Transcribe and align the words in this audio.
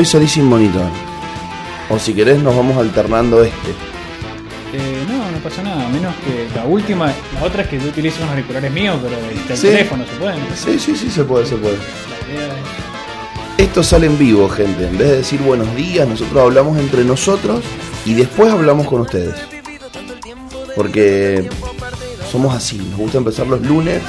hoy 0.00 0.06
salís 0.06 0.32
sin 0.32 0.46
monitor. 0.46 0.86
O 1.90 1.98
si 1.98 2.14
querés 2.14 2.42
nos 2.42 2.56
vamos 2.56 2.76
alternando 2.78 3.42
este. 3.44 3.70
Eh, 4.72 5.04
no, 5.08 5.30
no 5.30 5.38
pasa 5.42 5.62
nada, 5.62 5.86
menos 5.88 6.14
que 6.24 6.48
la 6.54 6.64
última, 6.64 7.12
la 7.34 7.42
otra 7.44 7.62
es 7.62 7.68
que 7.68 7.78
yo 7.78 7.88
utilizo 7.88 8.18
unos 8.18 8.30
auriculares 8.30 8.72
míos, 8.72 8.98
pero 9.02 9.16
el 9.50 9.56
Sí. 9.58 9.66
teléfono, 9.68 10.04
¿se 10.06 10.12
puede? 10.16 10.34
Sí, 10.56 10.78
sí, 10.78 10.96
sí, 10.96 11.10
se 11.10 11.24
puede, 11.24 11.44
se 11.44 11.56
puede. 11.56 11.76
La 11.76 12.34
idea 12.34 12.46
es- 12.46 13.64
Esto 13.66 13.82
sale 13.82 14.06
en 14.06 14.16
vivo, 14.18 14.48
gente. 14.48 14.86
En 14.86 14.96
vez 14.96 15.08
de 15.10 15.16
decir 15.18 15.40
buenos 15.40 15.74
días, 15.76 16.08
nosotros 16.08 16.42
hablamos 16.42 16.78
entre 16.78 17.04
nosotros 17.04 17.62
y 18.06 18.14
después 18.14 18.50
hablamos 18.52 18.86
con 18.86 19.02
ustedes. 19.02 19.34
Porque 20.74 21.46
somos 22.32 22.54
así, 22.54 22.78
nos 22.78 22.98
gusta 22.98 23.18
empezar 23.18 23.46
los 23.48 23.60
lunes 23.60 24.00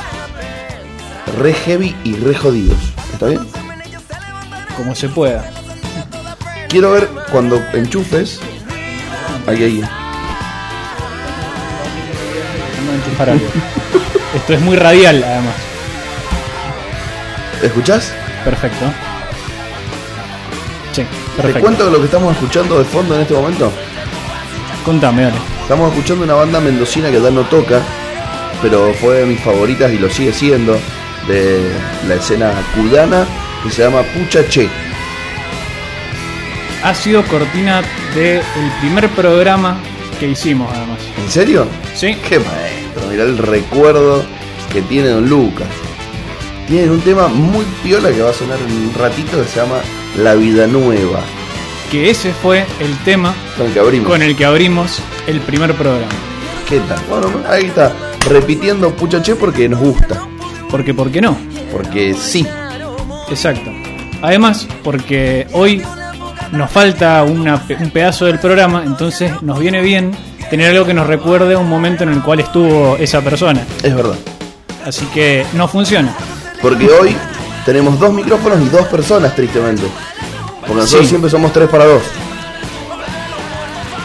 re 1.38 1.54
heavy 1.54 1.94
y 2.06 2.14
re 2.16 2.34
jodidos. 2.36 2.78
¿Está 3.12 3.26
bien? 3.28 3.42
como 4.78 4.96
se 4.96 5.10
pueda. 5.10 5.48
Quiero 6.72 6.92
ver 6.92 7.10
cuando 7.30 7.62
enchufes. 7.74 8.40
Ahí, 9.46 9.62
ahí. 9.62 9.82
Vamos 12.78 12.94
a 12.94 12.96
enchufar 12.96 13.30
algo. 13.32 13.46
Esto 14.36 14.54
es 14.54 14.62
muy 14.62 14.78
radial, 14.78 15.22
además. 15.22 15.56
¿Escuchás? 17.62 18.14
Perfecto. 18.46 18.86
Sí, 20.94 21.02
¿Te 21.36 21.42
perfecto. 21.42 21.60
cuento 21.60 21.90
lo 21.90 22.00
que 22.00 22.06
estamos 22.06 22.34
escuchando 22.34 22.80
de 22.80 22.86
fondo 22.86 23.16
en 23.16 23.22
este 23.24 23.34
momento? 23.34 23.70
Contame, 24.86 25.24
dale. 25.24 25.36
Estamos 25.64 25.92
escuchando 25.92 26.24
una 26.24 26.36
banda 26.36 26.62
mendocina 26.62 27.12
que 27.12 27.22
ya 27.22 27.32
no 27.32 27.42
toca, 27.44 27.82
pero 28.62 28.94
fue 28.94 29.18
de 29.18 29.26
mis 29.26 29.42
favoritas 29.42 29.92
y 29.92 29.98
lo 29.98 30.10
sigue 30.10 30.32
siendo, 30.32 30.80
de 31.28 31.70
la 32.08 32.16
escena 32.16 32.54
cudana, 32.76 33.26
que 33.62 33.70
se 33.70 33.84
llama 33.84 34.04
Pucha 34.04 34.48
Che. 34.48 34.70
Ha 36.84 36.96
sido 36.96 37.24
cortina 37.26 37.82
del 38.16 38.42
primer 38.80 39.08
programa 39.10 39.78
que 40.20 40.30
hicimos, 40.30 40.70
además. 40.76 41.00
¿En 41.24 41.30
serio? 41.32 41.68
Sí, 41.96 42.16
Qué 42.28 42.40
maestro, 42.40 43.08
mirá 43.10 43.24
el 43.24 43.38
recuerdo 43.38 44.24
que 44.72 44.82
tiene 44.84 45.10
Don 45.10 45.30
Lucas. 45.30 45.68
Tienen 46.68 46.92
un 46.92 47.02
tema 47.02 47.28
muy 47.28 47.66
piola 47.84 48.10
que 48.12 48.22
va 48.22 48.30
a 48.30 48.34
sonar 48.34 48.58
en 48.60 48.72
un 48.88 48.94
ratito 48.98 49.42
que 49.42 49.48
se 49.48 49.60
llama 49.60 49.78
La 50.18 50.36
Vida 50.36 50.68
Nueva, 50.68 51.20
que 51.92 52.10
ese 52.10 52.32
fue 52.34 52.66
el 52.80 52.96
tema 53.04 53.34
con 53.58 53.68
el 53.68 53.74
que 53.74 53.80
abrimos. 53.80 54.08
con 54.10 54.22
el 54.22 54.36
que 54.38 54.46
abrimos 54.46 55.00
el 55.28 55.40
primer 55.42 55.74
programa. 55.76 56.12
¿Qué 56.70 56.80
tal? 56.80 57.00
Bueno, 57.10 57.28
ahí 57.50 57.66
está, 57.66 57.92
repitiendo 58.30 58.96
Pucha 58.96 59.22
Che 59.22 59.36
porque 59.36 59.68
nos 59.68 59.82
gusta, 59.82 60.22
Porque, 60.70 60.94
¿por 60.94 61.12
qué 61.12 61.20
no? 61.22 61.38
porque 61.72 62.14
sí. 62.14 62.46
Exacto. 63.30 63.70
Además, 64.22 64.68
porque 64.84 65.48
hoy 65.52 65.82
nos 66.52 66.70
falta 66.72 67.24
una 67.24 67.62
un 67.80 67.90
pedazo 67.92 68.26
del 68.26 68.40
programa, 68.40 68.84
entonces 68.86 69.32
nos 69.42 69.60
viene 69.60 69.82
bien 69.82 70.12
tener 70.50 70.72
algo 70.72 70.86
que 70.86 70.94
nos 70.94 71.08
recuerde 71.08 71.56
un 71.56 71.70
momento 71.70 72.04
en 72.04 72.10
el 72.10 72.22
cual 72.22 72.40
estuvo 72.42 72.98
esa 72.98 73.22
persona. 73.22 73.62
Es 73.84 73.96
verdad. 73.96 74.16
Así 74.86 75.06
que 75.14 75.46
no 75.54 75.68
funciona. 75.68 76.14
Porque 76.62 76.88
hoy 76.90 77.16
tenemos 77.66 78.00
dos 78.00 78.12
micrófonos 78.14 78.60
y 78.62 78.70
dos 78.70 78.88
personas, 78.88 79.36
tristemente. 79.36 79.84
Porque 80.62 80.76
nosotros 80.76 81.02
Sí. 81.04 81.10
siempre 81.10 81.30
somos 81.30 81.52
tres 81.54 81.70
para 81.70 81.86
dos. 81.86 82.02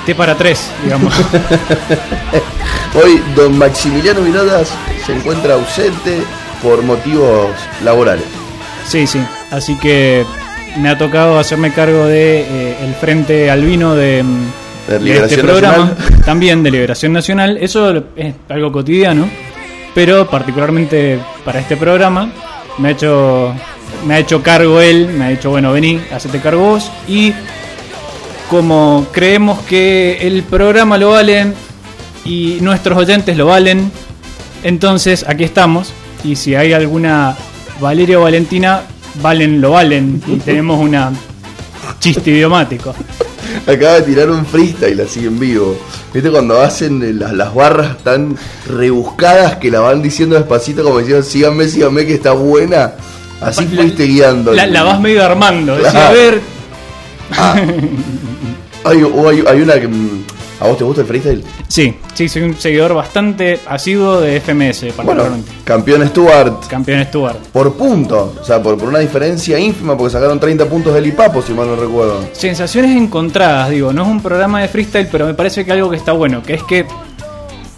T 0.05 0.15
para 0.15 0.37
tres, 0.37 0.71
digamos. 0.85 1.13
Hoy 2.95 3.21
don 3.35 3.59
Maximiliano 3.59 4.21
Miradas 4.21 4.69
se 5.05 5.15
encuentra 5.15 5.55
ausente 5.55 6.23
por 6.63 6.83
motivos 6.83 7.51
laborales. 7.83 8.25
Sí, 8.87 9.07
sí. 9.07 9.21
Así 9.51 9.75
que 9.77 10.25
me 10.79 10.89
ha 10.89 10.99
tocado 10.99 11.39
hacerme 11.39 11.73
cargo 11.73 12.07
de 12.07 12.41
eh, 12.41 12.77
el 12.85 12.95
Frente 12.95 13.51
Albino 13.51 13.95
de, 13.95 14.23
mm, 14.23 14.47
De 14.89 14.99
de 14.99 15.17
este 15.19 15.39
programa, 15.39 15.95
Nacional. 15.95 16.21
también 16.25 16.63
de 16.63 16.71
Liberación 16.71 17.13
Nacional. 17.13 17.59
Eso 17.61 18.05
es 18.17 18.35
algo 18.49 18.73
cotidiano, 18.73 19.29
pero 19.95 20.29
particularmente 20.29 21.19
para 21.45 21.61
este 21.61 21.77
programa 21.77 22.31
me 22.79 22.89
ha 22.89 22.91
hecho 22.93 23.55
me 24.07 24.15
ha 24.15 24.19
hecho 24.19 24.43
cargo 24.43 24.81
él, 24.81 25.09
me 25.09 25.25
ha 25.25 25.29
dicho, 25.29 25.51
bueno, 25.51 25.73
vení, 25.73 26.01
hacete 26.13 26.41
cargo 26.41 26.63
vos 26.63 26.91
y 27.09 27.33
como 28.51 29.07
creemos 29.13 29.61
que 29.61 30.19
el 30.27 30.43
programa 30.43 30.99
lo 30.99 31.11
valen 31.11 31.55
y 32.25 32.59
nuestros 32.61 32.99
oyentes 32.99 33.37
lo 33.37 33.47
valen, 33.47 33.91
entonces 34.63 35.25
aquí 35.29 35.45
estamos 35.45 35.93
y 36.25 36.37
si 36.37 36.55
hay 36.55 36.73
alguna 36.73 37.37
Valeria 37.81 38.19
o 38.19 38.23
Valentina, 38.23 38.83
valen, 39.23 39.61
lo 39.61 39.73
valen 39.73 40.23
y 40.27 40.37
tenemos 40.45 40.81
una 40.81 41.13
chiste 42.01 42.31
idiomático. 42.31 42.95
Acaba 43.67 43.95
de 43.95 44.03
tirar 44.03 44.31
un 44.31 44.45
freestyle 44.45 45.01
así 45.01 45.27
en 45.27 45.39
vivo. 45.39 45.77
¿Viste 46.13 46.31
cuando 46.31 46.61
hacen 46.61 47.03
eh, 47.03 47.13
las, 47.13 47.33
las 47.33 47.55
barras 47.55 47.99
tan 47.99 48.37
rebuscadas 48.69 49.57
que 49.57 49.71
la 49.71 49.81
van 49.81 50.03
diciendo 50.03 50.35
despacito 50.37 50.83
como 50.83 50.99
diciendo 50.99 51.23
síganme, 51.23 51.67
síganme 51.69 52.05
que 52.07 52.15
está 52.15 52.33
buena? 52.33 52.93
Así 53.41 53.65
La- 53.67 53.83
fuiste 53.83 54.05
guiando. 54.05 54.53
La, 54.53 54.67
la 54.67 54.83
vas 54.83 55.01
medio 55.01 55.25
armando, 55.25 55.77
decís, 55.77 55.95
a 55.95 56.11
ver, 56.11 56.41
Hay, 58.85 59.03
o 59.03 59.29
hay, 59.29 59.43
hay 59.49 59.61
una 59.63 59.75
que... 59.81 59.89
¿A 60.61 60.67
vos 60.67 60.79
te 60.79 60.85
gusta 60.85 61.03
el 61.03 61.07
freestyle? 61.07 61.45
sí, 61.69 61.95
sí, 62.15 62.29
soy 62.29 62.43
un 62.43 62.57
seguidor 62.57 62.95
bastante 62.95 63.61
asiduo 63.69 64.21
de 64.21 64.41
FMS, 64.41 64.81
Bueno, 64.81 64.95
particularmente. 64.97 65.51
campeón 65.65 66.09
Stuart. 66.09 66.67
Campeón 66.69 67.05
Stuart. 67.05 67.39
Por 67.53 67.75
punto, 67.75 68.35
o 68.41 68.45
sea, 68.45 68.63
por, 68.63 68.79
por 68.79 68.89
una 68.89 69.01
diferencia 69.01 69.59
ínfima, 69.59 69.97
porque 69.97 70.13
sacaron 70.13 70.41
30 70.41 70.67
puntos 70.67 70.95
del 70.95 71.07
IPAPO, 71.07 71.43
si 71.43 71.53
mal 71.53 71.67
no 71.67 71.77
recuerdo. 71.77 72.21
Sensaciones 72.33 72.97
encontradas, 72.97 73.71
digo, 73.71 73.93
no 73.93 74.03
es 74.03 74.09
un 74.09 74.21
programa 74.23 74.63
de 74.63 74.69
freestyle, 74.69 75.09
pero 75.13 75.27
me 75.27 75.35
parece 75.35 75.65
que 75.65 75.73
algo 75.73 75.91
que 75.91 75.97
está 75.97 76.13
bueno, 76.13 76.43
que 76.43 76.55
es 76.55 76.63
que 76.63 76.87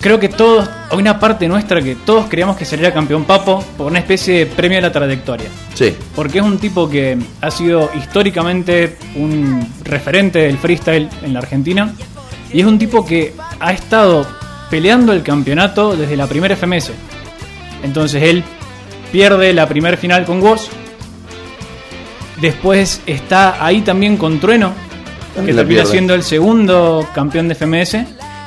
creo 0.01 0.21
que 0.21 0.29
todos, 0.29 0.69
hay 0.91 0.99
una 0.99 1.19
parte 1.19 1.49
nuestra 1.49 1.83
que 1.83 1.97
todos 1.97 2.27
creíamos 2.29 2.57
que 2.57 2.65
sería 2.65 2.95
campeón 2.95 3.25
Papo 3.25 3.65
por 3.77 3.89
una 3.89 3.99
especie 3.99 4.39
de 4.39 4.47
premio 4.47 4.79
a 4.79 4.83
la 4.83 4.93
trayectoria. 4.93 5.49
Sí, 5.75 5.97
Porque 6.15 6.39
es 6.39 6.45
un 6.45 6.59
tipo 6.59 6.89
que 6.89 7.19
ha 7.41 7.51
sido 7.51 7.91
históricamente 7.99 8.97
un 9.17 9.67
referente 9.83 10.39
del 10.41 10.59
freestyle 10.59 11.09
en 11.23 11.33
la 11.33 11.41
Argentina. 11.41 11.93
Y 12.53 12.61
es 12.61 12.67
un 12.67 12.79
tipo 12.79 13.05
que 13.05 13.35
ha 13.61 13.73
estado 13.73 14.27
peleando 14.71 15.13
el 15.13 15.23
campeonato 15.23 15.97
desde 15.97 16.17
la 16.17 16.27
primera 16.27 16.57
FMS. 16.57 16.93
Entonces 17.83 18.23
él 18.23 18.43
pierde 19.13 19.53
la 19.53 19.67
primera 19.69 19.97
final 19.97 20.25
con 20.25 20.43
Woz. 20.43 20.69
Después 22.41 23.03
está 23.07 23.65
ahí 23.65 23.81
también 23.81 24.17
con 24.17 24.39
Trueno, 24.39 24.73
que 25.31 25.37
También 25.37 25.57
termina 25.57 25.81
pierde. 25.81 25.91
siendo 25.91 26.15
el 26.15 26.23
segundo 26.23 27.07
campeón 27.15 27.49
de 27.49 27.55
FMS. 27.55 27.97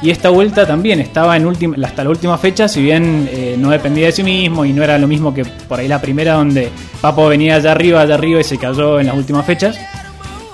Y 0.04 0.10
esta 0.10 0.30
vuelta 0.30 0.66
también 0.66 1.00
estaba 1.00 1.38
en 1.38 1.46
última, 1.46 1.76
hasta 1.86 2.04
la 2.04 2.10
última 2.10 2.36
fecha, 2.40 2.68
si 2.68 2.82
bien 2.82 3.30
eh, 3.32 3.56
no 3.56 3.70
dependía 3.70 4.08
de 4.08 4.12
sí 4.12 4.24
mismo 4.24 4.66
y 4.66 4.74
no 4.74 4.84
era 4.84 4.98
lo 4.98 5.08
mismo 5.08 5.32
que 5.32 5.46
por 5.46 5.80
ahí 5.80 5.88
la 5.88 6.02
primera 6.02 6.34
donde 6.34 6.72
Papo 7.02 7.28
venía 7.28 7.58
allá 7.58 7.74
arriba, 7.74 8.02
allá 8.02 8.16
arriba 8.16 8.40
y 8.42 8.44
se 8.44 8.58
cayó 8.58 9.00
en 9.00 9.06
las 9.06 9.16
últimas 9.16 9.46
fechas. 9.46 9.78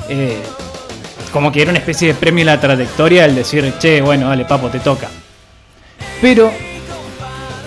Eh, 0.09 0.37
como 1.31 1.51
que 1.51 1.61
era 1.61 1.71
una 1.71 1.79
especie 1.79 2.09
de 2.09 2.13
premio 2.13 2.43
a 2.43 2.55
la 2.55 2.59
trayectoria 2.59 3.25
el 3.25 3.35
decir, 3.35 3.73
che, 3.79 4.01
bueno, 4.01 4.29
dale, 4.29 4.45
Papo, 4.45 4.69
te 4.69 4.79
toca. 4.79 5.07
Pero 6.21 6.51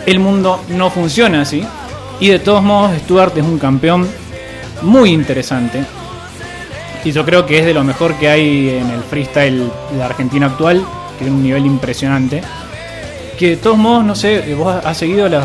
el 0.06 0.18
mundo 0.18 0.64
no 0.68 0.90
funciona 0.90 1.42
así. 1.42 1.64
Y 2.18 2.28
de 2.28 2.38
todos 2.38 2.62
modos, 2.62 2.96
Stuart 2.98 3.36
es 3.38 3.44
un 3.44 3.58
campeón 3.58 4.08
muy 4.82 5.10
interesante. 5.10 5.84
Y 7.04 7.12
yo 7.12 7.24
creo 7.24 7.46
que 7.46 7.58
es 7.58 7.64
de 7.64 7.72
lo 7.72 7.82
mejor 7.82 8.14
que 8.16 8.28
hay 8.28 8.68
en 8.70 8.90
el 8.90 9.02
freestyle 9.02 9.70
de 9.92 10.02
Argentina 10.02 10.46
actual, 10.46 10.84
que 11.18 11.24
tiene 11.24 11.36
un 11.36 11.42
nivel 11.42 11.64
impresionante. 11.64 12.42
Que 13.38 13.50
de 13.50 13.56
todos 13.56 13.78
modos, 13.78 14.04
no 14.04 14.14
sé, 14.14 14.54
vos 14.54 14.84
has 14.84 14.98
seguido 14.98 15.28
las, 15.28 15.44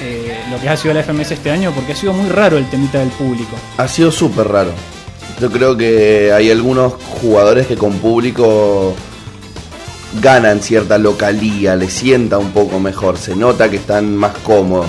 eh, 0.00 0.38
lo 0.50 0.60
que 0.60 0.68
ha 0.68 0.76
sido 0.76 0.94
la 0.94 1.02
FMS 1.02 1.32
este 1.32 1.50
año, 1.50 1.72
porque 1.74 1.92
ha 1.92 1.96
sido 1.96 2.12
muy 2.12 2.30
raro 2.30 2.58
el 2.58 2.66
temita 2.66 3.00
del 3.00 3.08
público. 3.08 3.56
ha 3.76 3.88
sido 3.88 4.12
súper 4.12 4.46
raro. 4.46 4.70
Yo 5.40 5.50
creo 5.50 5.76
que 5.76 6.32
hay 6.32 6.50
algunos 6.50 6.94
jugadores 7.20 7.66
que 7.66 7.76
con 7.76 7.94
público 7.98 8.94
ganan 10.20 10.60
cierta 10.62 10.96
localía, 10.98 11.74
les 11.76 11.92
sienta 11.92 12.38
un 12.38 12.52
poco 12.52 12.78
mejor, 12.78 13.18
se 13.18 13.34
nota 13.34 13.68
que 13.68 13.76
están 13.76 14.16
más 14.16 14.32
cómodos. 14.44 14.86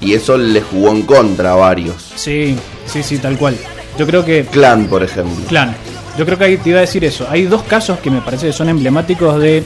Y 0.00 0.14
eso 0.14 0.36
le 0.36 0.60
jugó 0.60 0.90
en 0.90 1.02
contra 1.02 1.52
a 1.52 1.54
varios. 1.54 1.94
Sí, 2.16 2.56
sí, 2.86 3.02
sí, 3.02 3.18
tal 3.18 3.38
cual. 3.38 3.56
Yo 3.98 4.06
creo 4.06 4.24
que 4.24 4.44
Clan, 4.44 4.86
por 4.86 5.02
ejemplo. 5.02 5.46
Clan. 5.48 5.74
Yo 6.18 6.24
creo 6.26 6.36
que 6.36 6.44
ahí 6.44 6.56
te 6.58 6.70
iba 6.70 6.78
a 6.78 6.82
decir 6.82 7.04
eso. 7.04 7.26
Hay 7.30 7.44
dos 7.44 7.62
casos 7.62 7.98
que 8.00 8.10
me 8.10 8.20
parece 8.20 8.46
que 8.48 8.52
son 8.52 8.68
emblemáticos 8.68 9.40
de 9.40 9.62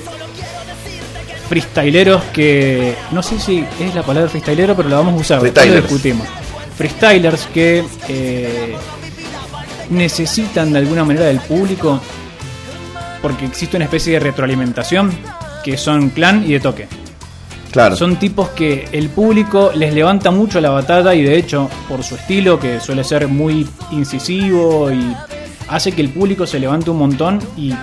freestyleros 1.49 2.23
que. 2.33 2.95
No 3.11 3.23
sé 3.23 3.39
si 3.41 3.65
es 3.81 3.95
la 3.95 4.03
palabra 4.03 4.29
freestylero, 4.31 4.77
pero 4.77 4.89
la 4.89 4.97
vamos 4.97 5.15
a 5.15 5.17
usar. 5.17 5.43
después 5.43 5.67
lo 5.67 5.73
Freestylers. 5.73 5.91
discutimos. 5.91 6.27
Freestylers 6.77 7.47
que 7.53 7.85
eh, 8.09 8.77
necesitan 9.91 10.73
de 10.73 10.79
alguna 10.79 11.05
manera 11.05 11.27
del 11.27 11.41
público 11.41 12.01
porque 13.23 13.47
existe 13.47 13.77
una 13.77 13.85
especie 13.85 14.15
de 14.15 14.21
retroalimentación 14.21 15.13
que 15.65 15.77
son 15.77 16.11
clan 16.11 16.45
y 16.45 16.53
de 16.53 16.61
toque. 16.61 16.89
Claro. 17.71 17.97
Son 17.97 18.17
tipos 18.17 18.49
que 18.51 18.89
el 18.93 19.11
público 19.11 19.73
les 19.75 19.93
levanta 19.93 20.31
mucho 20.31 20.61
la 20.61 20.71
batalla 20.71 21.15
y 21.15 21.23
de 21.23 21.37
hecho, 21.37 21.69
por 21.89 22.03
su 22.03 22.15
estilo, 22.15 22.59
que 22.59 22.81
suele 22.81 23.05
ser 23.05 23.29
muy 23.29 23.69
incisivo 23.91 24.91
y 24.91 25.15
hace 25.69 25.93
que 25.93 26.01
el 26.01 26.09
público 26.09 26.47
se 26.47 26.59
levante 26.59 26.91
un 26.91 26.99
montón 26.99 27.41
y 27.57 27.75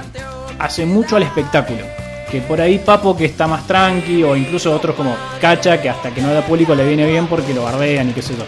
hace 0.57 0.85
mucho 0.85 1.17
al 1.17 1.23
espectáculo. 1.23 1.83
Que 2.31 2.41
por 2.41 2.59
ahí 2.59 2.79
Papo 2.79 3.15
que 3.15 3.25
está 3.25 3.45
más 3.45 3.67
tranqui, 3.67 4.23
o 4.23 4.35
incluso 4.35 4.73
otros 4.73 4.95
como 4.95 5.15
Cacha, 5.39 5.79
que 5.79 5.89
hasta 5.89 6.09
que 6.09 6.21
no 6.21 6.33
da 6.33 6.41
público 6.41 6.73
le 6.73 6.87
viene 6.87 7.05
bien 7.05 7.27
porque 7.27 7.53
lo 7.53 7.63
bardean 7.63 8.09
y 8.09 8.13
qué 8.13 8.23
sé 8.23 8.33
yo. 8.35 8.43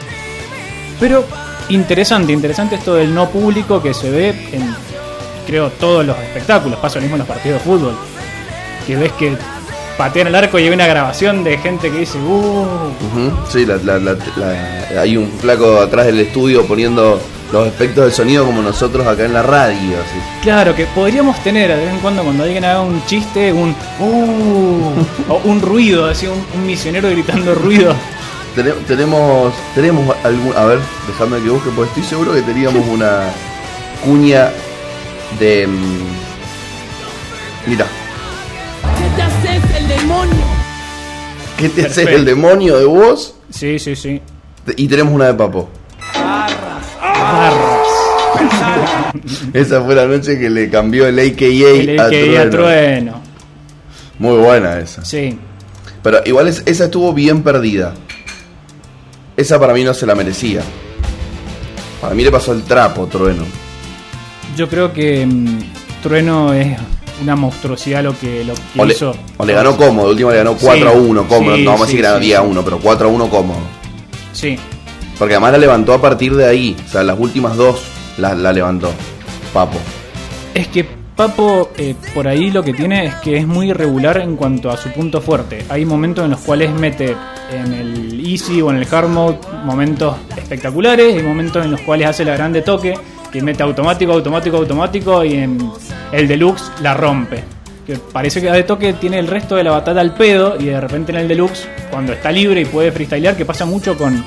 Pero 1.00 1.24
interesante, 1.70 2.32
interesante 2.34 2.76
esto 2.76 2.96
del 2.96 3.14
no 3.14 3.30
público 3.30 3.82
que 3.82 3.94
se 3.94 4.10
ve 4.10 4.30
en, 4.52 4.76
creo, 5.46 5.70
todos 5.72 6.06
los 6.06 6.18
espectáculos. 6.20 6.80
Pasa 6.80 6.96
lo 6.96 7.02
mismo 7.02 7.16
en 7.16 7.20
los 7.20 7.28
partidos 7.28 7.60
de 7.60 7.66
fútbol. 7.66 7.96
Que 8.86 8.96
ves 8.96 9.12
que 9.14 9.36
patean 9.98 10.28
el 10.28 10.36
arco 10.36 10.60
y 10.60 10.64
hay 10.64 10.70
una 10.70 10.88
grabación 10.88 11.44
de 11.44 11.58
gente 11.58 11.90
que 11.92 12.00
dice, 12.00 12.18
uh, 12.20 12.62
Ujú, 12.62 13.32
Sí, 13.52 13.66
la- 13.66 13.78
la- 13.78 13.98
la- 14.00 14.16
la- 14.38 15.02
hay 15.02 15.18
un 15.18 15.30
flaco 15.40 15.80
atrás 15.82 16.06
del 16.06 16.20
estudio 16.20 16.66
poniendo 16.66 17.20
los 17.52 17.66
efectos 17.68 18.04
del 18.04 18.14
sonido 18.14 18.46
como 18.46 18.62
nosotros 18.62 19.08
acá 19.08 19.26
en 19.26 19.34
la 19.34 19.42
radio. 19.42 19.76
así. 19.98 20.20
Claro, 20.44 20.76
que 20.76 20.86
podríamos 20.88 21.38
tener 21.44 21.70
de 21.70 21.76
vez 21.78 21.94
en 21.94 22.00
cuando 22.00 22.22
cuando 22.24 22.44
alguien 22.44 22.64
haga 22.66 22.82
un 22.82 23.04
chiste, 23.06 23.52
un 23.52 23.76
uh, 24.00 25.30
o 25.34 25.42
un 25.46 25.62
ruido, 25.62 26.06
así 26.06 26.28
un, 26.28 26.42
un 26.56 26.66
misionero 26.66 27.10
gritando 27.10 27.56
ruido. 27.56 27.94
Tene- 28.58 28.72
tenemos, 28.88 29.54
tenemos 29.76 30.16
algún, 30.24 30.52
a 30.58 30.66
ver, 30.66 30.80
déjame 31.08 31.40
que 31.44 31.50
busque, 31.50 31.70
porque 31.76 31.90
estoy 31.90 32.04
seguro 32.04 32.34
que 32.34 32.42
teníamos 32.42 32.88
una 32.88 33.22
cuña 34.04 34.50
de, 35.40 35.68
mm, 35.68 36.00
mira, 37.68 37.86
¿Qué 38.98 39.16
te 39.16 39.22
haces 39.22 39.76
el 39.78 39.88
demonio? 39.88 40.46
¿qué 41.58 41.70
te 41.70 41.82
hace 41.82 41.90
Perfecto. 42.02 42.16
el 42.18 42.26
demonio 42.26 42.78
de 42.80 42.86
vos? 42.86 43.36
Sí, 43.52 43.78
sí, 43.78 43.96
sí. 43.96 44.20
Y 44.76 44.88
tenemos 44.88 45.14
una 45.14 45.28
de 45.28 45.34
papo. 45.36 45.70
Barras. 46.16 47.88
Esa 49.54 49.82
fue 49.84 49.94
la 49.96 50.06
noche 50.06 50.38
que 50.40 50.50
le 50.50 50.70
cambió 50.70 51.08
el 51.08 51.20
AKA, 51.20 51.46
El 51.46 52.00
a, 52.00 52.04
AKA 52.06 52.10
Trueno. 52.10 52.42
a 52.42 52.50
Trueno. 52.50 53.22
Muy 54.20 54.38
buena 54.38 54.80
esa. 54.80 55.06
Sí. 55.06 55.38
Pero 56.02 56.20
igual 56.26 56.48
es- 56.48 56.64
esa 56.66 56.86
estuvo 56.86 57.14
bien 57.14 57.44
perdida. 57.44 57.94
Esa 59.38 59.60
para 59.60 59.74
mí 59.74 59.84
no 59.84 59.94
se 59.94 60.08
la 60.08 60.16
merecía. 60.16 60.62
Para 62.02 62.16
mí 62.16 62.24
le 62.24 62.32
pasó 62.32 62.54
el 62.54 62.64
trapo, 62.64 63.06
Trueno. 63.06 63.44
Yo 64.56 64.68
creo 64.68 64.92
que 64.92 65.24
mm, 65.28 65.60
Trueno 66.02 66.54
es 66.54 66.76
una 67.22 67.36
monstruosidad 67.36 68.04
lo 68.04 68.18
que, 68.18 68.44
lo 68.44 68.56
que 68.56 68.62
O 68.82 68.86
le, 68.86 68.94
hizo. 68.96 69.16
o 69.38 69.46
le 69.46 69.54
ganó 69.54 69.78
cómodo, 69.78 70.08
de 70.08 70.12
última 70.14 70.32
le 70.32 70.38
ganó 70.38 70.56
4 70.56 70.90
a 70.90 70.92
1 70.92 71.28
cómodo. 71.28 71.56
sí, 71.56 71.64
no 71.64 71.72
vamos 71.72 71.84
a 71.84 71.86
decir 71.86 72.02
que 72.02 72.08
ganó 72.08 72.20
sí, 72.20 72.26
10 72.26 72.38
a 72.40 72.42
sí. 72.42 72.48
1, 72.50 72.64
pero 72.64 72.80
4 72.80 73.08
a 73.08 73.12
1 73.12 73.30
cómodo. 73.30 73.60
Sí. 74.34 74.58
Porque 75.20 75.34
además 75.36 75.52
la 75.52 75.58
levantó 75.60 75.94
a 75.94 76.02
partir 76.02 76.36
de 76.36 76.46
ahí. 76.48 76.76
O 76.88 76.92
sea, 76.92 77.04
las 77.04 77.20
últimas 77.20 77.56
dos 77.56 77.84
la, 78.18 78.34
la 78.34 78.52
levantó. 78.52 78.92
Papo. 79.54 79.78
Es 80.56 80.68
que 80.68 80.98
Papo 81.18 81.72
eh, 81.78 81.96
por 82.14 82.28
ahí 82.28 82.52
lo 82.52 82.62
que 82.64 82.74
tiene 82.74 83.08
es 83.08 83.16
que 83.16 83.38
es 83.38 83.48
muy 83.48 83.72
irregular 83.72 84.18
en 84.20 84.36
cuanto 84.36 84.70
a 84.70 84.78
su 84.78 84.90
punto 84.92 85.20
fuerte. 85.20 85.66
Hay 85.70 85.84
momentos 85.84 86.24
en 86.26 86.30
los 86.32 86.42
cuales 86.42 86.72
mete 86.72 87.16
en 87.52 87.74
el 87.74 88.17
easy 88.34 88.62
o 88.62 88.70
en 88.70 88.78
el 88.78 88.88
hard 88.92 89.10
mode 89.10 89.38
momentos 89.64 90.16
espectaculares 90.36 91.20
y 91.20 91.24
momentos 91.24 91.64
en 91.64 91.72
los 91.72 91.82
cuales 91.82 92.08
hace 92.08 92.26
la 92.26 92.34
grande 92.34 92.62
toque, 92.62 92.94
que 93.32 93.42
mete 93.42 93.64
automático, 93.64 94.14
automático, 94.14 94.58
automático 94.58 95.24
y 95.24 95.34
en 95.36 95.72
el 96.12 96.28
deluxe 96.28 96.72
la 96.82 96.94
rompe. 96.94 97.44
Que 97.86 97.96
parece 97.96 98.42
que 98.42 98.52
de 98.52 98.64
toque 98.64 98.94
tiene 98.94 99.20
el 99.20 99.28
resto 99.28 99.56
de 99.56 99.64
la 99.64 99.72
batalla 99.72 100.02
al 100.02 100.14
pedo 100.14 100.58
y 100.60 100.66
de 100.66 100.82
repente 100.82 101.12
en 101.12 101.20
el 101.20 101.28
deluxe, 101.28 101.68
cuando 101.90 102.14
está 102.14 102.32
libre 102.32 102.62
y 102.62 102.66
puede 102.66 102.92
freestylear, 102.92 103.36
que 103.38 103.46
pasa 103.46 103.66
mucho 103.66 103.98
con 103.98 104.24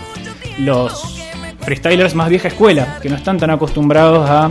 los 0.59 1.19
freestylers 1.61 2.15
más 2.15 2.29
vieja 2.31 2.49
escuela, 2.49 2.99
que 3.03 3.09
no 3.09 3.17
están 3.17 3.39
tan 3.39 3.51
acostumbrados 3.51 4.29
a 4.29 4.51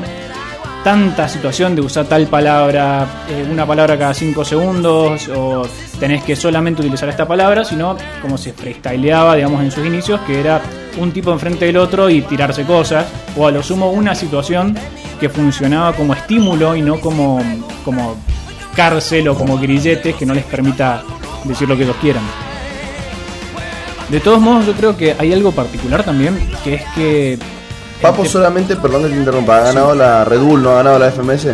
tanta 0.84 1.28
situación 1.28 1.76
de 1.76 1.82
usar 1.82 2.06
tal 2.06 2.28
palabra, 2.28 3.06
eh, 3.30 3.48
una 3.50 3.66
palabra 3.66 3.98
cada 3.98 4.14
5 4.14 4.46
segundos, 4.46 5.28
o 5.30 5.64
tenés 6.00 6.24
que 6.24 6.36
solamente 6.36 6.82
utilizar 6.82 7.10
esta 7.10 7.28
palabra, 7.28 7.66
sino 7.66 7.98
como 8.22 8.38
se 8.38 8.54
freestyleaba, 8.54 9.36
digamos, 9.36 9.62
en 9.62 9.72
sus 9.72 9.86
inicios, 9.86 10.20
que 10.22 10.40
era 10.40 10.62
un 10.98 11.12
tipo 11.12 11.32
enfrente 11.32 11.66
del 11.66 11.78
otro 11.78 12.10
y 12.10 12.22
tirarse 12.22 12.64
cosas, 12.64 13.06
o 13.38 13.48
a 13.48 13.52
lo 13.52 13.62
sumo 13.62 13.92
una 13.92 14.16
situación 14.16 14.76
que 15.20 15.30
funcionaba 15.30 15.94
como 15.94 16.14
estímulo 16.14 16.76
y 16.76 16.82
no 16.82 17.00
como, 17.00 17.42
como 17.84 18.16
cárcel 18.76 19.28
o 19.28 19.36
como 19.36 19.58
grilletes 19.58 20.16
que 20.16 20.26
no 20.26 20.34
les 20.34 20.46
permita 20.46 21.04
decir 21.44 21.68
lo 21.68 21.76
que 21.76 21.84
ellos 21.84 21.98
quieran. 22.02 22.24
De 24.10 24.20
todos 24.20 24.40
modos, 24.40 24.66
yo 24.66 24.74
creo 24.74 24.98
que 24.98 25.16
hay 25.20 25.34
algo 25.34 25.52
particular 25.52 26.04
también, 26.04 26.40
que 26.64 26.76
es 26.76 26.84
que... 26.96 27.59
Papo 28.02 28.26
solamente, 28.26 28.76
perdón 28.78 29.04
que 29.04 29.10
te 29.10 29.16
interrumpa, 29.16 29.58
ha 29.58 29.62
ganado 29.62 29.94
la 29.94 30.24
Red 30.24 30.40
Bull, 30.40 30.64
no 30.64 30.72
ha 30.72 30.76
ganado 30.76 31.00
la 31.00 31.12
FMS. 31.12 31.48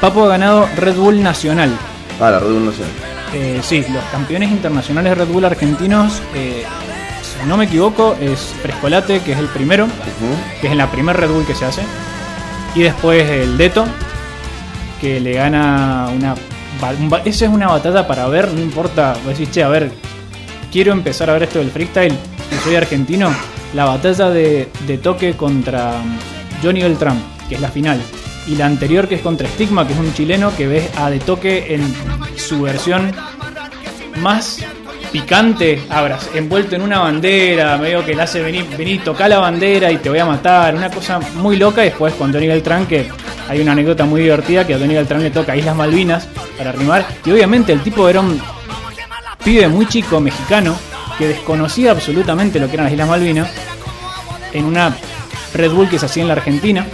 Papo 0.00 0.24
ha 0.24 0.28
ganado 0.28 0.68
Red 0.76 0.96
Bull 0.96 1.22
Nacional. 1.22 1.70
Ah, 2.20 2.30
la 2.30 2.40
Red 2.40 2.48
Bull 2.48 2.72
sé. 2.74 2.82
Eh, 3.34 3.60
sí, 3.62 3.84
los 3.92 4.04
campeones 4.10 4.50
internacionales 4.50 5.16
Red 5.16 5.28
Bull 5.28 5.44
argentinos, 5.44 6.20
eh, 6.34 6.64
si 7.22 7.48
no 7.48 7.56
me 7.56 7.64
equivoco, 7.66 8.16
es 8.20 8.54
Frescolate, 8.60 9.20
que 9.20 9.32
es 9.32 9.38
el 9.38 9.46
primero, 9.46 9.86
que 10.60 10.66
es 10.66 10.72
en 10.72 10.78
la 10.78 10.90
primer 10.90 11.16
Red 11.16 11.30
Bull 11.30 11.46
que 11.46 11.54
se 11.54 11.64
hace. 11.64 11.82
Y 12.74 12.82
después 12.82 13.28
el 13.30 13.56
Deto, 13.56 13.84
que 15.00 15.20
le 15.20 15.34
gana 15.34 16.08
una... 16.14 16.34
Esa 17.24 17.44
es 17.44 17.50
una 17.50 17.68
batalla 17.68 18.06
para 18.06 18.26
ver, 18.26 18.52
no 18.52 18.60
importa. 18.60 19.14
Vos 19.24 19.38
decís, 19.38 19.50
che, 19.50 19.62
a 19.62 19.68
ver, 19.68 19.92
quiero 20.72 20.92
empezar 20.92 21.30
a 21.30 21.34
ver 21.34 21.44
esto 21.44 21.60
del 21.60 21.70
freestyle 21.70 22.12
y 22.50 22.64
soy 22.64 22.74
argentino. 22.74 23.30
La 23.74 23.84
batalla 23.86 24.30
de, 24.30 24.68
de 24.86 24.98
toque 24.98 25.34
contra 25.34 25.94
Johnny 26.62 26.82
Beltrán, 26.82 27.22
que 27.48 27.54
es 27.54 27.60
la 27.60 27.68
final. 27.68 28.00
Y 28.46 28.56
la 28.56 28.66
anterior 28.66 29.08
que 29.08 29.16
es 29.16 29.22
contra 29.22 29.48
Stigma, 29.48 29.86
que 29.86 29.92
es 29.92 29.98
un 29.98 30.12
chileno 30.14 30.54
que 30.56 30.66
ves 30.66 30.90
a 30.98 31.10
de 31.10 31.20
toque 31.20 31.74
en 31.74 31.94
su 32.36 32.62
versión 32.62 33.12
más 34.20 34.58
picante, 35.12 35.82
abras, 35.90 36.30
envuelto 36.34 36.74
en 36.74 36.82
una 36.82 37.00
bandera, 37.00 37.76
medio 37.76 38.04
que 38.04 38.14
le 38.14 38.22
hace 38.22 38.40
venir, 38.42 38.66
venir, 38.76 39.04
toca 39.04 39.28
la 39.28 39.38
bandera 39.38 39.92
y 39.92 39.98
te 39.98 40.08
voy 40.08 40.18
a 40.18 40.24
matar, 40.24 40.74
una 40.74 40.90
cosa 40.90 41.20
muy 41.36 41.56
loca. 41.56 41.82
Y 41.82 41.90
después 41.90 42.14
con 42.14 42.32
Johnny 42.32 42.48
Beltrán, 42.48 42.86
que 42.86 43.08
hay 43.48 43.60
una 43.60 43.72
anécdota 43.72 44.04
muy 44.04 44.22
divertida, 44.22 44.66
que 44.66 44.74
a 44.74 44.78
Johnny 44.78 44.94
Beltrán 44.94 45.22
le 45.22 45.30
toca 45.30 45.54
Islas 45.54 45.76
Malvinas 45.76 46.26
para 46.56 46.72
rimar. 46.72 47.06
Y 47.24 47.30
obviamente 47.30 47.72
el 47.72 47.82
tipo 47.82 48.08
era 48.08 48.20
un 48.20 48.40
pibe 49.44 49.68
muy 49.68 49.86
chico, 49.86 50.18
mexicano, 50.18 50.74
que 51.22 51.28
desconocía 51.28 51.92
absolutamente 51.92 52.58
lo 52.58 52.66
que 52.66 52.74
eran 52.74 52.86
las 52.86 52.92
Islas 52.92 53.08
Malvinas, 53.08 53.48
en 54.52 54.64
una 54.64 54.92
Red 55.54 55.70
Bull 55.70 55.88
que 55.88 55.96
se 55.96 56.06
hacía 56.06 56.22
en 56.22 56.28
la 56.28 56.34
Argentina. 56.34 56.84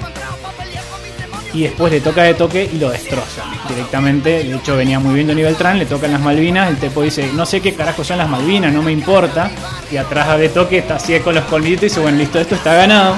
Y 1.55 1.63
después 1.63 1.91
le 1.91 2.03
toca 2.03 2.25
de 2.25 2.35
toque 2.35 2.69
y 2.71 2.79
lo 2.79 2.91
destroza 2.91 3.43
directamente. 3.67 4.45
De 4.45 4.55
hecho, 4.55 4.77
venía 4.77 5.01
muy 5.01 5.15
bien 5.15 5.29
Johnny 5.29 5.41
Beltrán, 5.41 5.79
le 5.79 5.87
tocan 5.87 6.13
las 6.13 6.21
Malvinas. 6.21 6.69
El 6.69 6.77
tipo 6.77 7.01
dice: 7.01 7.31
No 7.33 7.47
sé 7.47 7.63
qué 7.63 7.73
carajo 7.73 8.05
son 8.05 8.19
las 8.19 8.29
Malvinas, 8.29 8.71
no 8.71 8.83
me 8.83 8.93
importa. 8.93 9.51
Y 9.91 9.97
atrás 9.97 10.39
de 10.39 10.51
toque 10.51 10.77
está 10.77 10.97
así 10.97 11.19
con 11.21 11.35
los 11.35 11.45
colmillitos 11.45 11.85
y 11.85 11.87
dice: 11.87 12.01
Bueno, 12.01 12.19
listo, 12.19 12.39
esto 12.39 12.55
está 12.55 12.75
ganado. 12.75 13.17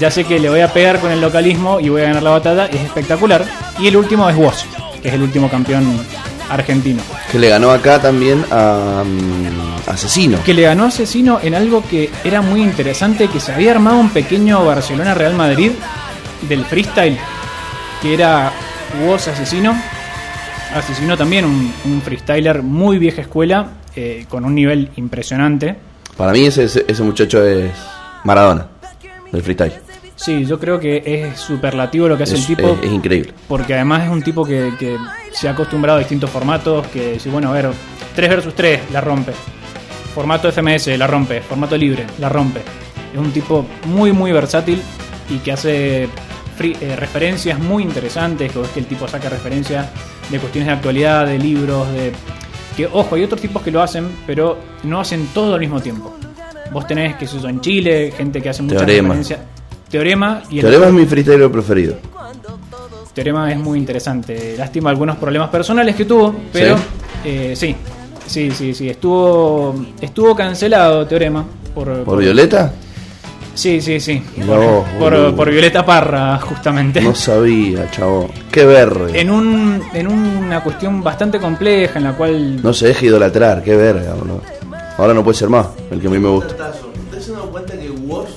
Ya 0.00 0.10
sé 0.10 0.24
que 0.24 0.38
le 0.38 0.48
voy 0.48 0.60
a 0.60 0.72
pegar 0.72 1.00
con 1.00 1.12
el 1.12 1.20
localismo 1.20 1.80
y 1.80 1.90
voy 1.90 2.00
a 2.00 2.04
ganar 2.04 2.22
la 2.22 2.30
batalla. 2.30 2.64
Es 2.64 2.80
espectacular. 2.80 3.44
Y 3.78 3.88
el 3.88 3.96
último 3.98 4.26
es 4.30 4.36
Woz, 4.36 4.64
que 5.02 5.08
es 5.08 5.14
el 5.14 5.20
último 5.20 5.50
campeón 5.50 6.02
argentino. 6.48 7.02
Que 7.30 7.38
le 7.38 7.48
ganó 7.48 7.70
acá 7.70 8.00
también 8.00 8.42
a 8.50 9.02
mm, 9.04 9.88
Asesino. 9.90 10.42
que 10.44 10.54
le 10.54 10.62
ganó 10.62 10.84
a 10.84 10.88
Asesino 10.88 11.38
en 11.42 11.54
algo 11.54 11.84
que 11.86 12.08
era 12.24 12.40
muy 12.40 12.62
interesante, 12.62 13.28
que 13.28 13.38
se 13.40 13.52
había 13.52 13.72
armado 13.72 13.98
un 13.98 14.08
pequeño 14.10 14.64
Barcelona-Real 14.64 15.34
Madrid 15.34 15.72
del 16.48 16.64
freestyle, 16.64 17.18
que 18.00 18.14
era 18.14 18.50
Woz 19.04 19.28
Asesino. 19.28 19.76
Asesino 20.74 21.16
también, 21.16 21.44
un, 21.44 21.72
un 21.84 22.02
freestyler 22.02 22.62
muy 22.62 22.98
vieja 22.98 23.22
escuela, 23.22 23.68
eh, 23.96 24.24
con 24.28 24.44
un 24.44 24.54
nivel 24.54 24.90
impresionante. 24.96 25.76
Para 26.16 26.32
mí 26.32 26.46
ese, 26.46 26.64
ese, 26.64 26.84
ese 26.88 27.02
muchacho 27.02 27.44
es 27.46 27.70
Maradona, 28.24 28.66
del 29.32 29.42
freestyle. 29.42 29.72
Sí, 30.16 30.44
yo 30.44 30.58
creo 30.58 30.80
que 30.80 31.02
es 31.04 31.38
superlativo 31.38 32.08
lo 32.08 32.16
que 32.16 32.24
hace 32.24 32.34
Es, 32.34 32.40
el 32.40 32.56
tipo. 32.56 32.68
es- 32.80 32.86
es 32.86 32.92
increíble. 32.92 33.32
Porque 33.46 33.74
además 33.74 34.04
es 34.04 34.10
un 34.10 34.22
tipo 34.22 34.44
que, 34.44 34.72
que 34.78 34.96
se 35.38 35.48
ha 35.48 35.52
acostumbrado 35.52 35.96
a 35.96 36.00
distintos 36.00 36.30
formatos, 36.30 36.86
que 36.88 37.18
si 37.20 37.28
bueno, 37.28 37.50
a 37.50 37.52
ver, 37.52 37.70
3 38.14 38.28
versus 38.30 38.54
3, 38.54 38.90
la 38.92 39.00
rompe. 39.00 39.32
Formato 40.14 40.50
FMS, 40.50 40.88
la 40.98 41.06
rompe. 41.06 41.40
Formato 41.42 41.76
libre, 41.76 42.04
la 42.18 42.28
rompe. 42.28 42.60
Es 43.12 43.18
un 43.18 43.30
tipo 43.32 43.64
muy, 43.86 44.12
muy 44.12 44.32
versátil 44.32 44.82
y 45.30 45.38
que 45.38 45.52
hace 45.52 46.08
free- 46.56 46.76
eh, 46.80 46.96
referencias 46.96 47.58
muy 47.58 47.82
interesantes, 47.82 48.50
que 48.52 48.58
ves 48.58 48.70
que 48.70 48.80
el 48.80 48.86
tipo 48.86 49.06
saca 49.06 49.28
referencias 49.28 49.86
de 50.30 50.38
cuestiones 50.38 50.66
de 50.68 50.72
actualidad, 50.74 51.26
de 51.26 51.38
libros, 51.38 51.90
de... 51.92 52.12
Que, 52.76 52.86
ojo, 52.86 53.14
hay 53.14 53.24
otros 53.24 53.40
tipos 53.40 53.62
que 53.62 53.70
lo 53.70 53.82
hacen, 53.82 54.08
pero 54.26 54.58
no 54.84 55.00
hacen 55.00 55.28
todo 55.34 55.54
al 55.54 55.60
mismo 55.60 55.80
tiempo. 55.80 56.14
Vos 56.72 56.86
tenés, 56.86 57.16
que 57.16 57.24
eso 57.24 57.48
en 57.48 57.60
Chile, 57.60 58.12
gente 58.16 58.40
que 58.42 58.48
hace 58.50 58.62
muchas 58.62 58.78
Teorema. 58.78 59.08
referencias. 59.08 59.40
Teorema 59.90 60.42
y 60.50 60.56
el 60.58 60.62
Teorema 60.62 60.86
es 60.86 60.92
mi 60.92 61.06
freestyler 61.06 61.50
preferido. 61.50 61.96
Teorema 63.18 63.50
es 63.50 63.58
muy 63.58 63.80
interesante. 63.80 64.54
Lástima 64.56 64.90
algunos 64.90 65.16
problemas 65.16 65.48
personales 65.48 65.96
que 65.96 66.04
tuvo, 66.04 66.32
pero 66.52 66.76
eh, 67.24 67.54
sí, 67.56 67.74
sí, 68.28 68.52
sí, 68.52 68.72
sí. 68.72 68.88
Estuvo, 68.88 69.74
estuvo 70.00 70.36
cancelado 70.36 71.04
Teorema 71.04 71.44
por, 71.74 72.04
¿Por 72.04 72.20
Violeta? 72.20 72.72
Sí, 73.54 73.80
sí, 73.80 73.98
sí. 73.98 74.22
No, 74.36 74.84
por, 75.00 75.34
por- 75.34 75.50
Violeta 75.50 75.84
Parra, 75.84 76.38
justamente. 76.38 77.00
No 77.00 77.12
sabía, 77.12 77.90
chavo. 77.90 78.28
Qué 78.52 78.64
verde. 78.64 79.20
En, 79.20 79.32
un, 79.32 79.82
en 79.94 80.06
una 80.06 80.62
cuestión 80.62 81.02
bastante 81.02 81.40
compleja 81.40 81.98
en 81.98 82.04
la 82.04 82.12
cual 82.12 82.62
No 82.62 82.72
se 82.72 82.86
deja 82.86 83.04
idolatrar, 83.06 83.64
qué 83.64 83.74
verga, 83.74 84.14
boludo. 84.14 84.42
Ahora 84.96 85.12
no 85.12 85.24
puede 85.24 85.36
ser 85.36 85.48
más, 85.48 85.66
el 85.90 86.00
que 86.00 86.06
a 86.06 86.10
mí 86.10 86.20
me 86.20 86.28
gusta. 86.28 86.54
¿Ustedes 87.04 87.24
se 87.24 87.32
dan 87.32 87.48
cuenta 87.50 87.72
que 87.76 87.90
Woz 87.90 88.28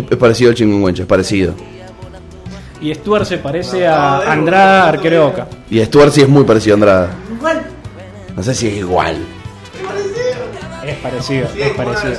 Es, 0.00 0.10
es 0.10 0.16
parecido 0.18 0.50
al 0.50 0.56
chingüengüencha, 0.56 1.02
es 1.02 1.08
parecido. 1.08 1.54
y 2.80 2.94
Stuart 2.94 3.24
se 3.26 3.38
parece 3.38 3.86
a 3.86 4.32
Andrada 4.32 4.88
Arqueroca. 4.88 5.46
Y 5.70 5.80
Stuart 5.84 6.12
sí 6.12 6.22
es 6.22 6.28
muy 6.28 6.44
parecido 6.44 6.74
a 6.74 6.76
Andrada. 6.76 7.10
Igual. 7.36 7.62
No 8.36 8.42
sé 8.42 8.54
si 8.54 8.68
es 8.68 8.76
igual. 8.78 9.16
Es 10.84 10.96
parecido, 10.96 11.46
Sí, 11.54 11.60
es 11.60 11.66
es 11.68 11.72
parecido. 11.74 12.14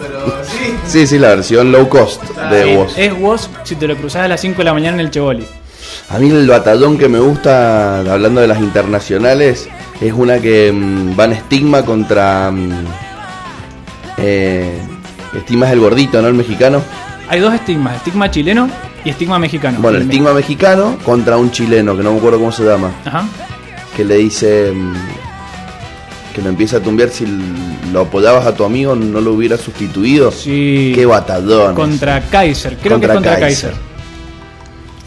pero 0.00 0.44
sí. 0.44 0.74
Sí, 0.86 1.06
sí, 1.06 1.18
la 1.18 1.28
versión 1.28 1.70
low 1.70 1.88
cost 1.88 2.22
de 2.50 2.64
Sí, 2.64 2.76
Woz. 2.76 2.98
es 2.98 3.20
vos 3.20 3.50
si 3.64 3.76
te 3.76 3.86
lo 3.86 3.96
cruzás 3.96 4.24
a 4.24 4.28
las 4.28 4.40
5 4.40 4.58
de 4.58 4.64
la 4.64 4.72
mañana 4.72 4.94
en 4.94 5.00
el 5.00 5.10
Chevoli. 5.10 5.46
A 6.08 6.18
mí 6.18 6.30
el 6.30 6.48
batallón 6.48 6.96
que 6.98 7.08
me 7.08 7.18
gusta, 7.20 8.00
hablando 8.00 8.40
de 8.40 8.46
las 8.48 8.60
internacionales, 8.60 9.68
es 10.00 10.12
una 10.12 10.38
que 10.38 10.72
mm, 10.72 11.14
van 11.16 11.32
estigma 11.32 11.84
contra... 11.84 12.50
mm, 12.50 12.84
eh, 14.18 14.80
estigma 15.38 15.66
es 15.66 15.72
el 15.72 15.80
gordito, 15.80 16.20
¿no? 16.22 16.28
El 16.28 16.34
mexicano. 16.34 16.82
Hay 17.28 17.40
dos 17.40 17.52
estigmas, 17.54 17.96
estigma 17.96 18.30
chileno 18.30 18.68
y 19.04 19.10
estigma 19.10 19.38
mexicano. 19.38 19.78
Bueno, 19.80 19.98
el 19.98 20.04
estigma 20.04 20.32
mexicano 20.32 20.96
contra 21.04 21.36
un 21.36 21.50
chileno, 21.50 21.96
que 21.96 22.02
no 22.02 22.12
me 22.12 22.18
acuerdo 22.18 22.38
cómo 22.38 22.52
se 22.52 22.64
llama. 22.64 22.90
Ajá. 23.04 23.26
que 23.96 24.04
le 24.04 24.16
dice 24.16 24.72
mm, 24.72 24.94
que 26.34 26.42
lo 26.42 26.50
empieza 26.50 26.76
a 26.76 26.80
tumbear 26.80 27.08
si 27.08 27.26
lo 27.92 28.02
apoyabas 28.02 28.46
a 28.46 28.54
tu 28.54 28.62
amigo 28.64 28.94
no 28.94 29.20
lo 29.20 29.32
hubiera 29.32 29.56
sustituido. 29.56 30.30
Sí. 30.30 30.92
Qué 30.94 31.06
batallón. 31.06 31.74
Contra 31.74 32.20
Kaiser, 32.20 32.76
creo 32.76 33.00
que 33.00 33.06
es 33.06 33.12
contra 33.12 33.38
Kaiser. 33.40 33.72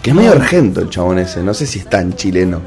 Que 0.01 0.09
es 0.09 0.15
medio 0.15 0.31
argento 0.31 0.81
el 0.81 0.89
chabón 0.89 1.19
ese, 1.19 1.43
no 1.43 1.53
sé 1.53 1.67
si 1.67 1.79
es 1.79 1.89
tan 1.89 2.15
chileno. 2.15 2.62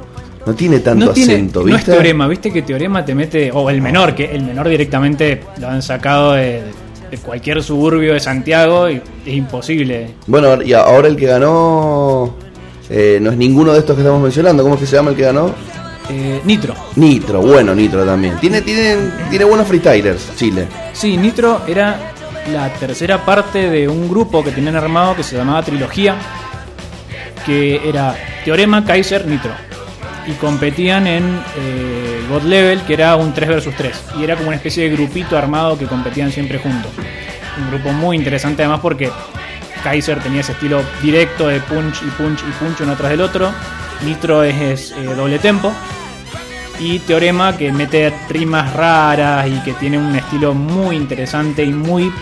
No 0.45 0.54
tiene 0.54 0.81
tanto 0.81 1.07
No, 1.07 1.12
tiene, 1.12 1.35
acento, 1.35 1.61
no 1.62 1.69
es 1.69 1.76
¿viste? 1.76 1.92
teorema, 1.92 2.26
viste 2.26 2.52
que 2.52 2.62
teorema 2.62 3.04
te 3.04 3.14
mete, 3.14 3.50
o 3.52 3.71
el 3.71 3.81
menor, 3.81 4.14
que 4.14 4.25
el 4.35 4.42
menor 4.42 4.69
directamente 4.69 5.40
lo 5.61 5.69
han 5.69 5.83
sacado 5.83 6.33
de, 6.33 6.62
de 7.12 7.19
cualquier 7.19 7.62
suburbio 7.62 8.14
de 8.14 8.21
Santiago 8.21 8.88
y 8.88 8.95
es 9.26 9.35
imposible. 9.35 10.14
Bueno, 10.26 10.62
y 10.62 10.73
ahora 10.73 11.09
el 11.09 11.16
que 11.16 11.26
ganó 11.26 12.35
eh, 12.88 13.19
no 13.21 13.31
es 13.31 13.37
ninguno 13.37 13.75
de 13.75 13.81
estos 13.81 13.95
que 13.95 14.00
estamos 14.00 14.23
mencionando. 14.23 14.62
¿Cómo 14.62 14.76
es 14.76 14.81
que 14.81 14.87
se 14.87 14.97
llama 14.97 15.11
el 15.11 15.16
que 15.16 15.23
ganó? 15.25 15.54
Eh, 16.09 16.40
Nitro. 16.45 16.75
Nitro, 16.97 17.42
bueno 17.42 17.75
Nitro 17.75 18.07
también. 18.07 18.38
Tiene, 18.40 18.62
tiene, 18.62 18.97
tiene 19.28 19.45
buenos 19.45 19.66
freestylers, 19.69 20.35
Chile. 20.37 20.66
Sí, 20.95 21.19
Nitro 21.19 21.61
era 21.69 22.14
la 22.50 22.73
tercera 22.73 23.23
parte 23.23 23.69
de 23.69 23.87
un 23.87 24.09
grupo 24.09 24.42
que 24.42 24.50
tenían 24.50 24.76
armado 24.76 25.14
que 25.14 25.23
se 25.23 25.37
llamaba 25.37 25.62
Trilogía, 25.62 26.16
que 27.45 27.87
era 27.87 28.16
Teorema, 28.42 28.87
Kaiser, 28.87 29.26
Nitro. 29.26 29.52
Y 30.26 30.33
competían 30.35 31.07
en 31.07 31.25
eh, 31.57 32.25
God 32.29 32.43
Level, 32.43 32.83
que 32.83 32.95
era 32.95 33.17
un 33.17 33.35
3 33.35 33.49
vs 33.49 33.76
3. 33.76 34.05
Y 34.19 34.25
era 34.25 34.37
como 34.37 34.49
una 34.49 34.57
especie 34.57 34.88
de 34.88 34.95
grupito 34.95 35.37
armado 35.37 35.76
que 35.76 35.87
competían 35.87 36.31
siempre 36.31 36.59
juntos. 36.59 36.93
Un 37.59 37.71
grupo 37.71 37.93
muy 37.93 38.17
interesante 38.17 38.62
además 38.62 38.81
porque 38.81 39.11
Kaiser 39.83 40.21
tenía 40.21 40.41
ese 40.41 40.52
estilo 40.52 40.83
directo 41.02 41.49
de 41.49 41.61
punch 41.61 42.02
y 42.02 42.11
punch 42.11 42.41
y 42.49 42.52
punch 42.52 42.81
uno 42.81 42.95
tras 42.97 43.11
del 43.11 43.21
otro. 43.21 43.50
Nitro 44.05 44.43
es, 44.45 44.55
es, 44.61 44.93
eh, 44.93 45.05
doble 45.14 45.38
tempo. 45.38 45.73
Y 46.79 46.99
Teorema 47.00 47.57
que 47.57 47.73
mete 47.73 48.12
rimas 48.29 48.73
raras 48.73 49.47
y 49.47 49.59
que 49.61 49.73
tiene 49.75 49.99
un 49.99 50.14
estilo 50.14 50.55
muy 50.55 50.97
interesante 50.97 51.64
y 51.64 51.73
muy... 51.73 52.12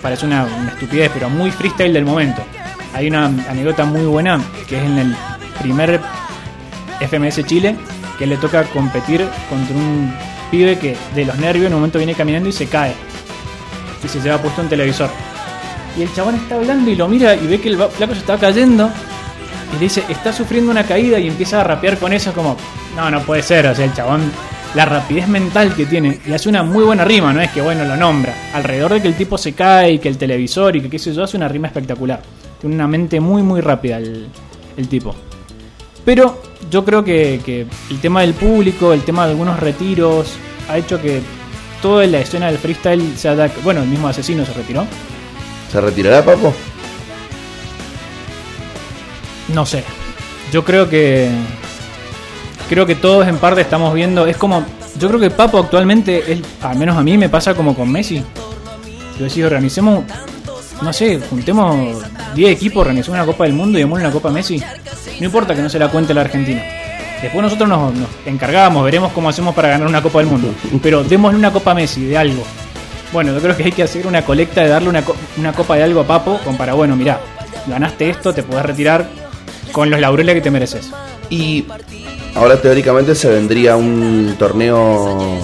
Parece 0.00 0.26
una, 0.26 0.44
una 0.44 0.70
estupidez, 0.70 1.10
pero 1.12 1.28
muy 1.28 1.50
freestyle 1.50 1.92
del 1.92 2.04
momento. 2.04 2.42
Hay 2.94 3.08
una 3.08 3.26
anécdota 3.26 3.84
muy 3.84 4.04
buena 4.04 4.40
que 4.68 4.76
es 4.76 4.84
en 4.84 4.98
el 4.98 5.16
primer 5.60 6.00
FMS 7.08 7.44
Chile 7.44 7.76
que 8.18 8.26
le 8.26 8.36
toca 8.36 8.64
competir 8.64 9.26
contra 9.48 9.76
un 9.76 10.12
pibe 10.50 10.78
que 10.78 10.96
de 11.14 11.24
los 11.24 11.36
nervios 11.38 11.66
en 11.66 11.74
un 11.74 11.80
momento 11.80 11.98
viene 11.98 12.14
caminando 12.14 12.48
y 12.48 12.52
se 12.52 12.66
cae. 12.66 12.94
Y 14.04 14.08
se 14.08 14.20
lleva 14.20 14.38
puesto 14.38 14.62
un 14.62 14.68
televisor. 14.68 15.10
Y 15.96 16.02
el 16.02 16.12
chabón 16.12 16.34
está 16.34 16.56
hablando 16.56 16.90
y 16.90 16.96
lo 16.96 17.08
mira 17.08 17.34
y 17.34 17.46
ve 17.46 17.60
que 17.60 17.68
el 17.68 17.76
flaco 17.76 18.14
se 18.14 18.20
está 18.20 18.36
cayendo. 18.36 18.90
Y 19.72 19.74
le 19.74 19.80
dice, 19.80 20.04
está 20.08 20.32
sufriendo 20.32 20.70
una 20.70 20.84
caída 20.84 21.18
y 21.18 21.28
empieza 21.28 21.60
a 21.60 21.64
rapear 21.64 21.98
con 21.98 22.12
eso 22.12 22.32
como, 22.32 22.56
no, 22.96 23.10
no 23.10 23.20
puede 23.22 23.42
ser. 23.42 23.66
O 23.66 23.74
sea, 23.74 23.84
el 23.84 23.94
chabón, 23.94 24.30
la 24.74 24.84
rapidez 24.84 25.28
mental 25.28 25.74
que 25.74 25.86
tiene. 25.86 26.20
Y 26.26 26.32
hace 26.32 26.48
una 26.48 26.62
muy 26.62 26.84
buena 26.84 27.04
rima, 27.04 27.32
no 27.32 27.40
es 27.40 27.50
que, 27.50 27.60
bueno, 27.60 27.84
lo 27.84 27.96
nombra. 27.96 28.34
Alrededor 28.52 28.94
de 28.94 29.02
que 29.02 29.08
el 29.08 29.14
tipo 29.14 29.38
se 29.38 29.52
cae 29.52 29.92
y 29.92 29.98
que 29.98 30.08
el 30.08 30.18
televisor 30.18 30.76
y 30.76 30.82
que 30.82 30.90
qué 30.90 30.98
sé 30.98 31.12
yo, 31.14 31.24
hace 31.24 31.36
una 31.36 31.48
rima 31.48 31.68
espectacular. 31.68 32.20
Tiene 32.60 32.74
una 32.74 32.86
mente 32.86 33.20
muy, 33.20 33.42
muy 33.42 33.60
rápida 33.60 33.98
el, 33.98 34.26
el 34.76 34.88
tipo. 34.88 35.14
Pero 36.04 36.40
yo 36.70 36.84
creo 36.84 37.04
que, 37.04 37.40
que 37.44 37.66
el 37.90 38.00
tema 38.00 38.22
del 38.22 38.34
público, 38.34 38.92
el 38.92 39.02
tema 39.02 39.24
de 39.24 39.32
algunos 39.32 39.58
retiros, 39.60 40.34
ha 40.68 40.78
hecho 40.78 41.00
que 41.00 41.20
toda 41.82 42.06
la 42.06 42.20
escena 42.20 42.46
del 42.46 42.58
freestyle 42.58 43.16
se 43.16 43.28
adapte. 43.28 43.60
Bueno, 43.62 43.82
el 43.82 43.88
mismo 43.88 44.08
asesino 44.08 44.44
se 44.44 44.52
retiró. 44.54 44.86
¿Se 45.70 45.80
retirará, 45.80 46.24
Papo? 46.24 46.54
No 49.52 49.66
sé. 49.66 49.84
Yo 50.52 50.64
creo 50.64 50.88
que. 50.88 51.28
Creo 52.68 52.86
que 52.86 52.94
todos 52.94 53.28
en 53.28 53.36
parte 53.36 53.60
estamos 53.60 53.92
viendo. 53.92 54.26
Es 54.26 54.36
como. 54.36 54.64
Yo 54.98 55.08
creo 55.08 55.20
que 55.20 55.30
Papo 55.30 55.58
actualmente, 55.58 56.32
es, 56.32 56.40
al 56.62 56.78
menos 56.78 56.96
a 56.96 57.02
mí 57.02 57.18
me 57.18 57.28
pasa 57.28 57.54
como 57.54 57.74
con 57.74 57.90
Messi. 57.90 58.24
Yo 59.18 59.24
decía, 59.24 59.46
organicemos. 59.46 60.04
No 60.82 60.92
sé, 60.92 61.20
juntemos 61.30 62.02
10 62.34 62.50
equipos, 62.50 62.82
organicemos 62.82 63.18
una 63.18 63.26
Copa 63.26 63.44
del 63.44 63.52
Mundo 63.52 63.78
y 63.78 63.82
démosle 63.82 64.04
una 64.04 64.12
Copa 64.12 64.30
Messi. 64.30 64.62
No 65.20 65.26
importa 65.26 65.54
que 65.54 65.62
no 65.62 65.70
se 65.70 65.78
la 65.78 65.88
cuente 65.88 66.12
la 66.14 66.22
Argentina. 66.22 66.62
Después 67.22 67.42
nosotros 67.42 67.68
nos, 67.68 67.92
encargamos, 68.26 68.84
veremos 68.84 69.12
cómo 69.12 69.28
hacemos 69.28 69.54
para 69.54 69.68
ganar 69.68 69.88
una 69.88 70.02
Copa 70.02 70.18
del 70.18 70.28
Mundo. 70.28 70.52
Pero 70.82 71.04
démosle 71.04 71.38
una 71.38 71.52
Copa 71.52 71.74
Messi 71.74 72.04
de 72.04 72.18
algo. 72.18 72.42
Bueno, 73.12 73.32
yo 73.32 73.40
creo 73.40 73.56
que 73.56 73.64
hay 73.64 73.72
que 73.72 73.84
hacer 73.84 74.06
una 74.06 74.22
colecta 74.22 74.62
de 74.62 74.68
darle 74.68 74.88
una, 74.88 75.04
una 75.36 75.52
copa 75.52 75.76
de 75.76 75.84
algo 75.84 76.00
a 76.00 76.04
Papo, 76.04 76.40
como 76.44 76.58
para, 76.58 76.74
bueno, 76.74 76.96
mirá, 76.96 77.20
ganaste 77.68 78.10
esto, 78.10 78.34
te 78.34 78.42
podés 78.42 78.66
retirar 78.66 79.08
con 79.70 79.88
los 79.88 80.00
laureles 80.00 80.34
que 80.34 80.40
te 80.40 80.50
mereces. 80.50 80.90
Y 81.30 81.64
ahora 82.34 82.60
teóricamente 82.60 83.14
se 83.14 83.28
vendría 83.28 83.76
un 83.76 84.34
torneo 84.36 85.38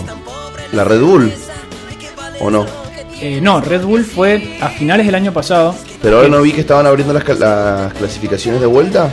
la 0.73 0.85
Red 0.85 1.01
Bull 1.01 1.33
o 2.41 2.51
no. 2.51 2.80
Eh, 3.21 3.41
no, 3.43 3.61
Red 3.61 3.83
Bull 3.83 4.05
fue 4.05 4.57
a 4.61 4.69
finales 4.69 5.05
del 5.07 5.15
año 5.15 5.33
pasado. 5.33 5.75
Pero 6.03 6.17
ahora 6.17 6.29
no 6.29 6.41
vi 6.41 6.53
que 6.53 6.61
estaban 6.63 6.87
abriendo 6.87 7.13
las, 7.13 7.25
ca- 7.25 7.35
las 7.35 7.93
clasificaciones 7.95 8.61
de 8.61 8.67
vuelta. 8.67 9.11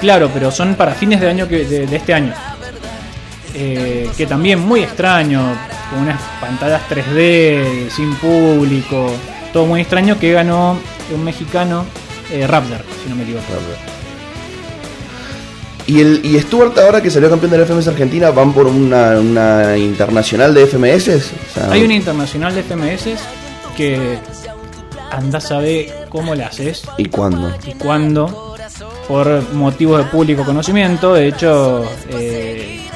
Claro, 0.00 0.30
pero 0.32 0.50
son 0.50 0.74
para 0.76 0.92
fines 0.94 1.20
de 1.20 1.28
año 1.28 1.46
que, 1.48 1.64
de, 1.64 1.86
de 1.86 1.96
este 1.96 2.14
año. 2.14 2.32
Eh, 3.54 4.08
que 4.16 4.26
también 4.26 4.60
muy 4.60 4.80
extraño, 4.80 5.42
con 5.90 6.00
unas 6.00 6.20
pantallas 6.40 6.82
3D, 6.88 7.90
sin 7.90 8.14
público, 8.16 9.10
todo 9.52 9.66
muy 9.66 9.80
extraño 9.80 10.18
que 10.18 10.32
ganó 10.32 10.78
un 11.14 11.24
mexicano, 11.24 11.84
eh, 12.30 12.46
Raptor, 12.46 12.82
si 13.02 13.08
no 13.10 13.16
me 13.16 13.22
equivoco. 13.24 13.44
Y, 15.88 16.00
el, 16.00 16.20
y 16.22 16.38
Stuart 16.38 16.78
ahora 16.78 17.00
que 17.00 17.10
salió 17.10 17.30
campeón 17.30 17.50
de 17.50 17.58
la 17.58 17.64
FMS 17.64 17.88
Argentina 17.88 18.30
van 18.30 18.52
por 18.52 18.66
una, 18.66 19.18
una 19.18 19.76
internacional 19.78 20.52
de 20.52 20.66
FMS. 20.66 21.08
O 21.08 21.54
sea, 21.54 21.70
Hay 21.72 21.82
una 21.82 21.94
internacional 21.94 22.54
de 22.54 22.62
FMS 22.62 23.18
que 23.74 24.18
anda 25.10 25.38
a 25.38 25.40
saber 25.40 26.06
cómo 26.10 26.34
la 26.34 26.48
haces 26.48 26.82
¿Y 26.98 27.06
cuándo? 27.06 27.50
y 27.66 27.72
cuándo, 27.72 28.54
por 29.08 29.50
motivos 29.54 30.04
de 30.04 30.10
público 30.10 30.44
conocimiento. 30.44 31.14
De 31.14 31.28
hecho, 31.28 31.86
eh, 32.10 32.86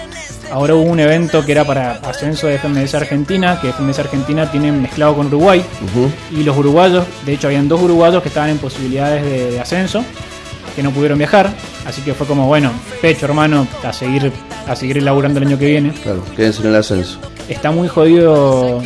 ahora 0.51 0.75
hubo 0.75 0.83
un 0.91 1.01
evento 1.01 1.45
que 1.47 1.53
era 1.53 1.65
para 1.65 1.93
ascenso 1.93 2.47
de 2.47 2.59
FMS 2.59 2.95
Argentina, 2.95 3.59
que 3.59 3.73
FMS 3.73 4.01
Argentina 4.01 4.51
tiene 4.51 4.71
mezclado 4.71 5.17
con 5.17 5.29
Uruguay. 5.29 5.65
Y 6.31 6.43
los 6.43 6.55
uruguayos, 6.59 7.07
de 7.25 7.33
hecho, 7.33 7.47
habían 7.47 7.69
dos 7.69 7.81
uruguayos 7.81 8.23
que 8.23 8.29
estaban 8.29 8.51
en 8.51 8.59
posibilidades 8.59 9.25
de, 9.25 9.53
de 9.53 9.61
ascenso, 9.61 10.05
que 10.75 10.83
no 10.83 10.91
pudieron 10.91 11.19
viajar. 11.19 11.53
Así 11.87 12.03
que 12.03 12.15
fue 12.15 12.27
como, 12.27 12.47
bueno, 12.47 12.71
pecho, 13.01 13.27
hermano, 13.27 13.67
a 13.85 13.93
seguir, 13.93 14.33
a 14.67 14.75
seguir 14.77 15.03
laburando 15.03 15.39
el 15.41 15.47
año 15.47 15.59
que 15.59 15.67
viene. 15.67 15.93
Claro, 16.03 16.25
quédense 16.37 16.63
en 16.63 16.69
el 16.69 16.77
ascenso. 16.77 17.19
Está 17.49 17.71
muy 17.71 17.89
jodido 17.89 18.81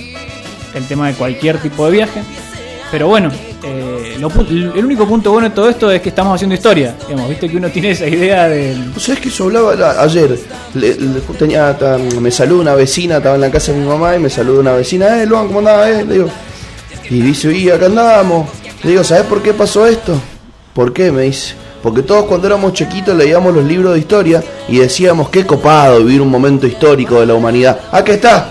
el 0.74 0.86
tema 0.86 1.08
de 1.08 1.14
cualquier 1.14 1.58
tipo 1.58 1.86
de 1.86 1.92
viaje. 1.92 2.22
Pero 2.90 3.08
bueno, 3.08 3.30
eh, 3.64 4.16
lo 4.20 4.30
el 4.48 4.84
único 4.84 5.08
punto 5.08 5.32
bueno 5.32 5.48
de 5.48 5.54
todo 5.54 5.68
esto 5.68 5.90
es 5.90 6.00
que 6.00 6.10
estamos 6.10 6.36
haciendo 6.36 6.54
historia. 6.54 6.94
Digamos, 7.08 7.28
viste 7.28 7.48
que 7.48 7.56
uno 7.56 7.68
tiene 7.68 7.90
esa 7.90 8.06
idea 8.06 8.48
del. 8.48 8.90
¿Vos 8.94 9.02
sabés 9.02 9.20
que 9.20 9.28
eso 9.28 9.44
hablaba 9.44 9.74
la- 9.74 10.02
ayer? 10.02 10.38
Le- 10.74 10.94
le- 10.94 11.20
tenía, 11.36 11.76
me 12.20 12.30
saludó 12.30 12.60
una 12.60 12.74
vecina, 12.76 13.16
estaba 13.16 13.34
en 13.34 13.40
la 13.40 13.50
casa 13.50 13.72
de 13.72 13.78
mi 13.80 13.86
mamá 13.86 14.14
y 14.14 14.20
me 14.20 14.30
saludó 14.30 14.60
una 14.60 14.72
vecina. 14.72 15.20
Eh, 15.20 15.26
Luan, 15.26 15.48
¿cómo 15.48 15.58
andaba? 15.58 15.90
Eh? 15.90 16.04
Le 16.04 16.14
digo, 16.14 16.28
y 17.10 17.20
dice, 17.22 17.52
y 17.52 17.68
acá 17.70 17.86
andábamos. 17.86 18.48
Le 18.84 18.90
digo, 18.90 19.02
¿sabés 19.02 19.24
por 19.24 19.42
qué 19.42 19.52
pasó 19.52 19.84
esto? 19.84 20.20
¿Por 20.72 20.92
qué? 20.92 21.10
Me 21.10 21.22
dice. 21.22 21.54
Porque 21.86 22.02
todos 22.02 22.24
cuando 22.24 22.48
éramos 22.48 22.72
chiquitos 22.72 23.16
leíamos 23.16 23.54
los 23.54 23.64
libros 23.64 23.94
de 23.94 24.00
historia 24.00 24.42
y 24.66 24.78
decíamos, 24.78 25.28
qué 25.28 25.46
copado 25.46 26.00
vivir 26.00 26.20
un 26.20 26.28
momento 26.28 26.66
histórico 26.66 27.20
de 27.20 27.26
la 27.26 27.34
humanidad. 27.34 27.78
Aquí 27.92 28.10
está. 28.10 28.50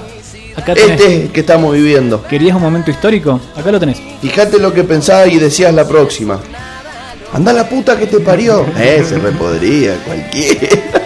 Acá 0.55 0.73
tenés. 0.73 1.01
Este 1.01 1.27
que 1.33 1.41
estamos 1.41 1.73
viviendo. 1.73 2.23
¿Querías 2.23 2.55
un 2.55 2.61
momento 2.61 2.91
histórico? 2.91 3.41
Acá 3.53 3.73
lo 3.73 3.79
tenés. 3.81 4.01
Fíjate 4.21 4.57
lo 4.57 4.71
que 4.71 4.85
pensabas 4.85 5.33
y 5.33 5.37
decías 5.37 5.73
la 5.73 5.85
próxima. 5.85 6.39
Anda 7.33 7.51
la 7.51 7.67
puta 7.67 7.99
que 7.99 8.07
te 8.07 8.21
parió. 8.21 8.65
Eh, 8.77 9.03
se 9.05 9.19
repodría 9.19 9.97
cualquiera. 10.05 11.01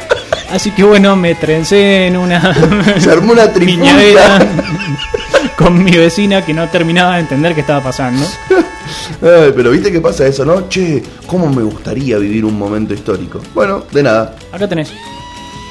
Así 0.52 0.72
que 0.72 0.84
bueno, 0.84 1.16
me 1.16 1.36
trencé 1.36 2.08
en 2.08 2.18
una 2.18 2.54
Se 3.00 3.12
armó 3.12 3.34
una 3.34 3.52
con 5.56 5.84
mi 5.84 5.92
vecina 5.92 6.44
que 6.46 6.54
no 6.54 6.68
terminaba 6.70 7.16
de 7.16 7.22
entender 7.22 7.54
qué 7.54 7.62
estaba 7.62 7.82
pasando. 7.84 8.26
Ay, 9.22 9.52
pero 9.56 9.72
viste 9.72 9.92
que 9.92 10.00
pasa 10.02 10.26
eso, 10.26 10.46
¿no? 10.46 10.68
Che, 10.70 11.04
¿cómo 11.28 11.50
me 11.50 11.62
gustaría 11.64 12.18
vivir 12.18 12.46
un 12.46 12.58
momento 12.58 12.94
histórico? 12.94 13.42
Bueno, 13.54 13.84
de 13.92 14.02
nada. 14.04 14.36
Acá 14.52 14.68
tenés. 14.68 14.92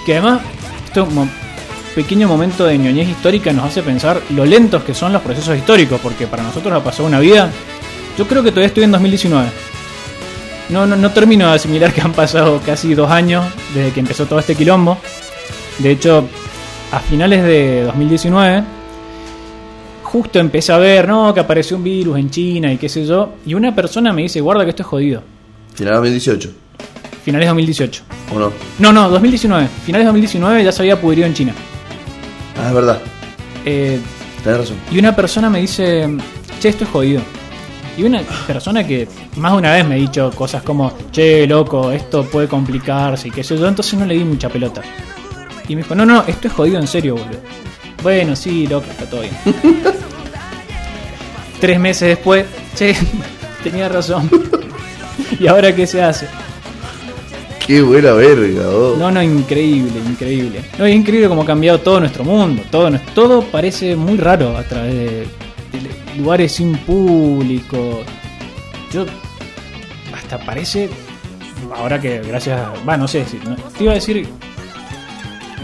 Que 0.06 0.12
además, 0.18 0.40
este 0.86 1.00
mo- 1.02 1.28
pequeño 1.94 2.28
momento 2.28 2.64
de 2.66 2.78
ñoñez 2.78 3.08
histórica 3.08 3.52
nos 3.52 3.64
hace 3.66 3.82
pensar 3.82 4.20
lo 4.30 4.44
lentos 4.44 4.84
que 4.84 4.94
son 4.94 5.12
los 5.12 5.22
procesos 5.22 5.56
históricos, 5.56 5.98
porque 6.02 6.26
para 6.26 6.42
nosotros 6.42 6.72
ha 6.72 6.84
pasado 6.84 7.08
una 7.08 7.18
vida. 7.18 7.50
Yo 8.16 8.26
creo 8.28 8.42
que 8.42 8.50
todavía 8.50 8.68
estoy 8.68 8.84
en 8.84 8.92
2019. 8.92 9.48
No, 10.70 10.86
no, 10.86 10.96
no 10.96 11.10
termino 11.12 11.48
de 11.48 11.54
asimilar 11.54 11.92
que 11.94 12.00
han 12.02 12.12
pasado 12.12 12.60
casi 12.64 12.94
dos 12.94 13.10
años 13.10 13.44
desde 13.74 13.90
que 13.92 14.00
empezó 14.00 14.26
todo 14.26 14.38
este 14.38 14.54
quilombo. 14.54 14.98
De 15.78 15.90
hecho, 15.92 16.28
a 16.92 17.00
finales 17.00 17.42
de 17.42 17.84
2019, 17.84 18.64
justo 20.02 20.38
empecé 20.38 20.72
a 20.72 20.78
ver, 20.78 21.08
¿no? 21.08 21.32
Que 21.32 21.40
apareció 21.40 21.76
un 21.76 21.84
virus 21.84 22.18
en 22.18 22.30
China 22.30 22.72
y 22.72 22.76
qué 22.76 22.88
sé 22.88 23.06
yo. 23.06 23.34
Y 23.46 23.54
una 23.54 23.74
persona 23.74 24.12
me 24.12 24.22
dice, 24.22 24.40
guarda 24.40 24.64
que 24.64 24.70
esto 24.70 24.82
es 24.82 24.88
jodido. 24.88 25.22
Final 25.74 25.94
2018, 25.94 26.50
Finales 27.24 27.46
de 27.46 27.48
2018. 27.50 28.02
¿o 28.34 28.38
no? 28.38 28.52
No, 28.78 28.92
no, 28.92 29.08
2019. 29.10 29.68
Finales 29.84 30.04
de 30.04 30.08
2019 30.08 30.64
ya 30.64 30.72
se 30.72 30.82
había 30.82 31.00
pudrido 31.00 31.26
en 31.26 31.34
China. 31.34 31.52
Ah, 32.60 32.68
es 32.68 32.74
verdad. 32.74 32.98
Eh, 33.64 33.98
Tenés 34.42 34.58
razón. 34.60 34.76
y 34.90 34.98
una 34.98 35.14
persona 35.14 35.48
me 35.50 35.60
dice, 35.60 36.08
che, 36.60 36.68
esto 36.70 36.84
es 36.84 36.90
jodido. 36.90 37.20
Y 37.98 38.04
una 38.04 38.22
persona 38.46 38.86
que 38.86 39.08
más 39.38 39.50
de 39.50 39.58
una 39.58 39.72
vez 39.72 39.84
me 39.84 39.96
ha 39.96 39.98
dicho 39.98 40.30
cosas 40.30 40.62
como, 40.62 40.92
che, 41.10 41.48
loco, 41.48 41.90
esto 41.90 42.22
puede 42.22 42.46
complicarse 42.46 43.26
y 43.26 43.30
qué 43.32 43.42
sé 43.42 43.58
yo, 43.58 43.66
entonces 43.66 43.98
no 43.98 44.06
le 44.06 44.14
di 44.14 44.22
mucha 44.22 44.48
pelota. 44.48 44.82
Y 45.66 45.74
me 45.74 45.82
dijo, 45.82 45.96
no, 45.96 46.06
no, 46.06 46.22
esto 46.28 46.46
es 46.46 46.54
jodido 46.54 46.78
en 46.78 46.86
serio, 46.86 47.16
boludo. 47.16 47.40
Bueno, 48.00 48.36
sí, 48.36 48.68
loco, 48.68 48.86
está 48.88 49.04
todo 49.10 49.22
bien. 49.22 49.36
Tres 51.60 51.80
meses 51.80 52.10
después, 52.10 52.46
che, 52.76 52.94
tenía 53.64 53.88
razón. 53.88 54.30
¿Y 55.40 55.48
ahora 55.48 55.74
qué 55.74 55.84
se 55.84 56.00
hace? 56.00 56.28
Qué 57.66 57.82
buena 57.82 58.12
verga, 58.12 58.68
vos. 58.68 58.96
No, 58.96 59.10
no, 59.10 59.20
increíble, 59.20 59.98
increíble. 60.08 60.60
No, 60.78 60.86
es 60.86 60.94
increíble 60.94 61.28
cómo 61.28 61.42
ha 61.42 61.46
cambiado 61.46 61.80
todo 61.80 61.98
nuestro 61.98 62.22
mundo. 62.22 62.62
Todo, 62.70 62.92
todo 63.12 63.42
parece 63.42 63.96
muy 63.96 64.18
raro 64.18 64.56
a 64.56 64.62
través 64.62 64.94
de 64.94 65.26
lugares 66.16 66.52
sin 66.52 66.76
público. 66.78 68.02
Yo 68.92 69.04
hasta 70.14 70.38
parece 70.38 70.88
ahora 71.74 72.00
que 72.00 72.20
gracias, 72.20 72.58
a- 72.60 72.72
va, 72.88 72.96
no 72.96 73.06
sé 73.08 73.24
te 73.76 73.84
iba 73.84 73.92
a 73.92 73.96
decir 73.96 74.26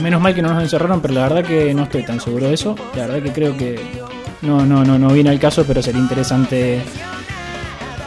menos 0.00 0.20
mal 0.20 0.34
que 0.34 0.42
no 0.42 0.52
nos 0.52 0.62
encerraron, 0.62 1.00
pero 1.00 1.14
la 1.14 1.22
verdad 1.28 1.44
que 1.44 1.72
no 1.72 1.84
estoy 1.84 2.04
tan 2.04 2.20
seguro 2.20 2.48
de 2.48 2.54
eso. 2.54 2.74
La 2.94 3.06
verdad 3.06 3.22
que 3.22 3.32
creo 3.32 3.56
que 3.56 3.80
no, 4.42 4.64
no, 4.66 4.84
no, 4.84 4.98
no 4.98 5.08
viene 5.08 5.30
al 5.30 5.38
caso, 5.40 5.64
pero 5.66 5.80
sería 5.82 6.00
interesante 6.00 6.80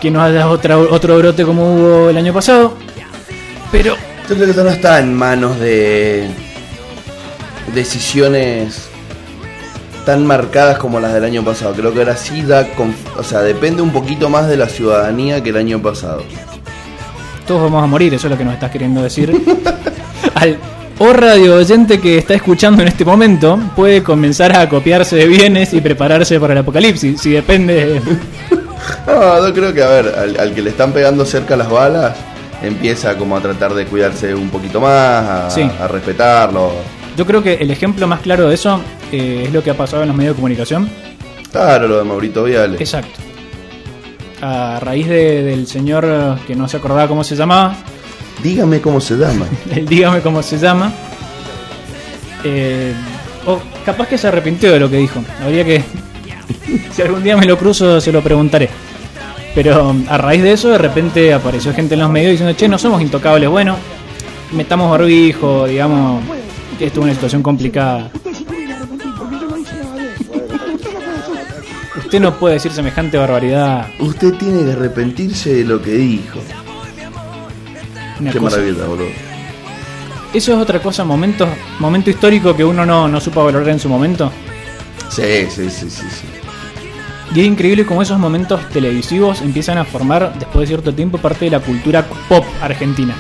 que 0.02 0.12
no 0.12 0.22
haya 0.22 0.48
otra, 0.50 0.78
otro 0.78 1.18
brote 1.18 1.44
como 1.44 1.74
hubo 1.76 2.10
el 2.10 2.18
año 2.18 2.34
pasado. 2.34 2.78
Pero 3.72 3.96
Yo 4.30 4.36
creo 4.36 4.46
que 4.46 4.50
esto 4.52 4.64
no 4.64 4.70
está 4.70 5.00
en 5.00 5.14
manos 5.14 5.58
de 5.60 6.30
decisiones 7.74 8.87
tan 10.08 10.26
marcadas 10.26 10.78
como 10.78 11.02
las 11.02 11.14
del 11.14 11.26
año 11.26 11.44
pasado. 11.44 11.74
Creo 11.74 11.92
que 11.94 12.00
ahora 12.00 12.16
sí 12.16 12.42
da, 12.42 12.66
o 13.18 13.24
sea, 13.24 13.42
depende 13.42 13.82
un 13.82 13.92
poquito 13.92 14.30
más 14.30 14.48
de 14.48 14.56
la 14.56 14.70
ciudadanía 14.70 15.44
que 15.44 15.50
el 15.50 15.58
año 15.58 15.82
pasado. 15.82 16.24
todos 17.46 17.62
vamos 17.64 17.84
a 17.84 17.88
morir, 17.88 18.14
eso 18.14 18.28
es 18.28 18.32
lo 18.32 18.38
que 18.38 18.46
nos 18.46 18.54
estás 18.54 18.72
queriendo 18.72 19.04
decir. 19.04 19.34
Al 20.36 20.58
o 21.00 21.12
radio 21.14 21.58
oyente 21.58 22.00
que 22.00 22.18
está 22.18 22.34
escuchando 22.36 22.82
en 22.82 22.88
este 22.88 23.04
momento 23.06 23.60
puede 23.76 24.02
comenzar 24.02 24.56
a 24.58 24.68
copiarse 24.70 25.18
de 25.18 25.28
bienes 25.28 25.74
y 25.74 25.82
prepararse 25.82 26.40
para 26.40 26.54
el 26.54 26.60
apocalipsis. 26.60 27.20
Si 27.22 27.32
depende. 27.32 28.02
No, 29.06 29.46
yo 29.48 29.54
creo 29.54 29.74
que, 29.74 29.84
a 29.84 29.88
ver, 29.90 30.16
al, 30.18 30.40
al 30.40 30.54
que 30.54 30.62
le 30.62 30.70
están 30.70 30.94
pegando 30.94 31.26
cerca 31.26 31.58
las 31.58 31.70
balas, 31.70 32.16
empieza 32.62 33.18
como 33.18 33.36
a 33.36 33.42
tratar 33.42 33.74
de 33.74 33.86
cuidarse 33.86 34.34
un 34.34 34.50
poquito 34.50 34.80
más, 34.80 34.90
a, 35.30 35.50
Sí. 35.50 35.70
a 35.82 35.88
respetarlo. 35.90 36.72
Yo 37.18 37.26
creo 37.26 37.44
que 37.44 37.56
el 37.56 37.70
ejemplo 37.72 38.08
más 38.08 38.22
claro 38.22 38.48
de 38.48 38.56
eso 38.56 38.80
eh, 39.12 39.44
es 39.48 39.54
lo 39.54 39.64
que 39.64 39.72
ha 39.72 39.78
pasado 39.78 40.02
en 40.04 40.10
los 40.10 40.18
medios 40.18 40.34
de 40.36 40.42
comunicación. 40.42 40.90
Claro, 41.52 41.88
lo 41.88 41.98
de 41.98 42.04
Maurito 42.04 42.44
Viale. 42.44 42.78
Exacto. 42.78 43.20
A 44.42 44.80
raíz 44.80 45.08
de- 45.08 45.44
del 45.44 45.66
señor 45.68 46.38
que 46.46 46.56
no 46.56 46.68
se 46.68 46.78
acordaba 46.78 47.08
cómo 47.08 47.24
se 47.24 47.36
llamaba, 47.36 47.76
Dígame 48.44 48.82
cómo 48.82 49.02
se 49.02 49.16
llama. 49.16 49.48
el 49.76 49.88
dígame 49.88 50.22
cómo 50.22 50.44
se 50.44 50.58
llama. 50.60 50.92
Eh, 52.44 52.94
o 53.46 53.60
capaz 53.86 54.08
que 54.08 54.18
se 54.18 54.28
arrepintió 54.28 54.72
de 54.72 54.80
lo 54.80 54.90
que 54.90 54.98
dijo. 54.98 55.24
Habría 55.44 55.66
que. 55.66 55.84
si 56.92 57.02
algún 57.02 57.24
día 57.24 57.36
me 57.36 57.46
lo 57.46 57.58
cruzo, 57.58 58.00
se 58.00 58.12
lo 58.12 58.22
preguntaré. 58.22 58.70
Pero 59.56 59.90
um, 59.90 60.06
a 60.08 60.18
raíz 60.20 60.44
de 60.44 60.52
eso, 60.52 60.70
de 60.70 60.78
repente 60.78 61.34
apareció 61.34 61.74
gente 61.74 61.96
en 61.96 62.02
los 62.02 62.10
medios 62.12 62.32
diciendo: 62.32 62.56
Che, 62.56 62.68
no 62.68 62.78
somos 62.78 63.02
intocables. 63.02 63.50
Bueno, 63.50 63.76
metamos 64.52 64.92
barbijo, 64.92 65.66
digamos. 65.66 66.24
Que 66.78 66.86
esto 66.86 67.00
es 67.00 67.04
una 67.06 67.14
situación 67.14 67.42
complicada. 67.42 68.12
Usted 72.08 72.22
no 72.22 72.34
puede 72.40 72.54
decir 72.54 72.72
semejante 72.72 73.18
barbaridad. 73.18 73.88
Usted 74.00 74.34
tiene 74.36 74.64
que 74.64 74.72
arrepentirse 74.72 75.56
de 75.56 75.64
lo 75.66 75.82
que 75.82 75.92
dijo. 75.92 76.40
Una 78.22 78.32
Qué 78.32 78.40
cosa- 78.40 78.56
maravilla, 78.56 78.86
boludo. 78.86 79.08
Eso 80.34 80.54
es 80.54 80.58
otra 80.58 80.80
cosa, 80.82 81.04
momento, 81.04 81.46
momento 81.80 82.10
histórico 82.10 82.56
que 82.56 82.64
uno 82.64 82.86
no, 82.86 83.10
no 83.10 83.20
supo 83.20 83.44
valorar 83.44 83.68
en 83.68 83.80
su 83.82 83.90
momento. 83.90 84.32
Sí, 85.10 85.48
sí, 85.54 85.70
sí, 85.70 85.90
sí, 85.90 86.06
sí. 86.10 86.28
Y 87.36 87.42
es 87.42 87.46
increíble 87.46 87.86
cómo 87.86 88.02
esos 88.02 88.18
momentos 88.18 88.62
televisivos 88.70 89.42
empiezan 89.42 89.78
a 89.78 89.84
formar, 89.84 90.34
después 90.40 90.62
de 90.62 90.68
cierto 90.68 90.94
tiempo, 90.94 91.18
parte 91.18 91.44
de 91.44 91.52
la 91.52 91.60
cultura 91.60 92.06
pop 92.30 92.46
argentina. 92.62 93.16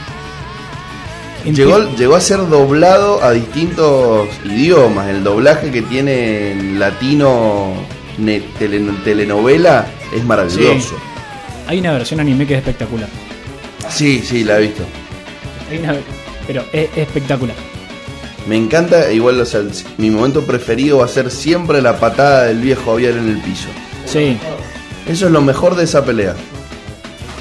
Llegó, 1.43 1.93
llegó 1.97 2.15
a 2.15 2.21
ser 2.21 2.37
doblado 2.47 3.21
a 3.21 3.31
distintos 3.31 4.29
idiomas. 4.45 5.09
El 5.09 5.25
doblaje 5.25 5.71
que 5.71 5.81
tiene 5.81 6.51
en 6.53 6.79
latino 6.79 7.73
telenovela 9.03 9.85
es 10.15 10.23
maravilloso. 10.23 10.95
Hay 11.67 11.79
una 11.79 11.91
versión 11.93 12.19
anime 12.19 12.45
que 12.47 12.53
es 12.53 12.59
espectacular. 12.59 13.09
Sí, 13.89 14.21
sí, 14.23 14.43
la 14.43 14.57
he 14.57 14.61
visto. 14.61 14.83
Hay 15.69 15.77
una- 15.79 15.95
pero 16.45 16.63
es 16.71 16.89
espectacular. 16.95 17.55
Me 18.47 18.55
encanta, 18.55 19.11
igual, 19.11 19.39
o 19.41 19.45
sea, 19.45 19.59
el- 19.59 19.71
mi 19.97 20.09
momento 20.09 20.43
preferido 20.43 20.99
va 20.99 21.05
a 21.05 21.09
ser 21.09 21.29
siempre 21.29 21.81
la 21.81 21.99
patada 21.99 22.43
del 22.45 22.59
viejo 22.61 22.91
Javier 22.91 23.17
en 23.17 23.29
el 23.29 23.37
piso. 23.39 23.67
Sí, 24.05 24.37
Eso 25.07 25.27
es 25.27 25.31
lo 25.31 25.41
mejor 25.41 25.75
de 25.77 25.85
esa 25.85 26.03
pelea. 26.03 26.35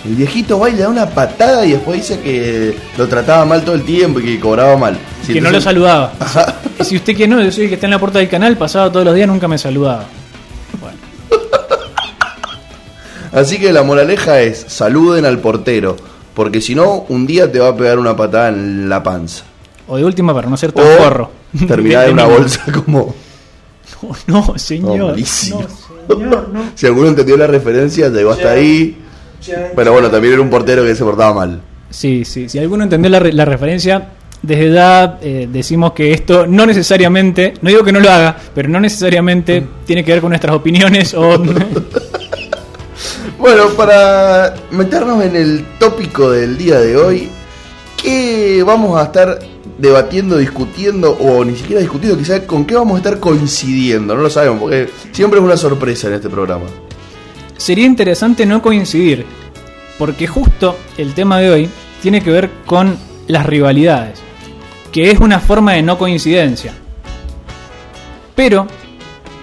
El 0.05 0.15
viejito 0.15 0.57
va 0.61 0.71
y 0.71 0.75
le 0.75 0.83
da 0.83 0.89
una 0.89 1.07
patada 1.11 1.67
y 1.67 1.73
después 1.73 1.97
dice 2.01 2.21
que 2.21 2.77
lo 2.97 3.09
trataba 3.09 3.45
mal 3.45 3.65
todo 3.65 3.75
el 3.75 3.83
tiempo 3.83 4.21
y 4.21 4.25
que 4.25 4.39
cobraba 4.39 4.77
mal. 4.77 4.97
Que 5.27 5.41
no 5.41 5.51
lo 5.51 5.61
saludaba. 5.61 6.13
Si 6.85 6.95
usted 6.95 7.17
que 7.17 7.27
no, 7.27 7.43
yo 7.43 7.51
soy 7.51 7.65
el 7.65 7.69
que 7.71 7.75
está 7.75 7.87
en 7.89 7.91
la 7.93 7.99
puerta 7.99 8.21
del 8.21 8.29
canal, 8.29 8.57
pasaba 8.57 8.93
todos 8.93 9.05
los 9.05 9.15
días, 9.17 9.27
nunca 9.27 9.49
me 9.49 9.59
saludaba. 9.59 10.05
Así 13.37 13.59
que 13.59 13.73
la 13.73 13.83
moraleja 13.83 14.41
es, 14.41 14.65
saluden 14.69 15.25
al 15.27 15.39
portero, 15.39 15.97
porque 16.35 16.61
si 16.61 16.75
no, 16.75 17.05
un 17.09 17.27
día 17.27 17.51
te 17.53 17.59
va 17.61 17.69
a 17.69 17.77
pegar 17.77 17.99
una 17.99 18.17
patada 18.17 18.49
en 18.49 18.89
la 18.89 19.03
panza. 19.03 19.45
o 19.89 19.97
de 19.97 20.05
última 20.05 20.35
para 20.35 20.49
no 20.49 20.57
ser 20.57 20.73
tan 20.73 20.85
O 20.85 20.97
porro. 20.99 21.31
terminar 21.69 22.07
en 22.09 22.15
una 22.15 22.25
bolsa 22.25 22.61
como... 22.73 23.15
No, 24.27 24.43
no, 24.49 24.59
señor. 24.59 25.11
Malísimo. 25.13 25.63
No, 26.09 26.17
señor, 26.17 26.49
no. 26.53 26.63
Si 26.75 26.87
alguno 26.87 27.09
entendió 27.09 27.37
la 27.37 27.47
referencia, 27.47 28.09
llegó 28.09 28.33
hasta 28.33 28.51
ahí. 28.51 28.97
Pero 29.77 29.93
bueno, 29.93 30.11
también 30.11 30.33
era 30.35 30.43
un 30.43 30.51
portero 30.51 30.83
que 30.83 30.95
se 30.95 31.05
portaba 31.05 31.33
mal. 31.33 31.61
Sí, 31.91 32.25
sí, 32.25 32.49
si 32.49 32.59
alguno 32.59 32.83
entendió 32.85 33.09
la, 33.11 33.21
re- 33.21 33.33
la 33.33 33.45
referencia, 33.45 34.09
desde 34.43 34.73
ya 34.73 35.19
eh, 35.23 35.49
decimos 35.51 35.93
que 35.93 36.11
esto 36.13 36.47
no 36.49 36.67
necesariamente, 36.67 37.55
no 37.63 37.71
digo 37.71 37.85
que 37.85 37.93
no 37.93 38.01
lo 38.01 38.11
haga, 38.11 38.37
pero 38.55 38.69
no 38.69 38.81
necesariamente 38.81 39.65
tiene 39.87 40.05
que 40.05 40.13
ver 40.13 40.21
con 40.21 40.31
nuestras 40.31 40.55
opiniones 40.57 41.15
o... 41.15 41.41
Bueno, 43.47 43.69
para 43.77 44.57
meternos 44.73 45.23
en 45.23 45.37
el 45.37 45.65
tópico 45.79 46.33
del 46.33 46.59
día 46.59 46.81
de 46.81 46.97
hoy, 46.97 47.29
¿qué 47.97 48.65
vamos 48.67 48.99
a 48.99 49.05
estar 49.05 49.39
debatiendo, 49.79 50.37
discutiendo 50.37 51.13
o 51.13 51.45
ni 51.45 51.55
siquiera 51.55 51.81
discutiendo? 51.81 52.19
Quizás 52.19 52.41
con 52.41 52.65
qué 52.65 52.75
vamos 52.75 52.97
a 52.97 52.99
estar 52.99 53.21
coincidiendo, 53.21 54.17
no 54.17 54.23
lo 54.23 54.31
sabemos, 54.31 54.63
porque 54.63 54.89
siempre 55.13 55.39
es 55.39 55.45
una 55.45 55.57
sorpresa 55.57 56.09
en 56.09 56.15
este 56.15 56.29
programa. 56.29 56.65
Sería 57.57 57.87
interesante 57.87 58.45
no 58.47 58.61
coincidir, 58.61 59.25
porque 59.97 60.27
justo 60.27 60.77
el 60.97 61.15
tema 61.15 61.39
de 61.39 61.51
hoy 61.51 61.71
tiene 62.03 62.23
que 62.23 62.33
ver 62.33 62.51
con 62.67 62.99
las 63.29 63.47
rivalidades, 63.47 64.19
que 64.91 65.13
es 65.13 65.21
una 65.21 65.39
forma 65.39 65.75
de 65.75 65.83
no 65.83 65.99
coincidencia. 65.99 66.75
Pero 68.35 68.67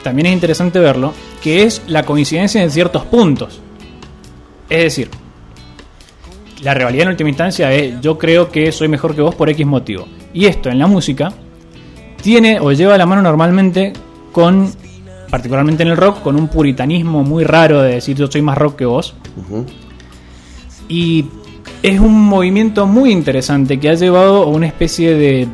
también 0.04 0.26
es 0.26 0.34
interesante 0.34 0.80
verlo, 0.80 1.14
que 1.42 1.64
es 1.64 1.82
la 1.88 2.04
coincidencia 2.04 2.62
en 2.62 2.70
ciertos 2.70 3.06
puntos. 3.06 3.63
Es 4.70 4.84
decir, 4.84 5.10
la 6.62 6.74
rivalidad 6.74 7.04
en 7.04 7.10
última 7.10 7.30
instancia 7.30 7.74
es 7.74 8.00
yo 8.02 8.18
creo 8.18 8.50
que 8.50 8.72
soy 8.72 8.88
mejor 8.88 9.16
que 9.16 9.22
vos 9.22 9.36
por 9.36 9.50
X 9.50 9.66
motivo. 9.66 10.08
Y 10.34 10.46
esto 10.46 10.70
en 10.70 10.80
la 10.80 10.88
música 10.88 11.34
tiene 12.22 12.60
o 12.60 12.72
lleva 12.72 12.98
la 12.98 13.06
mano 13.06 13.22
normalmente 13.22 13.94
con, 14.32 14.72
particularmente 15.30 15.84
en 15.84 15.90
el 15.90 15.98
rock, 15.98 16.22
con 16.22 16.36
un 16.36 16.48
puritanismo 16.48 17.24
muy 17.24 17.44
raro 17.44 17.82
de 17.82 17.96
decir 17.96 18.16
yo 18.16 18.28
soy 18.28 18.42
más 18.42 18.58
rock 18.58 18.78
que 18.78 18.86
vos. 18.86 19.14
Y 20.88 21.26
es 21.82 22.00
un 22.00 22.20
movimiento 22.26 22.88
muy 22.88 23.12
interesante 23.12 23.80
que 23.80 23.90
ha 23.90 23.94
llevado 23.94 24.44
a 24.44 24.48
una 24.48 24.68
especie 24.68 25.16
de 25.16 25.48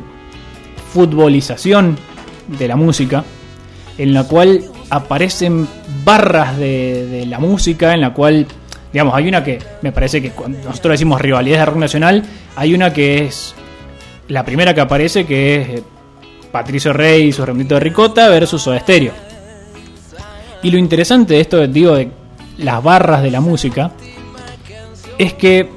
futbolización 0.92 1.96
de 2.58 2.68
la 2.68 2.76
música, 2.76 3.24
en 3.98 4.14
la 4.14 4.24
cual 4.24 4.64
aparecen 4.90 5.66
barras 6.04 6.56
de, 6.56 7.06
de 7.06 7.26
la 7.26 7.38
música, 7.38 7.94
en 7.94 8.00
la 8.00 8.14
cual, 8.14 8.46
digamos, 8.92 9.14
hay 9.14 9.28
una 9.28 9.44
que 9.44 9.58
me 9.82 9.92
parece 9.92 10.20
que 10.20 10.30
cuando 10.30 10.58
nosotros 10.58 10.92
decimos 10.92 11.20
rivalidades 11.20 11.60
de 11.60 11.66
rock 11.66 11.76
nacional, 11.76 12.24
hay 12.56 12.74
una 12.74 12.92
que 12.92 13.24
es 13.24 13.54
la 14.28 14.44
primera 14.44 14.74
que 14.74 14.80
aparece, 14.80 15.26
que 15.26 15.60
es 15.60 15.68
eh, 15.68 15.82
Patricio 16.50 16.92
Rey 16.92 17.28
y 17.28 17.32
su 17.32 17.44
remito 17.44 17.74
de 17.74 17.80
ricota 17.80 18.28
versus 18.28 18.62
Soda 18.62 18.80
Stereo. 18.80 19.12
Y 20.62 20.70
lo 20.70 20.78
interesante 20.78 21.34
de 21.34 21.40
esto, 21.40 21.66
digo, 21.66 21.94
de 21.94 22.10
las 22.58 22.82
barras 22.82 23.22
de 23.22 23.30
la 23.30 23.40
música, 23.40 23.92
es 25.18 25.34
que 25.34 25.68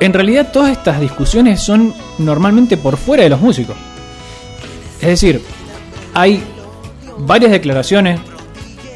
en 0.00 0.12
realidad 0.12 0.50
todas 0.52 0.72
estas 0.72 1.00
discusiones 1.00 1.60
son 1.60 1.94
normalmente 2.18 2.76
por 2.76 2.96
fuera 2.96 3.22
de 3.22 3.28
los 3.28 3.40
músicos. 3.40 3.76
Es 5.00 5.08
decir, 5.08 5.42
hay 6.14 6.42
varias 7.18 7.52
declaraciones. 7.52 8.20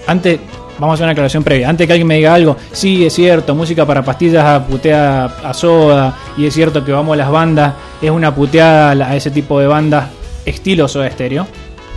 Antes, 0.06 0.40
vamos 0.78 0.92
a 0.92 0.94
hacer 0.94 1.04
una 1.04 1.12
declaración 1.12 1.44
previa. 1.44 1.68
Antes 1.68 1.86
que 1.86 1.92
alguien 1.92 2.06
me 2.06 2.16
diga 2.16 2.34
algo, 2.34 2.56
sí, 2.72 3.04
es 3.04 3.14
cierto, 3.14 3.54
música 3.54 3.86
para 3.86 4.02
pastillas 4.02 4.44
a 4.44 4.66
putea 4.66 5.24
a 5.24 5.54
soda. 5.54 6.16
Y 6.36 6.46
es 6.46 6.54
cierto 6.54 6.84
que 6.84 6.92
vamos 6.92 7.14
a 7.14 7.16
las 7.16 7.30
bandas, 7.30 7.74
es 8.00 8.10
una 8.10 8.34
puteada 8.34 8.90
a 8.90 9.16
ese 9.16 9.30
tipo 9.30 9.58
de 9.60 9.66
bandas 9.66 10.08
estilo 10.44 10.88
soda 10.88 11.06
estéreo. 11.06 11.46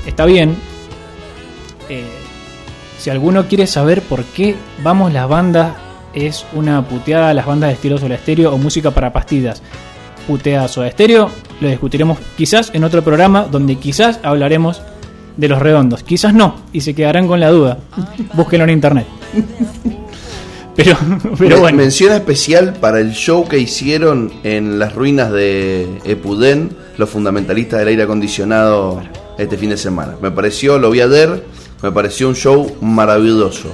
Está 0.06 0.26
bien. 0.26 0.56
Eh, 1.90 2.04
si 2.98 3.10
alguno 3.10 3.48
quiere 3.48 3.68
saber 3.68 4.02
por 4.02 4.24
qué 4.24 4.56
vamos 4.84 5.14
las 5.14 5.28
bandas 5.28 5.74
es 6.14 6.46
una 6.54 6.82
puteada 6.82 7.30
a 7.30 7.34
las 7.34 7.46
bandas 7.46 7.70
de 7.70 7.76
estilo 7.76 7.98
soda 7.98 8.16
estéreo 8.16 8.54
o 8.54 8.58
música 8.58 8.92
para 8.92 9.14
pastillas 9.14 9.62
putea 10.30 10.68
soda 10.68 10.88
estéreo, 10.88 11.32
lo 11.60 11.68
discutiremos 11.68 12.20
quizás 12.38 12.70
en 12.76 12.84
otro 12.84 13.04
programa 13.04 13.48
donde 13.50 13.78
quizás 13.78 14.20
hablaremos 14.22 14.82
de 15.40 15.48
los 15.48 15.60
redondos. 15.60 16.04
Quizás 16.04 16.34
no, 16.34 16.56
y 16.74 16.82
se 16.82 16.94
quedarán 16.94 17.28
con 17.28 17.40
la 17.40 17.50
duda. 17.50 17.80
Búsquenlo 18.34 18.66
en 18.66 18.70
internet. 18.72 19.08
Pero, 20.76 20.96
pero 21.38 21.60
bueno. 21.60 21.78
Mención 21.78 22.14
especial 22.14 22.74
para 22.80 23.00
el 23.00 23.12
show 23.14 23.48
que 23.48 23.58
hicieron 23.60 24.32
en 24.44 24.80
las 24.80 24.96
ruinas 24.96 25.32
de 25.32 25.88
Epudén, 26.06 26.70
los 26.98 27.10
fundamentalistas 27.10 27.80
del 27.80 27.90
aire 27.90 28.04
acondicionado 28.04 29.02
este 29.38 29.58
fin 29.58 29.72
de 29.72 29.78
semana. 29.78 30.16
Me 30.22 30.32
pareció, 30.32 30.80
lo 30.80 30.90
vi 30.92 31.02
ayer, 31.02 31.44
me 31.82 31.92
pareció 31.92 32.30
un 32.30 32.36
show 32.36 32.76
maravilloso. 32.82 33.70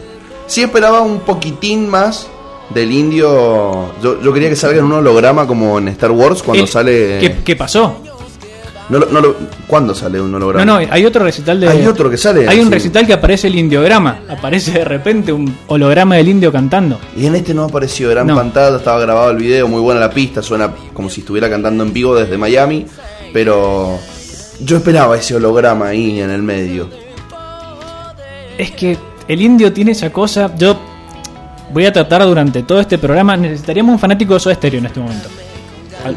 Sí 0.48 0.62
esperaba 0.64 1.02
un 1.02 1.20
poquitín 1.20 1.88
más 1.90 2.28
del 2.74 2.92
indio. 2.92 3.92
Yo, 4.02 4.22
yo 4.22 4.34
quería 4.34 4.50
que 4.50 4.56
salga 4.56 4.80
en 4.80 4.86
un 4.86 4.94
holograma 4.94 5.46
como 5.46 5.78
en 5.78 5.88
Star 5.90 6.12
Wars 6.12 6.42
cuando 6.42 6.64
Eh, 6.64 6.68
sale. 6.68 7.18
¿qué, 7.20 7.36
qué 7.44 7.56
pasó? 7.56 8.02
No, 8.88 9.00
no 9.00 9.20
lo- 9.20 9.36
¿Cuándo 9.66 9.96
sale 9.96 10.22
un 10.22 10.30
No, 10.30 10.38
holograma? 10.38 10.64
no, 10.66 10.76
hay 10.76 11.06
otro 11.06 11.24
recital 11.24 11.60
de. 11.60 11.68
Hay 11.70 11.88
otro 11.88 12.08
que 12.10 12.18
sale, 12.18 12.48
Hay 12.48 12.60
un 12.60 12.66
sí. 12.68 12.72
recital 12.74 13.08
que 13.08 13.14
aparece 13.14 13.48
el 13.48 13.56
indiograma. 13.56 14.20
Aparece 14.30 14.72
de 14.74 14.86
repente 14.86 15.34
un 15.34 15.58
holograma 15.68 16.16
del 16.18 16.30
indio 16.30 16.52
cantando. 16.52 17.00
Y 17.18 17.26
en 17.26 17.36
este 17.36 17.54
no 17.56 17.64
apareció, 17.64 18.14
No. 18.24 18.36
pantalla, 18.36 18.78
estaba 18.78 19.00
grabado 19.00 19.32
el 19.32 19.38
video, 19.38 19.68
muy 19.68 19.82
buena 19.82 20.00
la 20.00 20.12
pista, 20.12 20.44
suena 20.44 20.72
como 20.94 21.10
si 21.10 21.22
estuviera 21.22 21.50
cantando 21.50 21.84
en 21.84 21.94
vivo 21.94 22.14
desde 22.16 22.38
Miami, 22.38 22.86
pero 23.34 23.98
yo 24.60 24.78
esperaba 24.78 25.18
ese 25.18 25.36
holograma 25.36 25.88
ahí 25.88 26.20
en 26.22 26.30
el 26.30 26.44
medio. 26.44 26.88
Es 28.58 28.72
que 28.72 28.98
el 29.28 29.42
indio 29.42 29.74
tiene 29.74 29.92
esa 29.92 30.12
cosa. 30.12 30.52
Yo 30.58 30.78
voy 31.74 31.86
a 31.88 31.92
tratar 31.92 32.24
durante 32.24 32.64
todo 32.64 32.80
este 32.80 32.98
programa. 32.98 33.36
Necesitaríamos 33.36 33.94
un 33.94 34.00
fanático 34.00 34.36
de 34.36 34.40
Soda 34.40 34.56
Stereo 34.56 34.80
en 34.80 34.86
este 34.86 35.00
momento. 35.00 35.28
Al- 36.06 36.16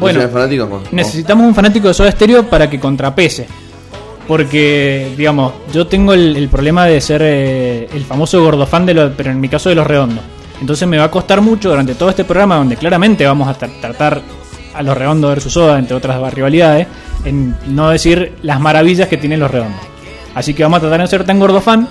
Bueno, 0.00 0.28
fanático? 0.28 0.82
Necesitamos 0.90 1.46
un 1.46 1.54
fanático 1.54 1.88
de 1.88 1.94
Soda 1.94 2.10
Stereo 2.10 2.48
para 2.48 2.68
que 2.68 2.80
contrapese. 2.80 3.46
Porque, 4.26 5.12
digamos, 5.16 5.52
yo 5.72 5.86
tengo 5.86 6.12
el, 6.14 6.36
el 6.36 6.48
problema 6.48 6.86
de 6.86 7.00
ser 7.00 7.20
eh, 7.24 7.88
el 7.92 8.04
famoso 8.04 8.42
gordofán, 8.42 8.86
de 8.86 8.94
lo, 8.94 9.12
pero 9.12 9.30
en 9.30 9.40
mi 9.40 9.48
caso 9.48 9.68
de 9.68 9.74
los 9.74 9.86
redondos. 9.86 10.22
Entonces 10.60 10.86
me 10.86 10.98
va 10.98 11.04
a 11.04 11.10
costar 11.10 11.40
mucho 11.40 11.70
durante 11.70 11.94
todo 11.94 12.10
este 12.10 12.24
programa, 12.24 12.56
donde 12.56 12.76
claramente 12.76 13.26
vamos 13.26 13.48
a 13.48 13.58
tra- 13.58 13.80
tratar 13.80 14.20
a 14.74 14.82
los 14.82 14.96
redondos 14.96 15.30
versus 15.30 15.52
Soda, 15.52 15.78
entre 15.78 15.96
otras 15.96 16.32
rivalidades, 16.32 16.86
en 17.24 17.56
no 17.68 17.90
decir 17.90 18.34
las 18.42 18.60
maravillas 18.60 19.08
que 19.08 19.16
tienen 19.16 19.40
los 19.40 19.50
redondos. 19.50 19.80
Así 20.34 20.54
que 20.54 20.62
vamos 20.62 20.76
a 20.76 20.80
tratar 20.82 20.98
de 20.98 21.04
no 21.04 21.08
ser 21.08 21.24
tan 21.24 21.40
gordofán, 21.40 21.88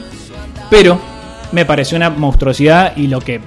pero 0.69 0.97
me 1.51 1.65
pareció 1.65 1.97
una 1.97 2.09
monstruosidad 2.09 2.95
y 2.95 3.07
lo 3.07 3.19
que 3.19 3.41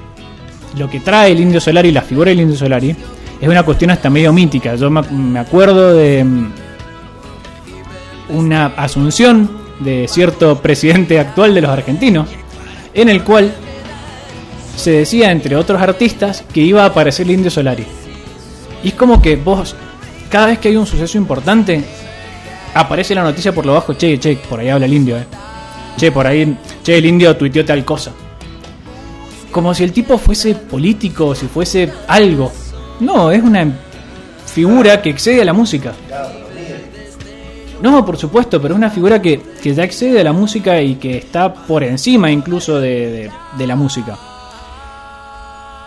lo 0.76 0.90
que 0.90 1.00
trae 1.00 1.32
el 1.32 1.40
Indio 1.40 1.60
Solari, 1.60 1.92
la 1.92 2.02
figura 2.02 2.30
del 2.30 2.40
Indio 2.40 2.56
Solari, 2.56 2.94
es 3.42 3.48
una 3.48 3.64
cuestión 3.64 3.90
hasta 3.90 4.08
medio 4.08 4.32
mítica. 4.32 4.76
Yo 4.76 4.88
me, 4.88 5.38
acuerdo 5.38 5.94
de 5.94 6.22
mm, 6.22 6.52
una 8.30 8.66
asunción 8.66 9.50
de 9.80 10.06
cierto 10.08 10.60
presidente 10.62 11.18
actual 11.18 11.52
de 11.52 11.60
los 11.60 11.70
argentinos, 11.70 12.28
en 12.94 13.08
el 13.08 13.24
cual 13.24 13.52
se 14.76 14.92
decía, 14.92 15.32
entre 15.32 15.56
otros 15.56 15.82
artistas, 15.82 16.44
que 16.54 16.60
iba 16.60 16.84
a 16.84 16.86
aparecer 16.86 17.26
el 17.26 17.32
Indio 17.32 17.50
Solari. 17.50 17.84
Y 18.84 18.88
es 18.88 18.94
como 18.94 19.20
que 19.20 19.34
vos, 19.34 19.74
cada 20.30 20.46
vez 20.46 20.60
que 20.60 20.68
hay 20.68 20.76
un 20.76 20.86
suceso 20.86 21.18
importante, 21.18 21.82
aparece 22.74 23.12
la 23.12 23.24
noticia 23.24 23.52
por 23.52 23.66
lo 23.66 23.74
bajo, 23.74 23.94
che, 23.94 24.20
che, 24.20 24.38
por 24.48 24.60
ahí 24.60 24.68
habla 24.68 24.86
el 24.86 24.94
indio, 24.94 25.18
eh. 25.18 25.26
Che, 25.96 26.12
por 26.12 26.28
ahí, 26.28 26.56
che, 26.84 26.96
el 26.96 27.06
indio 27.06 27.36
tuiteó 27.36 27.64
tal 27.64 27.84
cosa 27.84 28.12
como 29.52 29.74
si 29.74 29.84
el 29.84 29.92
tipo 29.92 30.16
fuese 30.16 30.54
político 30.54 31.34
si 31.34 31.46
fuese 31.46 31.92
algo. 32.08 32.50
No, 33.02 33.30
es 33.30 33.42
una 33.42 33.66
figura 34.46 35.00
que 35.02 35.10
excede 35.10 35.42
a 35.42 35.44
la 35.44 35.52
música. 35.52 35.92
No, 37.82 38.06
por 38.06 38.16
supuesto, 38.16 38.62
pero 38.62 38.74
es 38.74 38.78
una 38.78 38.90
figura 38.90 39.20
que, 39.20 39.40
que 39.60 39.74
ya 39.74 39.82
excede 39.82 40.20
a 40.20 40.24
la 40.24 40.32
música 40.32 40.80
y 40.80 40.94
que 40.96 41.18
está 41.18 41.52
por 41.52 41.82
encima 41.82 42.30
incluso 42.30 42.78
de, 42.78 43.28
de- 43.58 43.66
la 43.66 43.74
música. 43.74 44.16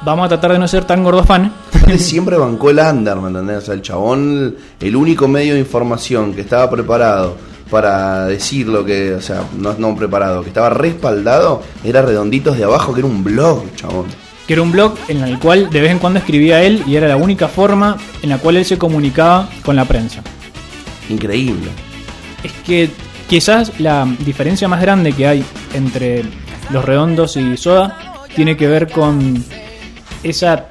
Vamos 0.04 0.26
a 0.26 0.30
tratar 0.30 0.52
de 0.52 0.60
no 0.60 0.68
ser 0.68 0.84
tan 0.84 1.04
gordofan. 1.04 1.52
Aparte, 1.70 1.98
siempre 1.98 2.36
bancó 2.38 2.70
el 2.70 2.80
under, 2.80 3.16
¿me 3.18 3.28
entendés? 3.30 3.58
O 3.58 3.62
sea, 3.62 3.74
el 3.76 3.82
chabón, 3.82 4.56
el 4.80 4.96
único 4.96 5.28
medio 5.30 5.54
de 5.54 5.62
información 5.62 6.34
que 6.34 6.42
estaba 6.42 6.70
preparado 6.70 7.38
para 7.72 8.26
decir 8.26 8.68
lo 8.68 8.84
que, 8.86 9.14
o 9.14 9.22
sea, 9.22 9.44
no, 9.58 9.74
no 9.78 9.96
preparado, 9.96 10.42
que 10.44 10.50
estaba 10.50 10.70
respaldado, 10.70 11.64
era 11.84 12.02
Redonditos 12.02 12.58
de 12.58 12.66
Abajo, 12.66 12.94
que 12.94 13.00
era 13.00 13.08
un 13.08 13.24
blog, 13.24 13.64
chabón. 13.76 14.06
Que 14.48 14.54
era 14.54 14.62
un 14.62 14.72
blog 14.72 14.96
en 15.08 15.24
el 15.24 15.40
cual 15.40 15.70
de 15.70 15.82
vez 15.82 15.92
en 15.92 16.00
cuando 16.00 16.20
escribía 16.20 16.64
él 16.64 16.84
y 16.86 16.96
era 16.96 17.08
la 17.08 17.18
única 17.18 17.48
forma 17.48 17.98
en 18.22 18.30
la 18.30 18.38
cual 18.38 18.58
él 18.58 18.66
se 18.66 18.78
comunicaba 18.78 19.50
con 19.64 19.76
la 19.76 19.86
prensa. 19.86 20.22
Increíble. 21.10 21.70
Es 22.44 22.52
que 22.66 22.90
quizás 23.28 23.80
la 23.80 24.08
diferencia 24.20 24.68
más 24.68 24.82
grande 24.82 25.14
que 25.14 25.28
hay 25.28 25.44
entre 25.74 26.24
los 26.70 26.86
redondos 26.86 27.38
y 27.38 27.58
soda 27.58 28.24
tiene 28.36 28.56
que 28.56 28.68
ver 28.68 28.92
con 28.92 29.44
esa. 30.24 30.68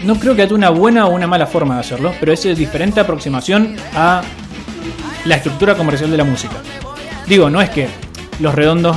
No 0.00 0.16
creo 0.16 0.34
que 0.34 0.42
haya 0.42 0.54
una 0.54 0.70
buena 0.70 1.06
o 1.06 1.10
una 1.10 1.26
mala 1.26 1.46
forma 1.46 1.74
de 1.74 1.80
hacerlo, 1.80 2.12
pero 2.18 2.32
es 2.32 2.42
diferente 2.56 2.98
aproximación 3.00 3.76
a 3.94 4.22
la 5.24 5.36
estructura 5.36 5.76
comercial 5.76 6.10
de 6.10 6.16
la 6.16 6.24
música. 6.24 6.56
Digo, 7.26 7.48
no 7.50 7.60
es 7.60 7.70
que 7.70 7.88
los 8.40 8.54
redondos 8.54 8.96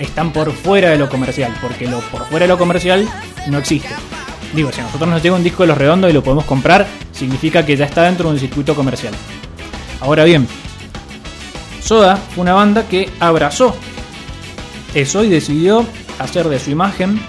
están 0.00 0.32
por 0.32 0.52
fuera 0.52 0.90
de 0.90 0.98
lo 0.98 1.08
comercial, 1.08 1.54
porque 1.62 1.86
lo 1.86 2.00
por 2.00 2.26
fuera 2.26 2.44
de 2.44 2.48
lo 2.48 2.58
comercial 2.58 3.08
no 3.48 3.58
existe. 3.58 3.88
Digo, 4.54 4.70
si 4.72 4.80
a 4.80 4.84
nosotros 4.84 5.08
nos 5.08 5.22
llega 5.22 5.34
un 5.36 5.42
disco 5.44 5.62
de 5.62 5.68
los 5.68 5.78
redondos 5.78 6.10
y 6.10 6.12
lo 6.12 6.22
podemos 6.22 6.44
comprar, 6.44 6.86
significa 7.12 7.64
que 7.64 7.76
ya 7.76 7.86
está 7.86 8.02
dentro 8.02 8.28
de 8.28 8.34
un 8.34 8.40
circuito 8.40 8.74
comercial. 8.74 9.14
Ahora 10.00 10.24
bien, 10.24 10.46
Soda 11.82 12.16
fue 12.16 12.42
una 12.42 12.52
banda 12.54 12.84
que 12.88 13.08
abrazó 13.20 13.74
eso 14.94 15.24
y 15.24 15.28
decidió 15.30 15.86
hacer 16.18 16.48
de 16.48 16.58
su 16.58 16.70
imagen 16.70 17.20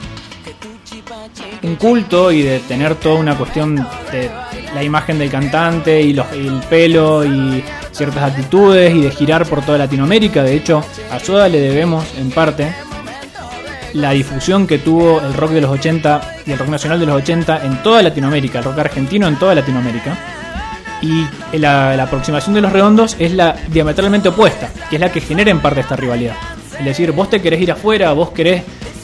un 1.64 1.76
culto 1.78 2.32
y 2.32 2.42
de 2.42 2.60
tener 2.60 2.96
toda 2.96 3.16
una 3.16 3.38
cuestión 3.38 3.76
de 4.12 4.30
la 4.76 4.84
imagen 4.84 5.18
del 5.18 5.30
cantante 5.32 6.02
y, 6.02 6.14
los- 6.14 6.28
y 6.36 6.46
el 6.48 6.60
pelo 6.70 7.24
y 7.24 7.64
ciertas 7.92 8.24
actitudes 8.32 8.94
y 8.94 9.02
de 9.02 9.12
girar 9.12 9.46
por 9.48 9.62
toda 9.64 9.78
Latinoamérica. 9.78 10.44
De 10.44 10.56
hecho, 10.56 10.84
a 11.12 11.20
Soda 11.20 11.48
le 11.48 11.62
debemos 11.62 12.06
en 12.18 12.32
parte 12.32 12.74
la 13.94 14.12
difusión 14.12 14.68
que 14.68 14.80
tuvo 14.80 15.22
el 15.22 15.34
rock 15.34 15.52
de 15.52 15.62
los 15.62 15.72
80 15.72 16.22
y 16.46 16.52
el 16.52 16.60
rock 16.60 16.70
nacional 16.70 17.00
de 17.00 17.06
los 17.06 17.16
80 17.16 17.66
en 17.66 17.84
toda 17.84 18.02
Latinoamérica, 18.02 18.60
el 18.60 18.66
rock 18.66 18.80
argentino 18.80 19.28
en 19.28 19.38
toda 19.38 19.56
Latinoamérica. 19.56 20.18
Y 21.02 21.26
la, 21.58 21.98
la 21.98 22.04
aproximación 22.04 22.56
de 22.56 22.62
los 22.62 22.72
redondos 22.72 23.18
es 23.20 23.34
la 23.34 23.56
diametralmente 23.68 24.30
opuesta, 24.30 24.70
que 24.90 24.96
es 24.96 25.02
la 25.02 25.12
que 25.12 25.20
genera 25.20 25.52
en 25.52 25.60
parte 25.60 25.82
esta 25.82 25.96
rivalidad. 25.96 26.36
Es 26.80 26.86
decir, 26.86 27.12
vos 27.12 27.30
te 27.30 27.42
querés 27.42 27.62
ir 27.62 27.72
afuera, 27.72 28.14
vos 28.14 28.30
querés 28.30 28.64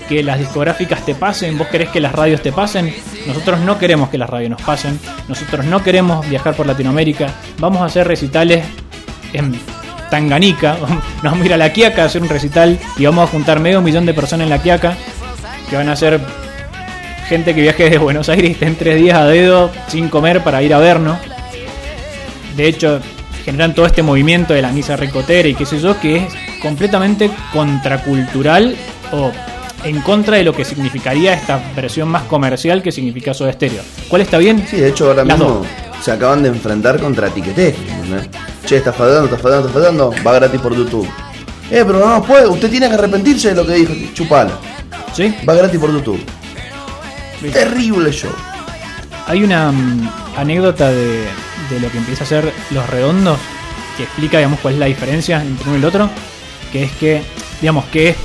que 0.10 0.24
las 0.24 0.40
discográficas 0.40 1.06
te 1.06 1.14
pasen, 1.14 1.58
vos 1.58 1.68
querés 1.68 1.90
que 1.90 2.00
las 2.00 2.12
radios 2.12 2.42
te 2.42 2.52
pasen. 2.52 2.94
Nosotros 3.28 3.60
no 3.60 3.78
queremos 3.78 4.10
que 4.10 4.18
las 4.18 4.30
radios 4.30 4.50
nos 4.50 4.62
pasen, 4.62 5.00
nosotros 5.28 5.66
no 5.66 5.84
queremos 5.84 6.28
viajar 6.28 6.56
por 6.56 6.66
Latinoamérica, 6.66 7.28
vamos 7.60 7.82
a 7.82 7.86
hacer 7.86 8.08
recitales 8.08 8.66
en 9.34 9.52
Tanganica, 10.10 10.78
nos 11.24 11.24
vamos 11.24 11.42
a 11.42 11.46
ir 11.46 11.54
a 11.54 11.58
La 11.58 11.72
Quiaca 11.74 12.04
a 12.04 12.06
hacer 12.06 12.22
un 12.22 12.30
recital 12.30 12.80
y 12.98 13.06
vamos 13.06 13.28
a 13.28 13.32
juntar 13.32 13.60
medio 13.60 13.82
millón 13.82 14.06
de 14.06 14.14
personas 14.14 14.46
en 14.46 14.50
La 14.50 14.62
Quiaca, 14.62 14.96
que 15.70 15.76
van 15.76 15.90
a 15.90 15.96
ser 15.96 16.20
gente 17.28 17.54
que 17.54 17.62
viaje 17.62 17.84
desde 17.84 17.98
Buenos 18.00 18.28
Aires 18.30 18.50
y 18.50 18.54
estén 18.54 18.76
tres 18.76 19.00
días 19.00 19.18
a 19.18 19.26
dedo 19.26 19.70
sin 19.88 20.10
comer 20.10 20.44
para 20.44 20.62
ir 20.64 20.74
a 20.74 20.80
vernos. 20.80 21.18
De 22.58 22.68
hecho, 22.68 23.00
generan 23.46 23.74
todo 23.76 23.86
este 23.86 24.02
movimiento 24.02 24.54
de 24.54 24.62
la 24.62 24.72
misa 24.72 24.96
ricotera 24.98 25.48
y 25.48 25.54
qué 25.56 25.66
sé 25.66 25.80
yo, 25.80 26.00
que 26.00 26.18
es 26.18 26.24
completamente 26.62 27.30
contracultural 27.54 28.76
o 29.12 29.32
en 29.84 30.02
contra 30.02 30.38
de 30.38 30.44
lo 30.44 30.54
que 30.54 30.66
significaría 30.66 31.34
esta 31.34 31.62
versión 31.76 32.10
más 32.10 32.24
comercial 32.24 32.82
que 32.82 32.92
significa 32.92 33.34
Soda 33.34 33.54
Stereo. 33.54 33.82
¿Cuál 34.10 34.24
está 34.24 34.38
bien? 34.38 34.66
Sí, 34.70 34.78
de 34.78 34.90
hecho 34.90 35.08
ahora 35.08 35.24
Las 35.24 35.38
mismo 35.38 35.54
dos. 35.54 35.68
se 36.04 36.12
acaban 36.12 36.44
de 36.44 36.50
enfrentar 36.50 37.00
contra 37.00 37.30
Tiqueté. 37.30 37.70
¿entendés? 37.70 38.28
Che, 38.70 38.78
está 38.78 38.94
fallando, 38.94 39.26
está 39.26 39.40
fallando, 39.40 39.68
está 39.68 39.80
fallando, 39.80 40.14
va 40.24 40.34
gratis 40.34 40.62
por 40.62 40.76
YouTube. 40.76 41.10
Eh, 41.72 41.84
pero 41.84 42.08
no 42.08 42.22
puede, 42.22 42.46
usted 42.46 42.70
tiene 42.70 42.88
que 42.88 42.94
arrepentirse 42.94 43.50
de 43.50 43.56
lo 43.56 43.66
que 43.66 43.74
dijo. 43.74 43.94
Chupala, 44.14 44.60
¿Sí? 45.12 45.34
va 45.50 45.56
gratis 45.56 45.80
por 45.80 45.92
YouTube. 45.92 46.24
Terrible 47.52 48.12
show. 48.12 48.30
Hay 49.26 49.44
una 49.44 49.72
mm, 49.72 50.10
anécdota 50.38 50.92
de, 50.92 51.24
de 51.72 51.80
lo 51.80 51.90
que 51.90 51.98
empieza 51.98 52.24
a 52.26 52.28
ser 52.28 52.54
Los 52.70 52.88
Redondos 52.88 53.40
que 53.98 54.04
explica, 54.04 54.38
digamos, 54.38 54.60
cuál 54.60 54.76
es 54.76 54.80
la 54.82 54.86
diferencia 54.86 55.42
entre 55.42 55.64
uno 55.64 55.74
y 55.74 55.80
el 55.80 55.86
otro. 55.86 56.08
Que 56.72 56.84
es 56.84 56.92
que, 56.92 57.24
digamos, 57.62 57.86
que 57.86 58.10
es 58.10 58.16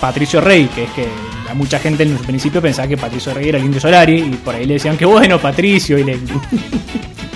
Patricio 0.00 0.40
Rey, 0.40 0.66
que 0.74 0.82
es 0.86 0.90
que 0.90 1.06
a 1.48 1.54
mucha 1.54 1.78
gente 1.78 2.02
en 2.02 2.18
su 2.18 2.24
principio 2.24 2.60
pensaba 2.60 2.88
que 2.88 2.96
Patricio 2.96 3.32
Rey 3.32 3.48
era 3.48 3.58
el 3.58 3.64
Indio 3.64 3.80
Solari 3.80 4.22
y 4.22 4.30
por 4.44 4.56
ahí 4.56 4.66
le 4.66 4.74
decían 4.74 4.96
que 4.96 5.06
bueno, 5.06 5.38
Patricio, 5.38 5.96
y 5.96 6.02
le. 6.02 6.18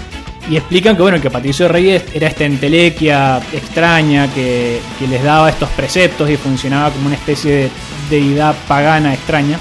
Y 0.50 0.56
explican 0.56 0.96
que 0.96 1.02
bueno, 1.02 1.20
que 1.20 1.30
Patricio 1.30 1.68
Rey 1.68 1.90
es- 1.90 2.04
era 2.14 2.28
esta 2.28 2.44
entelequia 2.44 3.38
extraña 3.52 4.32
que, 4.32 4.80
que 4.98 5.06
les 5.06 5.22
daba 5.22 5.50
estos 5.50 5.68
preceptos 5.70 6.30
y 6.30 6.36
funcionaba 6.36 6.90
como 6.90 7.06
una 7.06 7.16
especie 7.16 7.52
de 7.54 7.70
deidad 8.08 8.54
pagana 8.66 9.12
extraña. 9.12 9.58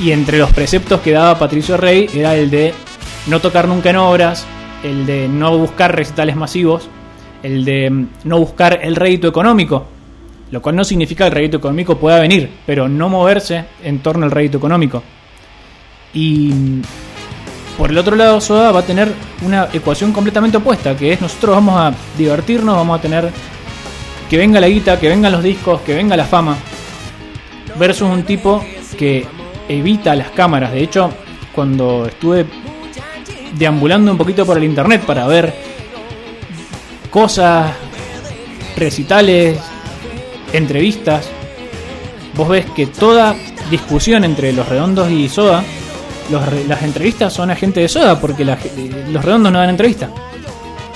Y 0.00 0.12
entre 0.12 0.38
los 0.38 0.52
preceptos 0.52 1.00
que 1.00 1.10
daba 1.10 1.36
Patricio 1.38 1.76
Rey 1.76 2.08
era 2.14 2.36
el 2.36 2.48
de 2.50 2.72
no 3.26 3.40
tocar 3.40 3.66
nunca 3.66 3.90
en 3.90 3.96
obras, 3.96 4.46
el 4.84 5.04
de 5.04 5.26
no 5.26 5.58
buscar 5.58 5.94
recitales 5.96 6.36
masivos, 6.36 6.88
el 7.42 7.64
de 7.64 7.90
mm, 7.90 8.06
no 8.24 8.38
buscar 8.38 8.78
el 8.80 8.94
rédito 8.94 9.26
económico, 9.26 9.84
lo 10.52 10.62
cual 10.62 10.76
no 10.76 10.84
significa 10.84 11.24
que 11.24 11.28
el 11.30 11.34
rédito 11.34 11.56
económico 11.56 11.98
pueda 11.98 12.20
venir, 12.20 12.48
pero 12.64 12.88
no 12.88 13.08
moverse 13.08 13.64
en 13.82 13.98
torno 13.98 14.24
al 14.24 14.30
rédito 14.30 14.58
económico. 14.58 15.02
Y 16.14 16.50
mm, 16.52 16.82
por 17.78 17.90
el 17.90 17.98
otro 17.98 18.16
lado, 18.16 18.40
Soda 18.40 18.72
va 18.72 18.80
a 18.80 18.82
tener 18.82 19.14
una 19.42 19.68
ecuación 19.72 20.12
completamente 20.12 20.56
opuesta, 20.56 20.96
que 20.96 21.12
es 21.12 21.20
nosotros 21.20 21.54
vamos 21.54 21.80
a 21.80 21.94
divertirnos, 22.18 22.74
vamos 22.74 22.98
a 22.98 23.00
tener 23.00 23.30
que 24.28 24.36
venga 24.36 24.60
la 24.60 24.68
guita, 24.68 24.98
que 24.98 25.08
vengan 25.08 25.30
los 25.30 25.44
discos, 25.44 25.80
que 25.82 25.94
venga 25.94 26.16
la 26.16 26.24
fama, 26.24 26.56
versus 27.78 28.08
un 28.10 28.24
tipo 28.24 28.64
que 28.98 29.24
evita 29.68 30.16
las 30.16 30.30
cámaras. 30.30 30.72
De 30.72 30.82
hecho, 30.82 31.12
cuando 31.54 32.06
estuve 32.06 32.46
deambulando 33.56 34.10
un 34.10 34.18
poquito 34.18 34.44
por 34.44 34.56
el 34.56 34.64
internet 34.64 35.02
para 35.06 35.28
ver 35.28 35.54
cosas, 37.10 37.72
recitales, 38.76 39.56
entrevistas, 40.52 41.28
vos 42.34 42.48
ves 42.48 42.66
que 42.74 42.88
toda 42.88 43.36
discusión 43.70 44.24
entre 44.24 44.52
los 44.52 44.68
redondos 44.68 45.10
y 45.12 45.28
Soda, 45.28 45.62
los 46.30 46.66
las 46.66 46.82
entrevistas 46.82 47.32
son 47.32 47.50
a 47.50 47.56
gente 47.56 47.80
de 47.80 47.88
Soda 47.88 48.20
porque 48.20 48.44
la 48.44 48.54
eh, 48.54 49.06
los 49.10 49.24
redondos 49.24 49.52
no 49.52 49.58
dan 49.58 49.70
entrevista. 49.70 50.10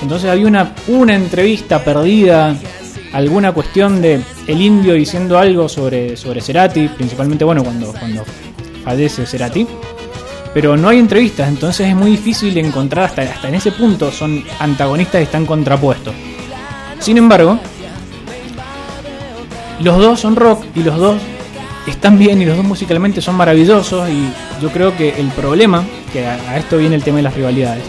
Entonces 0.00 0.30
había 0.30 0.46
una, 0.46 0.74
una 0.88 1.14
entrevista 1.14 1.82
perdida, 1.84 2.56
alguna 3.12 3.52
cuestión 3.52 4.02
de 4.02 4.20
el 4.46 4.60
indio 4.60 4.94
diciendo 4.94 5.38
algo 5.38 5.68
sobre, 5.68 6.16
sobre 6.16 6.40
Cerati, 6.40 6.88
principalmente 6.88 7.44
bueno 7.44 7.62
cuando, 7.62 7.92
cuando 7.92 8.24
fallece 8.84 9.26
Cerati. 9.26 9.66
Pero 10.52 10.76
no 10.76 10.88
hay 10.88 10.98
entrevistas, 10.98 11.48
entonces 11.48 11.88
es 11.88 11.96
muy 11.96 12.10
difícil 12.10 12.56
encontrar 12.58 13.06
hasta, 13.06 13.22
hasta 13.22 13.48
en 13.48 13.54
ese 13.54 13.72
punto, 13.72 14.10
son 14.10 14.44
antagonistas 14.58 15.20
y 15.20 15.24
están 15.24 15.46
contrapuestos. 15.46 16.14
Sin 16.98 17.16
embargo, 17.16 17.58
los 19.80 19.98
dos 19.98 20.20
son 20.20 20.36
rock 20.36 20.64
y 20.74 20.82
los 20.82 20.96
dos 20.98 21.16
están 21.86 22.18
bien 22.18 22.42
y 22.42 22.44
los 22.44 22.56
dos 22.56 22.66
musicalmente 22.66 23.20
son 23.20 23.34
maravillosos 23.34 24.08
y 24.10 24.28
yo 24.62 24.70
creo 24.70 24.96
que 24.96 25.20
el 25.20 25.28
problema, 25.28 25.84
que 26.12 26.26
a, 26.26 26.34
a 26.34 26.56
esto 26.56 26.78
viene 26.78 26.94
el 26.94 27.02
tema 27.02 27.16
de 27.16 27.24
las 27.24 27.34
rivalidades, 27.34 27.84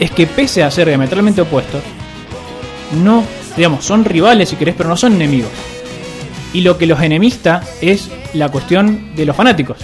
es 0.00 0.10
que 0.10 0.26
pese 0.26 0.62
a 0.62 0.70
ser 0.70 0.88
diametralmente 0.88 1.42
opuestos, 1.42 1.82
no, 3.04 3.22
digamos, 3.56 3.84
son 3.84 4.04
rivales 4.04 4.48
si 4.48 4.56
querés, 4.56 4.74
pero 4.76 4.88
no 4.88 4.96
son 4.96 5.14
enemigos. 5.14 5.50
Y 6.52 6.62
lo 6.62 6.78
que 6.78 6.86
los 6.86 7.00
enemista 7.00 7.62
es 7.80 8.10
la 8.32 8.48
cuestión 8.48 9.14
de 9.14 9.26
los 9.26 9.36
fanáticos. 9.36 9.78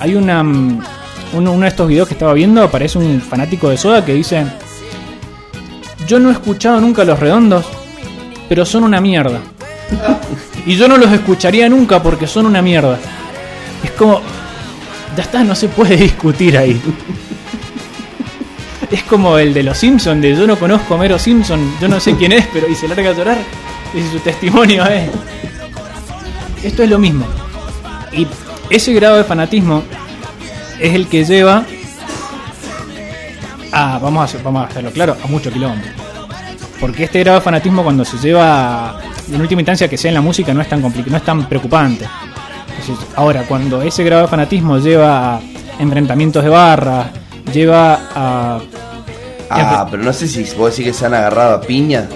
Hay 0.00 0.14
una 0.14 0.42
mm, 0.42 0.82
uno, 1.34 1.52
uno 1.52 1.62
de 1.62 1.68
estos 1.68 1.88
videos 1.88 2.08
que 2.08 2.14
estaba 2.14 2.34
viendo, 2.34 2.62
aparece 2.62 2.98
un 2.98 3.20
fanático 3.20 3.68
de 3.68 3.76
Soda 3.76 4.04
que 4.04 4.14
dice, 4.14 4.44
yo 6.06 6.18
no 6.18 6.28
he 6.28 6.32
escuchado 6.32 6.80
nunca 6.80 7.02
a 7.02 7.04
los 7.04 7.18
redondos, 7.18 7.64
pero 8.48 8.64
son 8.64 8.84
una 8.84 9.00
mierda. 9.00 9.40
Y 10.66 10.76
yo 10.76 10.88
no 10.88 10.96
los 10.96 11.12
escucharía 11.12 11.68
nunca 11.68 12.02
porque 12.02 12.26
son 12.26 12.46
una 12.46 12.62
mierda. 12.62 12.98
Es 13.82 13.90
como, 13.90 14.22
ya 15.16 15.22
está, 15.22 15.44
no 15.44 15.54
se 15.54 15.68
puede 15.68 15.96
discutir 15.96 16.56
ahí. 16.56 16.80
Es 18.90 19.02
como 19.04 19.38
el 19.38 19.54
de 19.54 19.62
los 19.62 19.78
Simpsons, 19.78 20.20
de 20.20 20.36
yo 20.36 20.46
no 20.46 20.58
conozco 20.58 20.94
a 20.94 20.98
Mero 20.98 21.18
Simpson, 21.18 21.74
yo 21.80 21.88
no 21.88 21.98
sé 21.98 22.14
quién 22.16 22.32
es, 22.32 22.46
pero 22.52 22.68
y 22.68 22.74
se 22.74 22.86
larga 22.86 23.10
a 23.10 23.12
llorar. 23.12 23.38
Y 23.94 24.02
su 24.12 24.18
testimonio 24.20 24.84
es. 24.86 25.10
Esto 26.62 26.82
es 26.82 26.90
lo 26.90 26.98
mismo. 26.98 27.26
Y 28.12 28.26
ese 28.70 28.92
grado 28.92 29.16
de 29.16 29.24
fanatismo 29.24 29.82
es 30.80 30.94
el 30.94 31.08
que 31.08 31.24
lleva 31.24 31.64
a, 33.72 33.98
vamos 33.98 34.34
a, 34.34 34.38
vamos 34.42 34.62
a 34.62 34.66
hacerlo 34.68 34.90
claro, 34.90 35.16
a 35.22 35.26
mucho 35.26 35.52
quilombo. 35.52 35.84
Porque 36.80 37.04
este 37.04 37.20
grado 37.20 37.38
de 37.38 37.44
fanatismo 37.44 37.82
cuando 37.82 38.04
se 38.04 38.18
lleva, 38.18 39.00
en 39.32 39.40
última 39.40 39.60
instancia, 39.60 39.88
que 39.88 39.96
sea 39.96 40.10
en 40.10 40.14
la 40.14 40.20
música 40.20 40.52
no 40.54 40.60
es 40.60 40.68
tan 40.68 40.80
no 40.80 41.16
es 41.16 41.24
tan 41.24 41.48
preocupante. 41.48 42.06
Ahora, 43.16 43.44
cuando 43.48 43.82
ese 43.82 44.04
grado 44.04 44.22
de 44.22 44.28
fanatismo 44.28 44.78
lleva 44.78 45.36
a 45.36 45.40
enfrentamientos 45.78 46.42
de 46.42 46.50
barra, 46.50 47.10
lleva 47.52 48.08
a... 48.14 48.60
Ah, 49.50 49.86
pero 49.90 50.02
no 50.02 50.12
sé 50.12 50.26
si 50.26 50.42
vos 50.56 50.70
decís 50.70 50.86
que 50.86 50.92
se 50.92 51.06
han 51.06 51.14
agarrado 51.14 51.56
a 51.56 51.60
piña. 51.60 52.08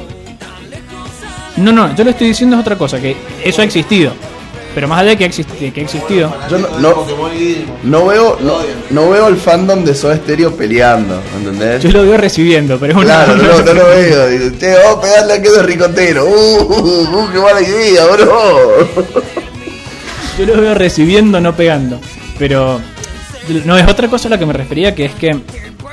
No, 1.57 1.73
no, 1.73 1.95
yo 1.95 2.05
lo 2.05 2.11
estoy 2.11 2.29
diciendo 2.29 2.57
es 2.57 2.61
otra 2.61 2.77
cosa, 2.77 3.01
que 3.01 3.17
eso 3.45 3.63
ha 3.63 3.65
existido. 3.65 4.13
Pero 4.75 4.87
más 4.87 5.01
allá 5.01 5.11
de 5.11 5.19
que 5.19 5.25
ha, 5.25 5.29
que 5.29 5.81
existido, 5.81 6.33
Yo 6.49 6.59
no, 6.59 6.69
no, 6.79 7.07
no 7.83 8.07
veo 8.07 8.39
no, 8.41 8.59
no 8.91 9.11
veo 9.11 9.29
el 9.29 9.37
fandom 9.37 9.85
de 9.85 9.95
Soda 9.95 10.17
Stereo 10.17 10.55
peleando, 10.55 11.21
¿entendés? 11.37 11.83
yo 11.83 11.91
lo 11.91 12.03
veo 12.03 12.17
recibiendo, 12.17 12.79
pero 12.79 12.93
es 12.93 13.05
una... 13.05 13.25
Claro, 13.25 13.37
no, 13.37 13.63
no 13.63 13.73
lo 13.73 13.87
veo. 13.87 14.29
Digo, 14.29 14.57
Che, 14.59 14.75
vamos 14.75 14.99
a 14.99 15.01
pegarle 15.01 15.33
a 15.33 15.43
quedo 15.43 15.63
ricotero. 15.63 16.27
Uh, 16.27 16.63
uh, 16.63 17.19
uh, 17.19 17.33
qué 17.33 17.39
mala 17.39 17.61
idea, 17.61 18.07
bro. 18.07 18.89
Yo 20.39 20.47
lo 20.47 20.61
veo 20.61 20.75
recibiendo, 20.75 21.41
no 21.41 21.57
pegando. 21.57 22.01
Pero 22.39 22.81
no 23.65 23.77
es 23.77 23.89
otra 23.89 24.09
cosa 24.09 24.29
a 24.29 24.31
la 24.31 24.39
que 24.39 24.47
me 24.47 24.53
refería, 24.53 24.95
que 24.95 25.07
es 25.07 25.15
que 25.15 25.37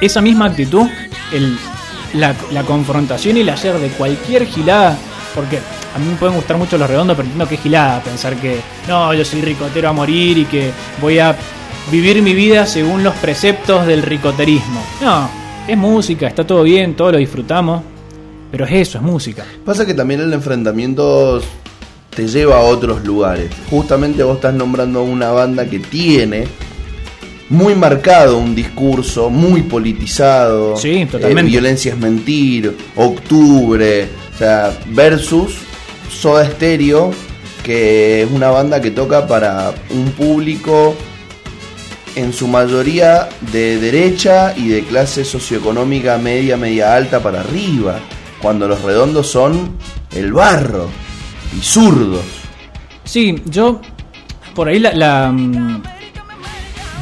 esa 0.02 0.22
misma 0.22 0.46
actitud, 0.46 0.88
el, 1.34 1.58
la, 2.14 2.64
confrontación 2.64 3.38
y 3.38 3.42
el 3.42 3.50
hacer 3.50 3.80
de 3.80 3.88
cualquier 3.90 4.46
gilada, 4.46 4.98
porque 5.34 5.58
a 5.96 6.00
mí 6.00 6.08
me 6.10 6.16
pueden 6.16 6.36
gustar 6.36 6.58
mucho 6.58 6.78
los 6.78 6.88
redondos, 6.88 7.16
pero 7.16 7.26
entiendo 7.26 7.48
que 7.48 7.56
es 7.56 7.62
gilada 7.62 8.02
pensar 8.02 8.36
que 8.36 8.60
no, 8.88 9.14
yo 9.14 9.26
soy 9.26 9.42
ricotero 9.42 9.90
a 9.90 9.94
morir 9.94 10.38
y 10.38 10.46
que 10.46 10.72
voy 11.02 11.18
a 11.18 11.36
vivir 11.92 12.22
mi 12.22 12.34
vida 12.34 12.66
según 12.66 13.04
los 13.04 13.16
preceptos 13.16 13.88
del 13.88 14.04
ricoterismo. 14.04 14.84
No, 15.02 15.30
es 15.68 15.78
música, 15.78 16.28
está 16.28 16.46
todo 16.46 16.64
bien, 16.64 16.96
todo 16.96 17.14
lo 17.14 17.18
disfrutamos, 17.18 17.82
pero 18.52 18.66
es 18.66 18.72
eso, 18.74 18.98
es 19.00 19.04
música. 19.04 19.44
Pasa 19.66 19.86
que 19.86 19.94
también 19.94 20.22
el 20.22 20.34
enfrentamiento 20.34 21.42
te 22.16 22.28
lleva 22.28 22.58
a 22.58 22.62
otros 22.62 23.04
lugares. 23.04 23.50
Justamente 23.70 24.24
vos 24.24 24.38
estás 24.38 24.54
nombrando 24.54 25.04
una 25.04 25.32
banda 25.32 25.70
que 25.70 25.80
tiene 25.80 26.48
muy 27.50 27.76
marcado 27.76 28.38
un 28.38 28.56
discurso, 28.56 29.30
muy 29.30 29.62
politizado. 29.64 30.78
Sí, 30.78 31.06
totalmente. 31.06 31.50
Eh, 31.50 31.52
violencia 31.52 31.94
es 31.94 32.00
mentir, 32.00 32.76
octubre, 32.96 34.08
o 34.34 34.38
sea, 34.38 34.78
versus 34.88 35.58
Soda 36.10 36.50
Stereo, 36.50 37.12
que 37.64 38.24
es 38.24 38.32
una 38.32 38.50
banda 38.50 38.82
que 38.82 38.92
toca 38.92 39.28
para 39.28 39.74
un 39.90 40.12
público 40.12 40.96
en 42.16 42.32
su 42.32 42.48
mayoría 42.48 43.28
de 43.52 43.78
derecha 43.78 44.54
y 44.56 44.70
de 44.70 44.84
clase 44.84 45.26
socioeconómica 45.26 46.18
media, 46.18 46.56
media 46.56 46.96
alta 46.96 47.22
para 47.22 47.42
arriba, 47.42 48.00
cuando 48.42 48.70
los 48.70 48.82
redondos 48.82 49.28
son 49.28 49.76
el 50.14 50.32
barro 50.32 50.88
y 51.58 51.62
zurdos. 51.62 52.26
Sí, 53.04 53.42
yo 53.46 53.82
por 54.54 54.68
ahí 54.68 54.80
la, 54.80 54.94
la, 54.94 55.32
mm, 55.32 55.84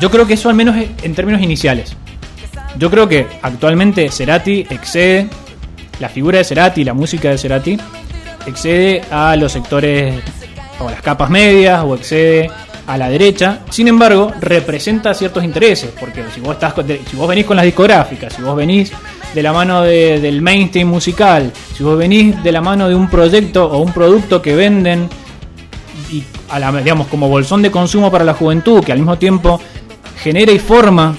yo 0.02 0.12
creo 0.12 0.28
que 0.28 0.34
eso 0.34 0.50
al 0.50 0.56
menos 0.56 0.76
en 0.76 1.16
términos 1.16 1.42
iniciales. 1.42 1.96
Yo 2.78 2.90
creo 2.90 3.08
que 3.08 3.28
actualmente 3.42 4.10
Cerati 4.10 4.66
excede 4.70 5.30
la 6.00 6.10
figura 6.10 6.40
de 6.40 6.44
Cerati, 6.44 6.84
la 6.84 6.94
música 6.94 7.30
de 7.30 7.38
Cerati 7.38 7.78
excede 8.46 9.02
a 9.12 9.36
los 9.36 9.52
sectores 9.52 10.16
o 10.80 10.90
las 10.90 11.02
capas 11.02 11.30
medias 11.30 11.84
o 11.84 11.96
excede 11.96 12.50
a 12.88 12.98
la 12.98 13.10
derecha. 13.10 13.60
Sin 13.70 13.88
embargo, 13.88 14.32
representa 14.42 15.14
ciertos 15.14 15.44
intereses, 15.44 15.92
porque 16.00 16.24
si 16.34 16.42
vos 16.42 16.54
estás 16.54 16.74
si 17.10 17.16
vos 17.16 17.28
venís 17.28 17.46
con 17.46 17.56
las 17.56 17.66
discográficas, 17.66 18.34
si 18.34 18.42
vos 18.42 18.56
venís 18.56 18.92
de 19.34 19.44
la 19.44 19.52
mano 19.54 19.82
de- 19.82 20.20
del 20.20 20.42
mainstream 20.42 20.88
musical, 20.88 21.52
si 21.76 21.84
vos 21.84 21.98
venís 21.98 22.42
de 22.44 22.52
la 22.52 22.62
mano 22.62 22.88
de 22.88 22.96
un 22.96 23.10
proyecto 23.10 23.66
o 23.66 23.80
un 23.80 23.92
producto 23.92 24.42
que 24.42 24.56
venden 24.56 25.10
y 26.12 26.24
a 26.50 26.60
la, 26.60 26.72
digamos 26.72 27.08
como 27.08 27.28
bolsón 27.30 27.62
de 27.62 27.72
consumo 27.72 28.12
para 28.12 28.24
la 28.24 28.34
juventud, 28.34 28.84
que 28.84 28.92
al 28.92 29.00
mismo 29.00 29.18
tiempo 29.18 29.60
genera 30.22 30.52
y 30.52 30.60
forma 30.60 31.16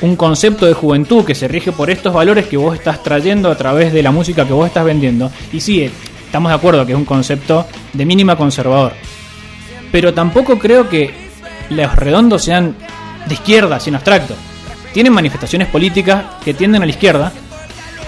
un 0.00 0.16
concepto 0.16 0.66
de 0.66 0.74
juventud 0.74 1.24
que 1.24 1.34
se 1.34 1.48
rige 1.48 1.72
por 1.72 1.90
estos 1.90 2.12
valores 2.12 2.46
que 2.46 2.56
vos 2.56 2.74
estás 2.76 3.02
trayendo 3.02 3.50
a 3.50 3.56
través 3.56 3.92
de 3.92 4.02
la 4.02 4.10
música 4.10 4.44
que 4.44 4.52
vos 4.52 4.66
estás 4.66 4.84
vendiendo. 4.84 5.30
Y 5.52 5.60
sí, 5.60 5.90
estamos 6.24 6.50
de 6.50 6.56
acuerdo 6.56 6.84
que 6.86 6.92
es 6.92 6.98
un 6.98 7.04
concepto 7.04 7.66
de 7.92 8.04
mínima 8.04 8.36
conservador. 8.36 8.92
Pero 9.90 10.12
tampoco 10.14 10.58
creo 10.58 10.88
que 10.88 11.10
los 11.70 11.94
redondos 11.96 12.42
sean 12.44 12.76
de 13.26 13.34
izquierda, 13.34 13.80
sin 13.80 13.94
abstracto. 13.94 14.34
Tienen 14.92 15.12
manifestaciones 15.12 15.68
políticas 15.68 16.24
que 16.44 16.54
tienden 16.54 16.82
a 16.82 16.86
la 16.86 16.90
izquierda 16.90 17.32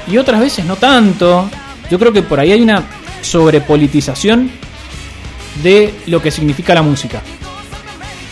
y 0.06 0.16
otras 0.16 0.40
veces 0.40 0.64
no 0.64 0.76
tanto. 0.76 1.48
Yo 1.90 1.98
creo 1.98 2.12
que 2.12 2.22
por 2.22 2.40
ahí 2.40 2.52
hay 2.52 2.62
una 2.62 2.82
sobrepolitización 3.22 4.50
de 5.62 5.94
lo 6.06 6.22
que 6.22 6.30
significa 6.30 6.74
la 6.74 6.82
música. 6.82 7.22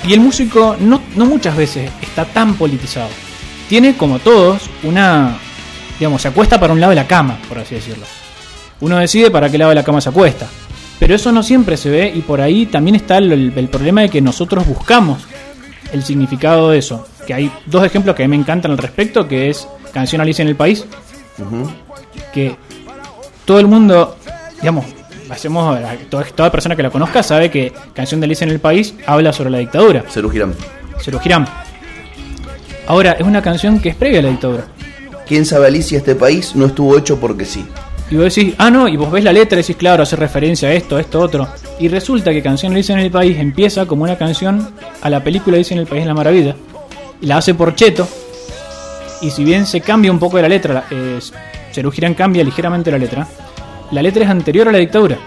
Y 0.07 0.13
el 0.15 0.21
músico 0.21 0.77
no, 0.79 1.03
muchas 1.17 1.57
veces 1.57 1.91
está 2.01 2.25
tan 2.25 2.55
politizado. 2.55 3.09
Tiene, 3.69 3.97
como 3.97 4.19
todos, 4.19 4.71
una. 4.83 5.37
Digamos, 5.99 6.23
se 6.23 6.29
acuesta 6.29 6.59
para 6.61 6.73
un 6.73 6.81
lado 6.81 6.91
de 6.91 6.97
la 6.97 7.07
cama, 7.07 7.39
por 7.49 7.59
así 7.59 7.75
decirlo. 7.75 8.07
Uno 8.81 8.97
decide 8.97 9.31
para 9.31 9.51
qué 9.51 9.59
lado 9.59 9.71
de 9.71 9.75
la 9.75 9.85
cama 9.85 10.01
se 10.01 10.09
acuesta. 10.09 10.47
Pero 10.99 11.15
eso 11.15 11.33
no 11.33 11.43
siempre 11.43 11.77
se 11.77 11.91
ve 11.91 12.13
y 12.15 12.23
por 12.23 12.41
ahí 12.41 12.67
también 12.67 12.95
está 12.95 13.19
el 13.19 13.69
problema 13.71 14.03
de 14.03 14.09
que 14.09 14.21
nosotros 14.21 14.67
buscamos 14.67 15.27
el 15.93 16.03
significado 16.03 16.71
de 16.71 16.79
eso. 16.79 17.07
Que 17.29 17.35
hay 17.35 17.53
dos 17.67 17.85
ejemplos 17.85 18.17
que 18.17 18.25
a 18.25 18.27
mí 18.27 18.31
me 18.31 18.41
encantan 18.41 18.71
al 18.71 18.79
respecto, 18.79 19.29
que 19.29 19.51
es 19.51 19.69
Canción 19.93 20.23
Alicia 20.23 20.41
en 20.41 20.49
el 20.49 20.57
País, 20.57 20.87
que 22.33 22.57
todo 23.45 23.61
el 23.61 23.67
mundo, 23.67 24.17
digamos, 24.63 24.87
hacemos 25.29 25.79
toda, 26.09 26.25
toda 26.25 26.51
persona 26.51 26.75
que 26.75 26.83
la 26.83 26.89
conozca 26.89 27.23
sabe 27.23 27.51
que 27.51 27.71
Canción 27.93 28.19
de 28.21 28.25
Alicia 28.25 28.47
en 28.47 28.51
el 28.51 28.61
País 28.61 28.95
habla 29.05 29.35
sobre 29.35 29.51
la 29.51 29.59
dictadura. 29.59 30.05
Cerú 30.09 30.31
Girán. 30.31 31.47
Ahora, 32.87 33.13
es 33.13 33.27
una 33.27 33.43
canción 33.43 33.79
que 33.79 33.91
es 33.91 33.95
previa 33.95 34.21
a 34.21 34.23
la 34.23 34.31
dictadura. 34.31 34.65
¿Quién 35.27 35.45
sabe 35.45 35.67
Alicia 35.67 35.99
este 35.99 36.15
país 36.15 36.57
no 36.57 36.65
estuvo 36.65 36.97
hecho 36.97 37.21
porque 37.21 37.45
sí? 37.45 37.63
Y 38.11 38.17
vos 38.17 38.35
decís, 38.35 38.55
ah, 38.57 38.71
no, 38.71 38.89
y 38.89 38.97
vos 38.97 39.13
ves 39.13 39.23
la 39.23 39.35
letra 39.35 39.59
y 39.59 39.61
decís, 39.61 39.77
claro, 39.77 40.03
hace 40.03 40.17
referencia 40.17 40.71
a 40.71 40.73
esto, 40.73 40.97
a 40.97 41.01
esto, 41.03 41.21
otro. 41.21 41.47
Y 41.79 41.89
resulta 41.89 42.33
que 42.33 42.43
Canción 42.43 42.73
Alicia 42.73 42.95
en 42.95 43.01
el 43.01 43.11
País 43.11 43.37
empieza 43.37 43.85
como 43.85 44.05
una 44.05 44.17
canción 44.17 44.71
a 45.03 45.11
la 45.11 45.23
película 45.23 45.57
Alicia 45.57 45.75
en 45.75 45.81
el 45.81 45.87
País 45.87 46.05
de 46.05 46.09
la 46.09 46.15
Maravilla. 46.15 46.57
La 47.21 47.39
hace 47.39 47.55
por 47.55 47.75
Cheto. 47.75 48.07
Y 49.21 49.31
si 49.31 49.45
bien 49.45 49.67
se 49.67 49.81
cambia 49.81 50.13
un 50.13 50.19
poco 50.19 50.37
de 50.37 50.43
la 50.43 50.49
letra, 50.49 50.85
eh, 50.91 51.19
Serú 51.73 51.91
Girán 51.91 52.15
cambia 52.15 52.45
ligeramente 52.45 52.91
la 52.91 52.99
letra, 52.99 53.27
la 53.91 54.03
letra 54.03 54.25
es 54.25 54.31
anterior 54.31 54.69
a 54.69 54.73
la 54.73 54.79
dictadura. 54.79 55.19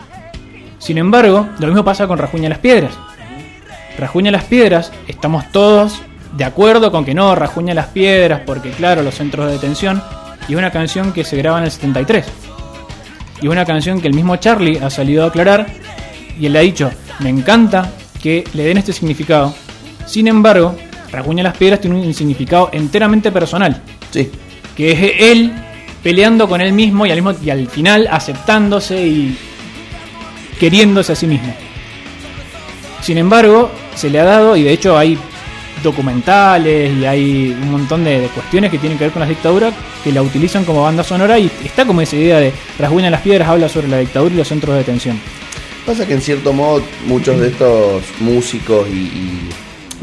Sin 0.79 0.97
embargo, 0.97 1.47
lo 1.59 1.67
mismo 1.67 1.83
pasa 1.83 2.07
con 2.07 2.17
Rajuña 2.17 2.49
las 2.49 2.59
Piedras. 2.59 2.93
Rajuña 3.97 4.31
las 4.31 4.45
Piedras, 4.45 4.91
estamos 5.07 5.51
todos 5.51 6.01
de 6.35 6.45
acuerdo 6.45 6.91
con 6.91 7.03
que 7.03 7.13
no, 7.13 7.35
Rajuña 7.35 7.73
las 7.73 7.87
Piedras, 7.87 8.41
porque 8.45 8.71
claro, 8.71 9.03
los 9.03 9.15
centros 9.15 9.47
de 9.47 9.53
detención, 9.53 10.01
y 10.47 10.55
una 10.55 10.71
canción 10.71 11.13
que 11.13 11.23
se 11.23 11.37
graba 11.37 11.59
en 11.59 11.65
el 11.65 11.71
73. 11.71 12.25
Y 13.41 13.45
es 13.45 13.51
una 13.51 13.65
canción 13.65 14.01
que 14.01 14.07
el 14.07 14.13
mismo 14.13 14.35
Charlie 14.37 14.79
ha 14.79 14.89
salido 14.89 15.23
a 15.23 15.27
aclarar, 15.27 15.67
y 16.39 16.45
él 16.45 16.53
le 16.53 16.59
ha 16.59 16.63
dicho, 16.63 16.89
me 17.19 17.29
encanta 17.29 17.91
que 18.21 18.43
le 18.53 18.63
den 18.63 18.77
este 18.77 18.93
significado. 18.93 19.53
Sin 20.05 20.27
embargo, 20.27 20.75
Rajuña 21.11 21.43
las 21.43 21.57
Piedras 21.57 21.81
tiene 21.81 21.95
un 21.97 22.13
significado 22.13 22.69
enteramente 22.71 23.31
personal, 23.31 23.81
Sí. 24.11 24.29
que 24.75 24.91
es 24.91 25.13
él 25.19 25.51
peleando 26.03 26.47
con 26.47 26.61
él 26.61 26.73
mismo 26.73 27.05
y 27.05 27.11
al, 27.11 27.21
mismo, 27.21 27.33
y 27.43 27.49
al 27.49 27.67
final 27.67 28.07
aceptándose 28.11 29.05
y 29.05 29.37
queriéndose 30.59 31.11
a 31.13 31.15
sí 31.15 31.27
mismo. 31.27 31.53
Sin 33.01 33.17
embargo, 33.17 33.71
se 33.95 34.09
le 34.09 34.19
ha 34.19 34.23
dado, 34.23 34.55
y 34.55 34.63
de 34.63 34.71
hecho 34.73 34.97
hay 34.97 35.17
documentales 35.83 36.91
y 36.95 37.05
hay 37.05 37.55
un 37.59 37.71
montón 37.71 38.03
de, 38.03 38.21
de 38.21 38.27
cuestiones 38.27 38.69
que 38.69 38.77
tienen 38.77 38.97
que 38.99 39.05
ver 39.05 39.13
con 39.13 39.19
las 39.21 39.29
dictaduras 39.29 39.73
que 40.03 40.11
la 40.11 40.21
utilizan 40.21 40.63
como 40.63 40.83
banda 40.83 41.03
sonora 41.03 41.39
y 41.39 41.49
está 41.65 41.85
como 41.85 42.01
esa 42.01 42.15
idea 42.15 42.39
de 42.39 42.51
Rasguña 42.77 43.09
las 43.09 43.21
Piedras 43.21 43.49
habla 43.49 43.67
sobre 43.67 43.87
la 43.87 43.97
dictadura 43.97 44.33
y 44.33 44.37
los 44.37 44.47
centros 44.47 44.73
de 44.73 44.79
detención. 44.79 45.19
Pasa 45.85 46.05
que 46.05 46.13
en 46.13 46.21
cierto 46.21 46.53
modo 46.53 46.83
muchos 47.07 47.39
de 47.39 47.47
estos 47.47 48.03
músicos 48.19 48.87
y, 48.89 48.93
y- 48.97 49.49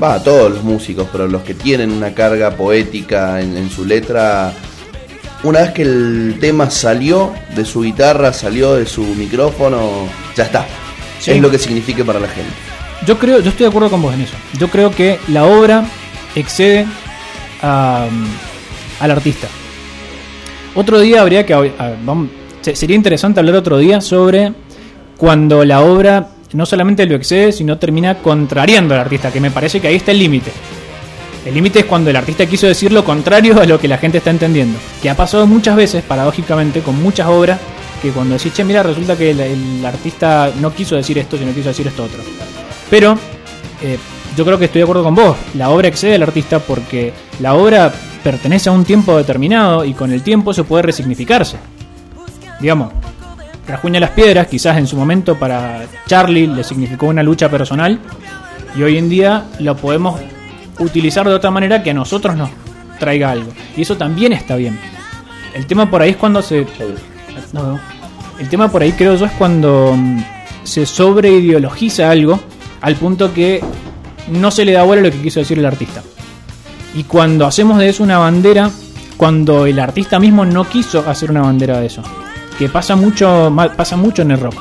va, 0.02 0.22
todos 0.22 0.52
los 0.52 0.62
músicos, 0.64 1.08
pero 1.10 1.26
los 1.26 1.42
que 1.42 1.54
tienen 1.54 1.90
una 1.90 2.14
carga 2.14 2.50
poética 2.52 3.40
en, 3.40 3.56
en 3.56 3.70
su 3.70 3.84
letra, 3.84 4.52
una 5.42 5.60
vez 5.60 5.70
que 5.72 5.82
el 5.82 6.36
tema 6.40 6.70
salió 6.70 7.32
de 7.54 7.64
su 7.64 7.82
guitarra, 7.82 8.32
salió 8.32 8.74
de 8.76 8.86
su 8.86 9.02
micrófono, 9.02 10.06
ya 10.36 10.44
está. 10.44 10.66
Sí. 11.20 11.32
Es 11.32 11.40
lo 11.40 11.50
que 11.50 11.58
signifique 11.58 12.04
para 12.04 12.20
la 12.20 12.28
gente. 12.28 12.50
Yo 13.06 13.18
creo, 13.18 13.40
yo 13.40 13.50
estoy 13.50 13.64
de 13.64 13.68
acuerdo 13.70 13.90
con 13.90 14.02
vos 14.02 14.14
en 14.14 14.20
eso. 14.22 14.34
Yo 14.58 14.68
creo 14.68 14.90
que 14.92 15.18
la 15.28 15.44
obra 15.44 15.84
excede 16.34 16.86
a, 17.62 18.06
al 19.00 19.10
artista. 19.10 19.46
Otro 20.74 21.00
día 21.00 21.20
habría 21.22 21.44
que 21.46 21.54
a- 21.54 21.96
vamos- 22.04 22.28
sería 22.60 22.94
interesante 22.96 23.40
hablar 23.40 23.56
otro 23.56 23.78
día 23.78 24.00
sobre 24.00 24.52
cuando 25.16 25.64
la 25.64 25.80
obra 25.80 26.28
no 26.52 26.66
solamente 26.66 27.06
lo 27.06 27.16
excede, 27.16 27.52
sino 27.52 27.78
termina 27.78 28.18
contrariando 28.18 28.94
al 28.94 29.00
artista, 29.00 29.30
que 29.30 29.40
me 29.40 29.50
parece 29.50 29.80
que 29.80 29.88
ahí 29.88 29.96
está 29.96 30.12
el 30.12 30.18
límite. 30.18 30.50
El 31.44 31.54
límite 31.54 31.80
es 31.80 31.84
cuando 31.84 32.10
el 32.10 32.16
artista 32.16 32.46
quiso 32.46 32.66
decir 32.66 32.92
lo 32.92 33.04
contrario 33.04 33.60
a 33.60 33.64
lo 33.64 33.78
que 33.78 33.88
la 33.88 33.98
gente 33.98 34.18
está 34.18 34.30
entendiendo. 34.30 34.78
Que 35.00 35.08
ha 35.08 35.16
pasado 35.16 35.46
muchas 35.46 35.76
veces, 35.76 36.02
paradójicamente, 36.02 36.80
con 36.80 37.00
muchas 37.02 37.26
obras, 37.28 37.58
que 38.02 38.10
cuando 38.10 38.34
decís, 38.34 38.52
che, 38.52 38.64
mira, 38.64 38.82
resulta 38.82 39.16
que 39.16 39.30
el, 39.30 39.84
artista 39.84 40.52
no 40.60 40.72
quiso 40.74 40.96
decir 40.96 41.18
esto, 41.18 41.36
sino 41.36 41.54
quiso 41.54 41.68
decir 41.68 41.86
esto 41.86 42.04
otro. 42.04 42.20
Pero 42.90 43.18
eh, 43.82 43.98
yo 44.36 44.44
creo 44.44 44.58
que 44.58 44.66
estoy 44.66 44.80
de 44.80 44.84
acuerdo 44.84 45.04
con 45.04 45.14
vos. 45.14 45.36
La 45.54 45.70
obra 45.70 45.88
excede 45.88 46.14
al 46.14 46.22
artista 46.22 46.58
porque 46.58 47.12
la 47.40 47.54
obra 47.54 47.92
pertenece 48.22 48.68
a 48.68 48.72
un 48.72 48.84
tiempo 48.84 49.16
determinado 49.16 49.84
y 49.84 49.94
con 49.94 50.12
el 50.12 50.22
tiempo 50.22 50.52
se 50.52 50.64
puede 50.64 50.82
resignificarse. 50.82 51.56
Digamos, 52.60 52.92
Rajuña 53.68 54.00
las 54.00 54.10
Piedras, 54.10 54.46
quizás 54.46 54.78
en 54.78 54.86
su 54.86 54.96
momento 54.96 55.38
para 55.38 55.84
Charlie 56.06 56.46
le 56.46 56.64
significó 56.64 57.06
una 57.06 57.22
lucha 57.22 57.50
personal 57.50 58.00
y 58.74 58.82
hoy 58.82 58.96
en 58.96 59.10
día 59.10 59.44
lo 59.60 59.76
podemos 59.76 60.18
utilizar 60.78 61.28
de 61.28 61.34
otra 61.34 61.50
manera 61.50 61.82
que 61.82 61.90
a 61.90 61.94
nosotros 61.94 62.34
nos 62.34 62.48
traiga 62.98 63.30
algo. 63.30 63.52
Y 63.76 63.82
eso 63.82 63.96
también 63.96 64.32
está 64.32 64.56
bien. 64.56 64.78
El 65.54 65.66
tema 65.66 65.90
por 65.90 66.00
ahí 66.00 66.10
es 66.10 66.16
cuando 66.16 66.40
se... 66.40 66.66
No. 67.52 67.78
El 68.38 68.48
tema 68.48 68.70
por 68.70 68.82
ahí 68.82 68.92
creo 68.92 69.16
yo 69.16 69.26
es 69.26 69.32
cuando 69.32 69.94
mm, 69.96 70.22
se 70.62 70.86
sobreideologiza 70.86 72.10
algo 72.10 72.40
al 72.80 72.94
punto 72.96 73.34
que 73.34 73.62
no 74.28 74.50
se 74.50 74.64
le 74.64 74.72
da 74.72 74.84
vuelo 74.84 75.02
a 75.02 75.04
lo 75.06 75.10
que 75.10 75.20
quiso 75.20 75.40
decir 75.40 75.58
el 75.58 75.66
artista. 75.66 76.02
Y 76.94 77.04
cuando 77.04 77.46
hacemos 77.46 77.78
de 77.78 77.90
eso 77.90 78.02
una 78.02 78.18
bandera, 78.18 78.70
cuando 79.16 79.66
el 79.66 79.78
artista 79.78 80.18
mismo 80.18 80.46
no 80.46 80.64
quiso 80.68 81.08
hacer 81.08 81.30
una 81.30 81.42
bandera 81.42 81.80
de 81.80 81.86
eso. 81.86 82.02
Que 82.58 82.68
pasa 82.68 82.96
mucho, 82.96 83.54
pasa 83.76 83.96
mucho 83.96 84.22
en 84.22 84.32
el 84.32 84.40
rock. 84.40 84.56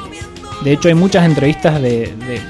De 0.64 0.74
hecho 0.74 0.88
hay 0.88 0.94
muchas 0.94 1.26
entrevistas 1.26 1.82
de, 1.82 2.14
de 2.28 2.42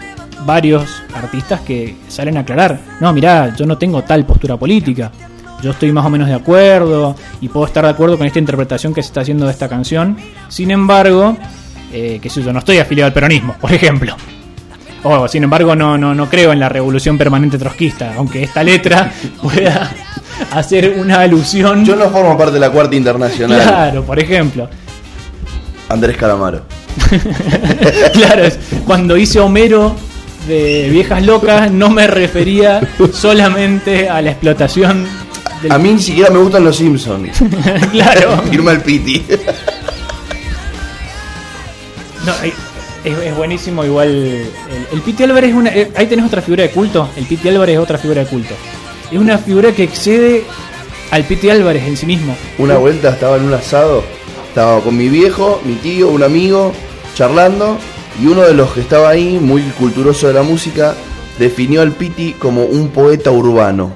varios 0.45 1.03
artistas 1.13 1.61
que 1.61 1.95
salen 2.07 2.37
a 2.37 2.41
aclarar, 2.41 2.79
no, 2.99 3.11
mirá, 3.13 3.53
yo 3.55 3.65
no 3.65 3.77
tengo 3.77 4.03
tal 4.03 4.25
postura 4.25 4.57
política. 4.57 5.11
Yo 5.61 5.71
estoy 5.71 5.91
más 5.91 6.05
o 6.05 6.09
menos 6.09 6.27
de 6.27 6.35
acuerdo 6.35 7.15
y 7.41 7.49
puedo 7.49 7.65
estar 7.65 7.83
de 7.83 7.89
acuerdo 7.89 8.17
con 8.17 8.27
esta 8.27 8.39
interpretación 8.39 8.93
que 8.93 9.01
se 9.01 9.07
está 9.07 9.21
haciendo 9.21 9.45
de 9.45 9.51
esta 9.51 9.67
canción. 9.67 10.15
Sin 10.49 10.69
embargo, 10.69 11.35
eh, 11.91 12.19
qué 12.21 12.29
sé 12.29 12.43
yo, 12.43 12.53
no 12.53 12.59
estoy 12.59 12.77
afiliado 12.77 13.07
al 13.07 13.13
peronismo, 13.13 13.55
por 13.59 13.73
ejemplo. 13.73 14.15
O, 15.03 15.27
sin 15.27 15.43
embargo, 15.43 15.75
no, 15.75 15.97
no, 15.97 16.13
no 16.13 16.29
creo 16.29 16.51
en 16.51 16.59
la 16.59 16.69
revolución 16.69 17.17
permanente 17.17 17.57
trotskista, 17.57 18.13
aunque 18.17 18.43
esta 18.43 18.63
letra 18.63 19.11
pueda 19.41 19.91
hacer 20.51 20.97
una 20.99 21.21
alusión. 21.21 21.83
Yo 21.83 21.95
no 21.95 22.09
formo 22.09 22.37
parte 22.37 22.53
de 22.53 22.59
la 22.59 22.69
cuarta 22.69 22.95
internacional. 22.95 23.61
Claro, 23.61 24.03
por 24.03 24.19
ejemplo. 24.19 24.69
Andrés 25.89 26.17
Calamaro. 26.17 26.61
claro, 28.13 28.43
cuando 28.85 29.15
hice 29.17 29.39
Homero 29.39 29.95
de 30.47 30.89
viejas 30.89 31.23
locas 31.23 31.71
no 31.71 31.89
me 31.89 32.07
refería 32.07 32.81
solamente 33.13 34.09
a 34.09 34.21
la 34.21 34.31
explotación 34.31 35.05
del... 35.61 35.71
A 35.71 35.77
mí 35.77 35.91
ni 35.93 36.01
siquiera 36.01 36.29
me 36.29 36.39
gustan 36.39 36.63
los 36.63 36.75
Simpsons. 36.77 37.38
claro. 37.91 38.41
Firma 38.49 38.71
el 38.71 38.81
Piti. 38.81 39.23
No, 42.25 42.33
eh, 42.43 42.53
es, 43.03 43.17
es 43.17 43.35
buenísimo 43.35 43.85
igual. 43.85 44.09
El, 44.09 44.47
el 44.93 45.01
Piti 45.01 45.23
Álvarez 45.23 45.51
es 45.51 45.55
una. 45.55 45.69
eh, 45.73 45.91
ahí 45.95 46.07
tenés 46.07 46.25
otra 46.25 46.41
figura 46.41 46.63
de 46.63 46.71
culto. 46.71 47.09
El 47.15 47.25
Piti 47.25 47.47
Álvarez 47.49 47.75
es 47.75 47.81
otra 47.81 47.97
figura 47.97 48.23
de 48.23 48.27
culto. 48.29 48.53
Es 49.11 49.17
una 49.17 49.38
figura 49.38 49.71
que 49.71 49.83
excede 49.83 50.43
al 51.11 51.23
Piti 51.23 51.49
Álvarez 51.49 51.83
en 51.88 51.95
sí 51.95 52.05
mismo. 52.05 52.35
Una 52.57 52.77
vuelta 52.77 53.09
estaba 53.11 53.38
en 53.38 53.43
un 53.43 53.53
asado, 53.53 54.03
estaba 54.58 54.82
con 54.82 54.97
mi 54.97 55.08
viejo, 55.08 55.62
mi 55.66 55.76
tío, 55.76 56.10
un 56.10 56.24
amigo, 56.24 56.74
charlando, 57.14 57.78
y 58.20 58.26
uno 58.26 58.41
de 58.41 58.55
los 58.55 58.72
que 58.72 58.80
estaba 58.80 59.10
ahí, 59.10 59.38
muy 59.39 59.62
culturoso 59.78 60.26
de 60.26 60.34
la 60.34 60.41
música, 60.41 60.95
definió 61.38 61.84
al 61.84 61.91
Piti 61.91 62.34
como 62.34 62.64
un 62.64 62.88
poeta 62.88 63.30
urbano. 63.30 63.91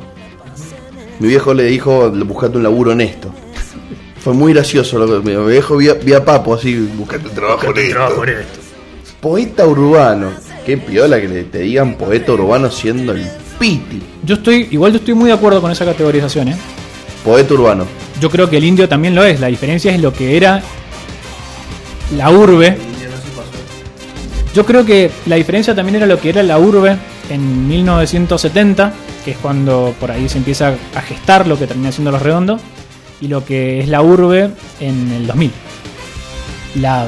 Mi 1.17 1.29
viejo 1.29 1.55
le 1.55 1.63
dijo, 1.63 2.11
buscate 2.11 2.57
un 2.57 2.63
laburo 2.63 2.91
honesto. 2.91 3.33
Fue 4.19 4.33
muy 4.33 4.53
gracioso 4.53 4.99
lo 4.99 5.07
que 5.23 5.27
mi 5.27 5.49
viejo 5.49 5.77
vía, 5.77 5.95
vía 5.95 6.23
Papo 6.23 6.53
así, 6.53 6.75
buscate 6.95 7.27
un 7.27 7.33
trabajo 7.33 7.67
honesto. 7.69 8.59
Poeta 9.19 9.65
urbano. 9.65 10.29
Qué 10.63 10.77
piola 10.77 11.19
que 11.19 11.27
le, 11.27 11.43
te 11.45 11.61
digan 11.61 11.95
poeta 11.95 12.33
urbano 12.33 12.69
siendo 12.69 13.13
el 13.13 13.25
Piti. 13.57 13.99
Yo 14.23 14.35
estoy. 14.35 14.67
Igual 14.69 14.91
yo 14.91 14.99
estoy 14.99 15.15
muy 15.15 15.29
de 15.29 15.33
acuerdo 15.33 15.59
con 15.59 15.71
esa 15.71 15.85
categorización, 15.85 16.49
¿eh? 16.49 16.55
Poeta 17.25 17.55
urbano. 17.55 18.10
Yo 18.21 18.29
creo 18.29 18.49
que 18.49 18.57
el 18.57 18.63
indio 18.63 18.87
también 18.87 19.15
lo 19.15 19.25
es. 19.25 19.39
La 19.39 19.47
diferencia 19.47 19.91
es 19.93 19.99
lo 19.99 20.13
que 20.13 20.37
era 20.37 20.61
la 22.15 22.29
urbe. 22.29 22.77
Yo 24.53 24.65
creo 24.65 24.85
que 24.85 25.09
la 25.25 25.37
diferencia 25.37 25.73
también 25.73 25.95
era 25.95 26.05
lo 26.05 26.19
que 26.19 26.29
era 26.29 26.43
la 26.43 26.57
urbe 26.59 26.97
en 27.29 27.67
1970, 27.67 28.93
que 29.25 29.31
es 29.31 29.37
cuando 29.37 29.93
por 29.99 30.11
ahí 30.11 30.27
se 30.29 30.37
empieza 30.37 30.75
a 30.95 31.01
gestar 31.01 31.47
lo 31.47 31.57
que 31.57 31.67
termina 31.67 31.91
siendo 31.91 32.11
los 32.11 32.21
redondos, 32.21 32.59
y 33.21 33.27
lo 33.27 33.45
que 33.45 33.79
es 33.81 33.87
la 33.87 34.01
urbe 34.01 34.49
en 34.79 35.11
el 35.13 35.25
2000. 35.27 35.51
La, 36.75 37.07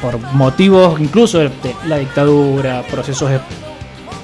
por 0.00 0.18
motivos 0.34 1.00
incluso 1.00 1.38
de, 1.40 1.50
la 1.86 1.98
dictadura, 1.98 2.82
procesos 2.90 3.30
de- 3.30 3.40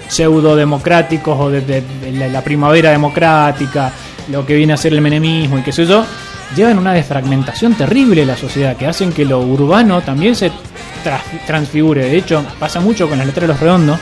pseudo-democráticos 0.09 1.37
o 1.39 1.51
de, 1.51 1.61
de- 1.61 2.31
la 2.31 2.43
primavera 2.43 2.91
democrática, 2.93 3.93
lo 4.31 4.47
que 4.47 4.55
viene 4.55 4.73
a 4.73 4.77
ser 4.77 4.93
el 4.93 5.01
menemismo 5.01 5.59
y 5.59 5.63
qué 5.63 5.73
sé 5.73 5.87
yo, 5.87 6.05
llevan 6.57 6.79
una 6.79 6.93
desfragmentación 6.93 7.75
terrible 7.75 8.23
de 8.23 8.27
la 8.27 8.37
sociedad 8.37 8.77
que 8.77 8.87
hacen 8.87 9.13
que 9.13 9.25
lo 9.25 9.41
urbano 9.41 10.03
también 10.03 10.35
se 10.35 10.51
transfigure. 11.47 12.03
De 12.03 12.17
hecho, 12.17 12.45
pasa 12.59 12.81
mucho 12.81 13.09
con 13.09 13.19
las 13.19 13.27
letras 13.27 13.43
de 13.43 13.49
los 13.49 13.61
redondos. 13.61 13.99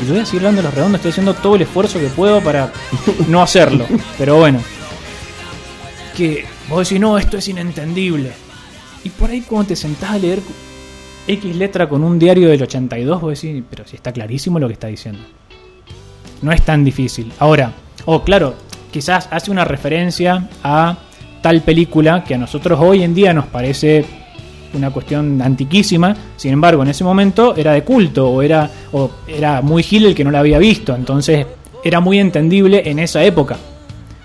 Y 0.00 0.06
yo 0.06 0.12
voy 0.14 0.22
a 0.22 0.26
seguir 0.26 0.40
hablando 0.40 0.62
de 0.62 0.68
los 0.68 0.74
redondos, 0.74 0.98
estoy 0.98 1.10
haciendo 1.10 1.34
todo 1.34 1.56
el 1.56 1.62
esfuerzo 1.62 2.00
que 2.00 2.06
puedo 2.06 2.40
para 2.40 2.72
no 3.28 3.42
hacerlo. 3.42 3.86
Pero 4.18 4.36
bueno, 4.36 4.60
que 6.16 6.44
vos 6.68 6.88
decís, 6.88 7.00
no, 7.00 7.18
esto 7.18 7.38
es 7.38 7.48
inentendible. 7.48 8.32
Y 9.04 9.10
por 9.10 9.30
ahí 9.30 9.42
cuando 9.42 9.68
te 9.68 9.76
sentás 9.76 10.10
a 10.10 10.18
leer 10.18 10.40
X 11.26 11.56
letra 11.56 11.88
con 11.88 12.02
un 12.02 12.18
diario 12.18 12.48
del 12.48 12.62
82, 12.62 13.20
vos 13.20 13.40
decís, 13.40 13.62
pero 13.68 13.86
si 13.86 13.96
está 13.96 14.12
clarísimo 14.12 14.58
lo 14.58 14.66
que 14.66 14.74
está 14.74 14.88
diciendo. 14.88 15.20
No 16.40 16.50
es 16.50 16.62
tan 16.62 16.84
difícil. 16.84 17.32
Ahora, 17.38 17.72
oh, 18.04 18.24
claro, 18.24 18.56
quizás 18.92 19.28
hace 19.30 19.50
una 19.50 19.64
referencia 19.64 20.48
a 20.62 20.96
tal 21.40 21.62
película 21.62 22.22
que 22.22 22.34
a 22.34 22.38
nosotros 22.38 22.78
hoy 22.80 23.02
en 23.02 23.14
día 23.14 23.32
nos 23.32 23.46
parece 23.46 24.04
una 24.74 24.90
cuestión 24.90 25.42
antiquísima, 25.42 26.14
sin 26.36 26.52
embargo 26.52 26.82
en 26.82 26.88
ese 26.88 27.02
momento 27.02 27.56
era 27.56 27.72
de 27.72 27.82
culto 27.82 28.28
o 28.30 28.42
era, 28.42 28.70
o 28.92 29.10
era 29.26 29.60
muy 29.60 29.82
gil 29.82 30.06
el 30.06 30.14
que 30.14 30.24
no 30.24 30.30
la 30.30 30.38
había 30.38 30.58
visto, 30.58 30.94
entonces 30.94 31.46
era 31.84 32.00
muy 32.00 32.18
entendible 32.18 32.82
en 32.84 32.98
esa 32.98 33.24
época. 33.24 33.56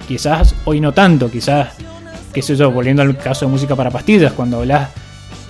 Quizás 0.07 0.55
hoy 0.65 0.79
no 0.79 0.93
tanto, 0.93 1.29
quizás, 1.29 1.75
qué 2.31 2.41
sé 2.41 2.55
yo, 2.55 2.71
volviendo 2.71 3.01
al 3.01 3.17
caso 3.17 3.45
de 3.45 3.51
música 3.51 3.75
para 3.75 3.89
pastillas, 3.89 4.31
cuando 4.33 4.59
hablas, 4.59 4.89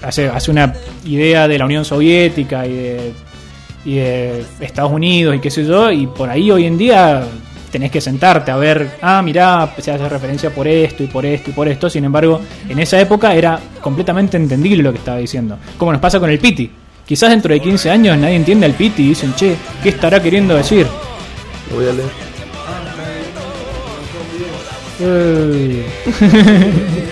hace, 0.02 0.28
hace 0.28 0.50
una 0.50 0.74
idea 1.06 1.48
de 1.48 1.60
la 1.60 1.66
Unión 1.66 1.86
Soviética 1.86 2.66
y 2.66 2.74
de, 2.74 3.14
y 3.86 3.96
de 3.96 4.46
Estados 4.62 4.92
Unidos 4.92 5.36
y 5.36 5.40
qué 5.40 5.52
sé 5.52 5.64
yo, 5.66 5.92
y 5.92 6.08
por 6.08 6.30
ahí 6.30 6.50
hoy 6.50 6.66
en 6.66 6.78
día 6.78 7.24
tenés 7.72 7.92
que 7.92 8.02
sentarte 8.02 8.52
a 8.52 8.58
ver, 8.58 8.98
ah, 9.02 9.22
mirá, 9.22 9.74
se 9.78 9.92
hace 9.92 10.10
referencia 10.10 10.50
por 10.50 10.68
esto 10.68 11.04
y 11.04 11.08
por 11.08 11.26
esto 11.26 11.50
y 11.50 11.54
por 11.54 11.68
esto, 11.68 11.90
sin 11.90 12.06
embargo, 12.06 12.42
en 12.68 12.80
esa 12.80 13.00
época 13.00 13.34
era 13.34 13.60
completamente 13.82 14.38
entendible 14.38 14.84
lo 14.84 14.92
que 14.92 15.00
estaba 15.00 15.18
diciendo, 15.18 15.58
como 15.78 15.92
nos 15.92 16.02
pasa 16.02 16.20
con 16.20 16.30
el 16.30 16.40
Piti. 16.40 16.70
Quizás 17.06 17.30
dentro 17.30 17.54
de 17.54 17.62
15 17.62 17.90
años 17.90 18.18
nadie 18.18 18.36
entiende 18.36 18.66
al 18.66 18.74
Piti 18.74 19.04
y 19.04 19.10
dicen, 19.10 19.34
che, 19.36 19.56
¿qué 19.82 19.90
estará 19.90 20.22
queriendo 20.22 20.56
decir? 20.56 20.86
Lo 21.70 21.76
voy 21.76 21.88
a 21.88 21.94
leer. 21.94 22.28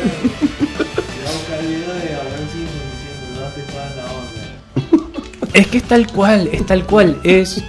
Es 5.56 5.68
que 5.68 5.78
es 5.78 5.86
tal 5.86 6.06
cual, 6.08 6.49
es 6.51 6.66
tal 6.66 6.86
cual, 6.86 7.18
es 7.24 7.64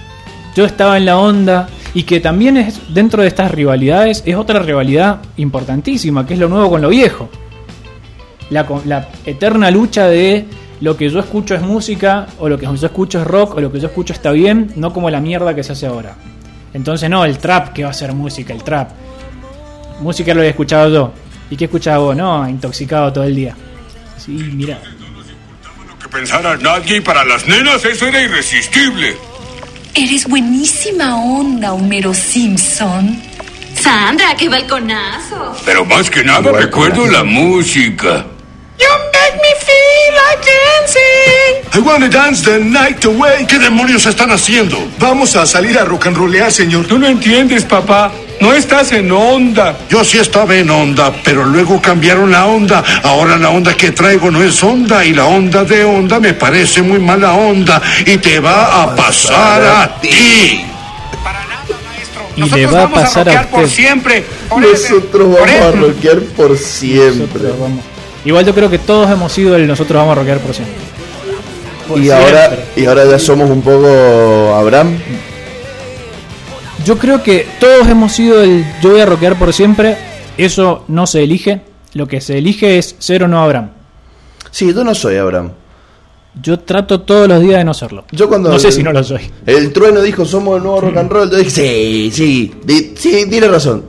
yo 0.53 0.65
estaba 0.65 0.97
en 0.97 1.05
la 1.05 1.17
onda 1.17 1.69
y 1.97 2.03
que 2.03 2.19
también 2.19 2.57
es 2.57 2.93
dentro 2.93 3.23
de 3.23 3.27
estas 3.27 3.49
rivalidades 3.49 4.21
es 4.23 4.35
otra 4.35 4.59
rivalidad 4.59 5.19
importantísima, 5.37 6.27
que 6.27 6.35
es 6.35 6.39
lo 6.39 6.47
nuevo 6.47 6.69
con 6.69 6.79
lo 6.79 6.89
viejo. 6.89 7.27
La, 8.51 8.67
la 8.85 9.09
eterna 9.25 9.71
lucha 9.71 10.05
de 10.05 10.45
lo 10.79 10.95
que 10.95 11.09
yo 11.09 11.19
escucho 11.19 11.55
es 11.55 11.63
música 11.63 12.27
o 12.37 12.49
lo 12.49 12.59
que 12.59 12.67
yo 12.67 12.85
escucho 12.85 13.19
es 13.19 13.25
rock 13.25 13.55
o 13.55 13.61
lo 13.61 13.71
que 13.71 13.79
yo 13.79 13.87
escucho 13.87 14.13
está 14.13 14.31
bien, 14.31 14.73
no 14.75 14.93
como 14.93 15.09
la 15.09 15.19
mierda 15.19 15.55
que 15.55 15.63
se 15.63 15.71
hace 15.71 15.87
ahora. 15.87 16.13
Entonces 16.71 17.09
no, 17.09 17.25
el 17.25 17.39
trap, 17.39 17.73
¿qué 17.73 17.83
va 17.83 17.89
a 17.89 17.93
ser 17.93 18.13
música? 18.13 18.53
El 18.53 18.61
trap. 18.61 18.91
Música 19.99 20.35
lo 20.35 20.43
he 20.43 20.49
escuchado 20.49 20.93
yo. 20.93 21.13
¿Y 21.49 21.57
qué 21.57 21.65
escuchaba 21.65 21.97
vos? 21.97 22.15
No, 22.15 22.47
intoxicado 22.47 23.11
todo 23.11 23.23
el 23.23 23.35
día. 23.35 23.55
Sí, 24.17 24.33
mira. 24.53 24.79
que 25.99 26.09
pensara 26.09 26.57
nadie 26.57 27.01
para 27.01 27.25
las 27.25 27.47
nenas 27.47 27.83
eso 27.85 28.05
era 28.05 28.21
irresistible. 28.21 29.17
Eres 29.99 30.27
buenísima 30.27 31.15
onda, 31.15 31.73
Homero 31.73 32.13
Simpson. 32.13 33.19
Sandra, 33.81 34.35
qué 34.37 34.47
balconazo. 34.47 35.55
Pero 35.65 35.85
más 35.85 36.07
que 36.11 36.23
nada 36.23 36.51
recuerdo 36.51 37.07
la 37.07 37.23
música. 37.23 38.23
You 38.77 38.85
make 39.11 39.41
me 39.41 39.53
feel 39.65 40.13
like 40.21 40.45
dancing. 40.45 41.73
I 41.73 41.79
wanna 41.79 42.09
dance 42.09 42.43
the 42.43 42.59
night 42.59 43.03
away. 43.05 43.47
¿Qué 43.47 43.57
demonios 43.57 44.05
están 44.05 44.29
haciendo? 44.29 44.77
Vamos 44.99 45.35
a 45.35 45.47
salir 45.47 45.79
a 45.79 45.83
rock 45.83 46.05
and 46.05 46.17
rollear, 46.17 46.51
señor. 46.51 46.85
Tú 46.85 46.99
no 46.99 47.07
entiendes, 47.07 47.63
papá. 47.63 48.11
No 48.39 48.53
estás 48.53 48.91
en 48.91 49.11
onda. 49.11 49.77
Yo 49.89 50.03
sí 50.03 50.17
estaba 50.19 50.55
en 50.55 50.69
onda, 50.69 51.11
pero 51.23 51.43
luego 51.43 51.81
cambiaron 51.81 52.31
la 52.31 52.45
onda. 52.45 52.83
Ahora 53.03 53.37
la 53.37 53.49
onda 53.49 53.73
que 53.75 53.91
traigo 53.91 54.29
no 54.29 54.43
es 54.43 54.63
onda 54.63 55.03
y 55.03 55.13
la 55.13 55.25
onda 55.25 55.63
de 55.63 55.83
onda 55.83 56.19
me 56.19 56.33
parece 56.33 56.81
muy 56.81 56.99
mala 56.99 57.33
onda 57.33 57.81
y 58.05 58.17
te 58.17 58.39
va 58.39 58.83
a 58.83 58.95
pasar 58.95 59.63
a 59.63 59.99
ti. 59.99 60.63
Y 62.35 62.41
le 62.51 62.67
va 62.67 62.83
a 62.83 62.89
pasar 62.89 63.27
a 63.29 63.47
por 63.49 63.63
usted. 63.63 63.75
siempre. 63.75 64.23
Nosotros 64.55 65.31
vamos 65.33 65.49
a 65.49 65.71
rockear 65.71 66.21
por 66.35 66.57
siempre. 66.57 67.19
Nosotros 67.19 67.59
vamos- 67.59 67.83
Igual 68.23 68.45
yo 68.45 68.53
creo 68.53 68.69
que 68.69 68.77
todos 68.77 69.09
hemos 69.09 69.31
sido 69.31 69.55
el 69.55 69.65
nosotros 69.65 69.97
vamos 69.99 70.11
a 70.11 70.15
rockear 70.19 70.37
por 70.39 70.53
siempre. 70.53 70.75
Por 71.87 71.97
Y 71.99 72.11
ahora, 72.11 72.47
siempre. 72.49 72.65
y 72.75 72.85
ahora 72.85 73.05
ya 73.09 73.17
somos 73.17 73.49
un 73.49 73.61
poco 73.61 74.53
Abraham. 74.55 74.99
Yo 76.87 76.97
creo 76.97 77.21
que 77.21 77.45
todos 77.59 77.85
hemos 77.89 78.13
sido 78.13 78.41
el 78.41 78.63
yo 78.81 78.91
voy 78.91 79.01
a 79.01 79.05
rockear 79.05 79.37
por 79.37 79.51
siempre. 79.51 79.97
Eso 80.37 80.85
no 80.87 81.05
se 81.05 81.21
elige. 81.21 81.61
Lo 81.95 82.07
que 82.07 82.21
se 82.21 82.37
elige 82.37 82.77
es 82.77 82.95
ser 82.97 83.23
o 83.23 83.27
no 83.27 83.41
Abraham. 83.43 83.71
Sí, 84.51 84.73
yo 84.73 84.85
no 84.85 84.95
soy 84.95 85.17
Abraham. 85.17 85.51
Yo 86.41 86.59
trato 86.59 87.01
todos 87.01 87.27
los 87.27 87.41
días 87.41 87.57
de 87.57 87.65
no 87.65 87.73
serlo. 87.73 88.05
Yo 88.13 88.29
cuando 88.29 88.49
no 88.51 88.57
sé 88.57 88.67
el- 88.67 88.73
si 88.73 88.83
no 88.83 88.93
lo 88.93 89.03
soy. 89.03 89.19
El 89.45 89.73
trueno 89.73 90.01
dijo 90.01 90.23
somos 90.23 90.55
el 90.57 90.63
nuevo 90.63 90.79
rock 90.79 90.95
and 90.95 91.11
roll. 91.11 91.29
Yo 91.29 91.35
dije, 91.37 91.49
sí, 91.49 92.09
sí, 92.13 92.53
di- 92.63 92.93
sí, 92.95 93.25
tiene 93.29 93.49
razón. 93.49 93.83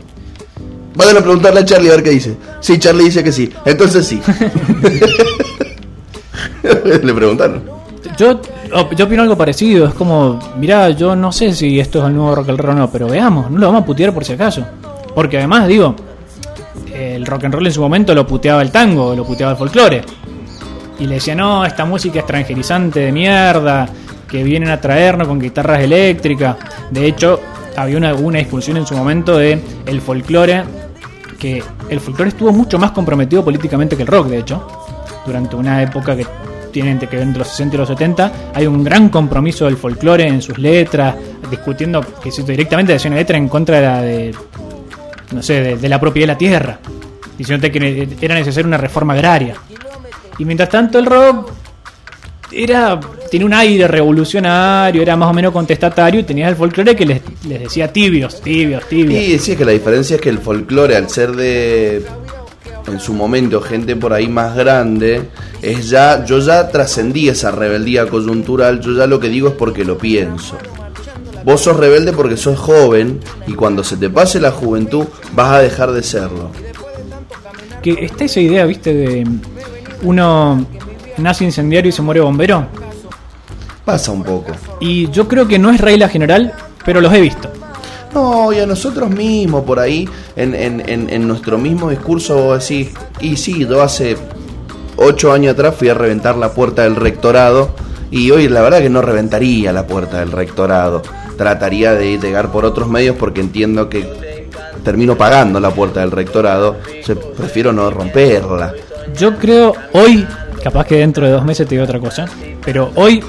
Vayan 0.96 1.18
a 1.18 1.20
preguntarle 1.20 1.60
a 1.60 1.64
Charlie 1.64 1.90
a 1.90 1.92
ver 1.92 2.02
qué 2.02 2.10
dice. 2.10 2.34
Sí, 2.60 2.80
Charlie 2.80 3.04
dice 3.04 3.22
que 3.22 3.30
sí. 3.30 3.48
Entonces 3.64 4.06
sí. 4.08 4.20
Le 7.02 7.14
preguntaron. 7.14 7.62
Yo, 8.18 8.40
yo 8.96 9.04
opino 9.04 9.22
algo 9.22 9.36
parecido. 9.36 9.88
Es 9.88 9.94
como, 9.94 10.38
mirá, 10.56 10.90
yo 10.90 11.16
no 11.16 11.32
sé 11.32 11.52
si 11.52 11.78
esto 11.80 12.00
es 12.00 12.06
el 12.06 12.14
nuevo 12.14 12.34
rock 12.34 12.50
and 12.50 12.60
roll 12.60 12.76
o 12.76 12.78
no, 12.80 12.90
pero 12.90 13.08
veamos, 13.08 13.50
no 13.50 13.58
lo 13.58 13.66
vamos 13.66 13.82
a 13.82 13.86
putear 13.86 14.12
por 14.12 14.24
si 14.24 14.32
acaso. 14.32 14.64
Porque 15.14 15.38
además, 15.38 15.66
digo, 15.66 15.94
el 16.92 17.26
rock 17.26 17.44
and 17.44 17.54
roll 17.54 17.66
en 17.66 17.72
su 17.72 17.80
momento 17.80 18.14
lo 18.14 18.26
puteaba 18.26 18.62
el 18.62 18.70
tango, 18.70 19.14
lo 19.14 19.24
puteaba 19.24 19.52
el 19.52 19.58
folclore. 19.58 20.02
Y 20.98 21.06
le 21.06 21.16
decía, 21.16 21.34
no, 21.34 21.64
esta 21.64 21.84
música 21.84 22.18
extranjerizante 22.18 23.00
de 23.00 23.12
mierda, 23.12 23.88
que 24.28 24.42
vienen 24.42 24.70
a 24.70 24.80
traernos 24.80 25.28
con 25.28 25.38
guitarras 25.38 25.80
eléctricas. 25.80 26.56
De 26.90 27.06
hecho, 27.06 27.40
había 27.76 27.96
una, 27.96 28.14
una 28.14 28.38
discusión 28.38 28.76
en 28.76 28.86
su 28.86 28.96
momento 28.96 29.38
de 29.38 29.60
el 29.86 30.00
folclore, 30.00 30.64
que 31.38 31.62
el 31.88 32.00
folclore 32.00 32.30
estuvo 32.30 32.52
mucho 32.52 32.78
más 32.78 32.90
comprometido 32.90 33.44
políticamente 33.44 33.96
que 33.96 34.02
el 34.02 34.08
rock, 34.08 34.26
de 34.26 34.38
hecho, 34.38 34.66
durante 35.24 35.56
una 35.56 35.82
época 35.82 36.16
que 36.16 36.26
tienen 36.72 36.98
que 36.98 37.06
ver 37.06 37.20
entre 37.20 37.40
los 37.40 37.48
60 37.48 37.74
y 37.74 37.78
los 37.78 37.88
70, 37.88 38.32
hay 38.54 38.66
un 38.66 38.82
gran 38.84 39.08
compromiso 39.08 39.66
del 39.66 39.76
folclore 39.76 40.26
en 40.26 40.42
sus 40.42 40.58
letras, 40.58 41.16
discutiendo 41.50 42.04
que 42.22 42.30
directamente 42.42 42.92
decía 42.92 43.10
una 43.10 43.18
letra 43.18 43.36
en 43.36 43.48
contra 43.48 43.76
de 43.76 43.82
la 43.82 44.02
de, 44.02 44.34
no 45.32 45.42
sé, 45.42 45.62
de, 45.62 45.76
de 45.76 45.88
la 45.88 46.00
propiedad 46.00 46.28
de 46.28 46.32
la 46.32 46.38
tierra, 46.38 46.78
diciéndote 47.36 47.70
que 47.70 48.08
era 48.20 48.34
necesaria 48.34 48.66
una 48.66 48.78
reforma 48.78 49.14
agraria. 49.14 49.54
Y 50.38 50.44
mientras 50.44 50.68
tanto 50.68 50.98
el 50.98 51.06
rock 51.06 51.50
era 52.52 52.98
tenía 53.30 53.46
un 53.46 53.54
aire 53.54 53.86
revolucionario, 53.86 55.02
era 55.02 55.16
más 55.16 55.30
o 55.30 55.34
menos 55.34 55.52
contestatario 55.52 56.20
y 56.20 56.24
tenías 56.24 56.50
el 56.50 56.56
folclore 56.56 56.96
que 56.96 57.04
les, 57.06 57.22
decía 57.42 57.92
tibios, 57.92 58.40
tibios, 58.40 58.88
tibios. 58.88 59.22
Y 59.22 59.38
sí, 59.38 59.52
es 59.52 59.58
que 59.58 59.64
la 59.64 59.72
diferencia 59.72 60.16
es 60.16 60.22
que 60.22 60.30
el 60.30 60.38
folclore, 60.38 60.96
al 60.96 61.08
ser 61.08 61.32
de, 61.32 62.02
en 62.88 63.00
su 63.00 63.12
momento, 63.14 63.60
gente 63.60 63.96
por 63.96 64.12
ahí 64.12 64.28
más 64.28 64.56
grande, 64.56 65.28
es 65.62 65.90
ya, 65.90 66.24
yo 66.24 66.38
ya 66.38 66.68
trascendí 66.68 67.28
esa 67.28 67.50
rebeldía 67.50 68.06
coyuntural, 68.06 68.80
yo 68.80 68.92
ya 68.92 69.06
lo 69.06 69.20
que 69.20 69.28
digo 69.28 69.48
es 69.48 69.54
porque 69.54 69.84
lo 69.84 69.98
pienso. 69.98 70.56
Vos 71.44 71.62
sos 71.62 71.76
rebelde 71.76 72.12
porque 72.12 72.36
sos 72.36 72.58
joven 72.58 73.20
y 73.46 73.54
cuando 73.54 73.84
se 73.84 73.96
te 73.96 74.10
pase 74.10 74.40
la 74.40 74.50
juventud 74.50 75.06
vas 75.34 75.52
a 75.52 75.58
dejar 75.60 75.92
de 75.92 76.02
serlo. 76.02 76.50
Que 77.82 78.04
está 78.04 78.24
esa 78.24 78.40
idea, 78.40 78.66
viste, 78.66 78.92
de 78.92 79.26
uno 80.02 80.66
nace 81.16 81.44
incendiario 81.44 81.88
y 81.88 81.92
se 81.92 82.02
muere 82.02 82.20
bombero. 82.20 82.66
Pasa 83.84 84.12
un 84.12 84.22
poco. 84.22 84.52
Y 84.80 85.10
yo 85.10 85.28
creo 85.28 85.48
que 85.48 85.58
no 85.58 85.70
es 85.70 85.80
regla 85.80 86.08
general, 86.08 86.52
pero 86.84 87.00
los 87.00 87.12
he 87.12 87.20
visto. 87.20 87.50
No, 88.14 88.52
y 88.52 88.58
a 88.58 88.66
nosotros 88.66 89.10
mismos 89.10 89.64
por 89.64 89.78
ahí, 89.78 90.08
en, 90.34 90.54
en, 90.54 90.82
en, 90.88 91.28
nuestro 91.28 91.58
mismo 91.58 91.90
discurso, 91.90 92.36
vos 92.36 92.66
decís, 92.66 92.90
y 93.20 93.36
sí, 93.36 93.66
yo 93.66 93.82
hace 93.82 94.16
ocho 94.96 95.32
años 95.32 95.52
atrás 95.52 95.74
fui 95.74 95.88
a 95.88 95.94
reventar 95.94 96.36
la 96.36 96.52
puerta 96.52 96.82
del 96.82 96.96
rectorado, 96.96 97.70
y 98.10 98.30
hoy 98.30 98.48
la 98.48 98.62
verdad 98.62 98.80
que 98.80 98.88
no 98.88 99.02
reventaría 99.02 99.72
la 99.72 99.86
puerta 99.86 100.20
del 100.20 100.32
rectorado, 100.32 101.02
trataría 101.36 101.94
de 101.94 102.18
llegar 102.18 102.50
por 102.50 102.64
otros 102.64 102.88
medios 102.88 103.16
porque 103.16 103.40
entiendo 103.40 103.88
que 103.88 104.48
termino 104.84 105.16
pagando 105.16 105.60
la 105.60 105.70
puerta 105.70 106.00
del 106.00 106.10
rectorado, 106.10 106.76
prefiero 107.36 107.72
no 107.72 107.90
romperla. 107.90 108.72
Yo 109.16 109.36
creo 109.36 109.74
hoy, 109.92 110.26
capaz 110.62 110.86
que 110.86 110.96
dentro 110.96 111.26
de 111.26 111.32
dos 111.32 111.44
meses 111.44 111.66
te 111.68 111.74
digo 111.74 111.84
otra 111.84 112.00
cosa, 112.00 112.26
pero 112.64 112.90
hoy 112.94 113.22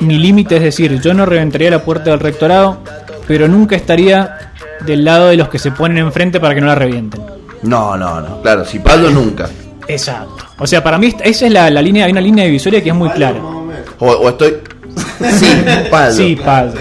mi 0.00 0.18
límite 0.18 0.56
es 0.56 0.62
decir, 0.62 1.00
yo 1.00 1.14
no 1.14 1.26
reventaría 1.26 1.70
la 1.70 1.82
puerta 1.82 2.10
del 2.10 2.20
rectorado, 2.20 2.78
pero 3.26 3.48
nunca 3.48 3.76
estaría 3.76 4.52
del 4.84 5.04
lado 5.04 5.28
de 5.28 5.36
los 5.36 5.48
que 5.48 5.58
se 5.58 5.70
ponen 5.70 5.98
enfrente 5.98 6.40
para 6.40 6.54
que 6.54 6.60
no 6.60 6.66
la 6.66 6.74
revienten. 6.74 7.22
No, 7.62 7.96
no, 7.96 8.20
no, 8.20 8.42
claro, 8.42 8.64
si 8.64 8.78
palo 8.78 9.10
nunca. 9.10 9.48
Exacto. 9.88 10.44
O 10.58 10.66
sea, 10.66 10.82
para 10.82 10.98
mí 10.98 11.14
esa 11.22 11.46
es 11.46 11.52
la, 11.52 11.70
la 11.70 11.82
línea, 11.82 12.06
hay 12.06 12.12
una 12.12 12.20
línea 12.20 12.44
divisoria 12.44 12.82
que 12.82 12.90
es 12.90 12.94
muy 12.94 13.10
clara. 13.10 13.38
O, 13.98 14.06
o 14.06 14.28
estoy... 14.28 14.58
Sí, 15.38 15.64
palo. 15.90 16.12
Sí, 16.12 16.36
palo. 16.36 16.72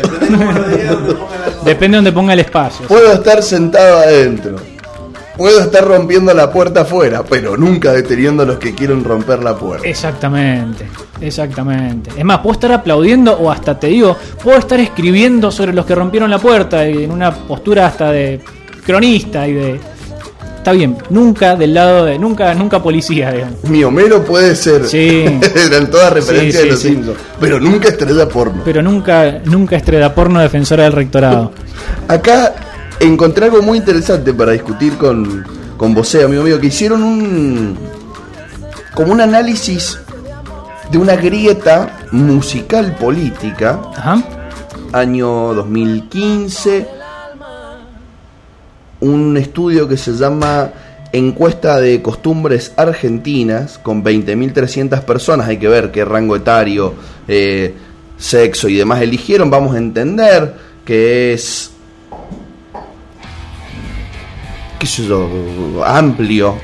Depende 1.64 1.96
de 1.96 1.98
donde 1.98 2.12
ponga 2.12 2.34
el 2.34 2.40
espacio. 2.40 2.88
Puedo 2.88 3.14
estar 3.14 3.42
sentado 3.42 4.00
adentro. 4.00 4.58
Puedo 5.38 5.60
estar 5.62 5.86
rompiendo 5.86 6.34
la 6.34 6.52
puerta 6.52 6.82
afuera, 6.82 7.24
pero 7.28 7.58
nunca 7.58 7.92
deteniendo 7.92 8.44
a 8.44 8.46
los 8.46 8.58
que 8.58 8.74
quieren 8.74 9.04
romper 9.04 9.44
la 9.44 9.56
puerta. 9.56 9.88
Exactamente, 9.88 10.86
exactamente. 11.22 12.12
Es 12.18 12.24
más, 12.24 12.40
puedo 12.40 12.54
estar 12.54 12.72
aplaudiendo 12.72 13.34
o 13.34 13.52
hasta 13.52 13.78
te 13.80 13.88
digo, 13.88 14.16
puedo 14.44 14.58
estar 14.58 14.80
escribiendo 14.80 15.52
sobre 15.52 15.74
los 15.74 15.86
que 15.86 15.94
rompieron 15.96 16.30
la 16.30 16.40
puerta 16.40 16.88
y 16.88 17.04
en 17.04 17.12
una 17.12 17.34
postura 17.34 17.88
hasta 17.88 18.12
de 18.12 18.40
cronista 18.86 19.48
y 19.48 19.54
de... 19.54 19.80
Está 20.58 20.72
bien, 20.72 20.98
nunca 21.12 21.56
del 21.56 21.76
lado 21.76 22.06
de... 22.06 22.18
Nunca, 22.18 22.52
nunca 22.56 22.82
policía, 22.82 23.32
digamos. 23.32 23.64
Mi 23.66 23.84
Homero 23.84 24.24
puede 24.24 24.56
ser. 24.56 24.88
Sí. 24.88 25.26
Eran 25.56 25.92
todas 25.92 26.12
referencias 26.12 26.54
Sí, 26.54 26.58
sí, 26.58 26.64
de 26.64 26.72
los 26.72 26.80
sí. 26.80 26.88
Simpsons. 26.90 27.18
Pero 27.40 27.60
nunca 27.60 27.90
estrella 27.90 28.28
porno. 28.28 28.64
Pero 28.66 28.82
nunca, 28.82 29.42
nunca 29.46 29.76
estrella 29.76 30.16
porno 30.16 30.40
defensora 30.40 30.86
del 30.86 30.94
rectorado. 30.94 31.52
Acá 32.08 32.56
encontré 33.00 33.46
algo 33.46 33.62
muy 33.62 33.78
interesante 33.78 34.34
para 34.34 34.52
discutir 34.54 34.98
con, 34.98 35.46
con 35.78 35.94
vos, 35.94 36.14
amigo 36.16 36.44
mío, 36.44 36.60
que 36.60 36.68
hicieron 36.68 37.04
un. 37.04 37.78
como 38.94 39.12
un 39.12 39.22
análisis 39.22 40.00
de 40.92 40.98
una 40.98 41.16
grieta 41.16 42.08
musical 42.12 42.96
política, 42.96 43.82
Ajá. 43.96 44.24
año 44.94 45.54
2015. 45.54 46.88
Un 49.02 49.38
estudio 49.38 49.88
que 49.88 49.98
se 49.98 50.14
llama 50.14 50.72
Encuesta 51.12 51.80
de 51.80 52.02
Costumbres 52.02 52.74
Argentinas, 52.78 53.78
con 53.78 54.04
20.300 54.04 55.02
personas. 55.02 55.48
Hay 55.48 55.58
que 55.58 55.68
ver 55.68 55.92
qué 55.92 56.06
rango 56.06 56.36
etario, 56.36 56.94
eh, 57.28 57.74
sexo 58.18 58.70
y 58.70 58.76
demás 58.76 59.02
eligieron. 59.02 59.50
Vamos 59.50 59.76
a 59.76 59.78
entender 59.78 60.56
que 60.86 61.34
es 61.34 61.72
qué 64.86 64.92
sé 64.92 65.08
yo, 65.08 65.84
amplio. 65.86 66.56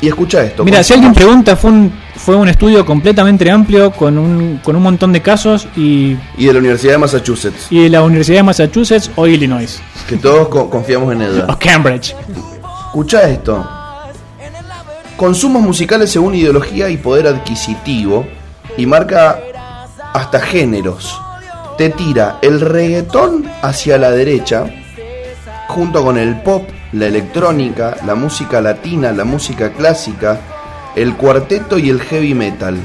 Y 0.00 0.08
escucha 0.08 0.42
esto. 0.42 0.62
Mira, 0.64 0.82
si 0.82 0.92
alguien 0.92 1.14
pregunta, 1.14 1.56
fue 1.56 1.70
un, 1.70 1.90
fue 2.16 2.36
un 2.36 2.48
estudio 2.48 2.84
completamente 2.84 3.50
amplio 3.50 3.90
con 3.92 4.18
un, 4.18 4.60
con 4.62 4.76
un 4.76 4.82
montón 4.82 5.10
de 5.12 5.22
casos 5.22 5.66
y, 5.76 6.16
Y 6.36 6.46
de 6.46 6.52
la 6.52 6.58
Universidad 6.58 6.92
de 6.92 6.98
Massachusetts, 6.98 7.68
y 7.70 7.84
de 7.84 7.88
la 7.88 8.02
Universidad 8.02 8.38
de 8.38 8.42
Massachusetts 8.42 9.10
o 9.16 9.26
Illinois 9.26 9.80
que 10.06 10.16
todos 10.16 10.48
co- 10.48 10.68
confiamos 10.68 11.12
en 11.14 11.22
ella. 11.22 11.46
o 11.48 11.58
Cambridge. 11.58 12.14
Escucha 12.88 13.22
esto. 13.28 13.66
Consumos 15.16 15.62
musicales 15.62 16.10
según 16.10 16.34
ideología 16.34 16.90
y 16.90 16.96
poder 16.98 17.26
adquisitivo. 17.28 18.26
Y 18.76 18.84
marca 18.84 19.38
hasta 20.12 20.40
géneros. 20.40 21.18
Te 21.78 21.88
tira 21.90 22.38
el 22.42 22.60
reggaetón 22.60 23.46
hacia 23.62 23.96
la 23.96 24.10
derecha. 24.10 24.66
Junto 25.68 26.04
con 26.04 26.18
el 26.18 26.40
pop, 26.42 26.68
la 26.96 27.06
electrónica, 27.06 27.96
la 28.06 28.14
música 28.14 28.60
latina, 28.62 29.12
la 29.12 29.24
música 29.24 29.70
clásica, 29.72 30.40
el 30.94 31.14
cuarteto 31.14 31.78
y 31.78 31.90
el 31.90 32.00
heavy 32.00 32.32
metal. 32.32 32.78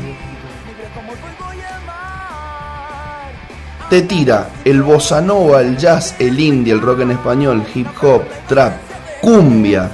Te 3.90 4.02
tira 4.02 4.50
el 4.66 4.82
bossa 4.82 5.22
nova, 5.22 5.62
el 5.62 5.78
jazz, 5.78 6.16
el 6.20 6.38
indie, 6.38 6.74
el 6.74 6.82
rock 6.82 7.02
en 7.02 7.12
español, 7.12 7.64
hip 7.74 7.88
hop, 8.02 8.24
trap, 8.50 8.74
cumbia, 9.22 9.90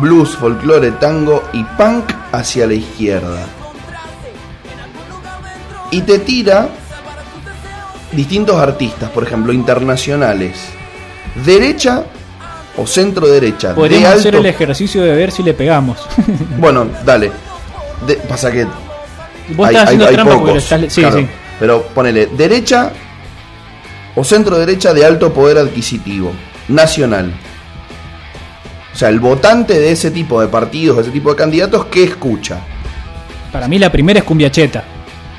blues, 0.00 0.36
folclore, 0.36 0.92
tango 0.92 1.42
y 1.54 1.64
punk 1.64 2.12
hacia 2.32 2.66
la 2.66 2.74
izquierda. 2.74 3.46
Y 5.90 6.02
te 6.02 6.18
tira 6.18 6.68
distintos 8.12 8.56
artistas, 8.56 9.08
por 9.10 9.24
ejemplo, 9.24 9.52
internacionales. 9.52 10.58
Derecha 11.44 12.04
o 12.76 12.86
centro 12.86 13.26
derecha. 13.26 13.74
Podríamos 13.74 14.10
de 14.10 14.18
hacer 14.18 14.34
el 14.36 14.46
ejercicio 14.46 15.02
de 15.02 15.12
ver 15.12 15.30
si 15.32 15.42
le 15.42 15.54
pegamos. 15.54 15.98
Bueno, 16.58 16.86
dale. 17.04 17.30
De- 18.06 18.16
pasa 18.16 18.50
que 18.52 18.66
Vos 19.54 19.68
estás 19.68 19.84
haciendo 19.84 20.06
trampa 20.08 20.34
pocos, 20.34 20.56
estás. 20.56 20.92
Sí, 20.92 21.00
claro. 21.00 21.18
sí. 21.18 21.28
Pero 21.58 21.82
ponele 21.94 22.26
derecha 22.26 22.90
o 24.14 24.24
centro 24.24 24.58
derecha 24.58 24.92
de 24.92 25.04
alto 25.04 25.32
poder 25.32 25.58
adquisitivo, 25.58 26.32
nacional. 26.68 27.32
O 28.92 28.96
sea, 28.98 29.08
el 29.10 29.20
votante 29.20 29.78
de 29.78 29.92
ese 29.92 30.10
tipo 30.10 30.40
de 30.40 30.48
partidos, 30.48 30.96
de 30.96 31.02
ese 31.02 31.10
tipo 31.10 31.30
de 31.30 31.36
candidatos, 31.36 31.86
¿qué 31.86 32.04
escucha? 32.04 32.58
Para 33.52 33.68
mí 33.68 33.78
la 33.78 33.92
primera 33.92 34.18
es 34.20 34.24
cumbia 34.24 34.50
cheta. 34.50 34.84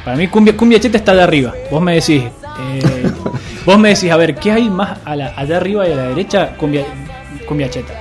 Para 0.06 0.16
mí 0.16 0.28
cumbia, 0.28 0.56
cumbia 0.56 0.80
cheta 0.80 0.98
está 0.98 1.14
de 1.16 1.24
arriba. 1.24 1.54
Vos 1.72 1.82
me 1.82 1.96
decís, 1.96 2.24
eh, 2.24 3.12
vos 3.66 3.78
me 3.80 3.90
decís, 3.90 4.12
a 4.12 4.18
ver, 4.18 4.36
¿qué 4.36 4.52
hay 4.52 4.70
más 4.70 5.00
a 5.04 5.16
la, 5.16 5.34
allá 5.36 5.58
arriba 5.58 5.88
y 5.88 5.92
a 5.92 5.96
la 5.96 6.04
derecha? 6.04 6.56
Cumbia, 6.56 6.86
cumbia 7.48 7.70
cheta. 7.70 7.94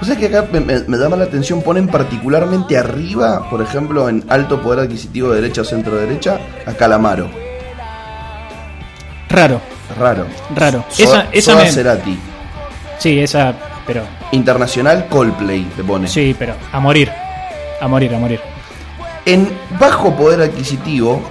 O 0.00 0.04
sea 0.04 0.16
que 0.16 0.26
acá 0.26 0.46
me, 0.50 0.60
me- 0.60 0.80
me 0.80 0.96
llama 0.96 1.16
la 1.16 1.24
atención, 1.24 1.62
ponen 1.62 1.86
particularmente 1.88 2.76
arriba, 2.78 3.48
por 3.50 3.60
ejemplo, 3.62 4.08
en 4.08 4.24
alto 4.28 4.60
poder 4.62 4.80
adquisitivo 4.80 5.30
de 5.30 5.40
derecha 5.42 5.60
o 5.60 5.64
centro 5.64 5.96
derecha, 5.96 6.38
a 6.66 6.72
Calamaro. 6.72 7.30
Raro, 9.28 9.60
Raro. 9.98 10.26
raro. 10.54 10.84
So- 10.90 11.02
esa, 11.04 11.26
esa 11.32 11.52
Soda 11.52 11.64
me- 11.64 11.70
Cerati. 11.72 12.18
Sí, 12.98 13.18
esa, 13.20 13.54
pero. 13.86 14.02
Internacional 14.32 15.06
Coldplay, 15.08 15.64
te 15.76 15.82
pone. 15.84 16.08
Sí, 16.08 16.34
pero 16.38 16.54
a 16.72 16.80
morir. 16.80 17.10
A 17.80 17.88
morir, 17.88 18.14
a 18.14 18.18
morir. 18.18 18.40
En 19.24 19.48
bajo 19.78 20.14
poder 20.16 20.40
adquisitivo 20.42 21.22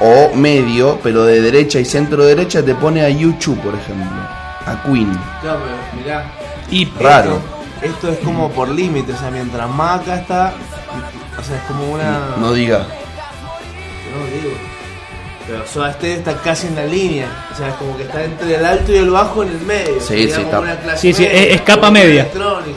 o 0.00 0.34
medio, 0.36 0.98
pero 1.02 1.24
de 1.24 1.40
derecha 1.40 1.78
y 1.80 1.84
centro 1.84 2.24
derecha, 2.24 2.62
te 2.62 2.74
pone 2.74 3.02
a 3.02 3.08
YouTube, 3.08 3.58
por 3.60 3.74
ejemplo. 3.74 4.06
A 4.66 4.82
Queen. 4.84 5.10
Claro, 5.40 5.60
pero 5.64 6.02
mirá. 6.02 6.24
Y 6.72 6.86
Raro. 6.98 7.38
Esto 7.80 8.08
es 8.08 8.18
como 8.20 8.50
por 8.50 8.68
límite, 8.68 9.12
o 9.12 9.16
sea, 9.16 9.30
mientras 9.30 9.68
más 9.70 10.00
acá 10.00 10.16
está. 10.16 10.52
O 11.38 11.42
sea, 11.42 11.56
es 11.56 11.62
como 11.64 11.92
una. 11.92 12.18
No 12.38 12.52
diga. 12.52 12.78
No 12.80 14.26
digo. 14.26 14.54
Pero 15.46 15.66
Soda 15.66 15.92
Stereo 15.92 16.18
está 16.18 16.34
casi 16.36 16.68
en 16.68 16.76
la 16.76 16.84
línea. 16.84 17.26
O 17.52 17.56
sea, 17.56 17.68
es 17.70 17.74
como 17.74 17.96
que 17.96 18.04
está 18.04 18.22
entre 18.24 18.54
el 18.54 18.64
alto 18.64 18.92
y 18.92 18.96
el 18.96 19.10
bajo 19.10 19.42
en 19.42 19.48
el 19.50 19.60
medio. 19.60 20.00
Sí, 20.00 20.30
sí, 20.30 20.40
está- 20.40 20.96
Sí, 20.96 21.12
sí, 21.12 21.22
media, 21.24 21.36
es- 21.42 21.54
es 21.56 21.60
capa 21.62 21.90
media. 21.90 22.28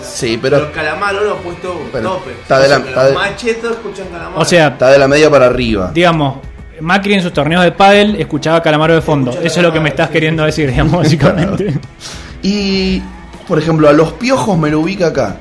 Sí, 0.03 0.39
pero- 0.41 0.57
el 0.57 0.71
Calamaro 0.71 1.23
lo 1.23 1.33
ha 1.33 1.37
puesto 1.37 1.79
Pero 1.93 2.09
tope. 2.13 2.31
está 2.31 2.55
O 2.57 2.59
de 2.61 2.67
sea, 2.67 2.77
la- 2.79 2.83
que 2.83 2.89
está 2.89 3.01
los 3.03 3.09
de- 3.11 3.17
más 3.17 3.35
chetos 3.37 3.71
escuchan 3.71 4.07
Calamaro. 4.11 4.39
O 4.41 4.45
sea, 4.45 4.67
Está 4.69 4.89
de 4.89 4.97
la 4.97 5.07
media 5.07 5.29
para 5.29 5.45
arriba. 5.45 5.91
digamos, 5.93 6.37
Macri 6.81 7.13
en 7.13 7.21
sus 7.21 7.31
torneos 7.31 7.63
de 7.63 7.71
pádel 7.71 8.15
escuchaba 8.19 8.61
Calamaro 8.63 8.95
de 8.95 9.01
fondo. 9.01 9.31
Eso 9.31 9.59
es 9.59 9.63
lo 9.63 9.71
que 9.71 9.79
me 9.79 9.89
estás 9.89 10.09
queriendo 10.09 10.43
decir, 10.43 10.69
digamos, 10.69 10.97
básicamente. 11.03 11.73
Y, 12.41 13.01
por 13.47 13.59
ejemplo, 13.59 13.87
a 13.89 13.93
los 13.93 14.13
piojos 14.13 14.57
me 14.57 14.69
lo 14.69 14.79
ubica 14.81 15.07
acá. 15.07 15.35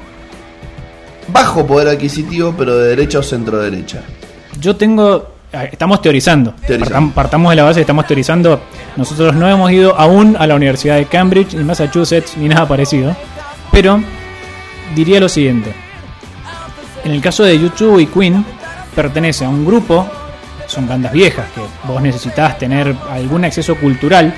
Bajo 1.29 1.67
poder 1.67 1.89
adquisitivo, 1.89 2.55
pero 2.57 2.77
de 2.77 2.89
derecha 2.89 3.19
o 3.19 3.23
centro 3.23 3.59
derecha. 3.59 4.03
Yo 4.61 4.77
tengo. 4.77 5.33
Estamos 5.71 6.03
teorizando. 6.03 6.55
Teorizando. 6.67 6.95
Partam- 7.11 7.13
Partamos 7.13 7.51
de 7.51 7.57
la 7.57 7.63
base, 7.63 7.81
estamos 7.81 8.07
teorizando. 8.07 8.61
Nosotros 8.97 9.35
no 9.35 9.49
hemos 9.49 9.71
ido 9.71 9.97
aún 9.99 10.37
a 10.39 10.47
la 10.47 10.55
Universidad 10.57 10.97
de 10.97 11.07
Cambridge, 11.07 11.55
ni 11.55 11.65
Massachusetts, 11.65 12.37
ni 12.37 12.49
nada 12.49 12.67
parecido. 12.67 13.15
Pero 13.71 14.01
diría 14.95 15.21
lo 15.21 15.29
siguiente. 15.29 15.73
En 17.05 17.13
el 17.13 17.21
caso 17.21 17.45
de 17.45 17.59
YouTube 17.59 18.01
y 18.01 18.07
Queen, 18.07 18.45
pertenece 18.97 19.45
a 19.45 19.49
un 19.49 19.65
grupo, 19.65 20.09
son 20.67 20.89
bandas 20.89 21.13
viejas, 21.13 21.47
que 21.55 21.61
vos 21.87 22.03
necesitas 22.03 22.59
tener 22.59 22.95
algún 23.11 23.45
acceso 23.45 23.77
cultural, 23.77 24.35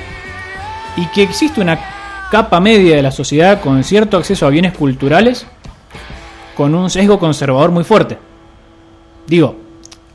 y 0.96 1.06
que 1.06 1.22
existe 1.22 1.60
una 1.60 1.78
capa 2.30 2.60
media 2.60 2.96
de 2.96 3.02
la 3.02 3.10
sociedad 3.10 3.60
con 3.60 3.82
cierto 3.84 4.16
acceso 4.16 4.46
a 4.46 4.50
bienes 4.50 4.72
culturales, 4.76 5.46
con 6.56 6.74
un 6.74 6.90
sesgo 6.90 7.18
conservador 7.18 7.70
muy 7.70 7.84
fuerte. 7.84 8.18
Digo, 9.26 9.56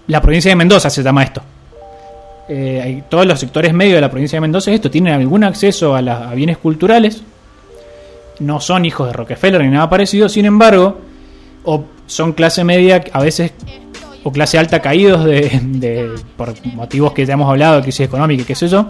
la 0.08 0.22
provincia 0.22 0.50
de 0.50 0.56
Mendoza 0.56 0.90
se 0.90 1.04
llama 1.04 1.24
esto. 1.24 1.42
Eh, 2.50 3.04
todos 3.10 3.26
los 3.26 3.40
sectores 3.40 3.74
medios 3.74 3.96
de 3.96 4.02
la 4.02 4.10
provincia 4.12 4.38
de 4.38 4.42
Mendoza 4.42 4.72
esto 4.72 4.90
tienen 4.92 5.14
algún 5.14 5.44
acceso 5.44 5.96
a, 5.96 6.02
la- 6.02 6.30
a 6.30 6.34
bienes 6.34 6.58
culturales. 6.58 7.24
No 8.40 8.60
son 8.60 8.86
hijos 8.86 9.08
de 9.08 9.14
Rockefeller 9.14 9.62
ni 9.62 9.70
nada 9.70 9.90
parecido, 9.90 10.28
sin 10.28 10.46
embargo, 10.46 11.00
o 11.64 11.84
son 12.08 12.34
clase 12.34 12.64
media 12.64 13.04
a 13.14 13.22
veces 13.22 13.54
o 14.24 14.32
clase 14.32 14.58
alta 14.60 14.82
caídos 14.82 15.24
de, 15.26 16.12
por 16.38 16.54
motivos 16.76 17.12
que 17.14 17.26
ya 17.26 17.34
hemos 17.34 17.50
hablado, 17.50 17.82
crisis 17.82 18.02
económica 18.06 18.44
qué 18.46 18.54
sé 18.56 18.68
yo, 18.68 18.88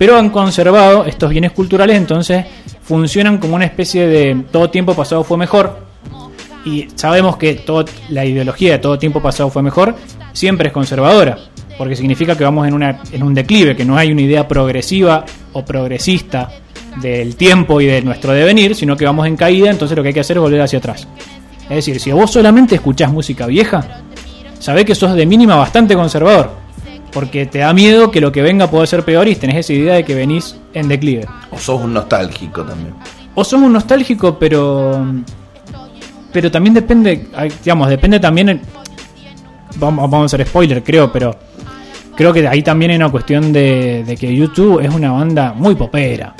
pero 0.00 0.16
han 0.16 0.30
conservado 0.30 1.04
estos 1.04 1.28
bienes 1.28 1.52
culturales, 1.52 1.94
entonces 1.94 2.46
funcionan 2.80 3.36
como 3.36 3.56
una 3.56 3.66
especie 3.66 4.06
de 4.06 4.44
todo 4.50 4.70
tiempo 4.70 4.94
pasado 4.94 5.22
fue 5.24 5.36
mejor, 5.36 5.76
y 6.64 6.88
sabemos 6.94 7.36
que 7.36 7.56
todo, 7.56 7.84
la 8.08 8.24
ideología 8.24 8.72
de 8.72 8.78
todo 8.78 8.98
tiempo 8.98 9.20
pasado 9.20 9.50
fue 9.50 9.62
mejor, 9.62 9.94
siempre 10.32 10.68
es 10.68 10.72
conservadora, 10.72 11.36
porque 11.76 11.96
significa 11.96 12.34
que 12.34 12.44
vamos 12.44 12.66
en, 12.66 12.72
una, 12.72 13.02
en 13.12 13.22
un 13.22 13.34
declive, 13.34 13.76
que 13.76 13.84
no 13.84 13.94
hay 13.94 14.10
una 14.10 14.22
idea 14.22 14.48
progresiva 14.48 15.26
o 15.52 15.66
progresista 15.66 16.50
del 17.02 17.36
tiempo 17.36 17.78
y 17.78 17.84
de 17.84 18.00
nuestro 18.00 18.32
devenir, 18.32 18.74
sino 18.74 18.96
que 18.96 19.04
vamos 19.04 19.26
en 19.26 19.36
caída, 19.36 19.68
entonces 19.68 19.94
lo 19.94 20.02
que 20.02 20.08
hay 20.08 20.14
que 20.14 20.20
hacer 20.20 20.38
es 20.38 20.42
volver 20.42 20.62
hacia 20.62 20.78
atrás. 20.78 21.06
Es 21.64 21.76
decir, 21.76 22.00
si 22.00 22.10
vos 22.10 22.30
solamente 22.30 22.76
escuchás 22.76 23.12
música 23.12 23.44
vieja, 23.44 24.00
sabés 24.60 24.86
que 24.86 24.94
sos 24.94 25.14
de 25.14 25.26
mínima 25.26 25.56
bastante 25.56 25.94
conservador, 25.94 26.59
porque 27.12 27.46
te 27.46 27.58
da 27.58 27.72
miedo 27.72 28.10
que 28.10 28.20
lo 28.20 28.32
que 28.32 28.42
venga 28.42 28.70
pueda 28.70 28.86
ser 28.86 29.04
peor 29.04 29.28
y 29.28 29.34
tenés 29.34 29.56
esa 29.56 29.72
idea 29.72 29.94
de 29.94 30.04
que 30.04 30.14
venís 30.14 30.56
en 30.74 30.88
declive. 30.88 31.26
O 31.50 31.58
sos 31.58 31.80
un 31.80 31.94
nostálgico 31.94 32.64
también. 32.64 32.94
O 33.34 33.44
sos 33.44 33.60
un 33.60 33.72
nostálgico, 33.72 34.38
pero. 34.38 35.04
Pero 36.32 36.50
también 36.50 36.74
depende. 36.74 37.26
Digamos, 37.64 37.88
depende 37.88 38.20
también. 38.20 38.60
Vamos, 39.76 40.10
vamos 40.10 40.32
a 40.32 40.36
hacer 40.36 40.46
spoiler, 40.46 40.82
creo, 40.82 41.12
pero. 41.12 41.36
Creo 42.16 42.32
que 42.32 42.46
ahí 42.46 42.62
también 42.62 42.90
hay 42.90 42.96
una 42.98 43.10
cuestión 43.10 43.52
de, 43.52 44.04
de 44.04 44.16
que 44.16 44.34
YouTube 44.34 44.80
es 44.80 44.92
una 44.92 45.10
banda 45.12 45.54
muy 45.54 45.74
popera. 45.74 46.34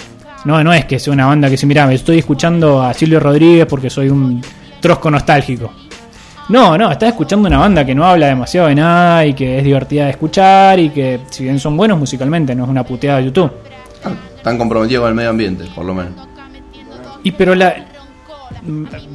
No, 0.45 0.63
no 0.63 0.73
es 0.73 0.85
que 0.85 0.99
sea 0.99 1.13
una 1.13 1.27
banda 1.27 1.49
que 1.49 1.57
se 1.57 1.67
mira, 1.67 1.87
me 1.87 1.95
estoy 1.95 2.19
escuchando 2.19 2.83
a 2.83 2.93
Silvio 2.93 3.21
Rodríguez 3.21 3.67
porque 3.67 3.89
soy 3.89 4.11
un 4.11 4.43
trosco 4.81 5.11
nostálgico. 5.11 5.73
No, 6.51 6.77
no, 6.77 6.91
estás 6.91 7.11
escuchando 7.11 7.47
una 7.47 7.59
banda 7.59 7.85
que 7.87 7.95
no 7.95 8.05
habla 8.05 8.27
demasiado 8.27 8.67
de 8.69 8.75
nada 8.75 9.25
y 9.25 9.35
que 9.35 9.59
es 9.59 9.65
divertida 9.65 10.05
de 10.07 10.11
escuchar 10.11 10.81
y 10.81 10.91
que, 10.91 11.21
si 11.31 11.45
bien 11.45 11.61
son 11.61 11.77
buenos 11.77 11.97
musicalmente, 11.97 12.55
no 12.57 12.65
es 12.65 12.71
una 12.71 12.85
puteada 12.85 13.19
de 13.19 13.27
YouTube. 13.27 13.53
Ah, 14.05 14.11
Están 14.37 14.59
comprometidos 14.59 15.03
con 15.03 15.11
el 15.11 15.15
medio 15.15 15.31
ambiente, 15.31 15.65
por 15.75 15.85
lo 15.85 15.95
menos. 15.95 16.13
Y 17.23 17.31
pero 17.33 17.55
la. 17.55 17.87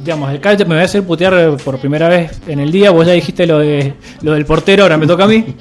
Digamos, 0.02 0.32
el 0.32 0.40
calle 0.40 0.64
me 0.64 0.74
voy 0.74 0.82
a 0.82 0.84
hacer 0.86 1.02
putear 1.04 1.56
por 1.62 1.78
primera 1.78 2.08
vez 2.08 2.40
en 2.46 2.58
el 2.58 2.72
día. 2.72 2.90
Vos 2.90 3.06
ya 3.06 3.12
dijiste 3.12 3.46
lo 3.46 3.58
de 3.58 3.92
lo 4.22 4.32
del 4.32 4.46
portero, 4.46 4.84
ahora 4.84 4.96
me 4.96 5.06
toca 5.06 5.24
a 5.24 5.28
mí. 5.28 5.44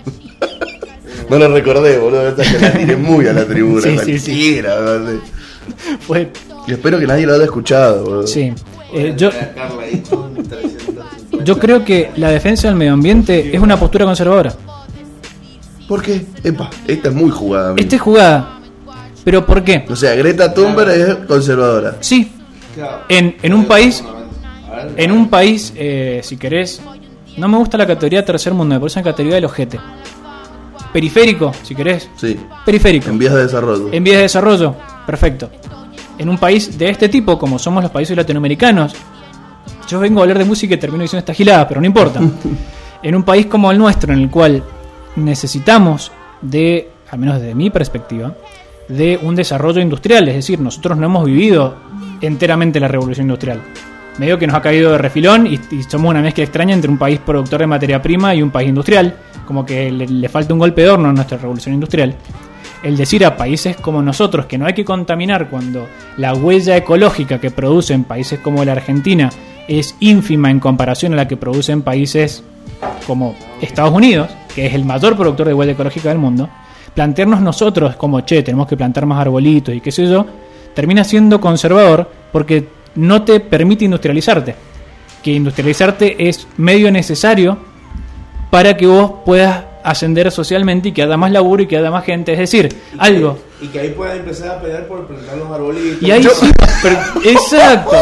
No 1.28 1.39
lo 1.39 1.47
recordé, 1.51 1.97
boludo. 1.97 2.30
Esta 2.30 2.43
que 2.43 2.59
la 2.59 2.71
tiré 2.71 2.95
muy 2.97 3.26
a 3.26 3.34
la 3.34 3.45
tribuna. 3.45 3.82
Sí, 3.82 3.97
sí, 4.05 4.19
sí. 4.19 4.61
Fue, 6.01 6.30
Y 6.67 6.73
espero 6.73 6.99
que 6.99 7.07
nadie 7.07 7.26
lo 7.26 7.34
haya 7.34 7.45
escuchado, 7.45 8.03
boludo. 8.03 8.28
sí. 8.28 8.53
Eh, 8.93 9.15
yo, 9.17 9.32
yo 11.46 11.58
creo 11.60 11.86
que 11.86 12.12
la 12.18 12.30
defensa 12.32 12.68
del 12.68 12.76
medio 12.76 12.93
ambiente 12.93 13.56
es 13.56 13.62
una 13.62 13.78
postura 13.80 14.04
conservadora. 14.06 14.54
¿Por 15.88 16.02
qué? 16.02 16.26
Epa, 16.43 16.70
esta 16.88 17.10
es 17.10 17.16
muy 17.16 17.30
jugada. 17.30 17.70
amigo. 17.72 17.84
Esta 17.84 17.96
es 17.96 18.02
jugada. 18.02 18.60
¿Pero 19.24 19.46
por 19.46 19.64
qué? 19.64 19.86
O 19.89 19.96
sea, 19.96 20.16
Greta 20.16 20.54
Thunberg 20.54 20.89
es 20.91 21.16
conservadora. 21.28 21.96
Sí, 22.02 22.32
Claro. 22.76 23.02
en, 23.08 23.38
en 23.41 23.54
un 23.54 23.66
país, 23.66 24.04
en 24.98 25.12
un 25.12 25.30
país, 25.30 25.72
eh, 25.78 26.20
si 26.24 26.36
querés, 26.38 26.82
no 27.38 27.48
me 27.48 27.58
gusta 27.58 27.78
la 27.78 27.88
categoría 27.88 28.26
tercer 28.26 28.54
mundo, 28.54 28.76
me 28.76 28.80
parece 28.80 29.00
una 29.00 29.12
categoría 29.12 29.36
del 29.36 29.46
ojete. 29.46 29.80
Periférico, 30.91 31.52
si 31.64 31.76
querés. 31.76 32.10
Sí. 32.16 32.38
Periférico. 32.66 33.10
En 33.10 33.18
vías 33.18 33.34
de 33.34 33.43
desarrollo. 33.43 33.89
En 33.91 34.04
vías 34.04 34.18
de 34.18 34.24
desarrollo, 34.24 34.76
perfecto. 35.06 35.50
En 36.18 36.30
un 36.30 36.38
país 36.38 36.78
de 36.78 36.89
este 36.89 37.10
tipo, 37.10 37.38
como 37.38 37.60
somos 37.60 37.84
los 37.84 37.91
países 37.91 38.16
latinoamericanos, 38.16 38.93
yo 39.88 39.99
vengo 39.99 40.19
a 40.19 40.23
hablar 40.23 40.39
de 40.39 40.45
música 40.45 40.75
y 40.75 40.77
termino 40.77 41.03
diciendo 41.03 41.19
esta 41.19 41.33
gilada, 41.33 41.67
pero 41.67 41.81
no 41.81 41.88
importa. 41.88 42.19
en 43.03 43.15
un 43.15 43.23
país 43.23 43.45
como 43.45 43.71
el 43.71 43.77
nuestro, 43.77 44.13
en 44.13 44.19
el 44.19 44.29
cual 44.29 44.63
necesitamos 45.15 46.11
de, 46.41 46.89
al 47.11 47.19
menos 47.19 47.39
desde 47.39 47.55
mi 47.55 47.69
perspectiva, 47.69 48.33
de 48.88 49.19
un 49.21 49.36
desarrollo 49.36 49.81
industrial, 49.81 50.27
es 50.27 50.36
decir, 50.36 50.59
nosotros 50.59 50.97
no 50.97 51.05
hemos 51.05 51.25
vivido 51.25 51.75
enteramente 52.21 52.79
la 52.79 52.88
revolución 52.88 53.25
industrial. 53.25 53.61
Medio 54.17 54.39
que 54.39 54.47
nos 54.47 54.55
ha 54.55 54.61
caído 54.61 54.91
de 54.91 54.97
refilón 54.97 55.45
y, 55.47 55.59
y 55.71 55.83
somos 55.83 56.09
una 56.09 56.21
mezcla 56.21 56.43
extraña 56.43 56.73
entre 56.73 56.89
un 56.89 56.97
país 56.97 57.19
productor 57.19 57.59
de 57.59 57.67
materia 57.67 58.01
prima 58.01 58.33
y 58.33 58.41
un 58.41 58.51
país 58.51 58.69
industrial, 58.69 59.17
como 59.45 59.65
que 59.65 59.91
le, 59.91 60.07
le 60.07 60.29
falta 60.29 60.53
un 60.53 60.59
golpe 60.59 60.81
de 60.81 60.89
horno 60.89 61.09
a 61.09 61.13
nuestra 61.13 61.38
revolución 61.38 61.73
industrial 61.73 62.15
el 62.86 62.97
decir 62.97 63.25
a 63.25 63.36
países 63.36 63.77
como 63.77 64.03
nosotros 64.03 64.45
que 64.45 64.59
no 64.59 64.67
hay 64.67 64.73
que 64.73 64.86
contaminar 64.86 65.49
cuando 65.49 65.88
la 66.17 66.36
huella 66.36 66.77
ecológica 66.77 67.39
que 67.39 67.49
producen 67.49 68.03
países 68.03 68.39
como 68.39 68.63
la 68.63 68.73
Argentina 68.73 69.31
es 69.68 69.95
ínfima 69.99 70.51
en 70.51 70.59
comparación 70.59 71.13
a 71.13 71.16
la 71.16 71.28
que 71.28 71.38
producen 71.38 71.82
países 71.82 72.43
como 73.07 73.36
Estados 73.61 73.93
Unidos, 73.93 74.30
que 74.53 74.66
es 74.66 74.74
el 74.74 74.86
mayor 74.86 75.16
productor 75.16 75.47
de 75.47 75.53
huella 75.53 75.74
ecológica 75.74 76.09
del 76.09 76.18
mundo, 76.18 76.49
plantearnos 76.93 77.41
nosotros 77.41 77.95
como, 77.95 78.22
che, 78.22 78.43
tenemos 78.43 78.68
que 78.68 78.78
plantar 78.78 79.05
más 79.05 79.20
arbolitos 79.20 79.76
y 79.76 79.82
qué 79.82 79.91
sé 79.91 80.07
yo, 80.07 80.26
termina 80.74 81.03
siendo 81.03 81.39
conservador 81.39 82.09
porque 82.32 82.68
no 82.95 83.24
te 83.24 83.39
permite 83.39 83.86
industrializarte. 83.86 84.55
Que 85.24 85.34
industrializarte 85.34 86.28
es 86.28 86.47
medio 86.57 86.91
necesario 86.91 87.57
para 88.49 88.78
que 88.78 88.88
vos 88.88 89.11
puedas 89.26 89.63
ascender 89.86 90.31
socialmente 90.31 90.89
y 90.89 90.91
que 90.91 91.03
haya 91.03 91.15
más 91.17 91.31
laburo 91.31 91.63
y 91.63 91.67
que 91.67 91.77
haya 91.77 91.91
más 91.91 92.03
gente. 92.05 92.33
Es 92.33 92.39
decir, 92.39 92.69
algo. 92.97 93.38
Y 93.61 93.67
que 93.67 93.79
ahí 93.79 93.89
puedas 93.89 94.17
empezar 94.17 94.49
a 94.57 94.61
pelear 94.61 94.88
por 94.88 95.05
plantar 95.07 95.38
los 95.38 95.49
arbolitos. 95.49 96.01
Y 96.01 96.11
ahí 96.11 96.21
Yo- 96.21 96.31
sí, 96.31 96.51
pero- 96.81 96.97
exacto. 97.23 97.95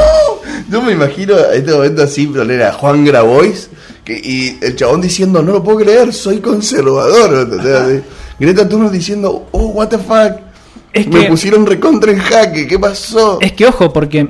Yo 0.69 0.81
me 0.81 0.93
imagino 0.93 1.35
a 1.35 1.53
este 1.53 1.71
momento 1.71 2.03
así, 2.03 2.25
poner 2.27 2.63
a 2.63 2.73
Juan 2.73 3.05
Grabois 3.05 3.69
que, 4.03 4.13
y 4.17 4.57
el 4.61 4.75
chabón 4.75 5.01
diciendo, 5.01 5.41
no 5.41 5.51
lo 5.51 5.63
puedo 5.63 5.79
creer, 5.79 6.11
soy 6.13 6.39
conservador. 6.39 7.47
Greta 8.39 8.67
Thunberg 8.67 8.91
diciendo, 8.91 9.47
oh, 9.51 9.67
what 9.67 9.89
the 9.89 9.97
fuck. 9.97 10.39
Es 10.91 11.07
me 11.07 11.21
que- 11.21 11.27
pusieron 11.27 11.65
recontra 11.65 12.11
en 12.11 12.19
jaque, 12.19 12.67
¿qué 12.67 12.77
pasó? 12.79 13.39
Es 13.41 13.53
que 13.53 13.65
ojo, 13.65 13.91
porque 13.91 14.29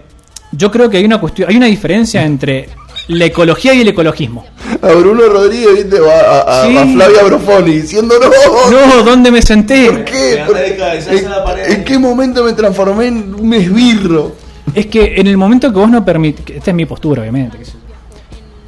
yo 0.52 0.72
creo 0.72 0.90
que 0.90 0.98
hay 0.98 1.06
una 1.06 1.20
cuestión, 1.20 1.50
hay 1.50 1.58
una 1.58 1.66
diferencia 1.66 2.24
entre 2.24 2.70
la 3.08 3.26
ecología 3.26 3.74
y 3.74 3.82
el 3.82 3.88
ecologismo. 3.90 4.46
A 4.82 4.92
Bruno 4.94 5.22
Rodríguez, 5.30 5.74
¿viste? 5.76 6.00
O 6.00 6.10
a, 6.10 6.14
a- 6.14 6.64
a- 6.64 6.68
Sí. 6.68 6.78
a 6.78 6.86
Flavia 6.86 7.24
Brofoni 7.24 7.72
diciendo, 7.76 8.16
no, 8.20 8.72
No, 8.98 9.04
¿dónde 9.04 9.32
me 9.32 9.42
senté? 9.42 9.90
¿por 9.92 10.04
qué? 10.06 10.32
Anda 10.42 10.46
¿Por- 10.48 10.58
de 10.58 10.76
cabezazos 10.78 11.26
a 11.26 11.30
la 11.30 11.44
pared. 11.44 11.66
¿En, 11.66 11.72
en 11.74 11.84
qué 11.84 12.00
momento 12.00 12.44
me 12.44 12.54
transformé 12.54 13.08
en 13.08 13.36
un 13.40 13.54
esbirro? 13.54 14.36
Es 14.74 14.88
que 14.88 15.16
en 15.18 15.28
el 15.28 15.38
momento 15.38 15.72
que 15.72 15.80
vos 15.80 15.90
no 15.90 16.04
permitís, 16.04 16.56
esta 16.56 16.72
es 16.72 16.76
mi 16.76 16.86
postura, 16.86 17.22
obviamente. 17.22 17.58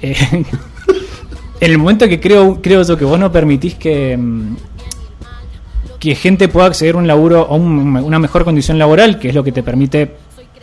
Eh, 0.02 0.16
en 1.62 1.72
el 1.72 1.78
momento 1.78 2.08
que 2.08 2.20
creo, 2.20 2.60
creo 2.62 2.84
yo 2.84 2.98
que 2.98 3.06
vos 3.06 3.18
no 3.20 3.32
permitís 3.32 3.76
que, 3.76 4.16
mm, 4.18 4.56
que 6.00 6.16
gente 6.16 6.48
pueda 6.50 6.68
acceder 6.68 6.96
a 6.96 6.98
un 7.00 7.08
laburo 7.08 7.48
a 7.50 7.56
un- 7.56 7.96
una 7.98 8.20
mejor 8.20 8.44
condición 8.44 8.78
laboral, 8.78 9.18
que 9.20 9.30
es 9.30 9.36
lo 9.36 9.44
que 9.44 9.52
te 9.52 9.64
permite 9.64 10.12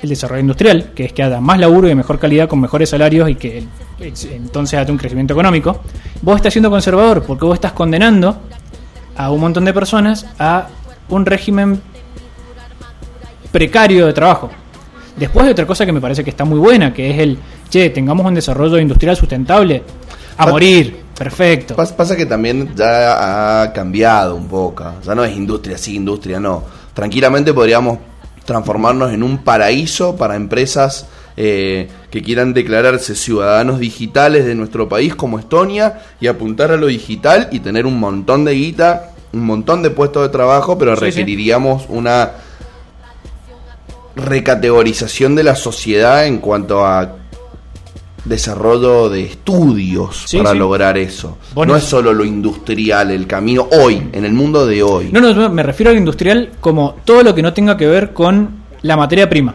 el 0.02 0.08
desarrollo 0.08 0.40
industrial, 0.40 0.90
que 0.94 1.04
es 1.06 1.12
que 1.12 1.22
haya 1.22 1.40
más 1.40 1.58
laburo 1.58 1.86
y 1.86 1.90
de 1.90 1.94
mejor 1.94 2.18
calidad 2.18 2.48
con 2.48 2.60
mejores 2.60 2.90
salarios 2.90 3.30
y 3.30 3.36
que 3.36 3.64
entonces 4.32 4.78
haya 4.78 4.90
un 4.90 4.98
crecimiento 4.98 5.32
económico, 5.34 5.80
vos 6.22 6.36
estás 6.36 6.52
siendo 6.52 6.70
conservador 6.70 7.22
porque 7.22 7.44
vos 7.44 7.54
estás 7.54 7.72
condenando 7.72 8.36
a 9.16 9.30
un 9.30 9.40
montón 9.40 9.64
de 9.64 9.72
personas 9.72 10.26
a 10.38 10.66
un 11.08 11.24
régimen 11.24 11.80
precario 13.50 14.06
de 14.06 14.12
trabajo. 14.12 14.50
Después 15.16 15.44
hay 15.44 15.52
otra 15.52 15.66
cosa 15.66 15.84
que 15.84 15.92
me 15.92 16.00
parece 16.00 16.24
que 16.24 16.30
está 16.30 16.44
muy 16.44 16.58
buena, 16.58 16.92
que 16.92 17.10
es 17.10 17.18
el, 17.18 17.38
che, 17.68 17.90
tengamos 17.90 18.24
un 18.26 18.34
desarrollo 18.34 18.78
industrial 18.78 19.14
sustentable 19.16 19.82
a 20.38 20.46
morir. 20.46 20.96
perfecto. 21.16 21.76
Pas- 21.76 21.92
Pasa 21.94 22.16
que 22.16 22.24
también 22.26 22.74
ya 22.74 23.62
ha 23.62 23.72
cambiado 23.72 24.34
un 24.34 24.48
poco. 24.48 24.84
Ya 25.04 25.14
no 25.14 25.22
es 25.22 25.36
industria 25.36 25.76
sí, 25.76 25.94
industria 25.96 26.40
no. 26.40 26.64
Tranquilamente 26.94 27.52
podríamos 27.52 27.98
transformarnos 28.44 29.12
en 29.12 29.22
un 29.22 29.38
paraíso 29.38 30.16
para 30.16 30.36
empresas 30.36 31.06
eh, 31.36 31.88
que 32.10 32.22
quieran 32.22 32.52
declararse 32.52 33.14
ciudadanos 33.14 33.78
digitales 33.78 34.44
de 34.44 34.54
nuestro 34.54 34.88
país 34.88 35.14
como 35.14 35.38
Estonia 35.38 36.02
y 36.20 36.26
apuntar 36.26 36.70
a 36.72 36.76
lo 36.76 36.86
digital 36.88 37.48
y 37.52 37.60
tener 37.60 37.86
un 37.86 37.98
montón 37.98 38.44
de 38.44 38.52
guita, 38.52 39.12
un 39.32 39.46
montón 39.46 39.82
de 39.82 39.90
puestos 39.90 40.22
de 40.22 40.28
trabajo, 40.28 40.76
pero 40.76 40.94
Sí, 40.94 41.00
sí. 41.00 41.04
requeriríamos 41.06 41.86
una 41.88 42.32
recategorización 44.14 45.34
de 45.34 45.44
la 45.44 45.56
sociedad 45.56 46.26
en 46.26 46.38
cuanto 46.38 46.84
a 46.84 47.16
desarrollo 48.24 49.08
de 49.08 49.24
estudios 49.24 50.24
Sí, 50.26 50.38
para 50.38 50.52
sí. 50.52 50.58
lograr 50.58 50.96
eso. 50.98 51.38
Vos 51.54 51.66
no 51.66 51.76
es 51.76 51.84
solo 51.84 52.12
lo 52.12 52.24
industrial, 52.24 53.10
el 53.10 53.26
camino 53.26 53.68
hoy, 53.72 54.02
en 54.12 54.24
el 54.24 54.32
mundo 54.32 54.66
de 54.66 54.82
hoy. 54.82 55.10
No, 55.12 55.20
no, 55.20 55.50
me 55.50 55.62
refiero 55.62 55.90
al 55.90 55.96
industrial 55.98 56.50
como 56.60 56.96
todo 57.04 57.22
lo 57.22 57.34
que 57.34 57.42
no 57.42 57.52
tenga 57.52 57.76
que 57.76 57.86
ver 57.86 58.12
con 58.12 58.62
la 58.82 58.96
materia 58.96 59.28
prima. 59.28 59.54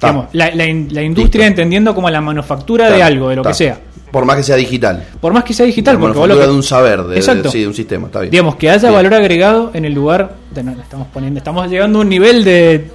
Digamos, 0.00 0.26
la, 0.32 0.46
la 0.54 0.64
la 0.66 1.02
industria 1.02 1.44
Listo. 1.46 1.62
entendiendo 1.62 1.94
como 1.94 2.10
la 2.10 2.20
manufactura 2.20 2.88
Ta, 2.88 2.94
de 2.96 3.02
algo, 3.02 3.30
de 3.30 3.36
lo 3.36 3.42
ta. 3.42 3.50
que 3.50 3.54
sea. 3.54 3.80
Por 4.10 4.26
más 4.26 4.36
que 4.36 4.42
sea 4.44 4.56
digital. 4.56 5.04
Por 5.20 5.32
más 5.32 5.42
que 5.44 5.54
sea 5.54 5.66
digital, 5.66 5.94
La 5.94 6.00
porque 6.00 6.14
lo 6.14 6.20
manufactura 6.20 6.44
que- 6.46 6.50
de 6.52 6.56
un 6.56 6.62
saber, 6.62 7.02
de, 7.04 7.08
de- 7.14 7.16
Exacto. 7.16 7.50
sí, 7.50 7.60
de 7.62 7.66
un 7.66 7.74
sistema, 7.74 8.06
está 8.06 8.20
bien. 8.20 8.30
Digamos, 8.30 8.56
que 8.56 8.68
haya 8.70 8.82
Bien. 8.88 8.92
valor 8.94 9.14
agregado 9.14 9.70
en 9.74 9.84
el 9.86 9.92
lugar. 9.94 10.36
De, 10.54 10.62
no, 10.62 10.72
estamos 10.72 11.08
poniendo, 11.12 11.38
estamos 11.38 11.68
llegando 11.68 11.98
a 11.98 12.02
un 12.02 12.08
nivel 12.08 12.44
de, 12.44 12.90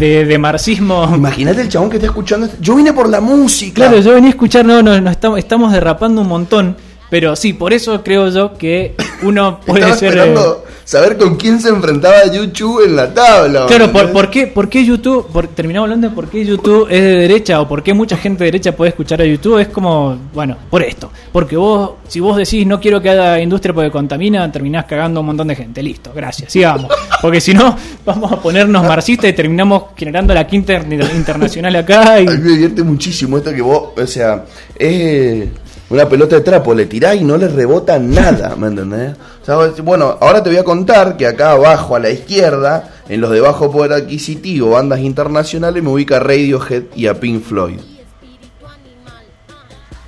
de, 0.00 0.24
de 0.24 0.38
marxismo. 0.38 1.08
Imagínate 1.14 1.60
el 1.60 1.68
chabón 1.68 1.90
que 1.90 1.96
está 1.98 2.06
escuchando. 2.08 2.46
esto. 2.46 2.58
Yo 2.60 2.74
vine 2.74 2.92
por 2.92 3.08
la 3.08 3.20
música. 3.20 3.74
Claro, 3.74 4.00
yo 4.00 4.14
venía 4.14 4.30
a 4.30 4.32
escuchar, 4.32 4.64
no, 4.64 4.82
no, 4.82 5.00
no 5.00 5.10
estamos, 5.10 5.38
estamos 5.38 5.72
derrapando 5.72 6.22
un 6.22 6.28
montón. 6.28 6.76
Pero 7.10 7.34
sí, 7.36 7.52
por 7.52 7.72
eso 7.72 8.02
creo 8.02 8.28
yo 8.30 8.54
que 8.56 8.94
uno 9.22 9.60
puede 9.66 9.80
Estaba 9.80 9.96
ser. 9.98 10.08
esperando 10.10 10.64
eh, 10.66 10.70
saber 10.84 11.16
con 11.18 11.36
quién 11.36 11.60
se 11.60 11.68
enfrentaba 11.68 12.24
YouTube 12.32 12.84
en 12.86 12.96
la 12.96 13.12
tabla. 13.12 13.66
Claro, 13.66 13.90
por, 13.92 14.10
por 14.12 14.30
qué, 14.30 14.46
por 14.46 14.68
qué 14.68 14.84
YouTube, 14.84 15.26
por, 15.32 15.48
terminamos 15.48 15.86
hablando 15.86 16.08
de 16.08 16.14
por 16.14 16.28
qué 16.28 16.44
YouTube 16.44 16.86
es 16.90 17.00
de 17.02 17.14
derecha 17.16 17.60
o 17.60 17.68
por 17.68 17.82
qué 17.82 17.94
mucha 17.94 18.16
gente 18.16 18.44
de 18.44 18.52
derecha 18.52 18.72
puede 18.76 18.90
escuchar 18.90 19.20
a 19.20 19.24
YouTube, 19.24 19.58
es 19.58 19.68
como, 19.68 20.16
bueno, 20.32 20.56
por 20.70 20.82
esto. 20.82 21.10
Porque 21.32 21.56
vos, 21.56 21.92
si 22.08 22.20
vos 22.20 22.36
decís 22.36 22.66
no 22.66 22.80
quiero 22.80 23.00
que 23.02 23.10
haya 23.10 23.40
industria 23.40 23.74
porque 23.74 23.90
contamina, 23.90 24.50
terminás 24.50 24.84
cagando 24.86 25.18
a 25.18 25.20
un 25.22 25.26
montón 25.26 25.48
de 25.48 25.56
gente. 25.56 25.82
Listo, 25.82 26.12
gracias, 26.14 26.52
sigamos. 26.52 26.90
Porque 27.20 27.40
si 27.40 27.52
no, 27.54 27.76
vamos 28.06 28.30
a 28.32 28.40
ponernos 28.40 28.82
marxistas 28.84 29.30
y 29.30 29.32
terminamos 29.32 29.84
generando 29.96 30.32
la 30.32 30.46
quinta 30.46 30.74
inter- 30.74 31.10
internacional 31.14 31.74
acá 31.76 32.20
y... 32.20 32.26
A 32.26 32.30
mí 32.30 32.38
me 32.38 32.50
divierte 32.50 32.82
muchísimo 32.82 33.36
esto 33.38 33.52
que 33.52 33.62
vos, 33.62 33.90
o 33.96 34.06
sea, 34.06 34.44
es 34.76 35.48
una 35.90 36.08
pelota 36.08 36.36
de 36.36 36.42
trapo, 36.42 36.72
le 36.74 36.86
tirás 36.86 37.16
y 37.16 37.24
no 37.24 37.36
le 37.36 37.48
rebota 37.48 37.98
nada, 37.98 38.54
¿me 38.56 38.68
entendés? 38.68 39.16
O 39.42 39.44
sea, 39.44 39.56
bueno, 39.82 40.16
ahora 40.20 40.42
te 40.42 40.48
voy 40.50 40.58
a 40.58 40.64
contar 40.64 41.16
que 41.16 41.26
acá 41.26 41.52
abajo 41.52 41.96
a 41.96 41.98
la 41.98 42.10
izquierda, 42.10 42.90
en 43.08 43.20
los 43.20 43.30
de 43.30 43.40
bajo 43.40 43.70
poder 43.70 43.92
adquisitivo, 43.92 44.70
bandas 44.70 45.00
internacionales, 45.00 45.82
me 45.82 45.90
ubica 45.90 46.18
Radiohead 46.20 46.84
y 46.94 47.06
a 47.06 47.14
Pink 47.18 47.42
Floyd. 47.42 47.78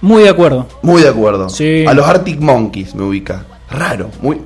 Muy 0.00 0.24
de 0.24 0.28
acuerdo. 0.30 0.66
Muy 0.82 1.02
de 1.02 1.08
acuerdo. 1.08 1.48
Sí. 1.48 1.84
A 1.86 1.94
los 1.94 2.06
Arctic 2.06 2.40
Monkeys 2.40 2.94
me 2.94 3.04
ubica. 3.04 3.44
Raro, 3.70 4.10
muy 4.20 4.38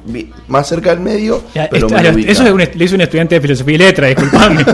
más 0.46 0.68
cerca 0.68 0.90
del 0.90 1.00
medio, 1.00 1.42
Ya, 1.54 1.68
pero 1.70 1.86
esta- 1.88 2.00
me 2.02 2.10
ubica. 2.14 2.30
eso 2.30 2.44
es 2.44 2.52
un, 2.52 2.58
lo 2.74 2.84
hizo 2.84 2.94
un 2.94 3.00
estudiante 3.00 3.34
de 3.34 3.40
filosofía 3.40 3.74
y 3.74 3.78
letra, 3.78 4.06
disculpame. 4.08 4.64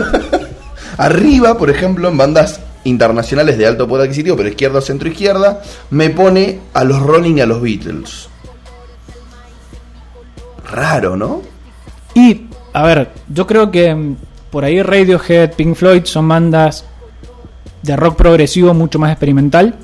Arriba, 0.97 1.57
por 1.57 1.69
ejemplo, 1.71 2.07
en 2.09 2.17
bandas 2.17 2.59
internacionales 2.83 3.57
de 3.57 3.65
alto 3.65 3.87
poder 3.87 4.05
adquisitivo, 4.05 4.35
pero 4.35 4.49
izquierda, 4.49 4.81
centro, 4.81 5.07
izquierda, 5.07 5.61
me 5.89 6.09
pone 6.09 6.59
a 6.73 6.83
los 6.83 7.01
Rolling 7.01 7.37
y 7.37 7.41
a 7.41 7.45
los 7.45 7.61
Beatles. 7.61 8.29
Raro, 10.71 11.15
¿no? 11.15 11.41
Y, 12.13 12.47
a 12.73 12.83
ver, 12.83 13.11
yo 13.29 13.47
creo 13.47 13.71
que 13.71 13.93
mm, 13.93 14.15
por 14.49 14.65
ahí 14.65 14.81
Radiohead, 14.81 15.53
Pink 15.53 15.75
Floyd 15.75 16.03
son 16.05 16.27
bandas 16.27 16.85
de 17.81 17.95
rock 17.95 18.15
progresivo 18.15 18.73
mucho 18.73 18.99
más 18.99 19.11
experimental. 19.11 19.75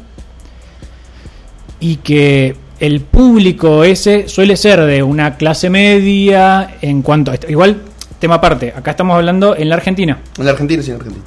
Y 1.80 1.98
que 1.98 2.56
el 2.80 3.02
público 3.02 3.84
ese 3.84 4.28
suele 4.28 4.58
ser 4.58 4.82
de 4.82 5.04
una 5.04 5.38
clase 5.38 5.70
media 5.70 6.78
en 6.82 7.02
cuanto 7.02 7.32
a 7.32 7.36
esto. 7.36 7.50
Igual, 7.50 7.82
tema 8.20 8.36
aparte, 8.36 8.74
acá 8.76 8.92
estamos 8.92 9.16
hablando 9.16 9.56
en 9.56 9.70
la 9.70 9.76
Argentina. 9.76 10.20
En 10.38 10.46
la 10.46 10.52
Argentina, 10.52 10.82
sí, 10.82 10.92
en 10.92 10.98
Argentina. 10.98 11.26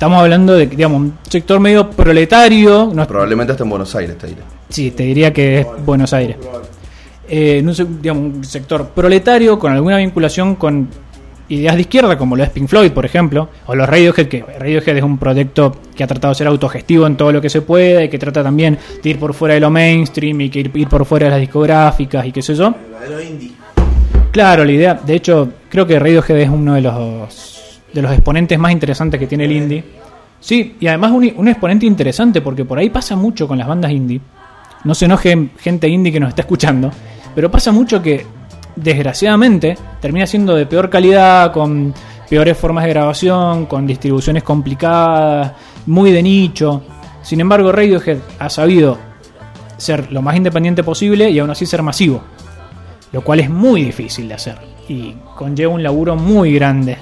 Estamos 0.00 0.22
hablando 0.22 0.54
de, 0.54 0.66
digamos, 0.66 0.98
un 0.98 1.18
sector 1.28 1.60
medio 1.60 1.90
proletario. 1.90 2.90
No, 2.90 3.06
Probablemente 3.06 3.52
hasta 3.52 3.64
en 3.64 3.68
Buenos 3.68 3.94
Aires, 3.94 4.16
te 4.16 4.28
diré. 4.28 4.40
Sí, 4.70 4.92
te 4.92 5.02
diría 5.02 5.30
que 5.30 5.60
es 5.60 5.66
Buenos 5.84 6.14
Aires. 6.14 6.38
Eh, 7.28 7.58
en 7.58 7.68
un, 7.68 8.00
digamos, 8.00 8.22
un 8.36 8.42
sector 8.42 8.88
proletario 8.94 9.58
con 9.58 9.74
alguna 9.74 9.98
vinculación 9.98 10.54
con 10.54 10.88
ideas 11.50 11.74
de 11.74 11.82
izquierda, 11.82 12.16
como 12.16 12.34
lo 12.34 12.42
es 12.42 12.48
Pink 12.48 12.66
Floyd, 12.66 12.92
por 12.92 13.04
ejemplo, 13.04 13.50
o 13.66 13.74
los 13.74 13.86
Radiohead, 13.86 14.26
que 14.26 14.42
Radiohead 14.42 14.96
es 14.96 15.02
un 15.02 15.18
proyecto 15.18 15.76
que 15.94 16.02
ha 16.02 16.06
tratado 16.06 16.32
de 16.32 16.36
ser 16.36 16.46
autogestivo 16.46 17.06
en 17.06 17.18
todo 17.18 17.30
lo 17.30 17.42
que 17.42 17.50
se 17.50 17.60
pueda 17.60 18.02
y 18.02 18.08
que 18.08 18.18
trata 18.18 18.42
también 18.42 18.78
de 19.02 19.10
ir 19.10 19.18
por 19.18 19.34
fuera 19.34 19.52
de 19.52 19.60
lo 19.60 19.68
mainstream 19.68 20.40
y 20.40 20.48
que 20.48 20.60
ir, 20.60 20.70
ir 20.76 20.88
por 20.88 21.04
fuera 21.04 21.26
de 21.26 21.32
las 21.32 21.40
discográficas 21.40 22.24
y 22.24 22.32
qué 22.32 22.40
sé 22.40 22.54
yo. 22.54 22.74
Verdadero 22.90 23.20
indie. 23.20 23.52
Claro, 24.30 24.64
la 24.64 24.72
idea, 24.72 24.94
de 24.94 25.14
hecho, 25.14 25.50
creo 25.68 25.86
que 25.86 25.98
Radiohead 25.98 26.38
es 26.38 26.48
uno 26.48 26.72
de 26.72 26.80
los 26.80 27.49
de 27.92 28.02
los 28.02 28.12
exponentes 28.12 28.58
más 28.58 28.72
interesantes 28.72 29.18
que 29.18 29.26
tiene 29.26 29.44
el 29.44 29.52
indie. 29.52 29.84
Sí, 30.40 30.76
y 30.80 30.86
además 30.86 31.12
un, 31.12 31.32
un 31.36 31.48
exponente 31.48 31.86
interesante 31.86 32.40
porque 32.40 32.64
por 32.64 32.78
ahí 32.78 32.90
pasa 32.90 33.16
mucho 33.16 33.46
con 33.46 33.58
las 33.58 33.68
bandas 33.68 33.92
indie. 33.92 34.20
No 34.84 34.94
se 34.94 35.04
enoje 35.04 35.50
gente 35.58 35.88
indie 35.88 36.12
que 36.12 36.20
nos 36.20 36.30
está 36.30 36.42
escuchando, 36.42 36.90
pero 37.34 37.50
pasa 37.50 37.72
mucho 37.72 38.00
que 38.00 38.24
desgraciadamente 38.76 39.76
termina 40.00 40.26
siendo 40.26 40.54
de 40.54 40.66
peor 40.66 40.88
calidad, 40.88 41.52
con 41.52 41.92
peores 42.28 42.56
formas 42.56 42.84
de 42.84 42.90
grabación, 42.90 43.66
con 43.66 43.86
distribuciones 43.86 44.42
complicadas, 44.42 45.52
muy 45.86 46.12
de 46.12 46.22
nicho. 46.22 46.82
Sin 47.22 47.40
embargo, 47.40 47.70
Radiohead 47.70 48.18
ha 48.38 48.48
sabido 48.48 48.96
ser 49.76 50.10
lo 50.10 50.22
más 50.22 50.36
independiente 50.36 50.82
posible 50.82 51.28
y 51.28 51.38
aún 51.38 51.50
así 51.50 51.66
ser 51.66 51.82
masivo 51.82 52.22
lo 53.12 53.22
cual 53.22 53.40
es 53.40 53.50
muy 53.50 53.84
difícil 53.84 54.28
de 54.28 54.34
hacer 54.34 54.58
y 54.88 55.14
conlleva 55.36 55.72
un 55.72 55.82
laburo 55.82 56.16
muy 56.16 56.54
grande. 56.54 56.96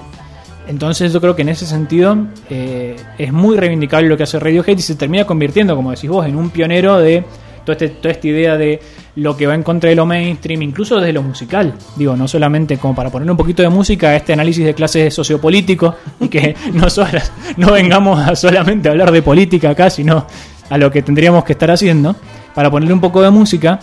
Entonces 0.69 1.11
yo 1.11 1.19
creo 1.19 1.35
que 1.35 1.41
en 1.41 1.49
ese 1.49 1.65
sentido 1.65 2.15
eh, 2.49 2.95
es 3.17 3.33
muy 3.33 3.57
reivindicable 3.57 4.07
lo 4.07 4.15
que 4.15 4.23
hace 4.23 4.39
Radiohead 4.39 4.77
y 4.77 4.81
se 4.81 4.93
termina 4.95 5.25
convirtiendo, 5.25 5.75
como 5.75 5.89
decís 5.89 6.09
vos, 6.09 6.25
en 6.27 6.35
un 6.35 6.51
pionero 6.51 6.99
de 6.99 7.23
toda, 7.65 7.73
este- 7.73 7.89
toda 7.89 8.11
esta 8.11 8.27
idea 8.27 8.55
de 8.55 8.79
lo 9.15 9.35
que 9.35 9.47
va 9.47 9.55
en 9.55 9.63
contra 9.63 9.89
de 9.89 9.95
lo 9.95 10.05
mainstream, 10.05 10.61
incluso 10.61 10.97
desde 10.97 11.11
lo 11.11 11.23
musical. 11.23 11.73
Digo, 11.95 12.15
no 12.15 12.27
solamente 12.27 12.77
como 12.77 12.93
para 12.93 13.09
poner 13.09 13.29
un 13.31 13.35
poquito 13.35 13.63
de 13.63 13.69
música 13.69 14.09
a 14.09 14.15
este 14.15 14.33
análisis 14.33 14.63
de 14.63 14.75
clases 14.75 15.11
sociopolítico 15.13 15.95
y 16.19 16.27
que 16.27 16.55
no 17.57 17.71
vengamos 17.71 18.19
a 18.19 18.35
solamente 18.35 18.89
hablar 18.89 19.11
de 19.11 19.23
política 19.23 19.71
acá, 19.71 19.89
sino 19.89 20.27
a 20.69 20.77
lo 20.77 20.91
que 20.91 21.01
tendríamos 21.01 21.43
que 21.45 21.53
estar 21.53 21.71
haciendo, 21.71 22.15
para 22.53 22.69
ponerle 22.69 22.93
un 22.93 23.01
poco 23.01 23.23
de 23.23 23.31
música 23.31 23.79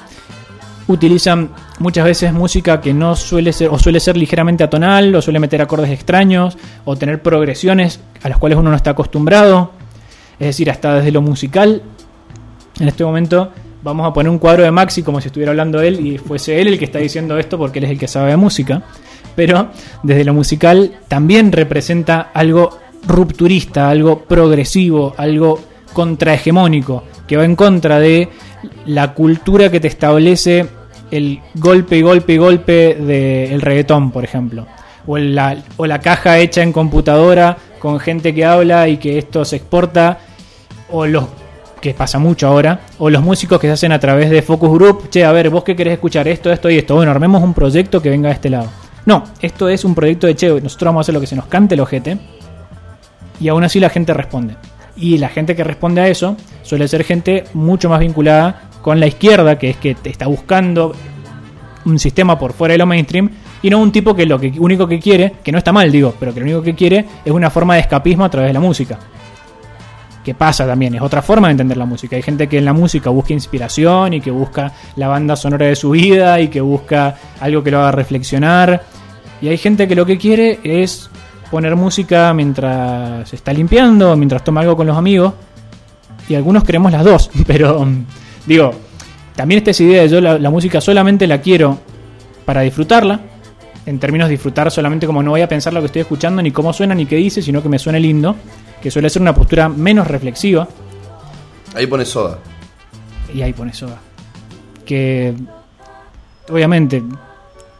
utilizan 0.88 1.50
muchas 1.78 2.04
veces 2.04 2.32
música 2.32 2.80
que 2.80 2.94
no 2.94 3.16
suele 3.16 3.52
ser 3.52 3.68
o 3.70 3.78
suele 3.78 4.00
ser 4.00 4.16
ligeramente 4.16 4.64
atonal 4.64 5.14
o 5.14 5.22
suele 5.22 5.40
meter 5.40 5.60
acordes 5.60 5.90
extraños 5.90 6.56
o 6.84 6.96
tener 6.96 7.22
progresiones 7.22 8.00
a 8.22 8.28
las 8.28 8.38
cuales 8.38 8.58
uno 8.58 8.70
no 8.70 8.76
está 8.76 8.90
acostumbrado. 8.90 9.72
Es 10.38 10.48
decir 10.48 10.70
hasta 10.70 10.96
desde 10.96 11.10
lo 11.10 11.22
musical 11.22 11.82
en 12.78 12.88
este 12.88 13.04
momento 13.04 13.50
vamos 13.82 14.06
a 14.06 14.12
poner 14.12 14.30
un 14.30 14.38
cuadro 14.38 14.62
de 14.62 14.70
Maxi 14.70 15.02
como 15.02 15.20
si 15.20 15.28
estuviera 15.28 15.50
hablando 15.50 15.80
él 15.80 16.04
y 16.04 16.18
fuese 16.18 16.60
él 16.60 16.68
el 16.68 16.78
que 16.78 16.84
está 16.84 16.98
diciendo 16.98 17.38
esto 17.38 17.58
porque 17.58 17.78
él 17.78 17.86
es 17.86 17.90
el 17.92 17.98
que 17.98 18.08
sabe 18.08 18.30
de 18.30 18.36
música. 18.36 18.82
Pero 19.34 19.68
desde 20.02 20.24
lo 20.24 20.34
musical 20.34 20.92
también 21.08 21.52
representa 21.52 22.30
algo 22.32 22.78
rupturista 23.06 23.88
algo 23.88 24.20
progresivo 24.20 25.14
algo 25.16 25.60
contrahegemónico 25.92 27.04
que 27.26 27.36
va 27.36 27.44
en 27.44 27.56
contra 27.56 27.98
de 27.98 28.28
la 28.86 29.14
cultura 29.14 29.70
que 29.70 29.80
te 29.80 29.88
establece 29.88 30.66
el 31.10 31.40
golpe 31.54 32.02
golpe 32.02 32.38
golpe 32.38 32.94
del 32.94 33.60
reggaetón, 33.60 34.10
por 34.10 34.24
ejemplo. 34.24 34.66
O 35.06 35.18
la, 35.18 35.56
o 35.76 35.86
la 35.86 36.00
caja 36.00 36.38
hecha 36.38 36.62
en 36.62 36.72
computadora 36.72 37.56
con 37.78 38.00
gente 38.00 38.34
que 38.34 38.44
habla 38.44 38.88
y 38.88 38.96
que 38.96 39.18
esto 39.18 39.44
se 39.44 39.56
exporta. 39.56 40.18
O 40.90 41.06
los 41.06 41.26
que 41.80 41.94
pasa 41.94 42.18
mucho 42.18 42.48
ahora. 42.48 42.80
O 42.98 43.10
los 43.10 43.22
músicos 43.22 43.60
que 43.60 43.68
se 43.68 43.74
hacen 43.74 43.92
a 43.92 44.00
través 44.00 44.30
de 44.30 44.42
Focus 44.42 44.70
Group. 44.70 45.10
Che, 45.10 45.24
a 45.24 45.32
ver, 45.32 45.50
vos 45.50 45.62
qué 45.62 45.76
querés 45.76 45.94
escuchar 45.94 46.26
esto, 46.28 46.50
esto 46.50 46.68
y 46.70 46.78
esto. 46.78 46.96
Bueno, 46.96 47.10
armemos 47.10 47.42
un 47.42 47.54
proyecto 47.54 48.02
que 48.02 48.10
venga 48.10 48.28
de 48.28 48.34
este 48.34 48.50
lado. 48.50 48.68
No, 49.04 49.22
esto 49.40 49.68
es 49.68 49.84
un 49.84 49.94
proyecto 49.94 50.26
de 50.26 50.34
che, 50.34 50.48
nosotros 50.60 50.88
vamos 50.88 51.00
a 51.00 51.02
hacer 51.02 51.14
lo 51.14 51.20
que 51.20 51.28
se 51.28 51.36
nos 51.36 51.46
cante 51.46 51.74
el 51.74 51.80
ojete. 51.80 52.18
Y 53.38 53.48
aún 53.48 53.62
así 53.62 53.78
la 53.78 53.90
gente 53.90 54.12
responde. 54.12 54.56
Y 54.96 55.18
la 55.18 55.28
gente 55.28 55.54
que 55.54 55.62
responde 55.62 56.00
a 56.00 56.08
eso 56.08 56.36
suele 56.62 56.88
ser 56.88 57.04
gente 57.04 57.44
mucho 57.52 57.88
más 57.88 58.00
vinculada 58.00 58.65
con 58.86 59.00
la 59.00 59.08
izquierda, 59.08 59.58
que 59.58 59.70
es 59.70 59.76
que 59.78 59.96
te 59.96 60.10
está 60.10 60.28
buscando 60.28 60.94
un 61.86 61.98
sistema 61.98 62.38
por 62.38 62.52
fuera 62.52 62.70
de 62.70 62.78
lo 62.78 62.86
mainstream, 62.86 63.28
y 63.60 63.68
no 63.68 63.80
un 63.80 63.90
tipo 63.90 64.14
que 64.14 64.24
lo 64.26 64.38
que 64.38 64.52
único 64.60 64.86
que 64.86 65.00
quiere, 65.00 65.32
que 65.42 65.50
no 65.50 65.58
está 65.58 65.72
mal, 65.72 65.90
digo, 65.90 66.14
pero 66.20 66.32
que 66.32 66.38
lo 66.38 66.46
único 66.46 66.62
que 66.62 66.76
quiere 66.76 67.04
es 67.24 67.32
una 67.32 67.50
forma 67.50 67.74
de 67.74 67.80
escapismo 67.80 68.24
a 68.24 68.30
través 68.30 68.50
de 68.50 68.52
la 68.54 68.60
música. 68.60 68.96
que 70.24 70.36
pasa 70.36 70.68
también, 70.68 70.94
es 70.94 71.02
otra 71.02 71.20
forma 71.20 71.48
de 71.48 71.52
entender 71.52 71.76
la 71.76 71.84
música. 71.84 72.14
Hay 72.14 72.22
gente 72.22 72.46
que 72.46 72.58
en 72.58 72.64
la 72.64 72.72
música 72.72 73.10
busca 73.10 73.32
inspiración 73.32 74.12
y 74.12 74.20
que 74.20 74.30
busca 74.30 74.72
la 74.94 75.08
banda 75.08 75.34
sonora 75.34 75.66
de 75.66 75.74
su 75.74 75.90
vida 75.90 76.38
y 76.40 76.46
que 76.46 76.60
busca 76.60 77.16
algo 77.40 77.64
que 77.64 77.72
lo 77.72 77.80
haga 77.80 77.90
reflexionar. 77.90 78.84
Y 79.42 79.48
hay 79.48 79.58
gente 79.58 79.88
que 79.88 79.96
lo 79.96 80.06
que 80.06 80.16
quiere 80.16 80.60
es 80.62 81.10
poner 81.50 81.74
música 81.74 82.32
mientras 82.34 83.32
está 83.32 83.52
limpiando, 83.52 84.16
mientras 84.16 84.44
toma 84.44 84.60
algo 84.60 84.76
con 84.76 84.86
los 84.86 84.96
amigos. 84.96 85.34
Y 86.28 86.36
algunos 86.36 86.62
queremos 86.62 86.92
las 86.92 87.04
dos, 87.04 87.30
pero 87.48 87.84
digo, 88.46 88.72
también 89.34 89.58
está 89.58 89.72
esa 89.72 89.82
idea 89.82 90.02
de 90.02 90.08
yo 90.08 90.20
la, 90.20 90.38
la 90.38 90.50
música 90.50 90.80
solamente 90.80 91.26
la 91.26 91.40
quiero 91.40 91.78
para 92.44 92.62
disfrutarla. 92.62 93.20
En 93.84 94.00
términos 94.00 94.28
de 94.28 94.32
disfrutar 94.32 94.70
solamente 94.70 95.06
como 95.06 95.22
no 95.22 95.30
voy 95.30 95.42
a 95.42 95.48
pensar 95.48 95.72
lo 95.72 95.80
que 95.80 95.86
estoy 95.86 96.02
escuchando, 96.02 96.42
ni 96.42 96.50
cómo 96.50 96.72
suena, 96.72 96.94
ni 96.94 97.06
qué 97.06 97.16
dice, 97.16 97.40
sino 97.42 97.62
que 97.62 97.68
me 97.68 97.78
suene 97.78 98.00
lindo. 98.00 98.34
Que 98.82 98.90
suele 98.90 99.10
ser 99.10 99.22
una 99.22 99.34
postura 99.34 99.68
menos 99.68 100.08
reflexiva. 100.08 100.66
Ahí 101.74 101.86
pone 101.86 102.04
soda. 102.04 102.38
Y 103.32 103.42
ahí 103.42 103.52
pone 103.52 103.72
soda. 103.72 103.98
Que 104.84 105.34
obviamente 106.48 107.02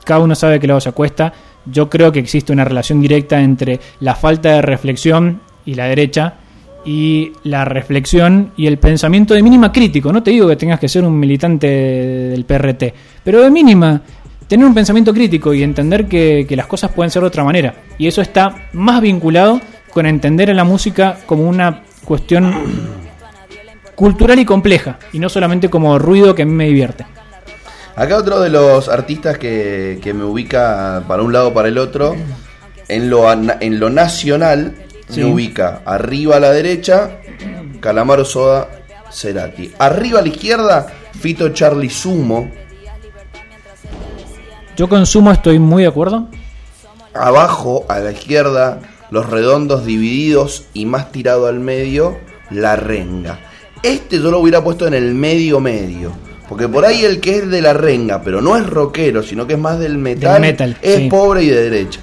cada 0.05 0.21
uno 0.21 0.35
sabe 0.35 0.61
que 0.61 0.67
luego 0.67 0.81
se 0.81 0.91
acuesta. 0.91 1.33
Yo 1.65 1.91
creo 1.91 2.13
que 2.13 2.21
existe 2.21 2.53
una 2.53 2.65
relación 2.65 3.01
directa 3.01 3.41
entre 3.41 3.81
la 4.01 4.15
falta 4.15 4.51
de 4.51 4.63
reflexión 4.63 5.41
y 5.65 5.75
la 5.75 5.87
derecha 5.87 6.35
y 6.87 7.33
la 7.43 7.65
reflexión 7.65 8.53
y 8.57 8.69
el 8.69 8.79
pensamiento 8.79 9.35
de 9.35 9.43
mínima 9.43 9.73
crítico. 9.73 10.13
No 10.13 10.23
te 10.23 10.31
digo 10.31 10.47
que 10.49 10.57
tengas 10.57 10.79
que 10.79 10.89
ser 10.89 11.05
un 11.05 11.19
militante 11.19 11.67
del 11.67 12.45
PRT, 12.45 12.95
pero 13.25 13.43
de 13.43 13.51
mínima 13.51 14.01
tener 14.47 14.65
un 14.65 14.75
pensamiento 14.75 15.13
crítico 15.13 15.53
y 15.53 15.65
entender 15.65 16.07
que, 16.07 16.47
las 16.51 16.67
cosas 16.67 16.93
pueden 16.93 17.11
ser 17.11 17.23
de 17.23 17.29
otra 17.29 17.43
manera. 17.43 17.75
Y 17.99 18.07
eso 18.07 18.23
está 18.23 18.69
más 18.73 19.01
vinculado 19.01 19.61
con 19.91 20.07
entender 20.07 20.49
a 20.51 20.55
la 20.55 20.63
música 20.63 21.19
como 21.27 21.49
una 21.49 21.83
cuestión 22.05 22.55
cultural 23.97 24.39
y 24.39 24.45
compleja, 24.45 24.99
y 25.13 25.19
no 25.19 25.29
solamente 25.29 25.69
como 25.69 25.99
ruido 25.99 26.35
que 26.35 26.43
a 26.43 26.47
mí 26.47 26.53
me 26.53 26.67
divierte. 26.67 27.05
Acá 27.97 28.19
otro 28.19 28.41
de 28.41 28.51
los 28.51 28.89
artistas 28.89 29.39
que, 29.39 29.99
que 30.03 30.15
me 30.15 30.23
ubica 30.23 31.03
para 31.09 31.23
un 31.23 31.33
lado 31.33 31.53
para 31.53 31.69
el 31.69 31.79
otro, 31.79 32.15
en 32.89 33.11
lo, 33.11 33.33
en 33.33 33.81
lo 33.81 33.91
nacional, 33.91 34.75
Sí. 35.09 35.21
me 35.21 35.33
ubica 35.33 35.83
arriba 35.85 36.37
a 36.37 36.41
la 36.41 36.51
derecha, 36.51 37.19
Calamaro 37.81 38.25
Soda, 38.25 38.69
Cerati. 39.11 39.73
Arriba 39.79 40.19
a 40.19 40.23
la 40.23 40.29
izquierda, 40.29 40.87
Fito 41.19 41.51
Charlie 41.51 41.91
Sumo. 41.91 42.51
Yo 44.77 44.89
con 44.89 45.07
Sumo 45.07 45.33
estoy 45.33 45.59
muy 45.59 45.85
de 45.85 45.89
acuerdo. 45.89 46.29
Abajo 47.15 47.87
a 47.89 48.01
la 48.01 48.13
izquierda, 48.13 48.81
los 49.11 49.29
redondos 49.31 49.87
divididos 49.87 50.67
y 50.75 50.85
más 50.85 51.13
tirado 51.13 51.47
al 51.47 51.61
medio, 51.61 52.19
la 52.51 52.77
renga. 52.77 53.39
Este 53.83 54.19
yo 54.19 54.31
lo 54.31 54.41
hubiera 54.41 54.63
puesto 54.63 54.87
en 54.87 54.95
el 54.95 55.15
medio 55.15 55.61
medio. 55.61 56.13
Porque 56.49 56.69
por 56.69 56.85
ahí 56.85 57.05
el 57.05 57.21
que 57.21 57.39
es 57.39 57.51
de 57.51 57.61
la 57.61 57.73
renga, 57.73 58.23
pero 58.23 58.41
no 58.41 58.57
es 58.57 58.67
rockero, 58.67 59.23
sino 59.23 59.47
que 59.47 59.55
es 59.55 59.59
más 59.59 59.79
del 59.79 59.99
metal, 59.99 60.41
metal, 60.41 60.77
es 60.81 60.97
sí. 60.97 61.09
pobre 61.09 61.43
y 61.43 61.49
de 61.49 61.71
derecha. 61.71 62.01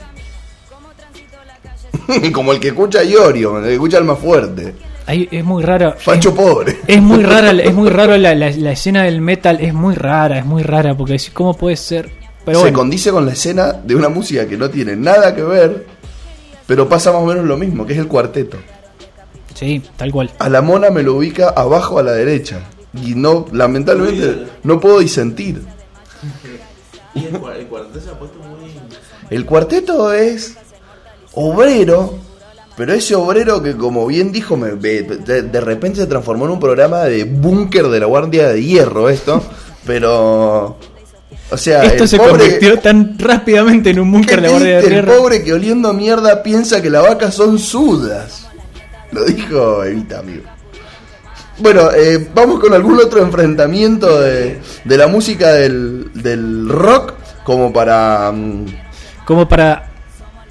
Como 2.33 2.51
el 2.53 2.59
que 2.59 2.69
escucha 2.69 2.99
a 2.99 3.03
Iorio, 3.03 3.57
el 3.59 3.63
que 3.65 3.73
escucha 3.73 3.97
al 3.97 4.03
más 4.05 4.19
fuerte. 4.19 4.73
Es 5.07 5.43
muy 5.43 5.63
raro. 5.63 5.95
Facho 5.97 6.33
pobre. 6.33 6.79
Es 6.87 7.01
muy 7.01 7.23
rara, 7.23 7.51
es 7.51 7.73
muy 7.73 7.89
raro 7.89 8.15
la, 8.17 8.33
la- 8.35 8.49
la 8.51 8.71
escena 8.71 9.03
del 9.03 9.19
metal, 9.21 9.57
es 9.61 9.73
muy 9.73 9.95
rara, 9.95 10.39
es 10.39 10.45
muy 10.45 10.63
rara, 10.63 10.95
porque 10.95 11.13
decís, 11.13 11.31
¿cómo 11.33 11.53
puede 11.55 11.75
ser? 11.75 12.09
Pero 12.45 12.59
Se 12.59 12.63
bueno, 12.65 12.77
condice 12.79 13.11
con 13.11 13.25
la 13.25 13.33
escena 13.33 13.73
de 13.73 13.95
una 13.95 14.09
música 14.09 14.47
que 14.47 14.57
no 14.57 14.69
tiene 14.69 14.95
nada 14.95 15.33
que 15.35 15.43
ver, 15.43 15.85
pero 16.67 16.87
pasa 16.89 17.11
más 17.11 17.21
o 17.21 17.25
menos 17.25 17.45
lo 17.45 17.57
mismo, 17.57 17.85
que 17.85 17.93
es 17.93 17.99
el 17.99 18.07
cuarteto. 18.07 18.57
sí, 19.53 19.81
tal 19.97 20.11
cual. 20.11 20.31
A 20.39 20.49
la 20.49 20.61
mona 20.61 20.89
me 20.89 21.03
lo 21.03 21.15
ubica 21.15 21.49
abajo 21.49 21.99
a 21.99 22.03
la 22.03 22.11
derecha. 22.13 22.59
Y 23.01 23.15
no, 23.15 23.45
lamentablemente, 23.51 24.45
no 24.63 24.79
puedo 24.79 24.99
disentir. 24.99 25.61
Y 27.15 27.25
el 27.25 27.37
cuarteto 27.67 28.01
se 28.01 28.09
ha 28.09 28.17
puesto 28.17 28.39
muy. 28.39 28.71
El 29.29 29.45
cuarteto 29.45 30.11
es 30.13 30.57
obrero, 31.35 32.15
pero 32.75 32.93
ese 32.93 33.15
obrero 33.15 33.61
que, 33.61 33.75
como 33.75 34.05
bien 34.07 34.31
dijo, 34.31 34.57
me- 34.57 34.71
de, 34.71 35.03
de- 35.03 35.41
de 35.43 35.61
repente 35.61 35.99
se 36.01 36.07
transformó 36.07 36.45
en 36.45 36.51
un 36.51 36.59
programa 36.59 37.03
de 37.03 37.23
búnker 37.25 37.87
de 37.87 37.99
la 37.99 38.05
Guardia 38.05 38.49
de 38.49 38.63
Hierro, 38.63 39.09
esto. 39.09 39.43
Pero. 39.85 40.77
O 41.51 41.57
sea, 41.57 41.83
Esto 41.83 42.07
se 42.07 42.17
pobre- 42.17 42.29
convirtió 42.39 42.79
tan 42.79 43.17
rápidamente 43.19 43.91
en 43.91 43.99
un 43.99 44.11
¿Qué 44.11 44.17
búnker 44.17 44.41
de 44.41 44.49
guardia 44.49 44.75
de 44.77 44.81
viste? 44.81 44.99
El 44.99 45.05
pobre 45.05 45.43
que 45.43 45.53
oliendo 45.53 45.93
mierda 45.93 46.41
piensa 46.41 46.81
que 46.81 46.89
las 46.89 47.03
vacas 47.03 47.35
son 47.35 47.59
sudas. 47.59 48.47
Lo 49.11 49.23
dijo 49.25 49.83
Evita, 49.83 50.19
amigo. 50.19 50.43
Bueno, 51.59 51.91
eh, 51.95 52.27
vamos 52.33 52.59
con 52.59 52.73
algún 52.73 52.97
otro 52.97 53.21
enfrentamiento 53.21 54.19
de, 54.21 54.59
de 54.83 54.97
la 54.97 55.05
música 55.07 55.49
del, 55.53 56.09
del 56.15 56.67
rock 56.69 57.13
como 57.43 57.71
para... 57.71 58.31
mm, 58.31 58.65
Como 59.25 59.47
para 59.47 59.91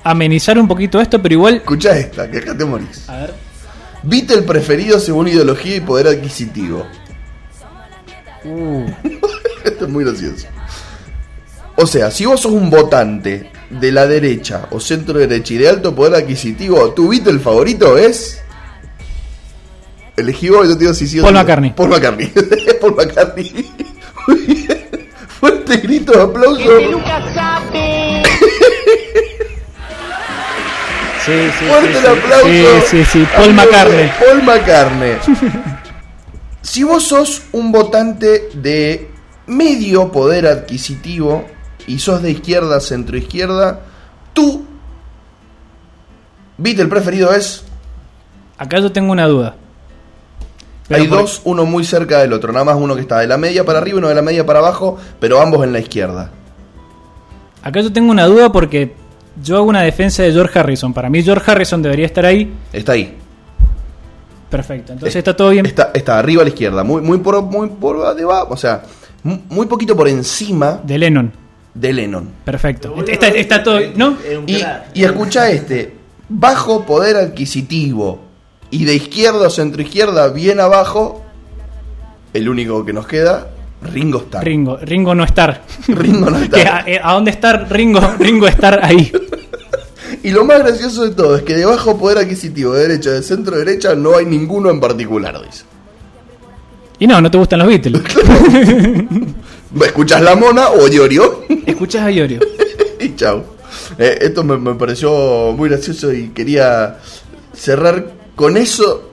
amenizar 0.05 0.59
un 0.59 0.69
poquito 0.69 1.01
esto, 1.01 1.21
pero 1.21 1.35
igual. 1.35 1.57
escucha 1.57 1.97
esta, 1.97 2.31
que 2.31 2.39
acá 2.39 2.57
te 2.57 2.65
morís. 2.65 3.09
A 3.09 3.17
ver. 3.19 3.35
Beatle 4.03 4.43
preferido 4.43 4.99
según 4.99 5.29
ideología 5.29 5.77
y 5.77 5.81
poder 5.81 6.09
adquisitivo. 6.09 6.87
Uh. 8.45 8.87
Esto 9.65 9.85
es 9.87 9.91
muy 9.91 10.05
gracioso. 10.05 10.47
O 11.77 11.87
sea, 11.87 12.11
si 12.11 12.27
vos 12.27 12.41
sos 12.41 12.53
un 12.53 12.69
votante 12.69 13.51
de 13.71 13.93
la 13.93 14.07
derecha 14.07 14.67
o 14.71 14.81
centro 14.81 15.19
derecha 15.19 15.55
y 15.55 15.59
de 15.59 15.69
alto 15.69 15.95
poder 15.95 16.17
adquisitivo, 16.17 16.91
tu 16.93 17.09
Beatle 17.09 17.39
favorito 17.39 17.97
es. 17.97 18.41
Elegí 20.17 20.51
vos, 20.51 20.69
yo 20.69 20.75
te 20.75 20.81
digo 20.81 20.95
si 20.95 21.07
sí 21.07 21.21
o 21.21 21.23
Paul. 21.23 21.35
McCartney. 21.35 21.71
Paul 21.71 21.89
McCartney. 21.91 22.33
Paul 22.81 22.95
McCartney. 22.97 23.71
Muy 24.27 24.41
bien. 24.47 25.09
Fuerte 25.41 25.77
grito 25.79 26.13
de 26.13 26.23
aplauso. 26.23 26.63
Sí, 31.25 31.33
sí, 31.59 31.65
Fuerte 31.67 31.93
sí, 31.93 31.99
el 31.99 32.03
sí. 32.03 32.07
aplauso. 32.09 32.47
Sí, 32.47 32.65
sí, 32.87 33.05
sí. 33.05 33.27
Paul 33.37 33.55
McCartney. 33.55 34.11
Paul 34.19 34.43
McCartney. 34.43 35.13
si 36.63 36.83
vos 36.83 37.05
sos 37.05 37.43
un 37.53 37.71
votante 37.73 38.49
de 38.55 39.11
medio 39.47 40.11
poder 40.13 40.47
adquisitivo 40.47 41.45
y 41.87 41.99
sos 41.99 42.23
de 42.23 42.31
izquierda, 42.33 42.81
centro 42.81 43.17
izquierda, 43.17 43.81
tu 44.33 44.65
Beatle 46.59 46.87
preferido 46.87 47.33
es. 47.35 47.65
Acá 48.59 48.79
yo 48.81 48.93
tengo 48.93 49.13
una 49.13 49.27
duda. 49.27 49.57
Pero 50.89 51.03
hay 51.03 51.09
por- 51.09 51.19
dos, 51.21 51.41
uno 51.45 51.65
muy 51.65 51.85
cerca 51.85 52.19
del 52.19 52.33
otro. 52.33 52.53
Nada 52.53 52.65
más 52.65 52.77
uno 52.77 52.95
que 52.95 53.01
está 53.01 53.19
de 53.21 53.27
la 53.27 53.37
media 53.39 53.65
para 53.65 53.79
arriba 53.79 53.97
y 53.97 53.99
uno 53.99 54.09
de 54.09 54.15
la 54.15 54.23
media 54.23 54.45
para 54.47 54.59
abajo, 54.61 54.99
pero 55.19 55.41
ambos 55.41 55.65
en 55.65 55.73
la 55.73 55.79
izquierda. 55.81 56.31
Acá 57.63 57.81
yo 57.81 57.93
tengo 57.93 58.11
una 58.11 58.27
duda 58.27 58.51
porque 58.53 58.95
yo 59.41 59.57
hago 59.57 59.67
una 59.67 59.83
defensa 59.83 60.23
de 60.23 60.33
George 60.33 60.59
Harrison. 60.59 60.93
Para 60.93 61.09
mí 61.09 61.23
George 61.23 61.51
Harrison 61.51 61.81
debería 61.83 62.07
estar 62.07 62.25
ahí. 62.27 62.53
Está 62.73 62.93
ahí. 62.93 63.17
Perfecto. 64.51 64.93
Entonces 64.93 65.17
está 65.17 65.35
todo 65.35 65.51
bien. 65.51 65.65
Está, 65.65 65.91
está 65.95 66.19
arriba 66.19 66.43
a 66.43 66.45
la 66.45 66.51
izquierda. 66.51 66.85
Muy, 66.85 67.01
muy 67.01 67.19
por, 67.19 67.41
muy 67.43 67.69
por 67.69 68.15
debajo. 68.15 68.53
O 68.53 68.57
sea, 68.57 68.83
mu- 69.23 69.39
muy 69.49 69.67
poquito 69.67 69.97
por 69.97 70.09
encima 70.09 70.81
De 70.85 70.99
Lennon. 70.99 71.33
de 71.75 71.93
Lennon. 71.93 72.29
Perfecto. 72.45 72.95
Está, 73.07 73.29
está 73.29 73.63
todo. 73.63 73.81
¿No? 73.97 74.19
Y, 74.47 74.63
y 74.93 75.05
escucha 75.05 75.49
este, 75.51 75.95
bajo 76.29 76.85
poder 76.85 77.17
adquisitivo 77.17 78.21
y 78.71 78.85
de 78.85 78.95
izquierda 78.95 79.47
o 79.47 79.51
centro 79.51 79.81
izquierda 79.81 80.29
bien 80.29 80.61
abajo, 80.61 81.23
el 82.35 82.49
único 82.49 82.85
que 82.85 82.93
nos 82.93 83.07
queda, 83.07 83.49
Ringo 83.83 84.21
Starr. 84.21 84.45
Ringo. 84.45 84.77
Ringo 84.77 85.15
no 85.15 85.25
estar. 85.25 85.63
Ringo 85.89 86.31
no 86.31 86.37
a, 86.37 86.85
eh, 86.87 87.01
¿a 87.03 87.13
dónde 87.15 87.31
estar 87.31 87.67
Ringo? 87.71 88.01
Ringo 88.19 88.47
estar 88.47 88.81
ahí. 88.83 89.13
Y 90.25 90.31
lo 90.31 90.45
más 90.45 90.61
gracioso 90.61 91.03
de 91.05 91.15
todo 91.15 91.37
es 91.37 91.43
que 91.43 91.55
de 91.55 91.65
bajo 91.65 91.99
poder 91.99 92.19
adquisitivo, 92.19 92.75
de 92.75 92.87
derecha, 92.87 93.11
de 93.11 93.23
centro 93.23 93.57
derecha, 93.57 93.97
no 93.97 94.17
hay 94.17 94.25
ninguno 94.25 94.71
en 94.71 94.79
particular, 94.79 95.41
dice. 95.45 95.65
Y 97.01 97.09
no, 97.09 97.21
no 97.21 97.29
te 97.29 97.39
gustan 97.39 97.59
los 97.59 97.67
Beatles. 97.67 98.03
¿Escuchas 99.85 100.23
la 100.23 100.37
mona 100.37 100.69
o 100.69 100.87
Yorio? 100.87 101.45
Escuchas 101.67 102.03
a 102.03 102.11
Iorio. 102.13 102.39
y 103.01 103.17
chau. 103.17 103.43
Eh, 103.99 104.19
esto 104.21 104.45
me, 104.45 104.57
me 104.59 104.75
pareció 104.75 105.53
muy 105.57 105.69
gracioso 105.69 106.13
y 106.13 106.29
quería 106.29 106.99
cerrar 107.53 108.13
con 108.37 108.57
eso 108.57 109.12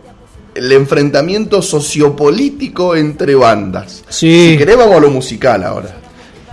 el 0.59 0.71
enfrentamiento 0.73 1.61
sociopolítico 1.61 2.95
entre 2.95 3.35
bandas. 3.35 4.03
Sí. 4.09 4.51
Si 4.51 4.57
querés 4.57 4.77
vamos 4.77 4.97
a 4.97 4.99
lo 4.99 5.09
musical 5.09 5.63
ahora. 5.63 5.89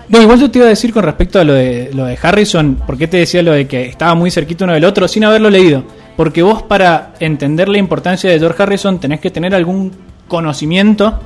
No, 0.09 0.23
igual 0.23 0.39
yo 0.39 0.51
te 0.51 0.59
iba 0.59 0.67
a 0.67 0.71
decir 0.71 0.93
con 0.93 1.03
respecto 1.03 1.41
a 1.41 1.45
lo 1.45 1.53
de, 1.53 1.91
lo 1.93 2.05
de 2.05 2.17
Harrison, 2.21 2.77
¿por 2.87 2.97
qué 2.97 3.09
te 3.09 3.17
decía 3.17 3.43
lo 3.43 3.53
de 3.53 3.67
que 3.67 3.87
estaba 3.87 4.15
muy 4.15 4.31
cerquito 4.31 4.65
uno 4.65 4.75
del 4.75 4.85
otro 4.85 5.09
sin 5.09 5.25
haberlo 5.25 5.51
leído? 5.51 5.83
Porque 6.17 6.43
vos 6.43 6.63
para 6.63 7.15
entender 7.19 7.69
la 7.69 7.79
importancia 7.79 8.31
de 8.31 8.39
George 8.39 8.63
Harrison 8.63 9.01
tenés 9.01 9.19
que 9.19 9.31
tener 9.31 9.53
algún 9.55 9.91
conocimiento 10.29 11.19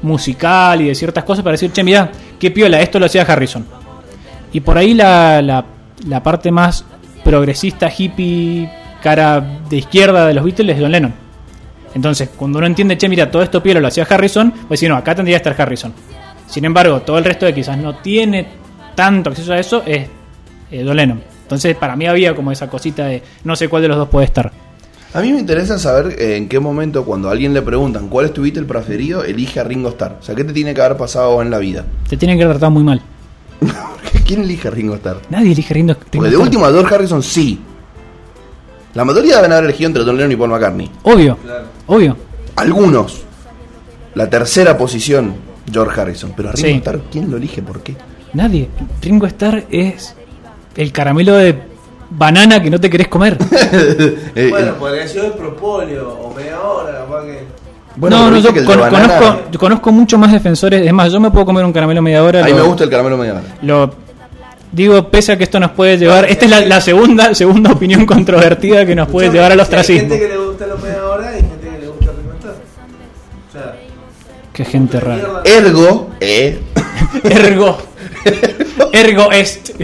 musical 0.00 0.80
y 0.80 0.88
de 0.88 0.94
ciertas 0.94 1.24
cosas 1.24 1.42
para 1.42 1.52
decir, 1.52 1.70
che, 1.72 1.84
mira, 1.84 2.10
qué 2.38 2.50
piola, 2.50 2.80
esto 2.80 2.98
lo 2.98 3.06
hacía 3.06 3.22
Harrison. 3.22 3.66
Y 4.52 4.60
por 4.60 4.78
ahí 4.78 4.94
la, 4.94 5.42
la, 5.42 5.66
la 6.08 6.22
parte 6.22 6.50
más 6.50 6.86
progresista, 7.22 7.90
hippie, 7.94 8.70
cara 9.02 9.60
de 9.68 9.76
izquierda 9.76 10.26
de 10.26 10.34
los 10.34 10.44
Beatles 10.44 10.76
es 10.76 10.82
John 10.82 10.92
Lennon. 10.92 11.25
Entonces, 11.94 12.30
cuando 12.36 12.58
uno 12.58 12.66
entiende, 12.66 12.98
che, 12.98 13.08
mira, 13.08 13.30
todo 13.30 13.42
esto 13.42 13.62
pielo 13.62 13.80
lo 13.80 13.88
hacía 13.88 14.06
Harrison, 14.08 14.52
pues 14.68 14.80
si 14.80 14.88
no, 14.88 14.96
acá 14.96 15.14
tendría 15.14 15.40
que 15.40 15.48
estar 15.48 15.62
Harrison. 15.66 15.92
Sin 16.46 16.64
embargo, 16.64 17.00
todo 17.00 17.18
el 17.18 17.24
resto 17.24 17.46
de 17.46 17.54
quizás 17.54 17.78
no 17.78 17.96
tiene 17.96 18.46
tanto 18.94 19.30
acceso 19.30 19.52
a 19.52 19.58
eso, 19.58 19.82
es 19.86 20.06
eh, 20.70 20.82
Don 20.82 20.96
Lennon. 20.96 21.22
Entonces, 21.42 21.76
para 21.76 21.96
mí 21.96 22.06
había 22.06 22.34
como 22.34 22.52
esa 22.52 22.68
cosita 22.68 23.06
de 23.06 23.22
no 23.44 23.56
sé 23.56 23.68
cuál 23.68 23.82
de 23.82 23.88
los 23.88 23.96
dos 23.96 24.08
puede 24.08 24.26
estar. 24.26 24.52
A 25.14 25.20
mí 25.22 25.32
me 25.32 25.38
interesa 25.38 25.78
saber 25.78 26.20
eh, 26.20 26.36
en 26.36 26.48
qué 26.48 26.60
momento, 26.60 27.04
cuando 27.04 27.28
a 27.28 27.32
alguien 27.32 27.54
le 27.54 27.62
preguntan 27.62 28.08
cuál 28.08 28.26
es 28.26 28.34
tu 28.34 28.42
Beatle 28.42 28.64
preferido, 28.64 29.24
elige 29.24 29.60
a 29.60 29.64
Ringo 29.64 29.88
Starr. 29.90 30.18
O 30.20 30.22
sea, 30.22 30.34
¿qué 30.34 30.44
te 30.44 30.52
tiene 30.52 30.74
que 30.74 30.82
haber 30.82 30.96
pasado 30.96 31.40
en 31.40 31.50
la 31.50 31.58
vida? 31.58 31.84
Te 32.08 32.16
tienen 32.16 32.36
que 32.36 32.44
haber 32.44 32.56
tratado 32.56 32.72
muy 32.72 32.82
mal. 32.82 33.00
¿Quién 34.26 34.42
elige 34.42 34.68
a 34.68 34.70
Ringo 34.72 34.94
Starr? 34.96 35.22
Nadie 35.30 35.52
elige 35.52 35.72
Ringo, 35.72 35.94
Ringo 35.94 36.04
Porque 36.10 36.28
de 36.28 36.28
Starr. 36.34 36.42
último 36.42 36.66
a 36.66 36.70
George 36.70 36.94
Harrison 36.94 37.22
sí. 37.22 37.58
La 38.94 39.04
mayoría 39.04 39.36
deben 39.36 39.52
haber 39.52 39.64
elegido 39.64 39.88
entre 39.88 40.04
Don 40.04 40.16
Lennon 40.16 40.32
y 40.32 40.36
Paul 40.36 40.50
McCartney. 40.50 40.90
Obvio, 41.04 41.38
obvio. 41.86 42.16
Algunos. 42.56 43.22
La 44.14 44.28
tercera 44.30 44.76
posición, 44.78 45.34
George 45.70 46.00
Harrison. 46.00 46.32
Pero 46.36 46.48
a 46.48 46.52
Ringo 46.52 46.68
Sí. 46.68 46.74
Starr, 46.76 47.00
¿quién 47.10 47.30
lo 47.30 47.36
elige? 47.36 47.62
¿Por 47.62 47.80
qué? 47.82 47.94
Nadie. 48.32 48.68
Ringo 49.02 49.26
Starr 49.26 49.64
es 49.70 50.14
el 50.76 50.92
caramelo 50.92 51.34
de 51.34 51.54
banana 52.10 52.62
que 52.62 52.70
no 52.70 52.80
te 52.80 52.88
querés 52.90 53.08
comer. 53.08 53.36
Eh, 54.34 54.48
Bueno, 54.50 54.68
eh, 54.68 54.74
podría 54.78 55.00
haber 55.00 55.08
sido 55.08 55.26
el 55.26 55.32
propóleo 55.32 56.08
o 56.10 56.34
media 56.34 56.60
hora, 56.60 56.92
capaz 57.00 57.24
que. 57.24 57.44
bueno, 57.96 58.18
no, 58.18 58.30
no, 58.30 58.38
yo 58.38 58.52
que 58.52 58.60
el 58.60 58.64
con- 58.66 58.76
de 58.76 58.82
banana- 58.82 59.18
conozco, 59.18 59.40
yo 59.50 59.58
conozco 59.58 59.92
mucho 59.92 60.18
más 60.18 60.32
defensores. 60.32 60.86
Es 60.86 60.92
más, 60.92 61.10
yo 61.12 61.20
me 61.20 61.30
puedo 61.30 61.46
comer 61.46 61.64
un 61.64 61.72
caramelo 61.72 62.00
media 62.02 62.22
hora. 62.22 62.42
A 62.42 62.46
mí 62.46 62.52
me 62.52 62.60
gusta 62.62 62.84
el 62.84 62.90
caramelo 62.90 63.16
media 63.16 63.32
hora. 63.34 63.42
Lo 63.62 63.90
digo, 64.72 65.08
pese 65.10 65.32
a 65.32 65.38
que 65.38 65.44
esto 65.44 65.58
nos 65.58 65.70
puede 65.72 65.96
llevar. 65.98 66.26
Esta 66.26 66.44
es 66.44 66.50
la, 66.50 66.60
la 66.60 66.80
segunda, 66.80 67.34
segunda 67.34 67.72
opinión 67.72 68.04
controvertida 68.06 68.84
que 68.86 68.94
nos 68.94 69.08
puede 69.08 69.30
llevar 69.30 69.52
al 69.52 69.58
Hay 69.58 69.62
ostracismo. 69.64 70.00
gente 70.10 70.20
que 70.20 70.28
le 70.28 70.36
gusta 70.36 70.66
la 70.66 70.76
media 70.76 71.04
hora 71.06 71.25
Qué 74.56 74.64
gente 74.64 74.98
rara. 74.98 75.42
Ergo, 75.44 76.12
eh, 76.18 76.58
Ergo. 77.24 77.76
Ergo 78.90 79.30
est. 79.30 79.78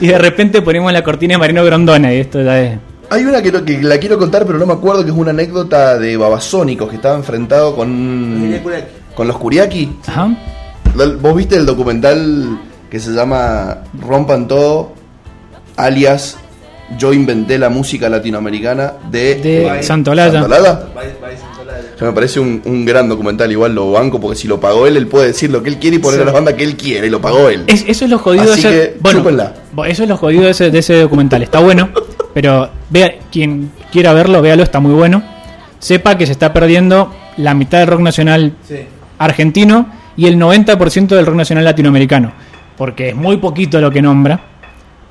Y 0.00 0.06
de 0.06 0.18
repente 0.18 0.62
ponemos 0.62 0.92
la 0.92 1.02
cortina 1.02 1.34
de 1.34 1.38
Marino 1.38 1.64
Grondona 1.64 2.14
y 2.14 2.20
esto 2.20 2.40
ya 2.42 2.62
es. 2.62 2.78
Hay 3.10 3.24
una 3.24 3.42
que, 3.42 3.50
que 3.64 3.82
la 3.82 3.98
quiero 3.98 4.18
contar, 4.20 4.46
pero 4.46 4.56
no 4.56 4.66
me 4.66 4.74
acuerdo, 4.74 5.02
que 5.02 5.10
es 5.10 5.16
una 5.16 5.30
anécdota 5.30 5.98
de 5.98 6.16
Babasónicos 6.16 6.88
que 6.90 6.94
estaba 6.94 7.16
enfrentado 7.16 7.74
con, 7.74 8.60
con 9.16 9.26
los 9.26 9.36
Kuriaki. 9.36 9.96
Ajá. 10.06 10.28
¿Vos 11.20 11.34
viste 11.34 11.56
el 11.56 11.66
documental 11.66 12.56
que 12.88 13.00
se 13.00 13.10
llama 13.10 13.78
Rompan 14.00 14.46
Todo, 14.46 14.92
alias 15.76 16.38
Yo 16.96 17.12
inventé 17.12 17.58
la 17.58 17.68
música 17.68 18.08
latinoamericana 18.08 18.92
de, 19.10 19.34
De 19.34 19.82
Santolaya. 19.82 20.40
Santolaya? 20.40 20.86
Me 22.00 22.12
parece 22.12 22.40
un, 22.40 22.62
un 22.64 22.84
gran 22.84 23.08
documental, 23.08 23.50
igual 23.52 23.74
lo 23.74 23.92
banco, 23.92 24.20
porque 24.20 24.36
si 24.38 24.48
lo 24.48 24.58
pagó 24.60 24.86
él, 24.86 24.96
él 24.96 25.06
puede 25.06 25.28
decir 25.28 25.50
lo 25.50 25.62
que 25.62 25.68
él 25.70 25.78
quiere 25.78 25.96
y 25.96 25.98
poner 25.98 26.20
a 26.22 26.24
la 26.24 26.32
banda 26.32 26.56
que 26.56 26.64
él 26.64 26.76
quiere, 26.76 27.06
y 27.06 27.10
lo 27.10 27.20
pagó 27.20 27.48
él. 27.48 27.64
Es- 27.66 27.84
eso 27.86 28.04
es 28.04 28.10
lo 28.10 28.18
jodido 28.18 28.44
de 28.46 28.52
Así 28.52 28.60
ese. 28.66 28.70
que, 28.70 28.96
bueno, 29.00 29.20
eso 29.86 30.02
es 30.04 30.08
lo 30.08 30.16
jodido 30.16 30.44
de 30.44 30.50
ese, 30.50 30.70
de 30.70 30.78
ese 30.78 31.00
documental. 31.00 31.42
Está 31.42 31.60
bueno, 31.60 31.90
pero 32.34 32.70
vea 32.88 33.12
quien 33.30 33.70
quiera 33.92 34.12
verlo, 34.12 34.40
véalo, 34.42 34.62
está 34.62 34.80
muy 34.80 34.92
bueno. 34.94 35.22
Sepa 35.78 36.16
que 36.18 36.26
se 36.26 36.32
está 36.32 36.52
perdiendo 36.52 37.12
la 37.38 37.54
mitad 37.54 37.78
del 37.78 37.88
rock 37.88 38.00
nacional 38.00 38.54
Sí. 38.68 38.76
argentino 39.18 39.86
y 40.16 40.26
el 40.26 40.36
90% 40.38 41.08
del 41.16 41.26
rock 41.26 41.36
nacional 41.36 41.64
latinoamericano. 41.64 42.32
Porque 42.76 43.10
es 43.10 43.14
muy 43.16 43.36
poquito 43.38 43.80
lo 43.80 43.90
que 43.90 44.00
nombra. 44.02 44.40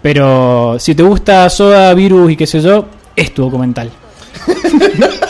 Pero 0.01 0.77
si 0.79 0.95
te 0.95 1.03
gusta 1.03 1.49
Soda, 1.49 1.93
Virus 1.93 2.31
y 2.31 2.35
qué 2.35 2.47
sé 2.47 2.61
yo, 2.61 2.85
es 3.15 3.33
tu 3.33 3.41
documental. 3.43 3.91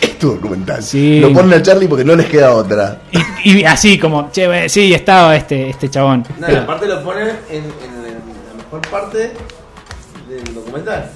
Es 0.06 0.18
tu 0.18 0.32
documental. 0.34 0.82
Sí. 0.82 1.20
Lo 1.20 1.32
ponen 1.32 1.54
a 1.54 1.62
Charlie 1.62 1.88
porque 1.88 2.04
no 2.04 2.14
les 2.14 2.26
queda 2.26 2.54
otra. 2.54 3.02
Y, 3.44 3.58
y 3.60 3.64
así 3.64 3.98
como, 3.98 4.30
che, 4.30 4.68
sí, 4.68 4.92
estaba 4.94 5.36
este, 5.36 5.70
este 5.70 5.88
chabón. 5.90 6.24
No, 6.38 6.46
Pero- 6.46 6.60
aparte 6.62 6.86
lo 6.86 7.02
ponen 7.02 7.28
en, 7.50 7.64
en 7.64 8.02
la 8.02 8.62
mejor 8.64 8.80
parte 8.90 9.32
del 10.28 10.54
documental. 10.54 11.10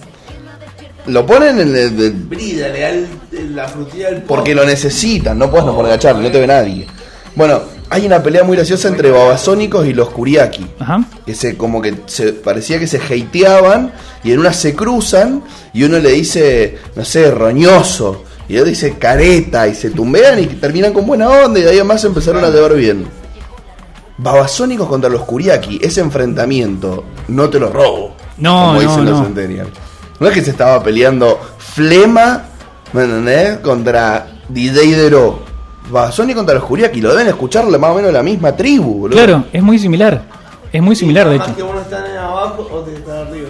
Lo 1.06 1.26
ponen 1.26 1.60
en 1.60 1.76
el, 1.76 1.96
de- 1.96 2.10
Brilla, 2.10 2.68
le 2.68 2.80
da 2.80 2.88
el- 2.90 3.54
la 3.54 3.68
frutilla 3.68 4.10
del 4.10 4.22
porque 4.22 4.54
lo 4.54 4.64
necesitan, 4.64 5.38
no 5.38 5.50
puedes 5.50 5.66
no 5.66 5.74
poner 5.76 5.92
a 5.92 5.98
Charlie, 5.98 6.22
no 6.22 6.30
te 6.30 6.40
ve 6.40 6.46
nadie. 6.46 6.86
Bueno, 7.36 7.60
hay 7.90 8.06
una 8.06 8.22
pelea 8.22 8.42
muy 8.44 8.56
graciosa 8.56 8.88
entre 8.88 9.10
Babasónicos 9.10 9.86
y 9.86 9.92
los 9.92 10.08
Kuriaki. 10.10 10.66
Ajá. 10.78 11.04
que 11.26 11.34
se 11.34 11.56
como 11.58 11.82
que 11.82 11.94
se 12.06 12.32
parecía 12.32 12.78
que 12.78 12.86
se 12.86 12.98
hateaban 12.98 13.92
y 14.22 14.32
en 14.32 14.38
una 14.38 14.52
se 14.54 14.74
cruzan 14.74 15.42
y 15.74 15.82
uno 15.84 15.98
le 15.98 16.10
dice, 16.12 16.78
no 16.96 17.04
sé, 17.04 17.30
roñoso 17.30 18.24
y 18.48 18.56
otro 18.56 18.68
dice 18.68 18.98
careta 18.98 19.66
y 19.66 19.74
se 19.74 19.90
tumbean 19.90 20.38
y 20.38 20.46
terminan 20.46 20.92
con 20.92 21.06
buena 21.06 21.28
onda 21.28 21.58
y 21.58 21.62
de 21.62 21.70
ahí 21.70 21.76
además 21.76 22.00
se 22.00 22.08
empezaron 22.08 22.44
a 22.44 22.50
llevar 22.50 22.74
bien. 22.74 23.06
Babasónicos 24.18 24.88
contra 24.88 25.10
los 25.10 25.22
Kuriaki, 25.22 25.80
ese 25.82 26.00
enfrentamiento, 26.00 27.04
no 27.28 27.48
te 27.48 27.58
lo 27.58 27.70
robo. 27.70 28.14
No, 28.38 28.66
como 28.66 28.74
no, 28.74 28.80
dicen 28.80 29.04
los 29.04 29.18
no. 29.18 29.24
Centennial. 29.24 29.68
No 30.20 30.28
es 30.28 30.34
que 30.34 30.42
se 30.42 30.50
estaba 30.50 30.82
peleando 30.82 31.40
Flema, 31.58 32.44
¿me 32.92 33.02
entendés? 33.04 33.58
Contra 33.58 34.26
DJ 34.48 34.96
Dero. 34.96 35.40
Babasónicos 35.90 36.40
contra 36.40 36.54
los 36.54 36.64
Kuriaki, 36.64 37.00
lo 37.00 37.10
deben 37.10 37.28
escuchar 37.28 37.66
más 37.66 37.90
o 37.90 37.94
menos 37.94 38.12
la 38.12 38.22
misma 38.22 38.54
tribu, 38.54 39.00
boludo. 39.00 39.16
Claro, 39.16 39.44
es 39.52 39.62
muy 39.62 39.78
similar. 39.78 40.22
Es 40.72 40.82
muy 40.82 40.96
similar, 40.96 41.28
de 41.28 41.36
hecho. 41.36 41.54
que 41.54 41.62
uno 41.62 41.80
está 41.80 42.04
abajo 42.26 42.68
o 42.72 42.80
te 42.80 42.94
está 42.94 43.20
arriba. 43.20 43.48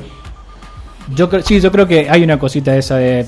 Yo 1.15 1.29
creo, 1.29 1.43
sí, 1.43 1.61
yo 1.61 1.71
creo 1.71 1.87
que 1.87 2.09
hay 2.09 2.23
una 2.23 2.39
cosita 2.39 2.77
esa 2.77 2.97
de 2.97 3.27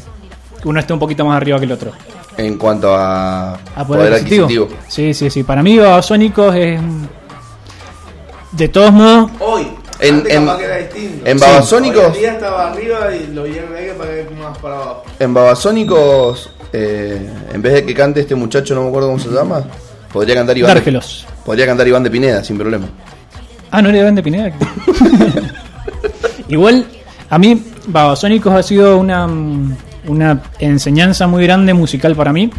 uno 0.66 0.80
esté 0.80 0.92
un 0.92 0.98
poquito 0.98 1.24
más 1.24 1.36
arriba 1.36 1.58
que 1.58 1.64
el 1.64 1.72
otro. 1.72 1.92
En 2.36 2.58
cuanto 2.58 2.94
a, 2.94 3.54
A 3.54 3.86
poder, 3.86 4.12
adquisitivo. 4.12 4.68
Sí, 4.88 5.14
sí, 5.14 5.30
sí. 5.30 5.42
Para 5.42 5.62
mí, 5.62 5.78
Babasónicos 5.78 6.54
es. 6.54 6.80
De 8.52 8.68
todos 8.68 8.92
modos, 8.92 9.30
Hoy, 9.40 9.66
En- 10.00 10.16
antes 10.16 10.34
en- 10.34 10.44
capaz 10.44 10.58
que 10.58 10.64
era 10.64 10.76
distinto. 10.78 11.26
en 11.26 11.38
Sí. 11.38 11.44
Babasónicos- 11.44 11.98
Hoy 12.06 12.06
en 12.14 12.20
día 12.20 12.32
estaba 12.32 12.70
arriba 12.72 12.98
y 13.14 13.32
lo 13.34 13.42
vieron 13.44 13.74
ahí 13.74 13.88
para 13.96 14.10
que 14.10 14.26
más 14.40 14.58
para 14.58 14.74
abajo. 14.76 15.02
En 15.18 15.34
Babasónicos, 15.34 16.50
eh, 16.72 17.30
en 17.52 17.62
vez 17.62 17.72
de 17.74 17.86
que 17.86 17.94
cante 17.94 18.20
este 18.20 18.34
muchacho, 18.34 18.74
no 18.74 18.82
me 18.82 18.88
acuerdo 18.88 19.08
cómo 19.08 19.18
se 19.18 19.28
llama, 19.30 19.64
podría 20.12 20.34
cantar 20.36 20.56
Iván. 20.58 20.74
de- 20.84 21.00
podría 21.44 21.66
cantar 21.66 21.86
Iván 21.88 22.02
de 22.02 22.10
Pineda, 22.10 22.42
sin 22.44 22.58
problema. 22.58 22.86
Ah, 23.70 23.80
no 23.82 23.88
era 23.88 23.98
Iván 23.98 24.14
de 24.14 24.22
Pineda. 24.22 24.52
Igual, 26.48 26.86
a 27.28 27.38
mí, 27.38 27.62
Babasónicos 27.88 28.52
ha 28.54 28.62
sido 28.62 28.98
una, 28.98 29.26
mm, 29.26 29.76
una 30.06 30.42
enseñanza 30.58 31.26
muy 31.26 31.42
grande 31.44 31.74
musical 31.74 32.14
para 32.14 32.32
mí. 32.32 32.50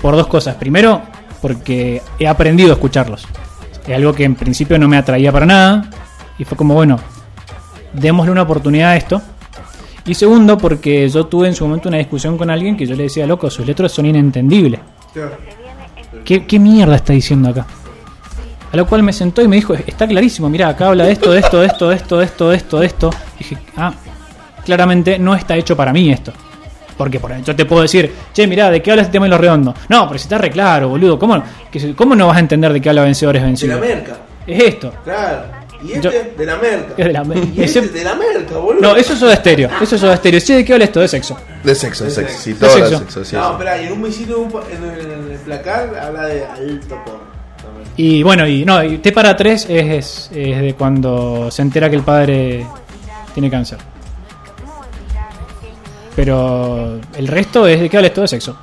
Por 0.00 0.16
dos 0.16 0.26
cosas. 0.26 0.56
Primero, 0.56 1.02
porque 1.40 2.02
he 2.18 2.26
aprendido 2.26 2.70
a 2.70 2.74
escucharlos. 2.74 3.26
Es 3.86 3.94
algo 3.94 4.12
que 4.12 4.24
en 4.24 4.34
principio 4.34 4.78
no 4.78 4.88
me 4.88 4.96
atraía 4.96 5.32
para 5.32 5.46
nada. 5.46 5.90
Y 6.38 6.44
fue 6.44 6.56
como, 6.56 6.74
bueno, 6.74 6.98
démosle 7.92 8.32
una 8.32 8.42
oportunidad 8.42 8.90
a 8.90 8.96
esto. 8.96 9.22
Y 10.06 10.14
segundo, 10.14 10.58
porque 10.58 11.08
yo 11.08 11.26
tuve 11.26 11.48
en 11.48 11.54
su 11.54 11.64
momento 11.64 11.88
una 11.88 11.98
discusión 11.98 12.36
con 12.36 12.50
alguien 12.50 12.76
que 12.76 12.86
yo 12.86 12.94
le 12.94 13.04
decía, 13.04 13.26
loco, 13.26 13.48
sus 13.48 13.66
letras 13.66 13.92
son 13.92 14.06
inentendibles. 14.06 14.80
¿Qué, 16.24 16.46
qué 16.46 16.58
mierda 16.58 16.96
está 16.96 17.12
diciendo 17.12 17.48
acá? 17.50 17.66
A 18.74 18.76
lo 18.76 18.86
cual 18.86 19.02
me 19.02 19.12
sentó 19.12 19.40
y 19.40 19.48
me 19.48 19.56
dijo, 19.56 19.72
está 19.74 20.06
clarísimo, 20.06 20.50
mira, 20.50 20.68
acá 20.68 20.88
habla 20.88 21.04
de 21.04 21.12
esto, 21.12 21.30
de 21.30 21.40
esto, 21.40 21.60
de 21.60 21.66
esto, 21.66 21.88
de 21.88 21.96
esto, 21.96 22.18
de 22.18 22.24
esto, 22.24 22.48
de 22.48 22.56
esto, 22.56 22.80
de 22.80 22.86
esto. 22.86 23.10
dije, 23.38 23.56
ah, 23.76 23.94
claramente 24.64 25.18
no 25.18 25.34
está 25.34 25.56
hecho 25.56 25.76
para 25.76 25.92
mí 25.92 26.10
esto. 26.10 26.32
Porque 26.96 27.18
por 27.20 27.36
yo 27.42 27.56
te 27.56 27.64
puedo 27.64 27.82
decir, 27.82 28.12
che, 28.32 28.46
mirá, 28.46 28.70
¿de 28.70 28.80
qué 28.80 28.90
habla 28.90 29.02
este 29.02 29.12
tema 29.12 29.26
de 29.26 29.30
los 29.30 29.40
redondos? 29.40 29.74
No, 29.88 30.06
pero 30.06 30.18
si 30.18 30.22
está 30.24 30.38
re 30.38 30.50
claro, 30.50 30.88
boludo, 30.88 31.18
¿cómo, 31.18 31.42
que 31.70 31.94
¿cómo 31.94 32.14
no 32.14 32.28
vas 32.28 32.36
a 32.36 32.40
entender 32.40 32.72
de 32.72 32.80
qué 32.80 32.88
habla 32.90 33.02
vencedores 33.02 33.40
De 33.42 33.46
la 33.46 33.48
vencidos? 33.48 33.80
merca. 33.80 34.16
Es 34.46 34.62
esto. 34.62 34.92
Claro. 35.04 35.42
Y 35.82 35.92
este 35.92 36.00
Yo- 36.02 36.10
de 36.38 36.46
la 36.46 36.56
merca. 36.56 36.94
Es 36.96 37.04
de 37.06 37.12
la 37.12 37.24
merca. 37.24 37.46
Y 37.54 37.62
este 37.62 37.78
Ese- 37.80 37.88
de 37.88 38.04
la 38.04 38.14
merca, 38.14 38.56
boludo. 38.58 38.80
No, 38.80 38.96
eso 38.96 39.12
es 39.12 39.18
soda 39.18 39.34
estéreo, 39.34 39.68
eso 39.82 39.94
es 39.96 40.00
soda 40.00 40.14
estéreo. 40.14 40.40
Che, 40.40 40.54
¿de 40.54 40.64
qué 40.64 40.72
habla 40.72 40.84
esto? 40.84 41.00
De 41.00 41.08
sexo. 41.08 41.36
De 41.64 41.74
sexo, 41.74 42.04
de 42.04 42.10
De 42.10 42.14
sexo. 42.16 42.30
sexo. 42.32 42.42
Sí, 42.44 42.52
De 42.52 42.58
todo 42.60 42.74
de 42.76 42.82
sexo. 42.82 42.98
sexo, 43.00 43.24
sí, 43.24 43.36
no, 43.36 43.52
espera, 43.52 43.82
y 43.82 43.86
en 43.86 43.92
un 43.92 44.02
visito 44.02 44.48
en, 44.70 45.30
el, 45.32 45.38
placar 45.40 45.94
habla 46.00 46.26
de 46.26 46.44
alto 46.46 46.94
porno. 47.04 47.20
también. 47.56 47.88
Y 47.96 48.22
bueno, 48.22 48.46
y 48.46 48.64
no, 48.64 48.82
y 48.84 48.98
T 48.98 49.12
para 49.12 49.36
3 49.36 49.66
es, 49.68 49.70
es, 49.70 50.30
es 50.34 50.60
de 50.62 50.74
cuando 50.74 51.50
se 51.50 51.62
entera 51.62 51.90
que 51.90 51.96
el 51.96 52.02
padre 52.02 52.66
tiene 53.34 53.50
cáncer. 53.50 53.78
Pero 56.16 57.00
el 57.16 57.26
resto 57.28 57.66
es 57.66 57.80
de 57.80 57.90
que 57.90 57.96
habla 57.96 58.08
esto 58.08 58.20
de 58.20 58.28
sexo. 58.28 58.56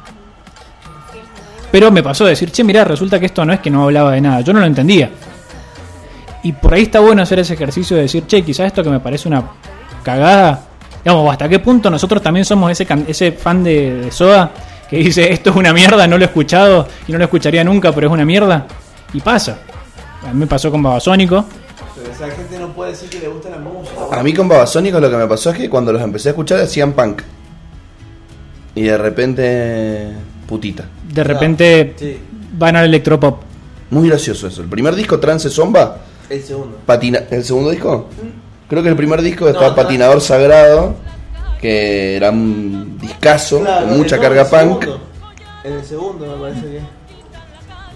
Pero 1.72 1.90
me 1.92 2.04
pasó 2.04 2.26
de 2.26 2.32
decir, 2.32 2.52
che, 2.52 2.64
mirá, 2.64 2.84
resulta 2.84 3.20
que 3.20 3.26
esto 3.28 3.46
no 3.46 3.54
es 3.54 3.60
que 3.60 3.70
no 3.70 3.84
hablaba 3.84 4.12
de 4.12 4.22
nada, 4.22 4.42
yo 4.42 4.52
no 4.54 4.60
lo 4.60 4.66
entendía. 4.66 5.10
Y 6.44 6.54
por 6.54 6.74
ahí 6.74 6.84
está 6.84 7.00
bueno 7.00 7.22
hacer 7.22 7.40
ese 7.40 7.54
ejercicio 7.54 7.96
de 7.96 8.04
decir, 8.04 8.26
che, 8.28 8.42
quizás 8.44 8.68
esto 8.68 8.84
que 8.84 8.90
me 8.90 9.00
parece 9.00 9.28
una 9.28 9.44
cagada, 10.04 10.64
digamos, 11.04 11.32
¿hasta 11.32 11.48
qué 11.48 11.60
punto 11.60 11.90
nosotros 11.90 12.22
también 12.22 12.46
somos 12.46 12.72
ese, 12.72 12.86
can- 12.86 13.06
ese 13.08 13.32
fan 13.32 13.64
de, 13.64 13.94
de 14.02 14.12
Soda 14.12 14.52
que 14.90 14.98
dice, 14.98 15.32
esto 15.32 15.52
es 15.52 15.56
una 15.56 15.72
mierda, 15.72 16.08
no 16.08 16.18
lo 16.18 16.24
he 16.26 16.28
escuchado 16.28 16.88
y 17.08 17.12
no 17.12 17.18
lo 17.20 17.24
escucharía 17.26 17.64
nunca, 17.64 17.92
pero 17.94 18.08
es 18.08 18.14
una 18.14 18.26
mierda? 18.26 18.66
Y 19.14 19.22
pasa. 19.22 19.60
A 20.28 20.34
mí 20.34 20.40
me 20.40 20.48
pasó 20.48 20.72
con 20.72 20.84
Babasónico. 20.84 21.46
Pero 21.96 22.12
esa 22.12 22.36
gente 22.36 22.60
no 22.60 22.68
puede 22.70 22.92
decir 22.92 23.10
que 23.10 23.20
le 23.20 23.28
gusta 23.30 23.50
la 23.50 23.58
música. 23.58 23.96
A 24.12 24.24
mí 24.24 24.34
con 24.34 24.50
Babasónicos 24.50 25.00
lo 25.02 25.10
que 25.10 25.16
me 25.18 25.28
pasó 25.28 25.52
es 25.52 25.58
que 25.58 25.70
cuando 25.70 25.94
los 25.94 26.02
empecé 26.02 26.30
a 26.30 26.32
escuchar 26.32 26.60
hacían 26.60 26.92
punk. 26.94 27.22
Y 28.76 28.84
de 28.84 28.98
repente, 28.98 30.12
putita. 30.48 30.86
De 31.14 31.24
repente 31.24 31.94
Sí, 31.98 32.18
van 32.58 32.76
al 32.76 32.86
electropop. 32.86 33.42
Muy 33.90 34.08
gracioso 34.08 34.48
eso. 34.48 34.62
El 34.62 34.70
primer 34.70 34.96
disco, 34.96 35.20
Trance 35.20 35.50
Zomba, 35.50 35.98
el 36.30 36.42
segundo. 36.42 36.78
patina 36.86 37.20
¿el 37.30 37.44
segundo 37.44 37.70
disco? 37.72 38.08
Creo 38.70 38.82
que 38.82 38.90
el 38.90 38.96
primer 38.96 39.22
disco 39.22 39.44
No, 39.46 39.52
estaba 39.52 39.70
no. 39.72 39.76
Patinador 39.76 40.22
Sagrado, 40.22 40.96
que 41.60 42.16
era 42.16 42.32
un 42.32 42.98
discazo, 43.00 43.60
Claro, 43.60 43.88
con 43.88 43.98
mucha 43.98 44.16
no, 44.16 44.22
carga 44.22 44.46
punk. 44.46 44.84
segundo. 44.84 45.00
En 45.66 45.74
el 45.74 45.84
segundo 45.84 46.26
me 46.38 46.42
parece 46.42 46.62
que. 46.72 46.80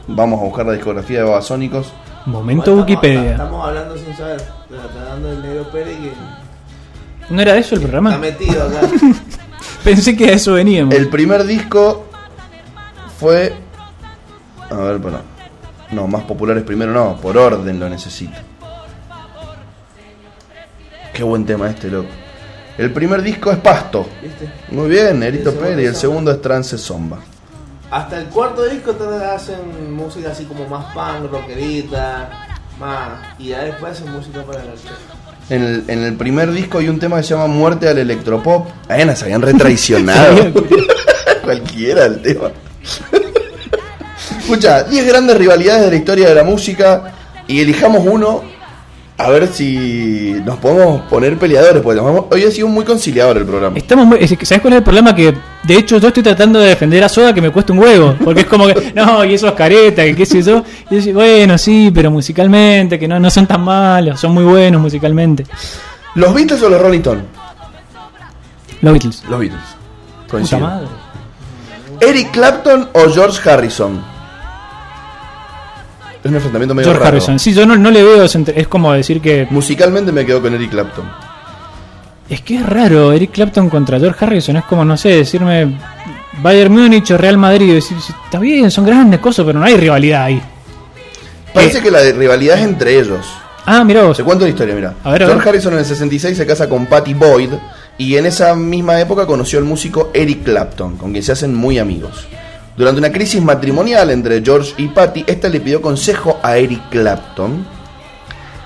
Vamos 0.07 0.39
a 0.41 0.43
buscar 0.43 0.65
la 0.65 0.73
discografía 0.73 1.19
de 1.19 1.23
Babasónicos. 1.23 1.93
Momento 2.25 2.71
Bueno, 2.71 2.81
Wikipedia. 2.81 3.31
Estamos, 3.31 3.31
estamos 3.45 3.67
hablando 3.67 3.97
sin 3.97 4.15
saber. 4.17 4.41
Está 4.41 5.01
hablando 5.03 5.29
del 5.29 5.41
negro 5.41 5.71
Pérez 5.71 5.95
que 5.97 6.11
¿No 7.33 7.41
era 7.41 7.55
eso 7.57 7.75
el 7.75 7.81
está 7.81 7.91
programa? 7.91 8.17
metido 8.17 8.63
acá. 8.63 8.81
Pensé 9.85 10.17
que 10.17 10.25
a 10.25 10.33
eso 10.33 10.53
veníamos. 10.53 10.95
El 10.95 11.09
primer 11.09 11.43
disco 11.43 12.07
fue. 13.19 13.53
A 14.71 14.75
ver, 14.75 14.97
bueno. 14.97 15.19
No, 15.91 16.07
más 16.07 16.23
populares 16.23 16.63
primero 16.63 16.91
no, 16.91 17.17
por 17.17 17.37
orden 17.37 17.79
lo 17.79 17.87
necesito. 17.87 18.33
Qué 21.13 21.23
buen 21.23 21.45
tema 21.45 21.69
este, 21.69 21.89
loco. 21.89 22.09
El 22.79 22.91
primer 22.91 23.21
disco 23.21 23.51
es 23.51 23.59
Pasto. 23.59 24.07
¿Viste? 24.23 24.51
Muy 24.71 24.89
bien, 24.89 25.19
Nerito 25.19 25.53
Pérez. 25.53 25.83
Y 25.83 25.85
el 25.85 25.95
segundo 25.95 26.31
es 26.31 26.41
Trance 26.41 26.79
Zomba. 26.79 27.19
Hasta 27.91 28.17
el 28.17 28.25
cuarto 28.25 28.65
disco 28.65 28.93
todos 28.93 29.21
hacen 29.21 29.93
música 29.93 30.31
así 30.31 30.45
como 30.45 30.67
más 30.67 30.93
punk, 30.95 31.31
rockerita, 31.31 32.57
más. 32.79 33.19
Y 33.37 33.49
ya 33.49 33.61
después 33.61 33.91
hacen 33.91 34.11
música 34.11 34.41
para 34.41 34.63
la 34.63 34.73
En 35.49 35.61
el, 35.61 35.83
en 35.87 36.03
el 36.03 36.15
primer 36.15 36.51
disco 36.51 36.79
hay 36.79 36.89
un 36.89 36.99
tema 36.99 37.17
que 37.17 37.23
se 37.23 37.35
llama 37.35 37.47
Muerte 37.47 37.87
al 37.87 37.97
Electropop. 37.97 38.67
Ah, 38.89 39.15
se 39.15 39.25
habían 39.25 39.41
retraicionado. 39.41 40.51
Cualquiera 41.43 42.05
el 42.05 42.21
tema. 42.21 42.51
Escucha, 44.39 44.83
10 44.83 45.07
grandes 45.07 45.37
rivalidades 45.37 45.85
de 45.85 45.89
la 45.91 45.95
historia 45.95 46.29
de 46.29 46.35
la 46.35 46.43
música 46.43 47.13
y 47.47 47.61
elijamos 47.61 48.03
uno 48.05 48.43
a 49.17 49.29
ver 49.29 49.47
si 49.47 50.35
nos 50.45 50.57
podemos 50.57 51.01
poner 51.03 51.37
peleadores. 51.37 51.81
Porque 51.81 51.99
hoy 52.31 52.43
ha 52.43 52.51
sido 52.51 52.67
muy 52.67 52.83
conciliador 52.83 53.37
el 53.37 53.45
programa. 53.45 53.77
Estamos 53.77 54.05
muy- 54.05 54.27
¿Sabes 54.27 54.61
cuál 54.61 54.73
es 54.73 54.77
el 54.79 54.83
problema? 54.83 55.15
Que 55.15 55.33
de 55.63 55.75
hecho 55.77 55.97
yo 55.97 56.07
estoy 56.09 56.21
tratando 56.23 56.59
de 56.59 56.67
defender 56.69 57.03
a 57.03 57.09
Soda 57.09 57.33
que 57.33 57.41
me 57.41 57.49
cuesta 57.51 57.71
un 57.73 57.79
huevo. 57.79 58.15
Porque 58.23 58.41
es 58.41 58.47
como 58.47 58.67
que, 58.67 58.91
no, 58.95 59.23
y 59.23 59.33
esos 59.33 59.53
caretas, 59.53 60.05
que 60.05 60.15
qué 60.15 60.25
sé 60.25 60.41
yo. 60.41 60.63
Y 60.89 60.95
yo 60.95 61.01
digo, 61.01 61.19
bueno, 61.19 61.57
sí, 61.57 61.91
pero 61.93 62.11
musicalmente, 62.11 62.99
que 62.99 63.07
no, 63.07 63.19
no 63.19 63.29
son 63.29 63.47
tan 63.47 63.61
malos, 63.61 64.19
son 64.19 64.33
muy 64.33 64.43
buenos 64.43 64.81
musicalmente. 64.81 65.45
¿Los 66.15 66.33
Beatles 66.33 66.61
o 66.63 66.69
los 66.69 66.81
Rolling 66.81 66.99
Stones? 66.99 67.23
Los 68.81 68.93
Beatles. 68.93 69.23
Los 69.29 69.39
Beatles. 69.39 69.61
Puta 69.61 70.31
Coincido. 70.31 70.59
madre. 70.61 70.87
¿Eric 72.01 72.31
Clapton 72.31 72.89
o 72.93 73.09
George 73.13 73.49
Harrison? 73.49 74.01
Es 76.25 76.29
un 76.29 76.35
enfrentamiento 76.37 76.73
medio 76.73 76.87
George 76.89 77.03
raro. 77.03 77.17
Harrison. 77.17 77.37
Sí, 77.37 77.53
yo 77.53 77.67
no, 77.67 77.77
no 77.77 77.91
le 77.91 78.01
veo. 78.01 78.23
Es 78.23 78.67
como 78.67 78.91
decir 78.93 79.21
que. 79.21 79.45
Musicalmente 79.51 80.11
me 80.11 80.25
quedo 80.25 80.41
con 80.41 80.55
Eric 80.55 80.71
Clapton. 80.71 81.05
Es 82.27 82.41
que 82.41 82.55
es 82.55 82.65
raro, 82.65 83.13
Eric 83.13 83.29
Clapton 83.31 83.69
contra 83.69 83.99
George 83.99 84.25
Harrison. 84.25 84.57
Es 84.57 84.63
como, 84.63 84.83
no 84.83 84.97
sé, 84.97 85.09
decirme 85.09 85.77
Bayern 86.41 86.73
Múnich 86.73 87.11
o 87.11 87.17
Real 87.19 87.37
Madrid. 87.37 87.67
y 87.67 87.73
Decir, 87.75 87.95
está 88.23 88.39
bien, 88.39 88.71
son 88.71 88.87
grandes 88.87 89.19
cosas, 89.19 89.45
pero 89.45 89.59
no 89.59 89.65
hay 89.65 89.77
rivalidad 89.77 90.23
ahí. 90.23 90.41
Parece 91.53 91.77
¿Qué? 91.77 91.83
que 91.83 91.91
la 91.91 91.99
rivalidad 92.11 92.57
es 92.57 92.63
entre 92.63 92.99
ellos. 92.99 93.27
Ah, 93.67 93.83
mira 93.83 94.01
vos. 94.01 94.17
Te 94.17 94.23
cuento 94.23 94.45
la 94.45 94.49
historia, 94.49 94.73
mira. 94.73 94.95
George. 95.03 95.47
Harrison 95.47 95.73
en 95.73 95.79
el 95.79 95.85
66 95.85 96.35
se 96.35 96.47
casa 96.47 96.67
con 96.67 96.87
Patty 96.87 97.13
Boyd 97.13 97.51
y 97.99 98.15
en 98.15 98.25
esa 98.25 98.55
misma 98.55 98.99
época 98.99 99.27
conoció 99.27 99.59
al 99.59 99.65
músico 99.65 100.09
Eric 100.11 100.43
Clapton, 100.43 100.97
con 100.97 101.11
quien 101.11 101.21
se 101.23 101.33
hacen 101.33 101.53
muy 101.53 101.77
amigos. 101.77 102.25
Durante 102.77 102.99
una 102.99 103.11
crisis 103.11 103.41
matrimonial 103.41 104.09
entre 104.09 104.43
George 104.43 104.73
y 104.77 104.87
Patty, 104.87 105.23
esta 105.27 105.47
le 105.47 105.61
pidió 105.61 105.81
consejo 105.81 106.39
a 106.43 106.57
Eric 106.57 106.89
Clapton. 106.89 107.65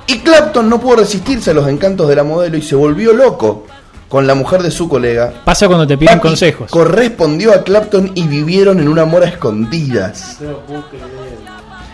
Y 0.08 0.20
Clapton 0.20 0.68
no 0.68 0.82
pudo 0.82 0.98
resistirse 0.98 1.52
a 1.52 1.54
los 1.54 1.68
encantos 1.68 2.10
de 2.10 2.16
la 2.16 2.24
modelo 2.24 2.58
y 2.58 2.64
se 2.64 2.76
volvió 2.76 3.14
loco 3.14 3.68
con 4.08 4.26
la 4.26 4.34
mujer 4.34 4.64
de 4.64 4.72
su 4.72 4.90
colega. 4.90 5.32
Pasa 5.46 5.68
cuando 5.68 5.86
te 5.86 5.96
piden 5.96 6.16
Patty 6.16 6.28
consejos. 6.28 6.72
Correspondió 6.72 7.54
a 7.54 7.64
Clapton 7.64 8.12
y 8.16 8.28
vivieron 8.28 8.80
en 8.80 8.90
un 8.90 8.98
amor 8.98 9.22
a 9.22 9.28
escondidas. 9.28 10.38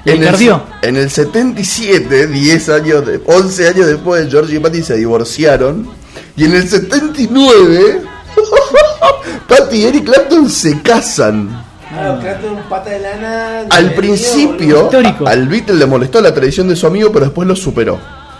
¿Le 0.05 0.13
En 0.13 0.23
el, 0.23 0.61
en 0.83 0.95
el 0.95 1.09
77, 1.09 2.27
10 2.27 2.69
años 2.69 3.05
de, 3.05 3.19
11 3.25 3.67
años 3.67 3.87
después, 3.87 4.29
George 4.31 4.55
y 4.55 4.59
Patty 4.59 4.83
se 4.83 4.95
divorciaron. 4.95 5.89
Y 6.37 6.45
en 6.45 6.55
el 6.55 6.69
79, 6.69 8.01
Patty 9.49 9.77
y 9.77 9.83
Eric 9.83 10.05
Clapton 10.05 10.49
se 10.49 10.81
casan. 10.81 11.64
Claro, 11.95 12.19
creaste 12.19 12.47
un 12.49 12.57
pata 12.69 12.89
de 12.89 12.99
lana. 12.99 13.51
de 13.63 13.67
Al 13.71 13.83
medio, 13.85 13.95
principio, 13.97 14.89
a- 15.25 15.29
al 15.29 15.47
Beatle 15.47 15.75
le 15.75 15.85
molestó 15.85 16.21
la 16.21 16.33
tradición 16.33 16.67
de 16.67 16.75
su 16.75 16.85
amigo, 16.87 17.11
pero 17.11 17.25
después 17.25 17.47
lo 17.47 17.55
superó. 17.55 17.97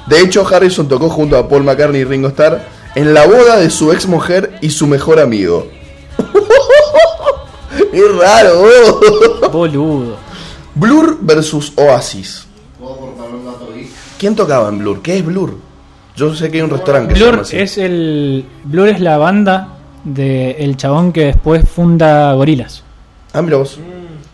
De 0.07 0.19
hecho, 0.19 0.45
Harrison 0.47 0.87
tocó 0.87 1.09
junto 1.09 1.37
a 1.37 1.47
Paul 1.49 1.63
McCartney 1.63 2.01
y 2.01 2.03
Ringo 2.03 2.27
Starr 2.29 2.61
en 2.95 3.13
la 3.13 3.25
boda 3.25 3.57
de 3.57 3.69
su 3.69 3.91
ex 3.91 4.07
mujer 4.07 4.57
y 4.61 4.69
su 4.69 4.85
mejor 4.87 5.19
amigo. 5.19 5.67
es 7.91 8.17
raro. 8.19 8.65
Boludo. 9.51 10.17
Blur 10.75 11.17
versus 11.21 11.73
Oasis. 11.77 12.45
¿Quién 14.19 14.35
tocaba 14.35 14.69
en 14.69 14.79
Blur? 14.79 15.01
¿Qué 15.01 15.17
es 15.17 15.25
Blur? 15.25 15.57
Yo 16.15 16.33
sé 16.33 16.49
que 16.49 16.57
hay 16.57 16.63
un 16.63 16.69
restaurante 16.69 17.13
que 17.13 17.19
se 17.19 17.25
llama 17.25 17.41
así. 17.41 17.57
es 17.57 17.77
el. 17.77 18.45
Blur 18.63 18.87
es 18.87 18.99
la 19.01 19.17
banda 19.17 19.67
del 20.05 20.77
chabón 20.77 21.11
que 21.11 21.25
después 21.25 21.67
funda 21.69 22.31
Gorilas. 22.33 22.83
Ah, 23.35 23.41
mira 23.41 23.57
vos. 23.57 23.77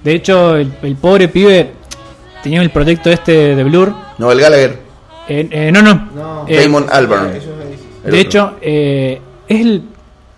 De 0.04 0.14
hecho, 0.14 0.56
el, 0.56 0.72
el 0.84 0.95
pobre 0.95 1.28
pibe 1.28 1.72
tenía 2.43 2.62
el 2.62 2.70
proyecto 2.70 3.10
este 3.10 3.56
de 3.56 3.64
Blur. 3.64 3.93
No, 4.18 4.32
el 4.32 4.39
Gallagher. 4.39 4.80
Eh, 5.28 5.47
eh, 5.52 5.72
no, 5.72 5.82
no. 5.82 6.10
No. 6.16 6.45
Eh, 6.47 6.62
Damon 6.62 6.86
Albarn. 6.89 7.32
El 7.34 7.41
de 7.41 8.08
otro. 8.08 8.16
hecho, 8.18 8.54
eh, 8.62 9.20
es 9.47 9.62
el. 9.62 9.84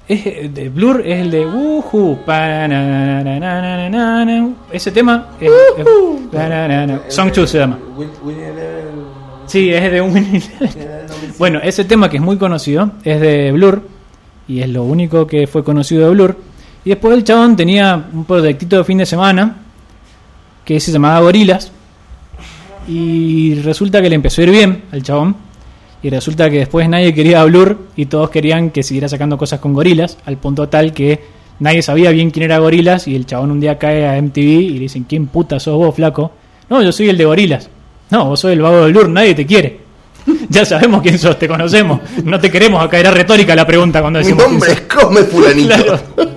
Es 0.05 0.25
el 0.25 0.53
de 0.53 0.67
Blur 0.69 1.01
es 1.05 1.21
el 1.21 1.31
de 1.31 1.45
Woohoo. 1.45 2.25
pa, 2.25 2.67
na, 2.67 2.67
na, 2.67 3.23
na, 3.23 3.39
na, 3.39 3.61
na, 3.61 3.89
na, 3.89 4.25
na. 4.25 4.49
Ese 4.71 4.91
tema. 4.91 5.29
es- 5.39 5.49
es-. 5.77 7.13
Song 7.15 7.31
2 7.33 7.49
se 7.49 7.57
llama. 7.59 7.79
Sí, 9.47 9.73
es 9.73 9.91
de 9.91 10.01
un. 10.01 10.41
Bueno, 11.37 11.59
ese 11.63 11.85
tema 11.85 12.09
que 12.09 12.17
es 12.17 12.23
muy 12.23 12.37
conocido 12.37 12.91
es 13.03 13.19
de 13.21 13.51
Blur 13.53 13.81
y 14.47 14.61
es 14.61 14.69
lo 14.69 14.83
único 14.83 15.25
que 15.25 15.47
fue 15.47 15.63
conocido 15.63 16.03
de 16.05 16.09
Blur. 16.11 16.37
Y 16.85 16.89
después 16.89 17.15
el 17.15 17.23
chabón 17.23 17.55
tenía 17.55 18.03
un 18.13 18.25
proyectito 18.25 18.77
de 18.77 18.83
fin 18.83 18.97
de 18.97 19.05
semana 19.05 19.55
que 20.65 20.79
se 20.79 20.91
llamaba 20.91 21.19
Gorilas 21.21 21.71
y 22.87 23.55
resulta 23.61 24.01
que 24.01 24.09
le 24.09 24.15
empezó 24.15 24.41
a 24.41 24.43
ir 24.45 24.51
bien 24.51 24.83
al 24.91 25.03
chabón 25.03 25.35
y 26.01 26.09
resulta 26.09 26.49
que 26.49 26.59
después 26.59 26.87
nadie 26.89 27.13
quería 27.13 27.41
a 27.41 27.45
Blur 27.45 27.87
y 27.95 28.07
todos 28.07 28.29
querían 28.29 28.71
que 28.71 28.83
siguiera 28.83 29.07
sacando 29.07 29.37
cosas 29.37 29.59
con 29.61 29.73
Gorilas 29.73 30.17
al 30.25 30.37
punto 30.37 30.67
tal 30.67 30.93
que 30.93 31.21
nadie 31.59 31.81
sabía 31.81 32.11
bien 32.11 32.31
quién 32.31 32.43
era 32.43 32.57
Gorilas 32.57 33.07
y 33.07 33.15
el 33.15 33.25
chabón 33.25 33.51
un 33.51 33.59
día 33.61 33.77
cae 33.77 34.05
a 34.07 34.21
MTV 34.21 34.37
y 34.39 34.69
le 34.71 34.79
dicen 34.81 35.05
¿quién 35.07 35.27
puta 35.27 35.59
sos 35.59 35.77
vos 35.77 35.95
flaco? 35.95 36.31
No, 36.69 36.81
yo 36.81 36.91
soy 36.91 37.09
el 37.09 37.17
de 37.17 37.25
Gorilas. 37.25 37.69
No, 38.09 38.25
vos 38.25 38.39
sos 38.39 38.51
el 38.51 38.61
vago 38.61 38.85
de 38.85 38.91
Blur, 38.91 39.09
nadie 39.09 39.33
te 39.33 39.45
quiere. 39.45 39.79
Ya 40.49 40.65
sabemos 40.65 41.01
quién 41.01 41.17
sos, 41.17 41.37
te 41.39 41.47
conocemos. 41.47 41.99
No 42.23 42.39
te 42.39 42.51
queremos 42.51 42.83
acá. 42.83 42.99
Era 42.99 43.11
retórica 43.11 43.55
la 43.55 43.65
pregunta 43.65 44.01
cuando 44.01 44.19
Mi 44.19 44.25
decimos. 44.25 44.43
quién 44.43 44.53
nombre 44.53 44.71
es 44.71 44.81
Come 44.81 45.21
Fulanito. 45.23 45.75
Claro. 45.83 46.32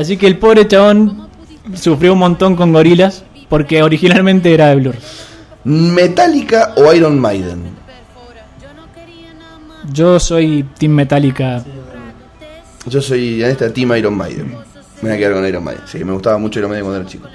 Así 0.00 0.16
que 0.16 0.26
el 0.26 0.38
pobre 0.38 0.66
chabón 0.66 1.28
sufrió 1.74 2.14
un 2.14 2.20
montón 2.20 2.56
con 2.56 2.72
gorilas 2.72 3.22
porque 3.50 3.82
originalmente 3.82 4.54
era 4.54 4.68
de 4.68 4.76
Blur. 4.76 4.94
¿Metallica 5.64 6.72
o 6.76 6.90
Iron 6.94 7.18
Maiden? 7.18 7.64
Yo 9.92 10.18
soy 10.18 10.64
Team 10.78 10.92
Metallica. 10.92 11.62
Yo 12.86 13.02
soy 13.02 13.44
en 13.44 13.50
esta 13.50 13.70
Team 13.70 13.94
Iron 13.96 14.16
Maiden. 14.16 14.56
Me 15.02 15.10
voy 15.10 15.12
a 15.12 15.18
quedar 15.18 15.34
con 15.34 15.46
Iron 15.46 15.64
Maiden. 15.64 15.82
Sí, 15.84 16.02
me 16.02 16.12
gustaba 16.12 16.38
mucho 16.38 16.60
Iron 16.60 16.70
Maiden 16.70 16.86
cuando 16.86 17.00
era 17.02 17.10
chico. 17.10 17.28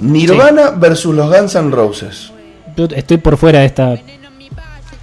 Nirvana 0.00 0.68
versus 0.72 1.14
los 1.14 1.34
Guns 1.34 1.54
N' 1.54 1.70
Roses. 1.70 2.30
Yo 2.76 2.84
estoy 2.94 3.16
por 3.16 3.38
fuera 3.38 3.60
de 3.60 3.64
esta. 3.64 3.96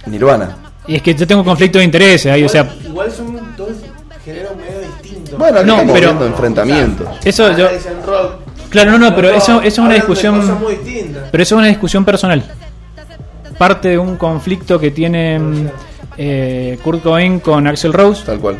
Nirvana. 0.06 0.58
Y 0.86 0.94
es 0.94 1.02
que 1.02 1.12
yo 1.12 1.26
tengo 1.26 1.44
conflicto 1.44 1.78
de 1.78 1.84
intereses 1.84 2.30
ahí, 2.30 2.44
o 2.44 2.48
sea, 2.48 2.72
Igual 2.84 3.10
son 3.10 3.31
Bueno, 5.42 5.58
aquí 5.58 5.66
No, 5.66 5.72
estamos 5.74 5.94
pero- 5.94 6.06
viendo 6.08 6.26
enfrentamientos. 6.26 7.08
eso 7.24 7.56
yo. 7.56 7.68
Claro, 8.70 8.92
no, 8.92 8.98
no, 8.98 9.14
pero 9.14 9.30
eso, 9.30 9.58
eso 9.60 9.66
es 9.66 9.78
una 9.78 9.94
discusión. 9.94 10.40
Pero 11.30 11.42
eso 11.42 11.54
es 11.54 11.58
una 11.58 11.68
discusión 11.68 12.04
personal. 12.04 12.42
Parte 13.58 13.88
de 13.90 13.98
un 13.98 14.16
conflicto 14.16 14.78
que 14.78 14.90
tiene 14.90 15.38
mm, 15.38 15.66
eh, 16.16 16.78
Kurt 16.82 17.02
Cobain 17.02 17.40
con 17.40 17.66
Axel 17.66 17.92
Rose. 17.92 18.22
Tal 18.24 18.38
cual. 18.38 18.56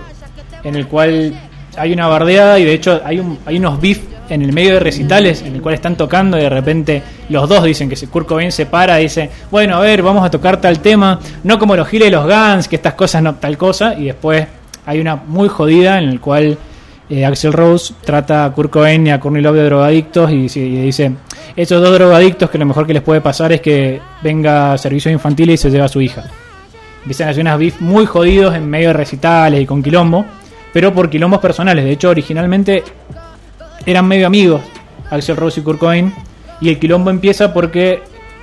en 0.64 0.74
el 0.76 0.86
cual 0.86 1.34
hay 1.76 1.92
una 1.92 2.06
bardeada 2.06 2.58
y 2.58 2.64
de 2.64 2.74
hecho 2.74 3.00
hay, 3.04 3.18
un, 3.18 3.38
hay 3.46 3.56
unos 3.58 3.80
beef 3.80 4.00
en 4.28 4.42
el 4.42 4.52
medio 4.52 4.74
de 4.74 4.80
recitales 4.80 5.42
en 5.42 5.54
el 5.54 5.62
cual 5.62 5.74
están 5.74 5.96
tocando 5.96 6.38
y 6.38 6.42
de 6.42 6.48
repente 6.50 7.02
los 7.30 7.48
dos 7.48 7.64
dicen 7.64 7.88
que 7.88 7.96
Kurt 8.06 8.28
Cobain 8.28 8.52
se 8.52 8.66
para 8.66 9.00
y 9.00 9.04
dice 9.04 9.28
bueno 9.50 9.76
a 9.76 9.80
ver 9.80 10.02
vamos 10.02 10.24
a 10.24 10.30
tocar 10.30 10.60
tal 10.60 10.78
tema 10.80 11.18
no 11.42 11.58
como 11.58 11.74
los 11.74 11.88
giles 11.88 12.08
y 12.08 12.10
los 12.12 12.24
Guns 12.26 12.68
que 12.68 12.76
estas 12.76 12.94
cosas 12.94 13.22
no 13.22 13.34
tal 13.34 13.56
cosa 13.58 13.94
y 13.94 14.04
después 14.04 14.46
hay 14.86 15.00
una 15.00 15.16
muy 15.16 15.48
jodida 15.48 15.98
en 15.98 16.08
el 16.10 16.20
cual 16.20 16.56
eh, 17.12 17.26
Axel 17.26 17.52
Rose 17.52 17.92
trata 18.02 18.46
a 18.46 18.52
Kurt 18.52 18.70
Cobain 18.70 19.06
y 19.06 19.10
a 19.10 19.20
Courtney 19.20 19.42
Love 19.42 19.56
de 19.56 19.64
drogadictos 19.64 20.30
y, 20.30 20.48
dice, 20.48 21.12
esos 21.54 21.82
dos 21.82 21.92
drogadictos 21.92 22.48
que 22.48 22.56
lo 22.56 22.64
mejor 22.64 22.86
que 22.86 22.94
les 22.94 23.02
puede 23.02 23.20
pasar 23.20 23.52
es 23.52 23.60
que 23.60 24.00
venga 24.22 24.72
a 24.72 24.78
servicios 24.78 25.12
infantiles 25.12 25.60
y 25.60 25.62
se 25.64 25.70
lleva 25.70 25.84
a 25.84 25.88
su 25.88 26.00
hija. 26.00 26.24
Empiezan 27.02 27.28
a 27.28 27.32
hacer 27.32 27.42
unas 27.42 27.58
beef 27.58 27.82
muy 27.82 28.06
jodidos 28.06 28.54
en 28.54 28.66
medio 28.66 28.88
de 28.88 28.92
recitales 28.94 29.60
y 29.60 29.66
con 29.66 29.82
quilombo, 29.82 30.24
pero 30.72 30.94
por 30.94 31.10
quilombos 31.10 31.40
personales. 31.40 31.84
De 31.84 31.90
hecho, 31.90 32.08
originalmente 32.08 32.82
eran 33.84 34.08
medio 34.08 34.26
amigos, 34.26 34.62
Axel 35.10 35.36
Rose 35.36 35.60
y 35.60 35.62
Kurt 35.62 35.80
Cobain, 35.80 36.14
y 36.62 36.70
el 36.70 36.78
quilombo 36.78 37.10
empieza 37.10 37.52
porque 37.52 38.00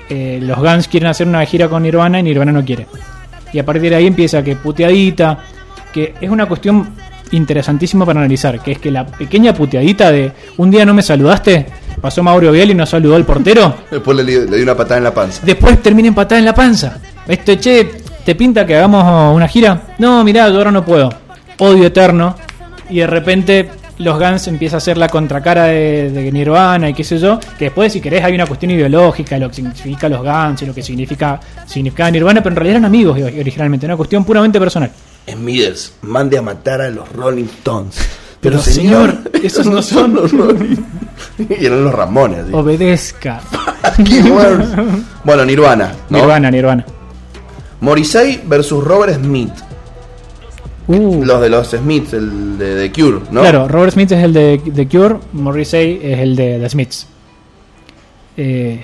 eh, 0.09 0.37
los 0.43 0.59
Guns 0.59 0.87
quieren 0.87 1.09
hacer 1.09 1.27
una 1.27 1.43
gira 1.43 1.69
con 1.69 1.81
Nirvana 1.81 2.19
y 2.19 2.23
Nirvana 2.23 2.51
no 2.51 2.63
quiere. 2.63 2.85
Y 3.51 3.57
a 3.57 3.65
partir 3.65 3.89
de 3.89 3.95
ahí 3.95 4.05
empieza 4.05 4.43
que 4.43 4.55
puteadita, 4.55 5.39
que 5.91 6.13
es 6.21 6.29
una 6.29 6.45
cuestión 6.45 7.08
interesantísima 7.31 8.05
para 8.05 8.19
analizar, 8.19 8.61
que 8.61 8.71
es 8.73 8.79
que 8.79 8.91
la 8.91 9.05
pequeña 9.05 9.53
puteadita 9.53 10.11
de 10.11 10.31
un 10.57 10.71
día 10.71 10.85
no 10.85 10.93
me 10.93 11.01
saludaste, 11.01 11.65
pasó 12.01 12.23
Mauro 12.23 12.51
Biel 12.51 12.71
y 12.71 12.75
nos 12.75 12.89
saludó 12.89 13.15
el 13.17 13.25
portero, 13.25 13.75
Después 13.91 14.17
le, 14.17 14.23
le 14.23 14.57
di 14.57 14.63
una 14.63 14.75
patada 14.75 14.97
en 14.97 15.03
la 15.03 15.13
panza. 15.13 15.41
después 15.45 15.81
termina 15.81 16.07
empatada 16.07 16.39
en 16.39 16.45
la 16.45 16.53
panza. 16.53 16.97
Esto, 17.27 17.55
che, 17.55 17.85
¿te 18.25 18.35
pinta 18.35 18.65
que 18.65 18.75
hagamos 18.75 19.35
una 19.35 19.47
gira? 19.47 19.81
No, 19.99 20.23
mirá, 20.23 20.49
yo 20.49 20.57
ahora 20.57 20.71
no 20.71 20.83
puedo. 20.83 21.09
Odio 21.59 21.85
eterno. 21.87 22.35
Y 22.89 22.99
de 22.99 23.07
repente 23.07 23.69
los 23.99 24.17
Guns 24.17 24.47
empieza 24.47 24.77
a 24.77 24.79
hacer 24.79 24.97
la 24.97 25.09
contracara 25.09 25.65
de, 25.65 26.09
de 26.09 26.31
Nirvana 26.31 26.89
y 26.89 26.93
qué 26.95 27.03
sé 27.03 27.19
yo. 27.19 27.39
Que 27.59 27.65
después, 27.65 27.93
si 27.93 28.01
querés, 28.01 28.23
hay 28.23 28.33
una 28.33 28.47
cuestión 28.47 28.71
ideológica 28.71 29.35
de 29.35 29.41
lo 29.41 29.49
que 29.49 29.55
significa 29.55 30.09
los 30.09 30.23
Guns 30.23 30.61
y 30.63 30.65
lo 30.65 30.73
que 30.73 30.81
significa, 30.81 31.39
significaba 31.67 32.09
Nirvana, 32.09 32.41
pero 32.41 32.53
en 32.53 32.55
realidad 32.55 32.77
eran 32.77 32.85
amigos 32.85 33.19
originalmente, 33.21 33.85
una 33.85 33.97
cuestión 33.97 34.23
puramente 34.25 34.59
personal. 34.59 34.89
Smithers, 35.33 35.93
mande 36.01 36.37
a 36.37 36.41
matar 36.41 36.81
a 36.81 36.89
los 36.89 37.11
Rolling 37.13 37.45
Stones. 37.45 37.95
Pero, 38.41 38.59
señor, 38.59 39.17
esos 39.43 39.65
no 39.65 39.81
son- 39.83 40.13
los 40.15 40.31
Rolling 40.31 40.77
Y 41.49 41.65
eran 41.65 41.83
los 41.83 41.93
Ramones. 41.93 42.47
¿sí? 42.47 42.53
Obedezca. 42.53 43.41
Bueno, 45.23 45.45
Nirvana. 45.45 45.93
¿no? 46.09 46.17
Nirvana, 46.19 46.51
Nirvana. 46.51 46.85
Morrissey 47.81 48.41
versus 48.45 48.83
Robert 48.83 49.15
Smith. 49.23 49.51
Uh. 50.87 51.23
Los 51.23 51.39
de 51.41 51.49
los 51.49 51.67
Smiths, 51.69 52.13
el 52.13 52.57
de, 52.57 52.75
The 52.89 52.91
Cure, 52.91 53.19
¿no? 53.31 53.41
Claro, 53.41 53.67
Robert 53.67 53.93
Smith 53.93 54.11
es 54.11 54.23
el 54.23 54.33
de 54.33 54.59
The 54.73 54.87
Cure, 54.87 55.17
Morrissey 55.33 55.99
es 56.01 56.19
el 56.19 56.35
de 56.35 56.57
The 56.59 56.69
Smiths. 56.69 57.07
Eh, 58.35 58.81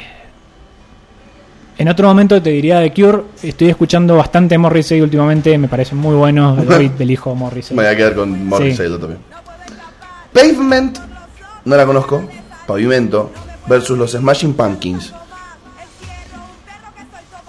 en 1.77 1.87
otro 1.89 2.07
momento 2.07 2.41
te 2.41 2.49
diría 2.51 2.79
The 2.81 2.93
Cure, 2.93 3.23
estoy 3.43 3.69
escuchando 3.69 4.15
bastante 4.15 4.57
Morrissey 4.57 5.01
últimamente, 5.01 5.57
me 5.57 5.67
parece 5.67 5.95
muy 5.95 6.15
bueno 6.15 6.55
David 6.55 6.91
del 6.97 7.11
hijo 7.11 7.35
Morrissey. 7.35 7.75
Me 7.75 7.83
voy 7.83 7.91
a 7.91 7.95
quedar 7.97 8.15
con 8.15 8.47
Morrissey 8.47 8.85
Sí. 8.87 8.91
yo 8.91 8.99
también. 8.99 9.19
Pavement, 10.33 10.97
no 11.65 11.75
la 11.75 11.85
conozco. 11.85 12.23
Pavimento 12.67 13.31
versus 13.67 13.97
los 13.97 14.11
Smashing 14.11 14.53
Pumpkins. 14.53 15.13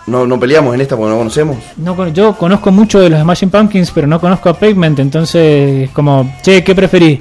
No, 0.06 0.24
no 0.24 0.38
peleamos 0.38 0.72
en 0.74 0.80
esta 0.80 0.96
porque 0.96 1.10
no 1.10 1.18
conocemos. 1.18 1.56
No, 1.76 2.06
yo 2.08 2.34
conozco 2.36 2.70
mucho 2.70 3.00
de 3.00 3.10
los 3.10 3.20
Smashing 3.20 3.50
Pumpkins, 3.50 3.90
pero 3.90 4.06
no 4.06 4.20
conozco 4.20 4.48
a 4.48 4.54
Pavement, 4.54 4.98
entonces 5.00 5.90
como, 5.90 6.36
che, 6.42 6.62
¿qué 6.62 6.74
preferís? 6.76 7.18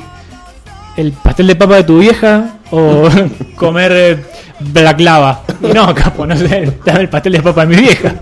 ¿El 0.95 1.11
pastel 1.13 1.47
de 1.47 1.55
papa 1.55 1.77
de 1.77 1.83
tu 1.83 1.97
vieja 1.99 2.54
o 2.71 3.07
comer 3.55 3.91
eh? 3.93 4.25
Y 4.61 5.73
No, 5.73 5.93
capo, 5.93 6.25
no 6.25 6.35
sé, 6.37 6.71
dame 6.85 7.01
el 7.01 7.09
pastel 7.09 7.33
de 7.33 7.41
papa 7.41 7.65
de 7.65 7.75
mi 7.75 7.81
vieja. 7.81 8.15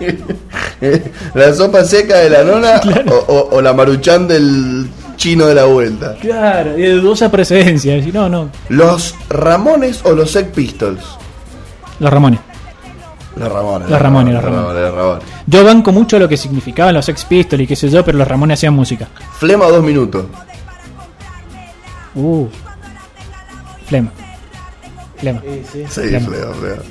la 1.34 1.52
sopa 1.54 1.84
seca 1.84 2.16
de 2.18 2.30
la 2.30 2.44
nona 2.44 2.80
o, 3.10 3.14
o- 3.32 3.56
o 3.56 3.62
la 3.62 3.72
maruchan 3.72 4.26
del 4.26 4.88
chino 5.16 5.46
de 5.46 5.54
la 5.54 5.64
vuelta. 5.64 6.14
Claro, 6.20 6.78
y 6.78 6.82
de 6.82 6.92
dudosa 6.92 7.30
precedencia. 7.30 8.02
Si 8.02 8.10
no, 8.12 8.28
no. 8.28 8.50
Los 8.68 9.14
Ramones 9.28 10.00
o 10.04 10.12
los 10.12 10.30
Sex 10.30 10.48
Pistols. 10.54 11.02
Los 12.00 12.10
Ramones. 12.12 12.40
Los 13.36 13.52
Ramones. 13.52 13.90
Los 13.90 14.00
Ramones, 14.00 14.34
los 14.34 14.44
los 14.44 14.94
Ramones. 14.94 15.24
Yo 15.46 15.64
banco 15.64 15.92
mucho 15.92 16.18
lo 16.18 16.26
que 16.28 16.36
significaban 16.38 16.94
los 16.94 17.04
Sex 17.04 17.24
Pistols 17.26 17.62
y 17.62 17.66
qué 17.66 17.76
sé 17.76 17.88
yo, 17.90 18.02
pero 18.04 18.16
los 18.18 18.26
Ramones 18.28 18.58
hacían 18.58 18.72
música. 18.74 19.08
Flema 19.38 19.66
dos 19.66 19.82
minutos. 19.84 20.24
Uh. 22.14 22.46
Flema. 23.86 24.10
Flema. 25.16 25.40
Sí, 25.72 25.84
Flema. 25.86 26.26
flema, 26.28 26.52
flema. 26.54 26.82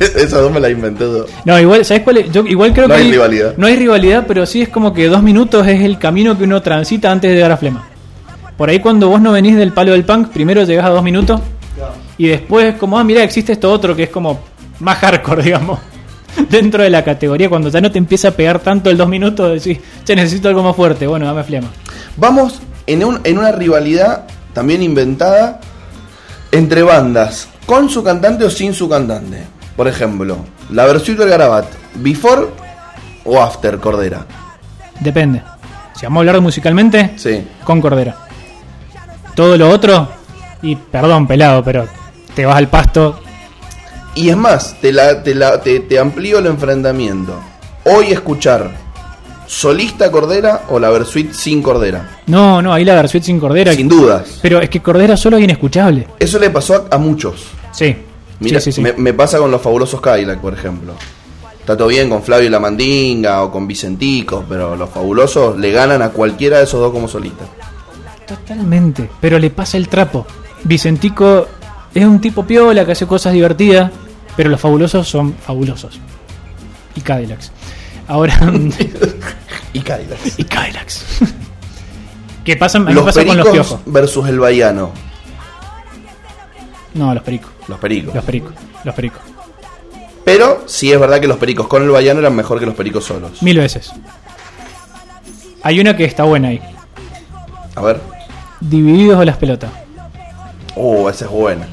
Esa 0.16 0.38
dos 0.40 0.52
me 0.52 0.60
la 0.60 0.70
inventé 0.70 1.04
yo. 1.04 1.26
No, 1.44 1.58
igual, 1.58 1.84
¿sabes 1.84 2.02
cuál 2.02 2.18
es? 2.18 2.30
Yo 2.32 2.42
igual 2.46 2.72
creo 2.72 2.86
No 2.88 2.94
que 2.94 3.00
hay 3.00 3.10
rivalidad. 3.10 3.54
No 3.56 3.66
hay 3.66 3.76
rivalidad, 3.76 4.24
pero 4.26 4.46
sí 4.46 4.62
es 4.62 4.68
como 4.68 4.92
que 4.94 5.08
dos 5.08 5.22
minutos 5.22 5.66
es 5.66 5.80
el 5.80 5.98
camino 5.98 6.38
que 6.38 6.44
uno 6.44 6.62
transita 6.62 7.10
antes 7.10 7.30
de 7.30 7.36
llegar 7.36 7.52
a 7.52 7.56
Flema. 7.56 7.84
Por 8.56 8.68
ahí 8.70 8.80
cuando 8.80 9.08
vos 9.08 9.20
no 9.20 9.32
venís 9.32 9.56
del 9.56 9.72
palo 9.72 9.92
del 9.92 10.04
punk, 10.04 10.28
primero 10.28 10.62
llegás 10.64 10.86
a 10.86 10.90
dos 10.90 11.02
minutos 11.02 11.40
y 12.16 12.26
después 12.28 12.74
como, 12.76 12.98
ah, 12.98 13.04
mira, 13.04 13.22
existe 13.22 13.52
esto 13.52 13.70
otro 13.72 13.94
que 13.94 14.04
es 14.04 14.10
como 14.10 14.40
más 14.80 14.98
hardcore, 14.98 15.42
digamos. 15.44 15.78
Dentro 16.50 16.82
de 16.84 16.90
la 16.90 17.02
categoría, 17.04 17.48
cuando 17.48 17.68
ya 17.68 17.80
no 17.80 17.90
te 17.90 17.98
empieza 17.98 18.28
a 18.28 18.30
pegar 18.32 18.60
tanto 18.60 18.90
el 18.90 18.96
dos 18.96 19.08
minutos, 19.08 19.62
decís, 19.64 19.82
che, 20.04 20.14
necesito 20.14 20.48
algo 20.48 20.62
más 20.62 20.76
fuerte, 20.76 21.06
bueno, 21.06 21.26
dame 21.26 21.42
Flema. 21.42 21.68
Vamos 22.16 22.60
en, 22.86 23.04
un- 23.04 23.20
en 23.24 23.38
una 23.38 23.50
rivalidad 23.52 24.24
también 24.52 24.82
inventada 24.82 25.60
entre 26.52 26.82
bandas, 26.82 27.48
con 27.66 27.88
su 27.90 28.02
cantante 28.02 28.44
o 28.44 28.50
sin 28.50 28.72
su 28.74 28.88
cantante. 28.88 29.42
Por 29.76 29.86
ejemplo, 29.88 30.38
la 30.70 30.86
versión 30.86 31.16
del 31.16 31.28
Garabat, 31.28 31.66
Before 31.96 32.46
o 33.24 33.40
After 33.40 33.78
Cordera. 33.78 34.24
Depende. 35.00 35.42
Si 35.94 36.06
vamos 36.06 36.18
a 36.18 36.20
hablar 36.20 36.40
musicalmente, 36.40 37.12
Sí. 37.16 37.46
con 37.64 37.80
Cordera. 37.80 38.16
Todo 39.34 39.56
lo 39.56 39.68
otro, 39.70 40.08
y 40.62 40.74
perdón, 40.76 41.26
pelado, 41.26 41.62
pero 41.62 41.86
te 42.34 42.44
vas 42.46 42.56
al 42.56 42.68
pasto. 42.68 43.20
Y 44.14 44.30
es 44.30 44.36
más, 44.36 44.74
te, 44.80 44.92
la, 44.92 45.22
te, 45.22 45.34
la- 45.34 45.60
te, 45.60 45.80
te 45.80 45.98
amplío 45.98 46.38
el 46.40 46.46
enfrentamiento. 46.46 47.38
Hoy 47.84 48.06
escuchar 48.12 48.70
solista 49.48 50.10
Cordera 50.12 50.66
o 50.68 50.78
la 50.78 50.90
Versuit 50.90 51.32
sin 51.32 51.62
Cordera. 51.62 52.20
No, 52.26 52.60
no, 52.62 52.72
ahí 52.72 52.84
la 52.84 52.94
Versuit 52.94 53.24
sin 53.24 53.40
Cordera. 53.40 53.72
Sin 53.72 53.88
dudas. 53.88 54.38
Pero 54.42 54.60
es 54.60 54.68
que 54.68 54.80
Cordera 54.80 55.16
solo 55.16 55.38
es 55.38 55.44
inescuchable. 55.44 56.06
Eso 56.20 56.38
le 56.38 56.50
pasó 56.50 56.86
a, 56.90 56.94
a 56.94 56.98
muchos. 56.98 57.46
Sí. 57.72 57.96
Mira, 58.40 58.60
sí, 58.60 58.70
sí, 58.70 58.76
sí. 58.76 58.80
Me, 58.82 58.92
me 58.92 59.14
pasa 59.14 59.38
con 59.38 59.50
los 59.50 59.60
fabulosos 59.60 60.00
Cadillac, 60.00 60.38
por 60.38 60.52
ejemplo. 60.54 60.92
Está 61.58 61.76
todo 61.76 61.88
bien 61.88 62.08
con 62.08 62.22
Flavio 62.22 62.48
La 62.50 62.60
Mandinga 62.60 63.42
o 63.42 63.50
con 63.50 63.66
Vicentico, 63.66 64.44
pero 64.48 64.76
los 64.76 64.88
fabulosos 64.90 65.58
le 65.58 65.72
ganan 65.72 66.02
a 66.02 66.10
cualquiera 66.10 66.58
de 66.58 66.64
esos 66.64 66.80
dos 66.80 66.92
como 66.92 67.08
solista. 67.08 67.44
Totalmente. 68.26 69.08
Pero 69.20 69.38
le 69.38 69.50
pasa 69.50 69.76
el 69.76 69.88
trapo. 69.88 70.26
Vicentico 70.64 71.46
es 71.94 72.04
un 72.04 72.20
tipo 72.20 72.44
piola 72.46 72.84
que 72.84 72.92
hace 72.92 73.06
cosas 73.06 73.32
divertidas, 73.32 73.90
pero 74.36 74.50
los 74.50 74.60
fabulosos 74.60 75.08
son 75.08 75.34
fabulosos. 75.34 75.98
Y 76.94 77.00
Cadillacs. 77.00 77.52
Ahora. 78.08 78.34
Y 79.74 79.80
Cadillac. 79.80 80.18
y 80.38 80.44
Cadillacs. 80.44 81.04
¿Qué 82.42 82.56
pasa? 82.56 82.78
Los 82.78 83.04
pasa 83.04 83.24
con 83.26 83.36
los 83.36 83.46
pericos 83.46 83.68
piojos. 83.68 83.80
versus 83.84 84.26
el 84.28 84.40
baiano. 84.40 84.92
No, 86.94 87.12
los 87.14 87.22
pericos. 87.22 87.50
Los 87.68 87.78
pericos. 87.78 88.14
Los 88.14 88.24
pericos. 88.24 88.52
Los 88.84 88.94
pericos. 88.94 89.20
Pero 90.24 90.62
sí 90.66 90.90
es 90.90 90.98
verdad 90.98 91.20
que 91.20 91.28
los 91.28 91.36
pericos 91.36 91.68
con 91.68 91.82
el 91.82 91.90
baiano 91.90 92.20
eran 92.20 92.34
mejor 92.34 92.58
que 92.58 92.66
los 92.66 92.74
pericos 92.74 93.04
solos. 93.04 93.42
Mil 93.42 93.58
veces. 93.58 93.92
Hay 95.62 95.78
una 95.80 95.94
que 95.96 96.04
está 96.06 96.24
buena 96.24 96.48
ahí. 96.48 96.60
A 97.76 97.82
ver. 97.82 98.00
Divididos 98.60 99.20
o 99.20 99.24
las 99.24 99.36
pelotas. 99.36 99.70
Oh, 100.76 101.10
esa 101.10 101.26
es 101.26 101.30
buena. 101.30 101.66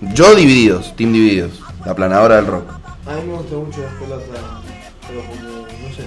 Yo 0.00 0.34
divididos, 0.34 0.94
Team 0.94 1.12
Divididos. 1.12 1.52
La 1.86 1.94
planadora 1.94 2.36
del 2.36 2.46
rock. 2.46 2.70
A 3.06 3.14
mí 3.14 3.22
me 3.26 3.32
gustan 3.38 3.58
mucho 3.64 3.80
las 3.80 3.92
pelotas, 3.94 4.57
pero 5.08 5.20
como, 5.22 5.34
no 5.34 5.94
sé. 5.96 6.02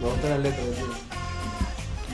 Me 0.00 0.06
gustan 0.08 0.30
las 0.30 0.38
letras. 0.40 0.60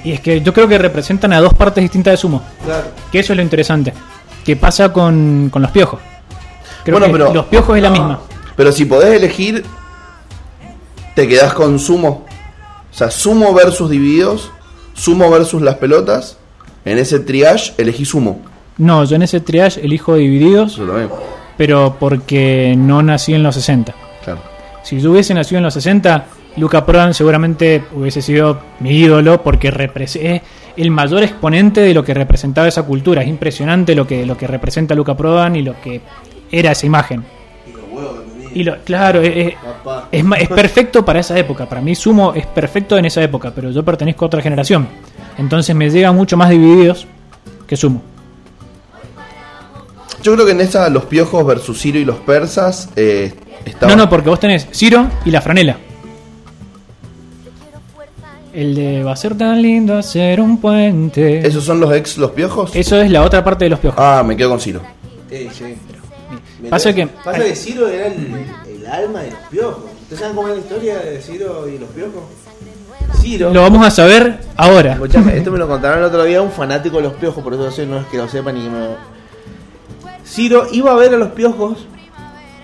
Y 0.05 0.13
es 0.13 0.21
que 0.21 0.41
yo 0.41 0.53
creo 0.55 0.67
que 0.69 0.79
representan 0.79 1.33
a 1.33 1.41
dos 1.41 1.53
partes 1.55 1.83
distintas 1.83 2.13
de 2.13 2.17
sumo. 2.17 2.43
Claro. 2.65 2.87
Que 3.13 3.19
eso 3.21 3.33
es 3.33 3.37
lo 3.37 3.43
interesante. 3.43 3.93
¿Qué 4.45 4.57
pasa 4.57 4.93
con, 4.93 5.49
con 5.53 5.61
los 5.63 5.71
piojos? 5.71 6.01
Creo 6.85 6.99
Bueno, 6.99 7.07
que 7.13 7.19
pero- 7.21 7.35
los 7.35 7.47
piojos 7.47 7.77
es 7.77 7.83
la 7.83 7.91
misma. 7.91 8.21
Pero 8.57 8.73
si 8.73 8.85
podés 8.87 9.15
elegir, 9.15 9.65
te 11.15 11.29
quedás 11.29 11.53
con 11.55 11.79
sumo. 11.79 12.27
O 12.91 12.95
sea, 12.95 13.11
sumo 13.11 13.53
versus 13.55 13.91
divididos, 13.91 14.51
sumo 14.95 15.31
versus 15.31 15.63
las 15.63 15.77
pelotas. 15.77 16.39
En 16.85 16.99
ese 16.99 17.21
triage 17.21 17.75
elegí 17.79 18.05
sumo. 18.05 18.41
No, 18.79 19.05
yo 19.05 19.17
en 19.17 19.23
ese 19.23 19.41
triage 19.41 19.81
elijo 19.85 20.15
divididos, 20.15 20.77
Yo 20.77 20.87
también. 20.87 21.11
pero 21.59 21.97
porque 22.01 22.75
no 22.77 23.03
nací 23.03 23.35
en 23.35 23.43
los 23.43 23.55
60. 23.55 23.95
Claro. 24.25 24.41
Si 24.83 25.01
yo 25.01 25.13
hubiese 25.13 25.35
nacido 25.35 25.59
en 25.59 25.65
los 25.65 25.75
60, 25.75 26.25
Luca 26.57 26.85
Prodan 26.85 27.15
seguramente 27.15 27.85
hubiese 27.95 28.23
sido 28.23 28.61
mi 28.81 28.91
ídolo 28.91 29.43
porque 29.43 29.69
es 29.69 30.21
el 30.77 30.91
mayor 30.91 31.23
exponente 31.23 31.81
de 31.81 31.95
lo 31.95 32.03
que 32.05 32.15
representaba 32.15 32.67
esa 32.67 32.83
cultura. 32.85 33.23
Es 33.23 33.29
impresionante 33.29 33.95
lo 33.95 34.07
que, 34.07 34.25
lo 34.27 34.37
que 34.37 34.47
representa 34.47 34.95
Luca 34.95 35.17
Prodan 35.17 35.57
y 35.57 35.63
lo 35.63 35.81
que 35.81 36.01
era 36.51 36.73
esa 36.73 36.87
imagen. 36.87 37.25
Y 37.67 37.73
los 37.73 37.83
huevos 37.93 38.21
que. 38.53 38.59
Y 38.59 38.65
lo, 38.65 38.79
claro, 38.83 39.21
es, 39.21 39.55
es- 40.11 40.25
es 40.39 40.49
perfecto 40.49 41.05
para 41.05 41.21
esa 41.21 41.39
época. 41.39 41.69
Para 41.69 41.81
mí 41.81 41.95
Sumo 41.95 42.33
es 42.35 42.47
perfecto 42.47 42.97
en 42.99 43.05
esa 43.05 43.23
época, 43.23 43.53
pero 43.55 43.71
yo 43.71 43.85
pertenezco 43.85 44.25
a 44.25 44.27
otra 44.27 44.43
generación. 44.43 44.89
Entonces 45.39 45.77
me 45.77 45.89
llega 45.91 46.11
mucho 46.13 46.37
más 46.37 46.51
divididos 46.51 47.07
que 47.67 47.77
Sumo. 47.77 48.03
Yo 50.23 50.35
creo 50.35 50.45
que 50.45 50.53
en 50.53 50.61
esa 50.61 50.89
los 50.91 51.05
piojos 51.05 51.47
versus 51.47 51.81
Ciro 51.81 51.99
y 51.99 52.05
los 52.05 52.17
persas 52.17 52.91
eh, 52.97 53.33
estaba- 53.65 53.93
No, 53.95 54.05
no, 54.05 54.09
porque 54.11 54.29
vos 54.31 54.41
tenés 54.41 54.67
Ciro 54.73 55.07
y 55.25 55.31
la 55.31 55.41
franela. 55.41 55.77
El 58.53 58.75
de 58.75 59.05
va 59.05 59.13
a 59.13 59.17
ser 59.17 59.37
tan 59.39 59.63
lindo 59.63 59.97
hacer 59.97 60.41
un 60.41 60.61
puente. 60.61 61.47
¿Esos 61.47 61.63
son 61.65 61.79
los 61.79 61.93
ex 61.95 62.19
los 62.19 62.33
piojos? 62.33 62.75
Eso 62.75 63.01
es 63.01 63.09
la 63.11 63.23
otra 63.23 63.45
parte 63.45 63.65
de 63.67 63.71
los 63.71 63.79
piojos. 63.79 64.01
Ah, 64.03 64.25
me 64.27 64.37
quedo 64.37 64.51
con 64.51 64.61
Ciro. 64.61 64.81
Sí, 65.31 65.49
sí. 65.53 65.75
Pasa 66.69 66.93
que- 66.93 67.07
Pasa 67.07 67.39
que 67.45 67.55
Ciro 67.55 67.87
era 67.89 68.09
el, 68.09 68.45
el 68.69 68.87
alma 68.87 69.21
de 69.21 69.31
los 69.31 69.39
piojos. 69.51 69.85
¿Ustedes 70.03 70.21
saben 70.21 70.35
cómo 70.37 70.49
es 70.49 70.55
la 70.57 70.61
historia 70.61 70.99
de 70.99 71.21
Ciro 71.21 71.69
y 71.69 71.79
los 71.79 71.89
piojos? 71.91 72.23
Ciro. 73.21 73.53
Lo 73.55 73.63
vamos 73.63 73.87
a 73.87 73.91
saber 73.91 74.41
ahora. 74.57 74.95
Escuchame, 74.95 75.37
esto 75.37 75.53
me 75.53 75.59
lo 75.59 75.69
contaron 75.69 75.99
el 76.01 76.05
otro 76.05 76.25
día 76.25 76.43
un 76.43 76.51
fanático 76.51 76.97
de 76.97 77.05
los 77.05 77.13
piojos, 77.15 77.43
por 77.45 77.55
eso 77.55 77.63
no 77.65 77.71
sé- 77.71 77.87
no 77.87 78.01
es 78.01 78.07
que 78.07 78.17
lo 78.19 78.29
sepa 78.29 78.51
ni 78.53 78.63
que 78.65 78.69
me 78.71 78.89
Ciro 80.27 80.67
iba 80.73 80.91
a 80.91 80.95
ver 80.95 81.15
a 81.15 81.19
los 81.19 81.31
piojos, 81.31 81.87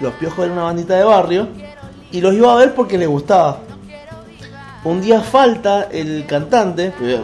los 0.01 0.13
piojos 0.15 0.45
eran 0.45 0.53
una 0.53 0.65
bandita 0.65 0.95
de 0.95 1.05
barrio, 1.05 1.49
y 2.11 2.21
los 2.21 2.35
iba 2.35 2.53
a 2.53 2.57
ver 2.57 2.75
porque 2.75 2.99
le 2.99 3.07
gustaba. 3.07 3.59
Un 4.85 5.01
día 5.01 5.21
falta 5.21 5.89
el 5.91 6.25
cantante, 6.27 6.93
mira, 7.01 7.21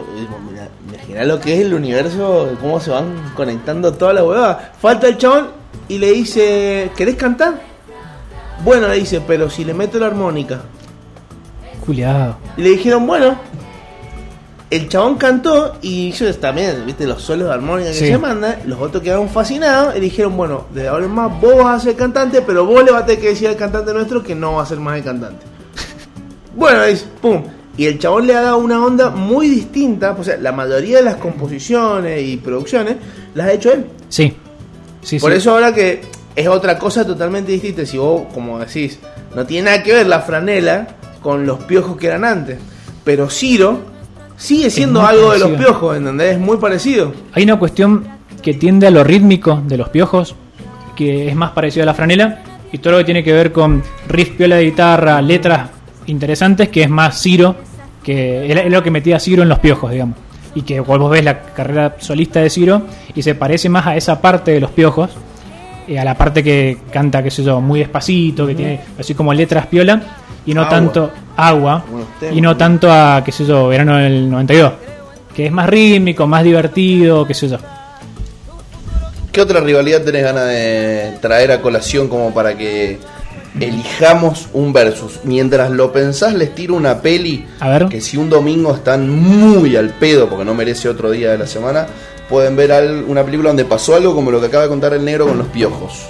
imagina 0.89 1.23
lo 1.23 1.39
que 1.39 1.53
es 1.53 1.61
el 1.61 1.73
universo, 1.73 2.57
cómo 2.59 2.79
se 2.79 2.91
van 2.91 3.31
conectando 3.35 3.93
toda 3.93 4.13
la 4.13 4.23
huevada. 4.23 4.73
Falta 4.79 5.07
el 5.07 5.17
chabón 5.17 5.47
y 5.87 5.97
le 5.97 6.11
dice, 6.11 6.91
¿querés 6.97 7.15
cantar? 7.15 7.61
Bueno, 8.63 8.87
le 8.87 8.95
dice, 8.95 9.21
pero 9.25 9.49
si 9.49 9.63
le 9.63 9.73
meto 9.73 9.97
la 9.97 10.07
armónica. 10.07 10.61
Culiado. 11.85 12.37
Y 12.57 12.63
le 12.63 12.69
dijeron, 12.71 13.07
bueno. 13.07 13.37
El 14.73 14.89
chabón 14.89 15.15
cantó 15.17 15.77
y 15.83 16.07
ellos 16.07 16.39
también, 16.39 16.83
viste, 16.85 17.05
los 17.05 17.21
solos 17.21 17.47
de 17.47 17.53
armónica 17.53 17.89
que 17.91 17.95
Sí. 17.95 18.07
se 18.07 18.17
mandan, 18.17 18.57
los 18.65 18.79
otros 18.79 19.03
quedaron 19.03 19.29
fascinados 19.29 19.95
y 19.95 19.99
dijeron, 19.99 20.35
bueno, 20.35 20.65
de 20.73 20.87
ahora 20.87 21.05
en 21.05 21.11
más 21.11 21.39
vos 21.39 21.57
vas 21.63 21.81
a 21.81 21.85
ser 21.85 21.95
cantante, 21.95 22.41
pero 22.41 22.65
vos 22.65 22.83
le 22.83 22.91
vas 22.91 23.03
a 23.03 23.05
tener 23.05 23.21
que 23.21 23.29
decir 23.29 23.47
al 23.49 23.55
cantante 23.55 23.93
nuestro 23.93 24.23
que 24.23 24.33
no 24.33 24.53
va 24.55 24.63
a 24.63 24.65
ser 24.65 24.79
más 24.79 24.97
el 24.97 25.03
cantante. 25.03 25.45
bueno, 26.55 26.83
dice, 26.85 27.05
pum. 27.21 27.43
Y 27.77 27.85
el 27.85 27.99
chabón 27.99 28.25
le 28.27 28.35
ha 28.35 28.41
dado 28.41 28.57
una 28.57 28.83
onda 28.83 29.09
muy 29.11 29.47
distinta, 29.47 30.15
o 30.17 30.23
sea, 30.23 30.37
la 30.37 30.51
mayoría 30.51 30.97
de 30.97 31.03
las 31.03 31.15
composiciones 31.17 32.21
y 32.23 32.37
producciones 32.37 32.97
las 33.35 33.47
ha 33.47 33.53
hecho 33.53 33.71
él. 33.73 33.85
Sí. 34.09 34.35
Sí, 35.01 35.19
Por 35.19 35.31
sí. 35.31 35.37
eso 35.37 35.51
ahora 35.51 35.73
que 35.73 36.01
es 36.35 36.47
otra 36.47 36.79
cosa 36.79 37.05
totalmente 37.05 37.51
distinta. 37.51 37.85
Si 37.85 37.97
vos, 37.97 38.23
como 38.33 38.57
decís, 38.59 38.97
no 39.35 39.45
tiene 39.45 39.65
nada 39.71 39.83
que 39.83 39.93
ver 39.93 40.07
la 40.07 40.21
franela 40.21 40.87
con 41.21 41.45
los 41.45 41.63
piojos 41.65 41.95
que 41.97 42.07
eran 42.07 42.25
antes. 42.25 42.57
Pero 43.03 43.29
Ciro 43.29 43.92
sigue 44.37 44.69
siendo 44.69 45.05
algo 45.05 45.31
de 45.31 45.39
los 45.39 45.51
piojos, 45.51 45.97
¿entendés? 45.97 46.33
Es 46.33 46.39
muy 46.39 46.57
parecido. 46.57 47.13
Hay 47.33 47.43
una 47.43 47.57
cuestión 47.57 48.05
que 48.41 48.53
tiende 48.53 48.87
a 48.87 48.91
lo 48.91 49.03
rítmico 49.03 49.61
de 49.65 49.77
los 49.77 49.89
piojos, 49.89 50.35
que 50.95 51.27
es 51.29 51.35
más 51.35 51.51
parecido 51.51 51.83
a 51.83 51.85
la 51.85 51.93
franela, 51.93 52.39
y 52.71 52.79
todo 52.79 52.93
lo 52.93 52.99
que 52.99 53.05
tiene 53.05 53.23
que 53.23 53.33
ver 53.33 53.51
con 53.51 53.83
riff 54.07 54.31
piola 54.31 54.57
de 54.57 54.65
guitarra, 54.65 55.21
letras 55.21 55.69
interesantes, 56.07 56.69
que 56.69 56.83
es 56.83 56.89
más 56.89 57.21
Ciro, 57.21 57.55
que 58.03 58.51
es 58.51 58.71
lo 58.71 58.83
que 58.83 58.91
metía 58.91 59.19
Ciro 59.19 59.43
en 59.43 59.49
los 59.49 59.59
piojos, 59.59 59.91
digamos. 59.91 60.17
Y 60.55 60.63
que 60.63 60.79
vos 60.79 61.09
ves 61.09 61.23
la 61.23 61.41
carrera 61.41 61.95
solista 61.99 62.41
de 62.41 62.49
Ciro 62.49 62.83
y 63.15 63.21
se 63.21 63.35
parece 63.35 63.69
más 63.69 63.87
a 63.87 63.95
esa 63.95 64.21
parte 64.21 64.51
de 64.51 64.59
los 64.59 64.71
piojos, 64.71 65.11
eh, 65.87 65.99
a 65.99 66.03
la 66.03 66.15
parte 66.15 66.43
que 66.43 66.77
canta, 66.91 67.23
qué 67.23 67.31
sé 67.31 67.43
yo, 67.43 67.59
muy 67.61 67.79
despacito, 67.79 68.45
que 68.45 68.55
tiene 68.55 68.79
así 68.99 69.13
como 69.13 69.33
letras 69.33 69.67
piola, 69.67 70.01
y 70.45 70.53
no 70.53 70.61
Agua. 70.61 70.69
tanto 70.69 71.11
agua, 71.35 71.83
temas. 72.19 72.35
y 72.35 72.41
no 72.41 72.55
tanto 72.57 72.91
a, 72.91 73.21
qué 73.23 73.31
sé 73.31 73.45
yo, 73.45 73.67
verano 73.67 73.97
del 73.97 74.29
92, 74.29 74.73
que 75.35 75.47
es 75.47 75.51
más 75.51 75.69
rítmico, 75.69 76.27
más 76.27 76.43
divertido, 76.43 77.25
qué 77.25 77.33
sé 77.33 77.49
yo. 77.49 77.57
¿Qué 79.31 79.41
otra 79.41 79.61
rivalidad 79.61 80.03
tenés 80.03 80.23
ganas 80.23 80.45
de 80.45 81.17
traer 81.19 81.51
a 81.51 81.59
colación 81.61 82.07
como 82.07 82.31
para 82.33 82.55
que 82.55 82.99
elijamos 83.59 84.47
un 84.53 84.71
versus? 84.73 85.21
Mientras 85.23 85.71
lo 85.71 85.91
pensás, 85.91 86.35
les 86.35 86.53
tiro 86.53 86.75
una 86.75 87.01
peli 87.01 87.43
A 87.59 87.69
ver. 87.69 87.87
que 87.87 87.99
si 87.99 88.15
un 88.17 88.29
domingo 88.29 88.75
están 88.75 89.09
muy 89.09 89.75
al 89.75 89.89
pedo, 89.89 90.29
porque 90.29 90.45
no 90.45 90.53
merece 90.53 90.87
otro 90.87 91.09
día 91.09 91.31
de 91.31 91.39
la 91.39 91.47
semana, 91.47 91.87
pueden 92.29 92.55
ver 92.55 92.71
una 93.07 93.23
película 93.23 93.49
donde 93.49 93.65
pasó 93.65 93.95
algo 93.95 94.13
como 94.13 94.29
lo 94.29 94.39
que 94.39 94.47
acaba 94.47 94.63
de 94.63 94.69
contar 94.69 94.93
el 94.93 95.03
negro 95.03 95.27
con 95.27 95.37
los 95.39 95.47
piojos. 95.47 96.03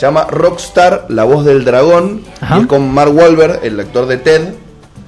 Se 0.00 0.06
llama 0.06 0.24
Rockstar, 0.30 1.04
la 1.10 1.24
voz 1.24 1.44
del 1.44 1.62
dragón, 1.62 2.22
Ajá. 2.40 2.56
y 2.56 2.60
es 2.62 2.66
con 2.68 2.90
Mark 2.90 3.14
Wahlberg, 3.14 3.60
el 3.62 3.78
actor 3.78 4.06
de 4.06 4.16
Ted, 4.16 4.54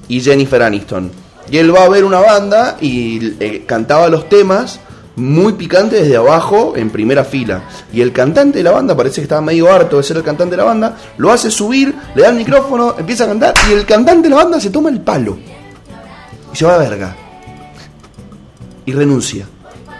y 0.07 0.21
Jennifer 0.21 0.61
Aniston. 0.61 1.09
Y 1.49 1.57
él 1.57 1.75
va 1.75 1.85
a 1.85 1.89
ver 1.89 2.03
una 2.03 2.19
banda 2.19 2.77
y 2.79 3.33
eh, 3.39 3.63
cantaba 3.65 4.07
los 4.07 4.29
temas 4.29 4.79
muy 5.15 5.53
picantes 5.53 6.03
desde 6.03 6.17
abajo 6.17 6.73
en 6.75 6.91
primera 6.91 7.23
fila. 7.23 7.63
Y 7.91 8.01
el 8.01 8.11
cantante 8.11 8.59
de 8.59 8.63
la 8.63 8.69
banda, 8.69 8.95
parece 8.95 9.15
que 9.15 9.23
estaba 9.23 9.41
medio 9.41 9.73
harto 9.73 9.97
de 9.97 10.03
ser 10.03 10.17
el 10.17 10.23
cantante 10.23 10.51
de 10.51 10.57
la 10.57 10.65
banda, 10.65 10.95
lo 11.17 11.31
hace 11.31 11.49
subir, 11.49 11.95
le 12.13 12.21
da 12.21 12.29
el 12.29 12.35
micrófono, 12.35 12.93
empieza 12.95 13.23
a 13.23 13.27
cantar 13.29 13.55
y 13.67 13.73
el 13.73 13.87
cantante 13.87 14.29
de 14.29 14.35
la 14.35 14.43
banda 14.43 14.59
se 14.59 14.69
toma 14.69 14.89
el 14.89 15.01
palo. 15.01 15.39
Y 16.53 16.55
se 16.55 16.65
va 16.65 16.75
a 16.75 16.77
verga. 16.77 17.15
Y 18.85 18.93
renuncia. 18.93 19.47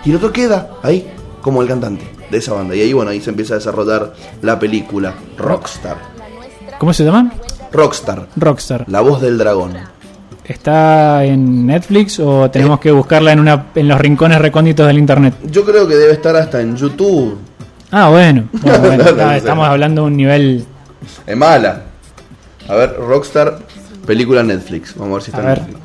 Y 0.06 0.11
el 0.11 0.18
otro 0.18 0.32
queda 0.32 0.70
ahí 0.84 1.11
como 1.41 1.64
el 1.64 1.68
cantante 1.68 2.14
de 2.34 2.39
esa 2.39 2.53
banda. 2.53 2.76
Y 2.76 2.81
ahí, 2.81 2.91
bueno, 2.93 3.11
ahí 3.11 3.22
se 3.22 3.30
empieza 3.30 3.53
a 3.53 3.57
desarrollar 3.57 4.14
la 4.41 4.60
película 4.60 5.14
Rockstar. 5.38 5.97
¿Cómo 6.80 6.91
se 6.93 7.05
llama? 7.05 7.31
Rockstar, 7.72 8.27
Rockstar. 8.35 8.84
la 8.88 8.99
voz 9.01 9.22
del 9.22 9.38
dragón. 9.38 9.73
¿Está 10.43 11.23
en 11.23 11.65
Netflix 11.65 12.19
o 12.19 12.51
tenemos 12.51 12.80
que 12.81 12.91
buscarla 12.91 13.31
en 13.31 13.39
una 13.39 13.68
en 13.76 13.88
los 13.88 13.97
rincones 13.97 14.39
recónditos 14.39 14.85
del 14.85 14.97
internet? 14.97 15.34
Yo 15.49 15.64
creo 15.64 15.88
que 15.88 15.95
debe 15.95 16.11
estar 16.14 16.35
hasta 16.35 16.60
en 16.60 16.76
YouTube. 16.76 17.38
Ah, 17.91 18.10
bueno. 18.10 18.49
Bueno, 18.61 18.80
bueno, 18.80 18.97
No, 18.97 19.03
no 19.03 19.10
está- 19.10 19.30
sé. 19.31 19.38
estamos 19.38 19.68
hablando 19.68 20.01
de 20.01 20.07
un 20.07 20.18
nivel. 20.18 20.65
Es 21.26 21.38
mala. 21.38 21.84
A 22.68 22.76
ver, 22.76 22.95
Rockstar, 22.97 23.60
película 24.05 24.43
Netflix. 24.43 24.93
Vamos 24.95 25.11
a 25.11 25.14
ver 25.15 25.23
si 25.23 25.31
está 25.31 25.38
A 25.38 25.41
en 25.43 25.47
ver. 25.47 25.60
Netflix. 25.61 25.80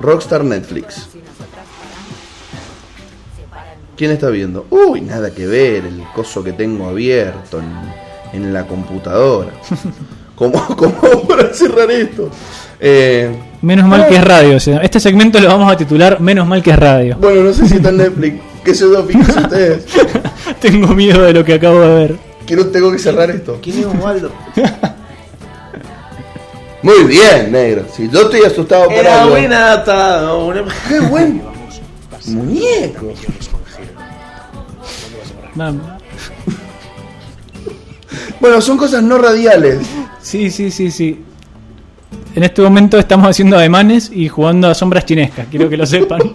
Rockstar 0.00 0.44
Netflix. 0.44 1.08
¿Quién 4.00 4.12
está 4.12 4.30
viendo? 4.30 4.64
Uy, 4.70 5.02
nada 5.02 5.30
que 5.30 5.46
ver, 5.46 5.84
el 5.84 6.02
coso 6.14 6.42
que 6.42 6.54
tengo 6.54 6.88
abierto 6.88 7.60
en, 7.60 8.40
en 8.44 8.50
la 8.50 8.66
computadora. 8.66 9.50
¿Cómo, 10.36 10.66
¿Cómo 10.74 11.22
para 11.28 11.52
cerrar 11.52 11.90
esto? 11.90 12.30
Eh, 12.80 13.30
Menos 13.60 13.86
mal 13.86 14.08
que 14.08 14.16
es 14.16 14.24
radio. 14.24 14.56
Este 14.56 14.98
segmento 15.00 15.38
lo 15.38 15.48
vamos 15.48 15.70
a 15.70 15.76
titular 15.76 16.18
Menos 16.18 16.46
mal 16.46 16.62
que 16.62 16.70
es 16.70 16.78
radio. 16.78 17.18
bueno, 17.20 17.42
no 17.42 17.52
sé 17.52 17.68
si 17.68 17.74
está 17.76 17.90
en 17.90 17.98
Netflix. 17.98 18.40
¿Qué 18.64 18.72
yo? 18.72 19.04
Fíjense 19.04 19.38
ustedes. 19.38 19.84
Tengo 20.60 20.88
miedo 20.94 21.20
de 21.22 21.34
lo 21.34 21.44
que 21.44 21.52
acabo 21.52 21.80
de 21.80 21.94
ver. 21.94 22.16
Quiero, 22.46 22.68
tengo 22.68 22.90
que 22.90 22.98
cerrar 22.98 23.30
esto. 23.30 23.58
¿Quién 23.62 23.80
es 23.80 23.84
Osvaldo? 23.84 24.32
Muy 26.82 27.04
bien, 27.04 27.52
negro. 27.52 27.84
Si 27.94 28.08
yo 28.08 28.22
estoy 28.22 28.44
asustado 28.44 28.84
por 28.86 28.94
Era 28.94 29.20
algo. 29.24 29.32
buen 29.34 29.52
adaptado. 29.52 30.46
una- 30.46 30.64
¡Qué 30.88 31.00
buen 31.00 31.42
muñeco! 32.28 33.12
Bueno, 38.40 38.60
son 38.60 38.76
cosas 38.76 39.02
no 39.02 39.18
radiales. 39.18 39.78
Sí, 40.20 40.50
sí, 40.50 40.70
sí, 40.70 40.90
sí. 40.90 41.24
En 42.34 42.42
este 42.44 42.62
momento 42.62 42.98
estamos 42.98 43.28
haciendo 43.28 43.56
ademanes 43.56 44.10
y 44.12 44.28
jugando 44.28 44.68
a 44.68 44.74
sombras 44.74 45.04
chinescas. 45.04 45.46
Quiero 45.50 45.68
que 45.68 45.76
lo 45.76 45.84
sepan. 45.84 46.20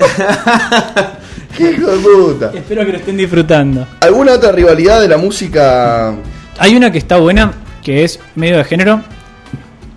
¡Qué 1.57 1.71
hijo 1.71 1.89
de 1.89 1.97
puta! 1.97 2.51
Espero 2.53 2.85
que 2.85 2.91
lo 2.91 2.97
estén 2.97 3.17
disfrutando. 3.17 3.87
¿Alguna 4.01 4.33
otra 4.33 4.51
rivalidad 4.51 4.99
de 4.99 5.07
la 5.07 5.17
música? 5.17 6.13
Hay 6.59 6.75
una 6.75 6.91
que 6.91 6.97
está 6.97 7.17
buena, 7.17 7.53
que 7.81 8.03
es 8.03 8.19
medio 8.35 8.57
de 8.57 8.65
género, 8.65 9.01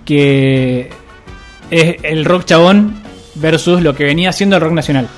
que 0.05 0.91
es 1.71 1.97
el 2.03 2.25
rock 2.25 2.45
chabón 2.45 3.03
versus 3.35 3.83
lo 3.83 3.95
que 3.95 4.05
venía 4.05 4.33
siendo 4.33 4.57
el 4.57 4.63
rock 4.63 4.73
nacional. 4.73 5.09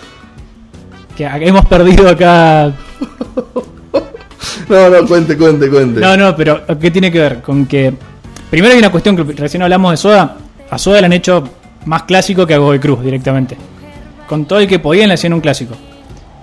Que 1.16 1.26
hemos 1.26 1.66
perdido 1.66 2.08
acá. 2.08 2.72
No, 4.68 4.88
no, 4.88 5.06
cuente, 5.06 5.36
cuente, 5.36 5.68
cuente. 5.68 6.00
No, 6.00 6.16
no, 6.16 6.36
pero 6.36 6.62
¿qué 6.78 6.90
tiene 6.90 7.10
que 7.10 7.18
ver? 7.18 7.42
Con 7.42 7.66
que. 7.66 7.92
Primero 8.50 8.72
hay 8.72 8.78
una 8.80 8.90
cuestión 8.90 9.16
que 9.16 9.22
recién 9.34 9.62
hablamos 9.62 9.92
de 9.92 9.96
Soda. 9.96 10.36
A 10.70 10.78
Soda 10.78 11.00
le 11.00 11.06
han 11.06 11.12
hecho 11.12 11.44
más 11.86 12.02
clásico 12.04 12.46
que 12.46 12.54
a 12.54 12.58
Godoy 12.58 12.78
Cruz 12.78 13.02
directamente. 13.02 13.56
Con 14.28 14.44
todo 14.44 14.60
el 14.60 14.68
que 14.68 14.78
podían 14.78 15.08
le 15.08 15.14
hacían 15.14 15.32
un 15.32 15.40
clásico. 15.40 15.74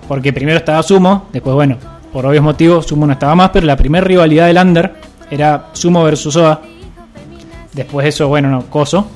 Porque 0.06 0.32
primero 0.32 0.58
estaba 0.58 0.82
Sumo, 0.82 1.28
después, 1.32 1.54
bueno, 1.54 1.76
por 2.12 2.24
obvios 2.24 2.42
motivos, 2.42 2.86
Sumo 2.86 3.06
no 3.06 3.12
estaba 3.12 3.34
más, 3.34 3.50
pero 3.50 3.66
la 3.66 3.76
primera 3.76 4.04
rivalidad 4.04 4.46
del 4.46 4.56
Under 4.56 4.94
era 5.30 5.66
Sumo 5.72 6.02
versus 6.02 6.34
Soda. 6.34 6.60
Después 7.72 8.04
de 8.04 8.08
eso, 8.08 8.28
bueno, 8.28 8.48
no, 8.48 8.62
Coso. 8.66 9.06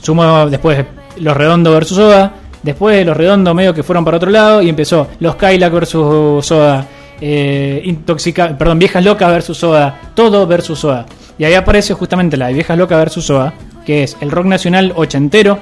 Sumo 0.00 0.48
después 0.50 0.84
Los 1.16 1.36
Redondos 1.36 1.72
versus 1.72 1.96
Soda. 1.96 2.32
Después 2.62 2.96
de 2.96 3.04
Los 3.04 3.16
Redondos 3.16 3.54
medio 3.54 3.74
que 3.74 3.82
fueron 3.82 4.04
para 4.04 4.18
otro 4.18 4.30
lado 4.30 4.62
y 4.62 4.68
empezó 4.68 5.08
Los 5.20 5.36
Kylac 5.36 5.72
versus 5.72 6.44
Soda. 6.46 6.86
Eh, 7.26 7.80
intoxica, 7.86 8.58
perdón, 8.58 8.78
Viejas 8.78 9.02
Locas 9.02 9.30
versus 9.30 9.56
Soda. 9.56 9.98
Todo 10.14 10.46
versus 10.46 10.80
Soda. 10.80 11.06
Y 11.38 11.44
ahí 11.44 11.54
aparece 11.54 11.94
justamente 11.94 12.36
la 12.36 12.48
de 12.48 12.52
Viejas 12.52 12.76
Loca 12.76 12.98
versus 12.98 13.24
SOA, 13.24 13.54
que 13.86 14.02
es 14.02 14.18
el 14.20 14.30
rock 14.30 14.44
nacional 14.44 14.92
ochentero, 14.94 15.58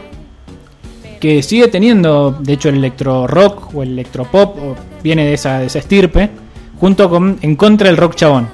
que 1.21 1.41
sigue 1.45 1.69
teniendo, 1.69 2.33
de 2.33 2.55
hecho, 2.55 2.69
el 2.69 2.79
electro 2.79 3.29
rock 3.29 3.73
o 3.77 3.85
el 3.85 3.91
electropop, 3.91 4.59
o 4.59 4.77
viene 5.05 5.25
de 5.25 5.35
esa, 5.35 5.61
de 5.61 5.67
esa 5.67 5.79
estirpe, 5.79 6.31
junto 6.81 7.09
con 7.09 7.39
en 7.43 7.55
contra 7.55 7.87
del 7.87 7.97
rock 7.97 8.17
chabón. 8.17 8.49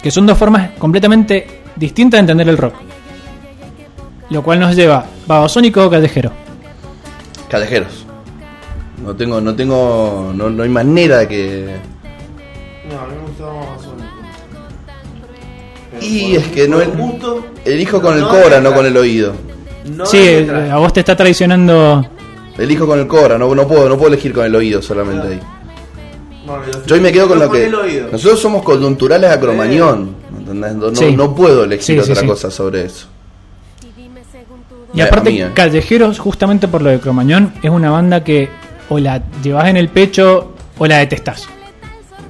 Que 0.00 0.12
son 0.12 0.26
dos 0.26 0.38
formas 0.38 0.70
completamente 0.78 1.62
distintas 1.74 2.18
de 2.18 2.20
entender 2.20 2.48
el 2.48 2.56
rock. 2.56 2.74
Lo 4.30 4.44
cual 4.44 4.60
nos 4.60 4.76
lleva 4.76 5.06
babasónico 5.26 5.84
o 5.84 5.90
callejero. 5.90 6.30
Callejeros. 7.48 8.06
No 9.04 9.14
tengo, 9.16 9.40
no 9.40 9.54
tengo, 9.54 10.32
no, 10.34 10.50
no 10.50 10.62
hay 10.62 10.68
manera 10.68 11.18
de 11.18 11.28
que. 11.28 11.76
No, 12.90 13.00
a 13.00 13.06
mí 13.06 13.14
me 13.16 13.28
gustaba 13.28 13.54
más 13.54 13.82
Sónico. 13.82 14.08
Pero 15.92 16.04
Y 16.06 16.36
es 16.36 16.46
que 16.48 16.68
no 16.68 16.80
el- 16.80 16.90
gusto, 16.90 17.44
Elijo 17.64 18.00
con 18.00 18.14
el 18.14 18.20
no 18.20 18.28
Cora, 18.28 18.56
de 18.56 18.60
no 18.60 18.72
con 18.74 18.86
el 18.86 18.96
oído. 18.96 19.32
No 19.96 20.04
sí, 20.06 20.18
letra. 20.18 20.74
a 20.74 20.78
vos 20.78 20.92
te 20.92 21.00
está 21.00 21.16
traicionando. 21.16 22.06
Elijo 22.58 22.86
con 22.86 22.98
el 22.98 23.06
Cora, 23.06 23.38
no, 23.38 23.54
no 23.54 23.66
puedo, 23.66 23.88
no 23.88 23.96
puedo 23.96 24.08
elegir 24.08 24.32
con 24.32 24.44
el 24.44 24.54
oído 24.54 24.82
solamente 24.82 25.28
ahí. 25.28 25.40
Bueno, 26.46 26.62
yo- 26.86 26.94
hoy 26.94 27.00
me 27.00 27.12
quedo 27.12 27.28
con 27.28 27.38
lo 27.38 27.50
que. 27.50 27.66
el 27.66 27.74
oído. 27.74 28.08
Nosotros 28.12 28.40
somos 28.40 28.62
coyunturales 28.62 29.30
a 29.30 29.40
Cromañón. 29.40 30.14
¿entendés? 30.38 30.74
No, 30.74 30.94
Sí. 30.94 31.14
no 31.16 31.34
puedo 31.34 31.64
elegir 31.64 31.84
Sí, 31.84 31.94
sí, 32.04 32.10
otra 32.10 32.22
sí. 32.22 32.26
cosa 32.26 32.50
sobre 32.50 32.84
eso. 32.84 33.06
Y 34.92 35.00
Eh, 35.00 35.04
aparte, 35.04 35.30
eh. 35.30 35.48
Callejeros, 35.54 36.18
justamente 36.18 36.66
por 36.66 36.82
lo 36.82 36.90
de 36.90 36.98
Cromañón, 36.98 37.52
es 37.62 37.70
una 37.70 37.90
banda 37.92 38.24
que 38.24 38.48
o 38.90 38.98
la 38.98 39.22
llevas 39.42 39.68
en 39.68 39.78
el 39.78 39.88
pecho 39.88 40.54
o 40.78 40.86
la 40.86 40.98
detestás. 40.98 41.48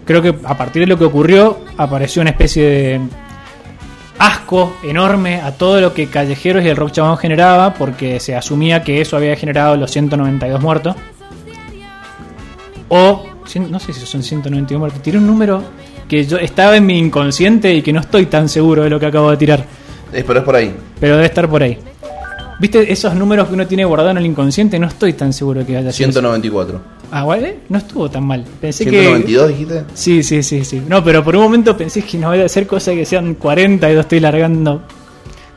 Creo 0.05 0.23
que 0.23 0.35
a 0.45 0.57
partir 0.57 0.83
de 0.83 0.87
lo 0.87 0.97
que 0.97 1.05
ocurrió, 1.05 1.59
apareció 1.77 2.23
una 2.23 2.31
especie 2.31 2.65
de 2.65 3.01
asco 4.19 4.77
enorme 4.83 5.41
a 5.41 5.53
todo 5.53 5.81
lo 5.81 5.95
que 5.95 6.07
Callejeros 6.09 6.63
y 6.65 6.69
el 6.69 6.77
rock 6.77 6.93
chabón 6.93 7.17
generaba, 7.17 7.75
porque 7.75 8.21
se 8.21 8.37
asumía 8.37 8.85
que 8.85 9.01
eso 9.01 9.17
había 9.17 9.35
generado 9.35 9.77
los 9.77 9.91
192 9.91 10.61
muertos. 10.61 10.95
O, 12.89 13.25
no 13.69 13.81
sé 13.81 13.93
si 13.93 14.05
son 14.05 14.23
192 14.23 14.79
muertos, 14.79 15.03
tiré 15.03 15.19
un 15.19 15.27
número 15.27 15.63
que 16.07 16.25
yo 16.25 16.39
estaba 16.39 16.77
en 16.77 16.87
mi 16.87 16.99
inconsciente 16.99 17.73
y 17.73 17.83
que 17.83 17.93
no 17.93 18.01
estoy 18.01 18.27
tan 18.27 18.49
seguro 18.49 18.83
de 18.83 18.91
lo 18.91 19.01
que 19.01 19.07
acabo 19.07 19.31
de 19.31 19.37
tirar. 19.37 19.65
Es, 20.13 20.25
pero 20.25 20.41
es 20.41 20.45
por 20.45 20.57
ahí. 20.57 20.75
Pero 20.99 21.15
debe 21.15 21.27
estar 21.27 21.49
por 21.49 21.63
ahí. 21.63 21.79
¿Viste 22.61 22.93
esos 22.93 23.15
números 23.15 23.49
que 23.49 23.55
uno 23.55 23.67
tiene 23.67 23.85
guardado 23.87 24.11
en 24.11 24.19
el 24.19 24.27
inconsciente? 24.27 24.79
No 24.79 24.87
estoy 24.87 25.15
tan 25.15 25.33
seguro 25.33 25.65
que 25.67 25.77
haya 25.79 25.91
sido. 25.93 26.09
194. 26.13 26.81
Ah, 27.11 27.25
¿vale? 27.25 27.61
No 27.71 27.79
estuvo 27.79 28.09
tan 28.11 28.25
mal. 28.25 28.45
Pensé 28.61 28.85
192 28.85 29.47
que. 29.47 29.53
dijiste. 29.53 29.85
Sí, 29.95 30.23
sí, 30.23 30.43
sí, 30.43 30.65
sí. 30.65 30.83
No, 30.87 31.03
pero 31.03 31.25
por 31.25 31.35
un 31.35 31.43
momento 31.43 31.77
pensé 31.77 32.03
que 32.03 32.19
no 32.19 32.35
iba 32.35 32.45
a 32.45 32.49
ser 32.49 32.67
cosa 32.67 32.93
que 32.93 33.05
sean 33.07 33.35
40 33.35 33.91
y 33.91 33.95
lo 33.95 34.01
estoy 34.03 34.21
largando. 34.21 34.83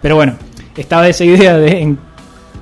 Pero 0.01 0.15
bueno, 0.15 0.35
estaba 0.77 1.07
esa 1.07 1.25
idea 1.25 1.57
de 1.57 1.95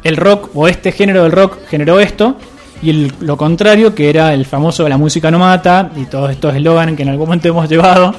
el 0.03 0.17
rock 0.17 0.49
o 0.55 0.67
este 0.67 0.91
género 0.91 1.21
del 1.23 1.31
rock 1.31 1.59
generó 1.69 1.99
esto 1.99 2.35
y 2.81 2.89
el- 2.89 3.13
lo 3.19 3.37
contrario 3.37 3.93
que 3.93 4.09
era 4.09 4.33
el 4.33 4.45
famoso 4.47 4.89
la 4.89 4.97
música 4.97 5.29
no 5.29 5.37
mata 5.37 5.91
y 5.95 6.05
todos 6.05 6.31
estos 6.31 6.55
eslóganes 6.55 6.95
que 6.97 7.03
en 7.03 7.09
algún 7.09 7.27
momento 7.27 7.47
hemos 7.47 7.69
llevado 7.69 8.13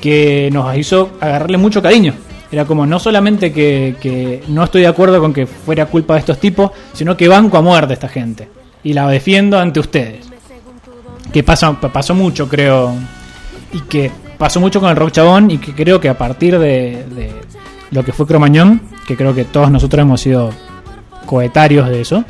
que 0.00 0.48
nos 0.52 0.74
hizo 0.76 1.10
agarrarle 1.20 1.58
mucho 1.58 1.82
cariño. 1.82 2.14
Era 2.50 2.64
como 2.64 2.86
no 2.86 2.98
solamente 2.98 3.52
que, 3.52 3.96
que 4.00 4.42
no 4.48 4.62
estoy 4.64 4.82
de 4.82 4.86
acuerdo 4.88 5.20
con 5.20 5.32
que 5.32 5.46
fuera 5.46 5.86
culpa 5.86 6.14
de 6.14 6.20
estos 6.20 6.38
tipos, 6.38 6.70
sino 6.92 7.16
que 7.16 7.26
banco 7.28 7.56
a 7.58 7.62
muerte 7.62 7.94
esta 7.94 8.08
gente. 8.08 8.48
Y 8.84 8.92
la 8.92 9.08
defiendo 9.08 9.58
ante 9.58 9.80
ustedes. 9.80 10.26
Que 11.32 11.42
pasa, 11.42 11.72
pasó 11.80 12.14
mucho, 12.14 12.48
creo. 12.48 12.92
Y 13.72 13.80
que 13.80 14.10
pasó 14.38 14.60
mucho 14.60 14.80
con 14.80 14.90
el 14.90 14.96
rock 14.96 15.10
chabón 15.10 15.50
y 15.50 15.58
que 15.58 15.74
creo 15.74 15.98
que 16.00 16.08
a 16.08 16.16
partir 16.16 16.58
de, 16.58 17.04
de 17.14 17.32
lo 17.90 18.04
que 18.04 18.12
fue 18.12 18.26
Cromañón, 18.26 18.80
que 19.08 19.16
creo 19.16 19.34
que 19.34 19.44
todos 19.44 19.70
nosotros 19.70 20.02
hemos 20.02 20.20
sido 20.20 20.50
coetarios 21.26 21.88
de 21.88 22.00
eso, 22.00 22.24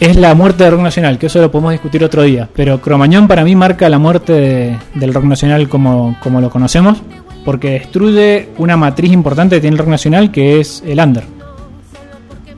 es 0.00 0.16
la 0.16 0.34
muerte 0.34 0.62
del 0.64 0.72
rock 0.74 0.82
nacional, 0.82 1.18
que 1.18 1.26
eso 1.26 1.40
lo 1.40 1.50
podemos 1.50 1.72
discutir 1.72 2.04
otro 2.04 2.22
día. 2.22 2.48
Pero 2.54 2.80
Cromañón 2.80 3.26
para 3.26 3.42
mí 3.44 3.54
marca 3.56 3.88
la 3.88 3.98
muerte 3.98 4.32
de- 4.32 4.78
del 4.94 5.12
rock 5.12 5.24
nacional 5.24 5.68
como, 5.68 6.16
como 6.22 6.40
lo 6.40 6.50
conocemos, 6.50 6.98
porque 7.48 7.70
destruye 7.70 8.50
una 8.58 8.76
matriz 8.76 9.10
importante 9.10 9.56
que 9.56 9.62
tiene 9.62 9.72
el 9.72 9.78
rock 9.78 9.88
nacional, 9.88 10.30
que 10.30 10.60
es 10.60 10.82
el 10.86 11.00
under. 11.00 11.24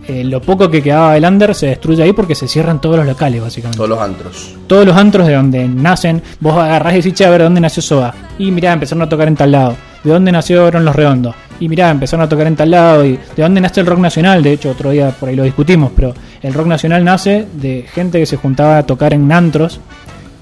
Eh, 0.08 0.24
lo 0.24 0.42
poco 0.42 0.68
que 0.68 0.82
quedaba 0.82 1.14
del 1.14 1.24
under 1.26 1.54
se 1.54 1.66
destruye 1.66 2.02
ahí 2.02 2.12
porque 2.12 2.34
se 2.34 2.48
cierran 2.48 2.80
todos 2.80 2.96
los 2.96 3.06
locales, 3.06 3.40
básicamente. 3.40 3.76
Todos 3.76 3.88
los 3.88 4.00
antros. 4.00 4.56
Todos 4.66 4.84
los 4.84 4.96
antros 4.96 5.28
de 5.28 5.34
donde 5.34 5.68
nacen, 5.68 6.20
vos 6.40 6.58
agarrás 6.58 6.94
y 6.94 6.96
decís, 6.96 7.14
che, 7.14 7.24
a 7.24 7.30
ver, 7.30 7.38
¿de 7.38 7.44
dónde 7.44 7.60
nació 7.60 7.80
Soda? 7.84 8.12
Y 8.36 8.50
mirá, 8.50 8.72
empezaron 8.72 9.02
a 9.02 9.08
tocar 9.08 9.28
en 9.28 9.36
tal 9.36 9.52
lado. 9.52 9.76
¿De 10.02 10.10
dónde 10.10 10.32
nacieron 10.32 10.84
Los 10.84 10.96
Redondos? 10.96 11.36
Y 11.60 11.68
mirá, 11.68 11.88
empezaron 11.88 12.26
a 12.26 12.28
tocar 12.28 12.48
en 12.48 12.56
tal 12.56 12.72
lado. 12.72 13.04
¿Y 13.04 13.12
de 13.12 13.42
dónde 13.44 13.60
nace 13.60 13.82
el 13.82 13.86
rock 13.86 14.00
nacional? 14.00 14.42
De 14.42 14.54
hecho, 14.54 14.70
otro 14.70 14.90
día 14.90 15.10
por 15.10 15.28
ahí 15.28 15.36
lo 15.36 15.44
discutimos, 15.44 15.92
pero 15.94 16.14
el 16.42 16.52
rock 16.52 16.66
nacional 16.66 17.04
nace 17.04 17.46
de 17.52 17.86
gente 17.94 18.18
que 18.18 18.26
se 18.26 18.38
juntaba 18.38 18.78
a 18.78 18.82
tocar 18.82 19.14
en 19.14 19.30
antros 19.30 19.78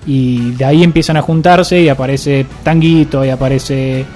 y 0.06 0.52
de 0.52 0.64
ahí 0.64 0.82
empiezan 0.84 1.18
a 1.18 1.20
juntarse 1.20 1.82
y 1.82 1.90
aparece 1.90 2.46
Tanguito 2.62 3.22
y 3.26 3.28
aparece 3.28 4.06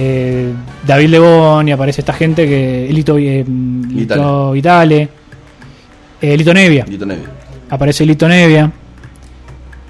eh, 0.00 0.52
David 0.86 1.08
Lebón 1.08 1.66
y 1.68 1.72
aparece 1.72 2.02
esta 2.02 2.12
gente 2.12 2.46
que 2.46 2.88
Lito, 2.92 3.18
eh, 3.18 3.44
Lito 3.46 4.52
Vitale, 4.52 5.08
eh, 6.20 6.36
Lito 6.36 6.54
Nevia 6.54 6.84
Lito 6.88 7.04
Nevia. 7.04 7.28
aparece 7.70 8.06
Lito 8.06 8.28
Nevia. 8.28 8.70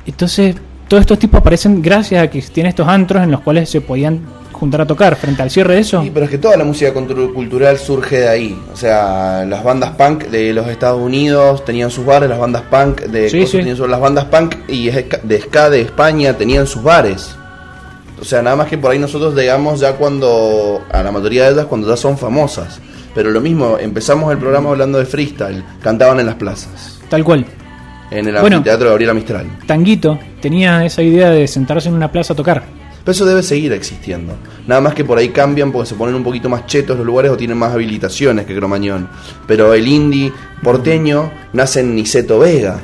Entonces, 0.07 0.57
todos 0.89 1.03
estos 1.03 1.19
tipos 1.19 1.41
aparecen 1.41 1.83
gracias 1.83 2.23
a 2.23 2.31
que 2.31 2.41
tiene 2.41 2.71
estos 2.71 2.89
antros 2.89 3.23
en 3.23 3.31
los 3.31 3.41
cuales 3.41 3.69
se 3.69 3.81
podían 3.83 4.21
juntar 4.53 4.81
a 4.81 4.87
tocar. 4.87 5.15
Frente 5.17 5.43
al 5.43 5.51
cierre 5.51 5.75
de 5.75 5.81
eso, 5.81 6.03
Sí, 6.03 6.11
pero 6.13 6.25
es 6.25 6.31
que 6.31 6.39
toda 6.39 6.57
la 6.57 6.65
música 6.65 6.93
cultu- 6.95 7.33
cultural 7.35 7.77
surge 7.79 8.21
de 8.21 8.29
ahí. 8.29 8.59
O 8.73 8.77
sea, 8.77 9.45
las 9.47 9.63
bandas 9.63 9.91
punk 9.91 10.25
de 10.29 10.53
los 10.55 10.67
Estados 10.69 11.01
Unidos 11.01 11.65
tenían 11.65 11.91
sus 11.91 12.05
bares, 12.07 12.29
las 12.31 12.39
bandas 12.39 12.63
punk 12.63 13.03
de 13.03 13.29
Sí, 13.29 13.45
tenían 13.45 13.91
las 13.91 14.01
bandas 14.01 14.25
punk 14.25 14.55
y 14.69 14.87
de 14.91 15.41
ska 15.43 15.69
de 15.71 15.83
España 15.83 16.33
tenían 16.33 16.67
sus 16.67 16.83
bares. 16.83 17.37
O 18.20 18.24
sea, 18.24 18.43
nada 18.43 18.57
más 18.57 18.69
que 18.69 18.78
por 18.78 18.90
ahí 18.90 18.99
nosotros 18.99 19.35
llegamos 19.35 19.81
ya 19.81 19.95
cuando 19.95 20.85
a 20.90 21.03
la 21.03 21.11
mayoría 21.12 21.45
de 21.45 21.53
ellas 21.53 21.66
cuando 21.66 21.89
ya 21.89 21.97
son 21.97 22.19
famosas. 22.19 22.81
Pero 23.15 23.31
lo 23.31 23.40
mismo, 23.40 23.78
empezamos 23.81 24.31
el 24.32 24.39
programa 24.39 24.70
hablando 24.70 24.99
de 24.99 25.05
freestyle, 25.07 25.65
cantaban 25.82 26.20
en 26.20 26.27
las 26.27 26.35
plazas, 26.36 27.01
tal 27.09 27.24
cual. 27.24 27.45
en 28.11 28.27
el 28.28 28.35
Bueno. 28.40 28.57
anfiteatro 28.57 28.85
de 28.85 28.90
Gabriela 28.90 29.15
Mistral. 29.15 29.47
Tanguito 29.66 30.19
tenía 30.40 30.85
esa 30.85 31.03
idea 31.03 31.31
de 31.31 31.47
sentarse 31.49 31.89
en 31.89 31.95
una 31.95 32.11
plaza 32.12 32.32
a 32.32 32.36
tocar. 32.36 32.62
Pero 33.05 33.12
eso 33.12 33.24
debe 33.27 33.43
seguir 33.43 33.73
existiendo. 33.73 34.35
Nada 34.66 34.81
más 34.82 34.95
que 34.95 35.05
por 35.05 35.16
ahí 35.19 35.31
cambian 35.31 35.73
porque 35.73 35.89
se 35.89 35.95
ponen 35.95 36.15
un 36.15 36.23
poquito 36.23 36.49
más 36.49 36.66
chetos 36.66 36.97
los 36.97 37.07
lugares 37.07 37.31
o 37.31 37.36
tienen 37.36 37.57
más 37.57 37.73
habilitaciones 37.73 38.45
que 38.47 38.55
Cromañón. 38.55 39.09
Pero 39.47 39.73
el 39.73 39.86
indie 39.89 40.32
porteño 40.62 41.31
nace 41.55 41.81
en 41.81 41.95
Niceto 41.95 42.39
Vega. 42.39 42.78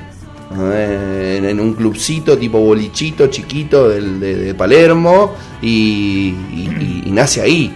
Eh, 0.73 1.37
En, 1.39 1.45
en 1.47 1.61
un 1.61 1.75
clubcito 1.75 2.37
tipo 2.39 2.59
bolichito 2.61 3.27
chiquito 3.29 3.89
del- 3.89 4.21
de, 4.21 4.35
de 4.37 4.55
Palermo 4.55 5.35
y, 5.63 6.35
y- 6.53 7.03
y 7.07 7.11
nace 7.11 7.41
ahí. 7.41 7.75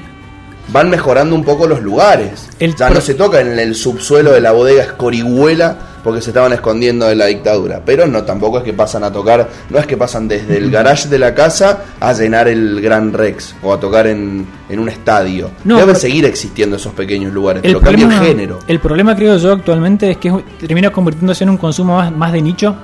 Van 0.71 0.91
mejorando 0.91 1.35
un 1.35 1.45
poco 1.45 1.67
los 1.67 1.81
lugares. 1.81 2.49
El 2.59 2.75
ya 2.77 2.91
no 2.91 3.01
se 3.01 3.15
toca 3.15 3.41
en 3.41 3.59
el 3.59 3.75
subsuelo 3.75 4.33
de 4.33 4.41
la 4.43 4.53
bodega 4.53 4.83
Escorihuela 4.83 5.98
porque 6.05 6.21
se 6.21 6.31
estaban 6.31 6.53
escondiendo 6.53 7.07
de 7.07 7.15
la 7.15 7.27
dictadura. 7.27 7.83
Pero 7.85 8.07
no, 8.07 8.23
tampoco 8.25 8.59
es 8.59 8.65
que 8.65 8.73
pasan 8.73 9.05
a 9.05 9.13
tocar, 9.13 9.49
no 9.71 9.79
es 9.79 9.87
que 9.87 9.97
pasan 9.97 10.29
desde 10.29 10.57
el 10.59 10.71
garage 10.73 11.09
de 11.09 11.19
la 11.19 11.35
casa 11.35 11.85
a 12.01 12.13
llenar 12.13 12.49
el 12.49 12.81
Gran 12.81 13.13
Rex 13.13 13.55
o 13.63 13.73
a 13.73 13.81
tocar 13.81 14.07
en, 14.07 14.47
en 14.69 14.79
un 14.79 14.89
estadio. 14.89 15.51
No, 15.65 15.79
Deben 15.79 15.97
seguir 15.97 16.25
existiendo 16.25 16.77
esos 16.77 16.93
pequeños 16.95 17.33
lugares, 17.33 17.63
El 17.65 17.73
pero 17.73 17.81
cambia 17.81 18.03
el 18.05 18.09
problema, 18.11 18.27
género. 18.27 18.59
el 18.67 18.81
problema, 18.81 19.17
creo 19.17 19.37
yo, 19.39 19.53
actualmente 19.53 20.11
es 20.11 20.17
que 20.19 20.33
termina 20.61 20.91
convirtiéndose 20.91 21.45
en 21.45 21.51
un 21.51 21.57
consumo 21.57 21.97
más, 21.97 22.11
más 22.15 22.33
de 22.33 22.43
nicho 22.43 22.77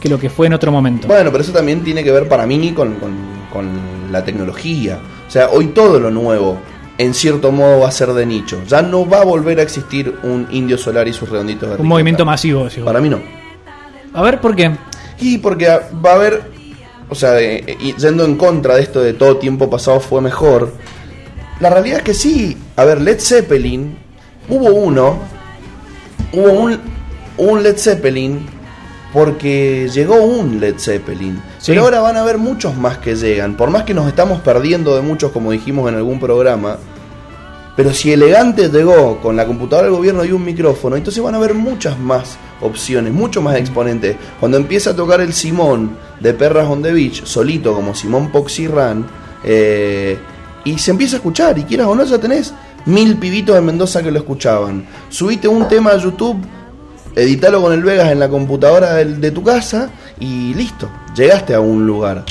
que 0.00 0.08
lo 0.08 0.18
que 0.18 0.30
fue 0.30 0.46
en 0.46 0.52
otro 0.54 0.70
momento. 0.70 1.08
Bueno, 1.08 1.30
pero 1.32 1.42
eso 1.42 1.52
también 1.52 1.82
tiene 1.82 2.04
que 2.04 2.12
ver 2.12 2.28
para 2.28 2.46
mí 2.46 2.72
con, 2.72 2.94
con- 2.94 3.38
con 3.52 3.66
la 4.12 4.22
tecnología. 4.24 4.98
O 5.26 5.30
sea, 5.30 5.48
hoy 5.50 5.68
todo 5.68 5.98
lo 5.98 6.10
nuevo, 6.10 6.58
en 6.98 7.14
cierto 7.14 7.52
modo, 7.52 7.80
va 7.80 7.88
a 7.88 7.92
ser 7.92 8.12
de 8.12 8.26
nicho. 8.26 8.60
Ya 8.66 8.82
no 8.82 9.08
va 9.08 9.20
a 9.20 9.24
volver 9.24 9.60
a 9.60 9.62
existir 9.62 10.16
un 10.24 10.48
Indio 10.50 10.76
Solar 10.76 11.06
y 11.06 11.12
sus 11.12 11.28
redonditos 11.28 11.70
de 11.70 11.76
un 11.76 11.86
movimiento 11.86 12.24
masivo. 12.24 12.64
vos. 12.64 12.74
Para 12.84 13.00
mí 13.00 13.08
no. 13.08 13.20
A 14.12 14.22
ver, 14.22 14.40
¿por 14.40 14.56
qué? 14.56 14.76
Y 15.20 15.38
porque 15.38 15.66
va 15.66 16.10
a 16.10 16.14
haber, 16.14 16.42
o 17.08 17.14
sea, 17.14 17.40
eh, 17.40 17.64
eh, 17.66 17.94
yendo 17.96 18.24
en 18.24 18.36
contra 18.36 18.74
de 18.74 18.82
esto 18.82 19.00
de 19.00 19.12
todo 19.12 19.36
tiempo 19.36 19.70
pasado 19.70 20.00
fue 20.00 20.20
mejor, 20.20 20.72
la 21.60 21.70
realidad 21.70 21.98
es 21.98 22.04
que 22.04 22.14
sí. 22.14 22.56
A 22.76 22.84
ver, 22.84 23.00
Led 23.00 23.20
Zeppelin, 23.20 23.96
hubo 24.48 24.70
uno, 24.70 25.18
hubo 26.32 26.52
un, 26.52 26.80
un 27.36 27.62
Led 27.62 27.76
Zeppelin 27.76 28.57
porque 29.12 29.88
llegó 29.92 30.22
un 30.22 30.60
Led 30.60 30.78
Zeppelin. 30.78 31.42
Sí. 31.58 31.72
Pero 31.72 31.82
ahora 31.82 32.00
van 32.00 32.16
a 32.16 32.20
haber 32.20 32.38
muchos 32.38 32.76
más 32.76 32.98
que 32.98 33.16
llegan. 33.16 33.56
Por 33.56 33.70
más 33.70 33.84
que 33.84 33.94
nos 33.94 34.06
estamos 34.06 34.40
perdiendo 34.40 34.94
de 34.94 35.02
muchos, 35.02 35.32
como 35.32 35.52
dijimos 35.52 35.88
en 35.88 35.96
algún 35.96 36.20
programa. 36.20 36.78
Pero 37.76 37.94
si 37.94 38.12
Elegante 38.12 38.68
llegó 38.70 39.20
con 39.20 39.36
la 39.36 39.46
computadora 39.46 39.86
del 39.86 39.96
gobierno 39.96 40.24
y 40.24 40.32
un 40.32 40.44
micrófono, 40.44 40.96
entonces 40.96 41.22
van 41.22 41.34
a 41.34 41.38
haber 41.38 41.54
muchas 41.54 41.96
más 41.96 42.36
opciones, 42.60 43.12
mucho 43.12 43.40
más 43.40 43.56
exponentes. 43.56 44.16
Cuando 44.40 44.56
empieza 44.56 44.90
a 44.90 44.96
tocar 44.96 45.20
el 45.20 45.32
Simón 45.32 45.96
de 46.18 46.34
Perras 46.34 46.68
on 46.68 46.82
the 46.82 46.92
Beach, 46.92 47.24
solito 47.24 47.72
como 47.74 47.94
Simón 47.94 48.32
Poxy 48.32 48.66
Run, 48.66 49.06
eh, 49.44 50.18
y 50.64 50.76
se 50.76 50.90
empieza 50.90 51.16
a 51.16 51.18
escuchar. 51.18 51.56
Y 51.56 51.62
quieras 51.62 51.86
o 51.86 51.94
no, 51.94 52.04
ya 52.04 52.18
tenés 52.18 52.52
mil 52.84 53.16
pibitos 53.16 53.54
de 53.54 53.60
Mendoza 53.60 54.02
que 54.02 54.10
lo 54.10 54.18
escuchaban. 54.18 54.84
Subite 55.08 55.46
un 55.46 55.68
tema 55.68 55.90
a 55.90 55.98
YouTube, 55.98 56.38
editalo 57.16 57.62
con 57.62 57.72
el 57.72 57.82
Vegas 57.82 58.10
en 58.10 58.18
la 58.18 58.28
computadora 58.28 58.94
de 58.94 59.30
tu 59.30 59.42
casa 59.42 59.90
y 60.18 60.54
listo, 60.54 60.88
llegaste 61.14 61.54
a 61.54 61.60
un 61.60 61.86
lugar. 61.86 62.24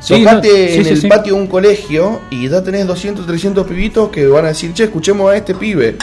Sí, 0.00 0.22
Tocate 0.22 0.48
no, 0.48 0.54
sí, 0.84 0.90
en 0.90 0.96
sí, 0.96 1.06
el 1.06 1.08
patio 1.08 1.34
de 1.34 1.40
un 1.40 1.46
colegio 1.48 2.20
y 2.30 2.48
ya 2.48 2.62
tenés 2.62 2.86
200, 2.86 3.26
300 3.26 3.66
pibitos 3.66 4.10
que 4.10 4.26
van 4.28 4.44
a 4.44 4.48
decir, 4.48 4.72
che, 4.72 4.84
escuchemos 4.84 5.30
a 5.30 5.36
este 5.36 5.54
pibe. 5.54 5.96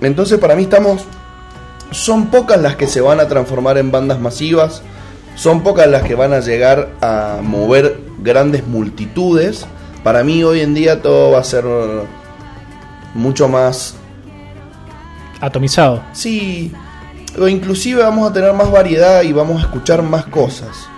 Entonces 0.00 0.38
para 0.38 0.54
mí 0.54 0.64
estamos... 0.64 1.04
Son 1.90 2.26
pocas 2.26 2.60
las 2.60 2.74
que 2.74 2.88
se 2.88 3.00
van 3.00 3.20
a 3.20 3.28
transformar 3.28 3.78
en 3.78 3.92
bandas 3.92 4.18
masivas, 4.18 4.82
son 5.36 5.62
pocas 5.62 5.86
las 5.86 6.02
que 6.02 6.16
van 6.16 6.32
a 6.32 6.40
llegar 6.40 6.90
a 7.00 7.38
mover 7.40 8.00
grandes 8.18 8.66
multitudes. 8.66 9.64
Para 10.02 10.24
mí 10.24 10.42
hoy 10.42 10.60
en 10.60 10.74
día 10.74 11.02
todo 11.02 11.30
va 11.30 11.38
a 11.38 11.44
ser 11.44 11.64
mucho 13.14 13.48
más 13.48 13.94
Atomizado. 15.44 16.02
Sí, 16.12 16.72
o 17.38 17.48
inclusive 17.48 18.02
vamos 18.02 18.30
a 18.30 18.32
tener 18.32 18.52
más 18.52 18.70
variedad 18.70 19.22
y 19.22 19.32
vamos 19.32 19.58
a 19.58 19.66
escuchar 19.66 20.02
más 20.02 20.26
cosas. 20.26 20.88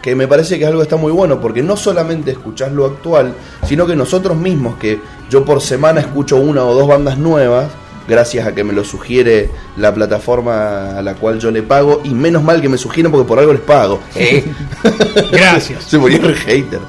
Que 0.00 0.16
me 0.16 0.26
parece 0.26 0.58
que 0.58 0.64
es 0.64 0.68
algo 0.68 0.80
que 0.80 0.84
está 0.84 0.96
muy 0.96 1.12
bueno, 1.12 1.40
porque 1.40 1.62
no 1.62 1.76
solamente 1.76 2.32
escuchás 2.32 2.72
lo 2.72 2.86
actual, 2.86 3.34
sino 3.66 3.86
que 3.86 3.94
nosotros 3.94 4.36
mismos, 4.36 4.76
que 4.76 5.00
yo 5.30 5.44
por 5.44 5.60
semana 5.60 6.00
escucho 6.00 6.36
una 6.36 6.64
o 6.64 6.74
dos 6.74 6.88
bandas 6.88 7.18
nuevas, 7.18 7.70
gracias 8.08 8.46
a 8.46 8.52
que 8.52 8.64
me 8.64 8.72
lo 8.72 8.82
sugiere 8.84 9.48
la 9.76 9.94
plataforma 9.94 10.98
a 10.98 11.02
la 11.02 11.14
cual 11.14 11.38
yo 11.38 11.50
le 11.52 11.62
pago, 11.62 12.00
y 12.02 12.10
menos 12.10 12.42
mal 12.42 12.60
que 12.60 12.68
me 12.68 12.78
sugieren 12.78 13.12
porque 13.12 13.28
por 13.28 13.38
algo 13.38 13.52
les 13.52 13.62
pago. 13.62 14.00
¿eh? 14.16 14.44
Gracias. 15.32 15.84
Se 15.84 15.98
murió 15.98 16.26
el 16.26 16.34
hater. 16.34 16.80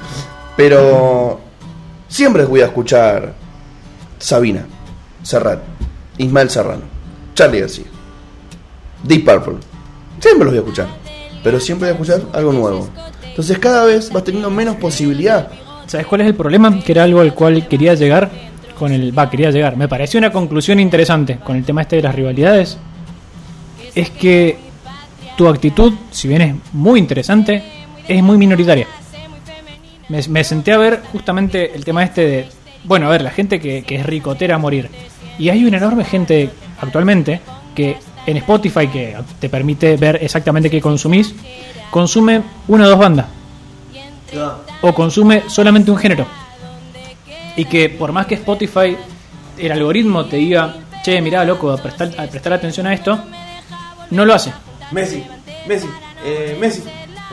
Pero 0.57 1.39
siempre 2.07 2.45
voy 2.45 2.61
a 2.61 2.65
escuchar 2.65 3.33
Sabina, 4.19 4.65
Serrat, 5.23 5.59
Ismael 6.17 6.49
Serrano, 6.49 6.83
Charlie 7.33 7.59
García, 7.61 7.85
Deep 9.03 9.25
Purple. 9.25 9.55
Siempre 10.19 10.45
los 10.45 10.53
voy 10.53 10.57
a 10.57 10.61
escuchar. 10.61 10.87
Pero 11.43 11.59
siempre 11.59 11.91
voy 11.91 11.97
a 11.97 12.01
escuchar 12.01 12.29
algo 12.33 12.53
nuevo. 12.53 12.89
Entonces 13.23 13.59
cada 13.59 13.85
vez 13.85 14.11
vas 14.11 14.23
teniendo 14.23 14.49
menos 14.49 14.77
posibilidad. 14.77 15.49
¿Sabes 15.87 16.07
cuál 16.07 16.21
es 16.21 16.27
el 16.27 16.35
problema? 16.35 16.79
Que 16.81 16.93
era 16.93 17.03
algo 17.03 17.19
al 17.19 17.33
cual 17.33 17.67
quería 17.67 17.93
llegar 17.95 18.29
con 18.77 18.91
el. 18.91 19.17
Va, 19.17 19.29
quería 19.29 19.51
llegar. 19.51 19.75
Me 19.75 19.87
pareció 19.87 20.17
una 20.17 20.31
conclusión 20.31 20.79
interesante 20.79 21.39
con 21.43 21.55
el 21.55 21.65
tema 21.65 21.81
este 21.81 21.97
de 21.97 22.03
las 22.03 22.15
rivalidades. 22.15 22.77
Es 23.93 24.09
que 24.11 24.57
tu 25.35 25.47
actitud, 25.47 25.93
si 26.11 26.27
bien 26.27 26.41
es 26.41 26.55
muy 26.73 26.99
interesante, 26.99 27.63
es 28.07 28.23
muy 28.23 28.37
minoritaria. 28.37 28.87
Me, 30.09 30.43
senté 30.43 30.71
a 30.73 30.77
ver 30.77 31.01
justamente 31.11 31.75
el 31.75 31.83
tema 31.83 32.03
este 32.03 32.21
de. 32.21 32.45
Bueno, 32.83 33.07
a 33.07 33.09
ver, 33.09 33.21
la 33.21 33.31
gente 33.31 33.59
que, 33.59 33.83
que 33.83 33.95
es 33.95 34.05
ricotera 34.05 34.55
a 34.55 34.59
morir. 34.59 34.89
Y 35.39 35.49
hay 35.49 35.65
una 35.65 35.77
enorme 35.77 36.03
gente 36.05 36.49
actualmente 36.79 37.41
que 37.73 37.97
en 38.25 38.37
Spotify, 38.37 38.87
que 38.87 39.15
te 39.39 39.49
permite 39.49 39.97
ver 39.97 40.19
exactamente 40.21 40.69
qué 40.69 40.81
consumís, 40.81 41.33
consume 41.91 42.41
una 42.67 42.85
o 42.85 42.89
dos 42.89 42.99
bandas 42.99 43.25
o 44.81 44.93
consume 44.93 45.43
solamente 45.47 45.91
un 45.91 45.97
género. 45.97 46.25
Y 47.55 47.65
que 47.65 47.89
por 47.89 48.11
más 48.11 48.25
que 48.25 48.35
Spotify, 48.35 48.97
el 49.57 49.71
algoritmo 49.71 50.25
te 50.25 50.37
diga, 50.37 50.75
che, 51.03 51.21
mirá, 51.21 51.43
loco, 51.45 51.71
a 51.71 51.77
prestar, 51.77 52.09
a 52.17 52.25
prestar 52.27 52.53
atención 52.53 52.87
a 52.87 52.93
esto, 52.93 53.19
no 54.09 54.25
lo 54.25 54.33
hace. 54.33 54.51
Messi, 54.91 55.23
Messi, 55.67 55.87
eh, 56.25 56.57
Messi. 56.59 56.83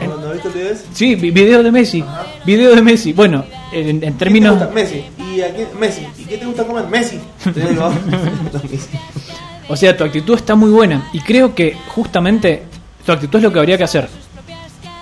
¿No, 0.07 0.17
¿no 0.17 0.33
viste 0.33 0.49
videos? 0.51 0.79
Sí, 0.95 1.15
vi- 1.15 1.31
video 1.31 1.63
de 1.63 1.71
Messi, 1.71 2.03
video 2.45 2.75
de 2.75 2.81
Messi. 2.83 3.13
Bueno, 3.13 3.45
en, 3.73 3.89
en 3.89 4.01
¿Qué 4.01 4.07
te 4.07 4.13
términos... 4.13 4.59
gusta? 4.59 4.71
Messi. 4.75 5.05
¿Y 5.35 5.41
a 5.43 5.55
quién? 5.55 5.69
Messi. 5.79 6.07
¿Y 6.19 6.25
qué 6.25 6.37
te 6.39 6.47
gusta 6.47 6.65
comer? 6.65 6.87
Messi. 6.87 7.19
O 9.71 9.77
sea, 9.77 9.97
tu 9.97 10.03
actitud 10.03 10.35
está 10.35 10.57
muy 10.57 10.69
buena. 10.69 11.09
Y 11.13 11.21
creo 11.21 11.55
que 11.55 11.77
justamente 11.95 12.65
tu 13.07 13.13
actitud 13.13 13.39
es 13.39 13.45
lo 13.45 13.53
que 13.53 13.61
habría 13.61 13.79
que 13.79 13.85
hacer. 13.85 14.09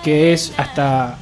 Que 0.03 0.31
es 0.31 0.53
hasta... 0.57 1.17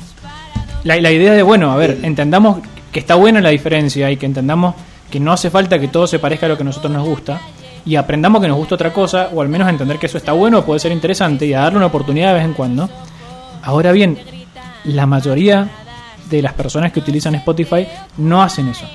La, 0.83 0.99
la 0.99 1.11
idea 1.11 1.31
de, 1.31 1.43
bueno, 1.43 1.71
a 1.71 1.77
ver, 1.77 1.99
entendamos 2.03 2.59
que 2.91 2.99
está 2.99 3.15
buena 3.15 3.39
la 3.39 3.49
diferencia 3.49 4.11
y 4.11 4.17
que 4.17 4.25
entendamos 4.25 4.75
que 5.09 5.21
no 5.21 5.31
hace 5.31 5.49
falta 5.49 5.79
que 5.79 5.87
todo 5.87 6.07
se 6.07 6.19
parezca 6.19 6.45
a 6.45 6.49
lo 6.49 6.57
que 6.57 6.63
a 6.63 6.65
nosotros 6.65 6.91
nos 6.91 7.07
gusta. 7.07 7.39
Y 7.85 7.95
aprendamos 7.95 8.41
que 8.41 8.49
nos 8.49 8.57
gusta 8.57 8.75
otra 8.75 8.91
cosa, 8.91 9.29
o 9.33 9.41
al 9.41 9.47
menos 9.47 9.69
entender 9.69 9.97
que 9.97 10.07
eso 10.07 10.17
está 10.17 10.33
bueno, 10.33 10.65
puede 10.65 10.81
ser 10.81 10.91
interesante 10.91 11.45
y 11.45 11.53
a 11.53 11.61
darle 11.61 11.77
una 11.77 11.85
oportunidad 11.85 12.29
de 12.29 12.33
vez 12.33 12.43
en 12.43 12.53
cuando. 12.53 12.89
Ahora 13.63 13.93
bien, 13.93 14.19
la 14.83 15.05
mayoría 15.05 15.69
de 16.29 16.41
las 16.41 16.51
personas 16.51 16.91
que 16.91 16.99
utilizan 16.99 17.35
Spotify 17.35 17.87
no 18.17 18.43
hacen 18.43 18.67
eso 18.67 18.85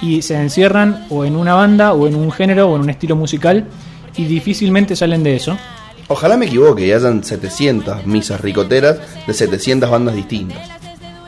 y 0.00 0.22
se 0.22 0.34
encierran 0.40 1.06
o 1.10 1.24
en 1.24 1.36
una 1.36 1.54
banda 1.54 1.92
o 1.92 2.06
en 2.06 2.14
un 2.14 2.30
género 2.30 2.68
o 2.68 2.76
en 2.76 2.82
un 2.82 2.90
estilo 2.90 3.16
musical 3.16 3.66
y 4.16 4.24
difícilmente 4.24 4.96
salen 4.96 5.22
de 5.22 5.36
eso. 5.36 5.56
Ojalá 6.08 6.36
me 6.36 6.46
equivoque 6.46 6.86
y 6.86 6.92
hayan 6.92 7.22
700 7.22 8.06
misas 8.06 8.40
ricoteras 8.40 8.98
de 9.26 9.34
700 9.34 9.90
bandas 9.90 10.14
distintas. 10.14 10.58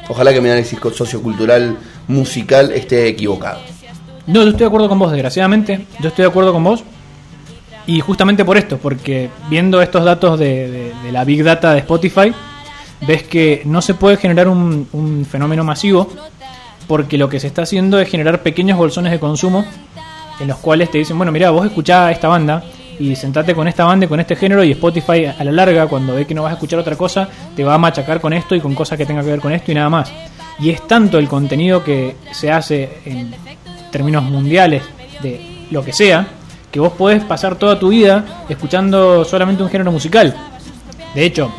Ojalá 0.09 0.33
que 0.33 0.41
mi 0.41 0.49
análisis 0.49 0.79
sociocultural 0.95 1.77
musical 2.09 2.73
esté 2.73 3.07
equivocado. 3.09 3.61
No, 4.27 4.43
yo 4.43 4.49
estoy 4.49 4.61
de 4.61 4.67
acuerdo 4.67 4.89
con 4.89 4.99
vos, 4.99 5.13
desgraciadamente. 5.13 5.87
Yo 6.01 6.09
estoy 6.09 6.25
de 6.25 6.29
acuerdo 6.29 6.53
con 6.53 6.65
vos. 6.65 6.83
Y 7.87 8.01
justamente 8.01 8.45
por 8.45 8.57
esto, 8.57 8.79
porque 8.79 9.31
viendo 9.49 9.81
estos 9.83 10.05
datos 10.05 10.39
de, 10.39 10.71
de- 10.71 10.93
de 11.05 11.13
la 11.13 11.25
Big 11.25 11.43
Data 11.43 11.73
de 11.73 11.81
Spotify, 11.81 12.33
ves 13.07 13.23
que 13.25 13.63
no 13.65 13.83
se 13.83 13.95
puede 13.95 14.17
generar 14.17 14.49
un, 14.49 14.87
un 14.93 15.25
fenómeno 15.25 15.65
masivo, 15.65 16.09
porque 16.91 17.17
lo 17.17 17.29
que 17.29 17.39
se 17.39 17.47
está 17.47 17.63
haciendo 17.63 18.01
es 18.01 18.09
generar 18.09 18.43
pequeños 18.43 18.77
bolsones 18.77 19.13
de 19.13 19.21
consumo, 19.21 19.65
en 20.41 20.49
los 20.49 20.57
cuales 20.57 20.91
te 20.91 20.99
dicen, 20.99 21.17
bueno, 21.17 21.31
mira, 21.31 21.51
vos 21.51 21.65
escuchá 21.65 22.11
esta 22.11 22.27
banda, 22.27 22.65
y 22.99 23.15
sentate 23.15 23.55
con 23.55 23.69
esta 23.69 23.85
banda 23.85 24.07
y 24.07 24.09
con 24.09 24.19
este 24.19 24.35
género, 24.35 24.65
y 24.65 24.73
Spotify 24.73 25.27
a 25.27 25.45
la 25.45 25.53
larga, 25.53 25.87
cuando 25.87 26.17
ve 26.17 26.27
que 26.27 26.35
no 26.35 26.43
vas 26.43 26.51
a 26.51 26.55
escuchar 26.55 26.81
otra 26.81 26.97
cosa, 26.97 27.29
te 27.55 27.63
va 27.63 27.75
a 27.75 27.79
machacar 27.79 28.21
con 28.21 28.33
esto 28.33 28.57
y 28.57 28.61
con 28.61 28.75
cosas 28.75 28.99
que 28.99 29.07
tengan 29.07 29.25
que 29.25 29.31
ver 29.31 29.39
con 29.39 29.53
esto 29.53 29.71
y 29.71 29.77
nada 29.77 29.89
más. 29.89 30.11
Y 30.59 30.71
es 30.71 30.85
tanto 30.89 31.19
el 31.19 31.29
contenido 31.29 31.85
que 31.85 32.17
se 32.33 32.51
hace 32.51 32.99
en 33.05 33.37
términos 33.93 34.25
mundiales 34.25 34.83
de 35.23 35.67
lo 35.71 35.85
que 35.85 35.93
sea, 35.93 36.27
que 36.73 36.81
vos 36.81 36.95
podés 36.95 37.23
pasar 37.23 37.55
toda 37.55 37.79
tu 37.79 37.91
vida 37.91 38.43
escuchando 38.49 39.25
solamente 39.25 39.63
un 39.63 39.71
género 39.71 39.93
musical. 39.93 40.35
De 41.15 41.25
hecho, 41.25 41.53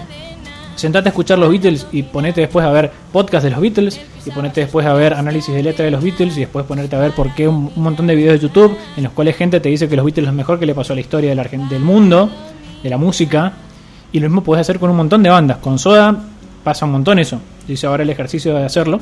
sentate 0.81 1.09
a 1.09 1.11
escuchar 1.11 1.37
los 1.37 1.49
Beatles 1.49 1.87
y 1.91 2.03
ponete 2.03 2.41
después 2.41 2.65
a 2.65 2.71
ver 2.71 2.91
podcast 3.11 3.43
de 3.43 3.51
los 3.51 3.61
Beatles 3.61 4.01
y 4.25 4.31
ponete 4.31 4.61
después 4.61 4.85
a 4.85 4.93
ver 4.93 5.13
análisis 5.13 5.53
de 5.53 5.61
letra 5.61 5.85
de 5.85 5.91
los 5.91 6.03
Beatles 6.03 6.35
y 6.37 6.41
después 6.41 6.65
ponerte 6.65 6.95
a 6.95 6.99
ver 6.99 7.11
por 7.11 7.33
qué 7.35 7.47
un, 7.47 7.71
montón 7.75 8.07
de 8.07 8.15
videos 8.15 8.41
de 8.41 8.47
YouTube 8.47 8.75
en 8.97 9.03
los 9.03 9.13
cuales 9.13 9.35
gente 9.35 9.59
te 9.59 9.69
dice 9.69 9.87
que 9.87 9.95
los 9.95 10.03
Beatles 10.03 10.23
es 10.23 10.31
lo 10.31 10.35
mejor 10.35 10.59
que 10.59 10.65
le 10.65 10.73
pasó 10.73 10.93
a 10.93 10.95
la 10.95 11.01
historia 11.01 11.35
del, 11.35 11.69
del 11.69 11.81
mundo, 11.81 12.29
de 12.81 12.89
la 12.89 12.97
música. 12.97 13.53
Y 14.11 14.19
lo 14.19 14.27
mismo 14.27 14.43
podés 14.43 14.61
hacer 14.61 14.79
con 14.79 14.89
un 14.89 14.97
montón 14.97 15.23
de 15.23 15.29
bandas. 15.29 15.57
Con 15.57 15.79
Soda 15.79 16.17
pasa 16.63 16.85
un 16.85 16.91
montón 16.93 17.19
eso. 17.19 17.39
Yo 17.67 17.73
hice 17.73 17.87
ahora 17.87 18.03
el 18.03 18.09
ejercicio 18.09 18.53
de 18.55 18.65
hacerlo. 18.65 18.99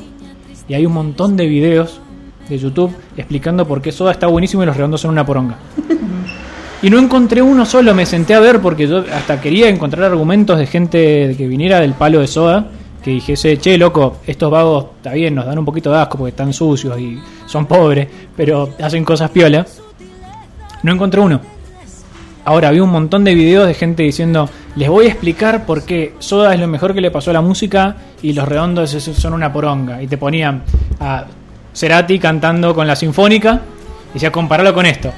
Y 0.68 0.74
hay 0.74 0.86
un 0.86 0.92
montón 0.92 1.36
de 1.36 1.46
videos 1.46 2.00
de 2.48 2.58
YouTube 2.58 2.94
explicando 3.16 3.66
por 3.66 3.82
qué 3.82 3.90
Soda 3.90 4.12
está 4.12 4.26
buenísimo 4.26 4.62
y 4.62 4.66
los 4.66 4.76
redondos 4.76 5.00
son 5.00 5.10
una 5.10 5.26
poronga. 5.26 5.56
Y 6.82 6.88
no 6.88 6.98
encontré 6.98 7.42
uno 7.42 7.66
solo, 7.66 7.94
me 7.94 8.06
senté 8.06 8.32
a 8.32 8.40
ver 8.40 8.60
porque 8.60 8.88
yo 8.88 9.04
hasta 9.12 9.38
quería 9.38 9.68
encontrar 9.68 10.04
argumentos 10.04 10.58
de 10.58 10.66
gente 10.66 11.34
que 11.36 11.46
viniera 11.46 11.78
del 11.78 11.92
palo 11.92 12.20
de 12.20 12.26
soda, 12.26 12.68
que 13.02 13.10
dijese, 13.10 13.58
che, 13.58 13.76
loco, 13.76 14.18
estos 14.26 14.50
vagos, 14.50 14.86
está 14.96 15.12
bien, 15.12 15.34
nos 15.34 15.44
dan 15.44 15.58
un 15.58 15.64
poquito 15.66 15.92
de 15.92 15.98
asco 15.98 16.16
porque 16.16 16.30
están 16.30 16.54
sucios 16.54 16.98
y 16.98 17.20
son 17.44 17.66
pobres, 17.66 18.08
pero 18.34 18.70
hacen 18.82 19.04
cosas 19.04 19.28
piola. 19.30 19.66
No 20.82 20.92
encontré 20.92 21.20
uno. 21.20 21.42
Ahora 22.46 22.70
vi 22.70 22.80
un 22.80 22.90
montón 22.90 23.24
de 23.24 23.34
videos 23.34 23.66
de 23.66 23.74
gente 23.74 24.02
diciendo, 24.02 24.48
les 24.74 24.88
voy 24.88 25.04
a 25.04 25.08
explicar 25.08 25.66
por 25.66 25.84
qué 25.84 26.14
Soda 26.18 26.54
es 26.54 26.60
lo 26.60 26.66
mejor 26.66 26.94
que 26.94 27.02
le 27.02 27.10
pasó 27.10 27.30
a 27.30 27.34
la 27.34 27.42
música 27.42 27.94
y 28.22 28.32
los 28.32 28.48
redondos 28.48 28.90
son 28.90 29.34
una 29.34 29.52
poronga. 29.52 30.02
Y 30.02 30.06
te 30.06 30.16
ponían 30.16 30.62
a 30.98 31.26
Cerati 31.74 32.18
cantando 32.18 32.74
con 32.74 32.86
la 32.86 32.96
sinfónica 32.96 33.60
y 34.12 34.14
decía, 34.14 34.32
compararlo 34.32 34.72
con 34.72 34.86
esto 34.86 35.12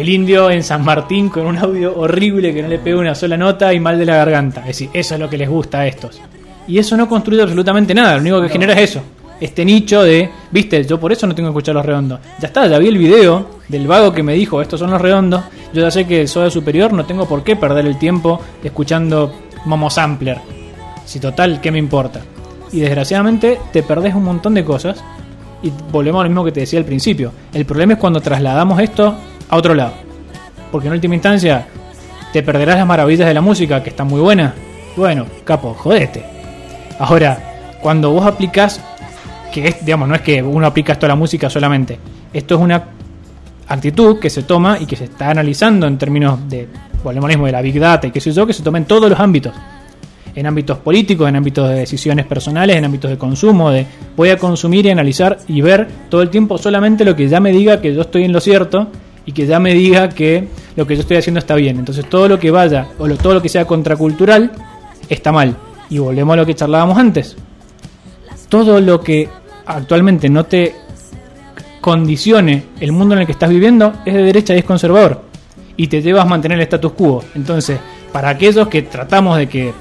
el 0.00 0.08
indio 0.08 0.50
en 0.50 0.62
San 0.62 0.82
Martín 0.82 1.28
con 1.28 1.44
un 1.46 1.58
audio 1.58 1.94
horrible 1.94 2.54
que 2.54 2.62
no 2.62 2.68
le 2.68 2.78
pega 2.78 2.98
una 2.98 3.14
sola 3.14 3.36
nota 3.36 3.74
y 3.74 3.80
mal 3.80 3.98
de 3.98 4.06
la 4.06 4.16
garganta. 4.16 4.60
Es 4.62 4.68
decir, 4.68 4.88
eso 4.94 5.12
es 5.12 5.20
lo 5.20 5.28
que 5.28 5.36
les 5.36 5.46
gusta 5.46 5.80
a 5.80 5.86
estos. 5.86 6.18
Y 6.66 6.78
eso 6.78 6.96
no 6.96 7.06
construye 7.06 7.42
absolutamente 7.42 7.92
nada, 7.94 8.14
lo 8.14 8.22
único 8.22 8.40
que 8.40 8.48
genera 8.48 8.72
es 8.72 8.90
eso. 8.90 9.02
Este 9.38 9.62
nicho 9.62 10.02
de, 10.02 10.30
viste, 10.50 10.84
yo 10.86 10.98
por 10.98 11.12
eso 11.12 11.26
no 11.26 11.34
tengo 11.34 11.48
que 11.48 11.50
escuchar 11.50 11.74
los 11.74 11.84
redondos. 11.84 12.18
Ya 12.40 12.46
está, 12.46 12.66
ya 12.66 12.78
vi 12.78 12.88
el 12.88 12.96
video 12.96 13.60
del 13.68 13.86
vago 13.86 14.10
que 14.10 14.22
me 14.22 14.32
dijo, 14.32 14.62
estos 14.62 14.80
son 14.80 14.90
los 14.90 15.02
redondos. 15.02 15.42
Yo 15.74 15.82
ya 15.82 15.90
sé 15.90 16.06
que 16.06 16.26
soy 16.26 16.50
superior, 16.50 16.94
no 16.94 17.04
tengo 17.04 17.28
por 17.28 17.44
qué 17.44 17.56
perder 17.56 17.84
el 17.84 17.98
tiempo 17.98 18.40
escuchando 18.64 19.34
Momo 19.66 19.90
Sampler. 19.90 20.38
Si 21.04 21.20
total, 21.20 21.60
¿qué 21.60 21.70
me 21.70 21.78
importa? 21.78 22.22
Y 22.72 22.80
desgraciadamente 22.80 23.58
te 23.70 23.82
perdés 23.82 24.14
un 24.14 24.24
montón 24.24 24.54
de 24.54 24.64
cosas 24.64 25.04
y 25.62 25.70
volvemos 25.92 26.20
a 26.20 26.22
lo 26.22 26.30
mismo 26.30 26.44
que 26.44 26.52
te 26.52 26.60
decía 26.60 26.78
al 26.78 26.86
principio. 26.86 27.32
El 27.52 27.66
problema 27.66 27.92
es 27.92 27.98
cuando 27.98 28.22
trasladamos 28.22 28.80
esto 28.80 29.14
a 29.50 29.56
otro 29.56 29.74
lado. 29.74 29.92
Porque 30.72 30.86
en 30.86 30.94
última 30.94 31.14
instancia 31.14 31.66
te 32.32 32.42
perderás 32.42 32.76
las 32.76 32.86
maravillas 32.86 33.26
de 33.26 33.34
la 33.34 33.40
música, 33.40 33.82
que 33.82 33.90
están 33.90 34.06
muy 34.06 34.20
buenas. 34.20 34.54
Bueno, 34.96 35.26
capo, 35.44 35.74
jodete. 35.74 36.24
Ahora, 36.98 37.38
cuando 37.82 38.10
vos 38.10 38.24
aplicás 38.24 38.80
que 39.50 39.68
es, 39.68 39.84
digamos, 39.84 40.08
no 40.08 40.14
es 40.14 40.20
que 40.20 40.42
uno 40.42 40.66
aplica 40.66 40.92
esto 40.92 41.06
a 41.06 41.08
la 41.08 41.16
música 41.16 41.50
solamente. 41.50 41.98
Esto 42.32 42.54
es 42.54 42.60
una 42.60 42.84
actitud 43.66 44.18
que 44.18 44.30
se 44.30 44.44
toma 44.44 44.78
y 44.80 44.86
que 44.86 44.96
se 44.96 45.04
está 45.04 45.30
analizando 45.30 45.86
en 45.86 45.98
términos 45.98 46.48
de, 46.48 46.68
volvemos 47.02 47.46
de 47.46 47.52
la 47.52 47.60
Big 47.60 47.78
Data 47.78 48.06
y 48.06 48.10
qué 48.10 48.20
sé 48.20 48.32
yo, 48.32 48.46
que 48.46 48.52
se 48.52 48.62
toma 48.62 48.78
en 48.78 48.84
todos 48.84 49.10
los 49.10 49.18
ámbitos. 49.18 49.52
En 50.34 50.46
ámbitos 50.46 50.78
políticos, 50.78 51.28
en 51.28 51.36
ámbitos 51.36 51.68
de 51.68 51.74
decisiones 51.74 52.24
personales, 52.24 52.76
en 52.76 52.84
ámbitos 52.84 53.10
de 53.10 53.18
consumo, 53.18 53.70
de 53.70 53.84
voy 54.16 54.30
a 54.30 54.36
consumir 54.36 54.86
y 54.86 54.90
analizar 54.90 55.38
y 55.48 55.60
ver 55.60 55.88
todo 56.08 56.22
el 56.22 56.30
tiempo 56.30 56.56
solamente 56.56 57.04
lo 57.04 57.16
que 57.16 57.28
ya 57.28 57.40
me 57.40 57.50
diga 57.50 57.80
que 57.80 57.92
yo 57.92 58.02
estoy 58.02 58.24
en 58.24 58.32
lo 58.32 58.40
cierto 58.40 58.88
y 59.26 59.32
que 59.32 59.46
ya 59.46 59.60
me 59.60 59.74
diga 59.74 60.08
que 60.08 60.48
lo 60.76 60.86
que 60.86 60.94
yo 60.96 61.02
estoy 61.02 61.16
haciendo 61.18 61.38
está 61.40 61.54
bien. 61.54 61.78
Entonces 61.78 62.08
todo 62.08 62.28
lo 62.28 62.38
que 62.38 62.50
vaya 62.50 62.88
o 62.98 63.06
lo- 63.06 63.16
todo 63.16 63.34
lo 63.34 63.42
que 63.42 63.48
sea 63.48 63.64
contracultural 63.66 64.50
está 65.08 65.32
mal. 65.32 65.56
Y 65.88 65.98
volvemos 65.98 66.34
a 66.34 66.36
lo 66.36 66.46
que 66.46 66.54
charlábamos 66.54 66.96
antes. 66.98 67.36
Todo 68.48 68.80
lo 68.80 69.00
que 69.00 69.28
actualmente 69.66 70.28
no 70.28 70.44
te 70.44 70.74
condicione 71.80 72.64
el 72.80 72.92
mundo 72.92 73.14
en 73.14 73.20
el 73.22 73.26
que 73.26 73.32
estás 73.32 73.50
viviendo 73.50 73.92
es 74.04 74.14
de 74.14 74.22
derecha 74.22 74.54
y 74.54 74.58
es 74.58 74.64
conservador. 74.64 75.22
Y 75.76 75.86
te 75.88 76.02
llevas 76.02 76.24
a 76.24 76.28
mantener 76.28 76.58
el 76.58 76.62
status 76.62 76.92
quo. 76.92 77.24
Entonces, 77.34 77.78
para 78.12 78.28
aquellos 78.30 78.68
que 78.68 78.82
tratamos 78.82 79.38
de 79.38 79.48
que 79.48 79.72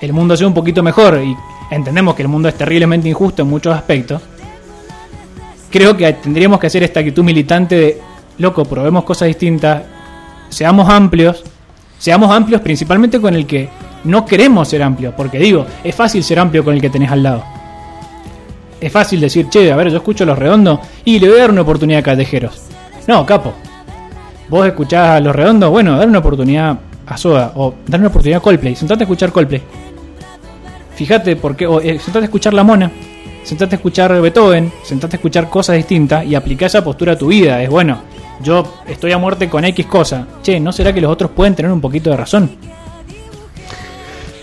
el 0.00 0.12
mundo 0.12 0.36
sea 0.36 0.46
un 0.46 0.54
poquito 0.54 0.82
mejor 0.82 1.20
y 1.24 1.34
entendemos 1.70 2.14
que 2.14 2.22
el 2.22 2.28
mundo 2.28 2.48
es 2.48 2.54
terriblemente 2.54 3.08
injusto 3.08 3.42
en 3.42 3.48
muchos 3.48 3.74
aspectos, 3.74 4.22
creo 5.70 5.96
que 5.96 6.10
tendríamos 6.14 6.58
que 6.60 6.66
hacer 6.68 6.82
esta 6.84 7.00
actitud 7.00 7.22
militante 7.24 7.74
de, 7.76 8.00
loco, 8.38 8.64
probemos 8.64 9.04
cosas 9.04 9.28
distintas, 9.28 9.82
seamos 10.48 10.88
amplios, 10.88 11.42
seamos 11.98 12.30
amplios 12.30 12.60
principalmente 12.60 13.20
con 13.20 13.34
el 13.34 13.46
que 13.46 13.68
no 14.04 14.24
queremos 14.24 14.68
ser 14.68 14.82
amplios, 14.82 15.14
porque 15.16 15.38
digo, 15.38 15.66
es 15.82 15.94
fácil 15.94 16.22
ser 16.22 16.38
amplio 16.38 16.64
con 16.64 16.74
el 16.74 16.80
que 16.80 16.90
tenés 16.90 17.10
al 17.10 17.22
lado. 17.22 17.42
Es 18.80 18.92
fácil 18.92 19.20
decir, 19.20 19.48
che, 19.48 19.72
a 19.72 19.76
ver, 19.76 19.88
yo 19.90 19.96
escucho 19.96 20.26
Los 20.26 20.38
Redondos 20.38 20.80
y 21.04 21.18
le 21.18 21.28
voy 21.28 21.38
a 21.38 21.42
dar 21.42 21.50
una 21.50 21.62
oportunidad 21.62 22.00
a 22.00 22.02
Callejeros. 22.02 22.62
No, 23.06 23.24
capo. 23.24 23.54
Vos 24.48 24.66
escuchás 24.66 25.10
a 25.10 25.20
Los 25.20 25.34
Redondos, 25.34 25.70
bueno, 25.70 25.96
dar 25.96 26.08
una 26.08 26.18
oportunidad 26.18 26.78
a 27.06 27.16
Soda 27.16 27.52
o 27.54 27.74
dar 27.86 28.00
una 28.00 28.08
oportunidad 28.08 28.38
a 28.38 28.42
Coldplay. 28.42 28.76
Sentate 28.76 29.02
a 29.02 29.04
escuchar 29.04 29.32
Coldplay. 29.32 29.62
Fíjate 30.94 31.36
por 31.36 31.56
qué, 31.56 31.66
o, 31.66 31.80
eh, 31.80 31.98
sentate 31.98 32.20
a 32.20 32.24
escuchar 32.24 32.54
La 32.54 32.62
Mona, 32.62 32.90
sentate 33.42 33.74
a 33.74 33.78
escuchar 33.78 34.20
Beethoven, 34.20 34.72
sentate 34.82 35.16
a 35.16 35.18
escuchar 35.18 35.48
cosas 35.48 35.76
distintas 35.76 36.24
y 36.24 36.34
aplicá 36.34 36.66
esa 36.66 36.84
postura 36.84 37.14
a 37.14 37.18
tu 37.18 37.28
vida. 37.28 37.62
Es 37.62 37.70
bueno, 37.70 38.00
yo 38.44 38.74
estoy 38.86 39.10
a 39.12 39.18
muerte 39.18 39.48
con 39.50 39.64
X 39.64 39.86
cosa. 39.86 40.26
Che, 40.42 40.60
¿no 40.60 40.70
será 40.72 40.92
que 40.92 41.00
los 41.00 41.10
otros 41.10 41.30
pueden 41.32 41.54
tener 41.56 41.72
un 41.72 41.80
poquito 41.80 42.10
de 42.10 42.16
razón? 42.16 42.50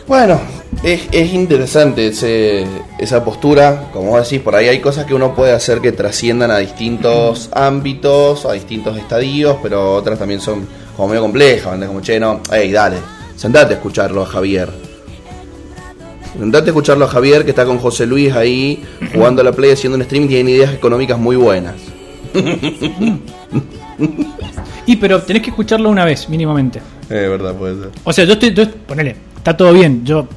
Bueno, 0.07 0.41
es, 0.83 1.07
es 1.11 1.33
interesante 1.33 2.07
ese- 2.07 2.65
esa 2.97 3.23
postura. 3.23 3.89
Como 3.93 4.09
vos 4.11 4.23
decís, 4.29 4.43
por 4.43 4.55
ahí 4.55 4.67
hay 4.67 4.79
cosas 4.79 5.05
que 5.05 5.13
uno 5.13 5.33
puede 5.33 5.53
hacer 5.53 5.79
que 5.79 5.93
trasciendan 5.93 6.51
a 6.51 6.57
distintos 6.57 7.49
ámbitos, 7.53 8.45
a 8.45 8.51
distintos 8.53 8.97
estadios, 8.97 9.55
pero 9.63 9.93
otras 9.95 10.19
también 10.19 10.41
son 10.41 10.67
como 10.97 11.07
medio 11.09 11.21
complejas. 11.21 11.65
¿entendés? 11.67 11.87
Como, 11.89 12.01
che, 12.01 12.19
no, 12.19 12.41
hey, 12.51 12.71
dale, 12.71 12.97
sentate 13.37 13.75
a 13.75 13.77
escucharlo 13.77 14.23
a 14.23 14.25
Javier. 14.25 14.69
Sentate 16.37 16.65
a 16.65 16.71
escucharlo 16.71 17.05
a 17.05 17.07
Javier, 17.07 17.43
que 17.45 17.51
está 17.51 17.65
con 17.65 17.77
José 17.77 18.05
Luis 18.05 18.33
ahí 18.33 18.83
jugando 19.13 19.41
a 19.41 19.45
la 19.45 19.51
Play, 19.53 19.71
haciendo 19.71 19.97
un 19.97 20.03
stream 20.03 20.25
y 20.25 20.27
tiene 20.29 20.51
ideas 20.51 20.73
económicas 20.73 21.17
muy 21.19 21.35
buenas. 21.37 21.75
Y 24.85 24.95
pero 24.95 25.21
tenés 25.21 25.43
que 25.43 25.51
escucharlo 25.51 25.89
una 25.89 26.03
vez, 26.05 26.27
mínimamente. 26.27 26.79
Es 27.03 27.29
verdad, 27.29 27.55
puede 27.55 27.75
ser. 27.79 27.89
O 28.03 28.11
sea, 28.11 28.25
yo 28.25 28.33
estoy, 28.33 28.53
yo- 28.53 28.69
ponele, 28.87 29.15
está 29.37 29.55
todo 29.55 29.71
bien. 29.73 30.03
Yo 30.03 30.27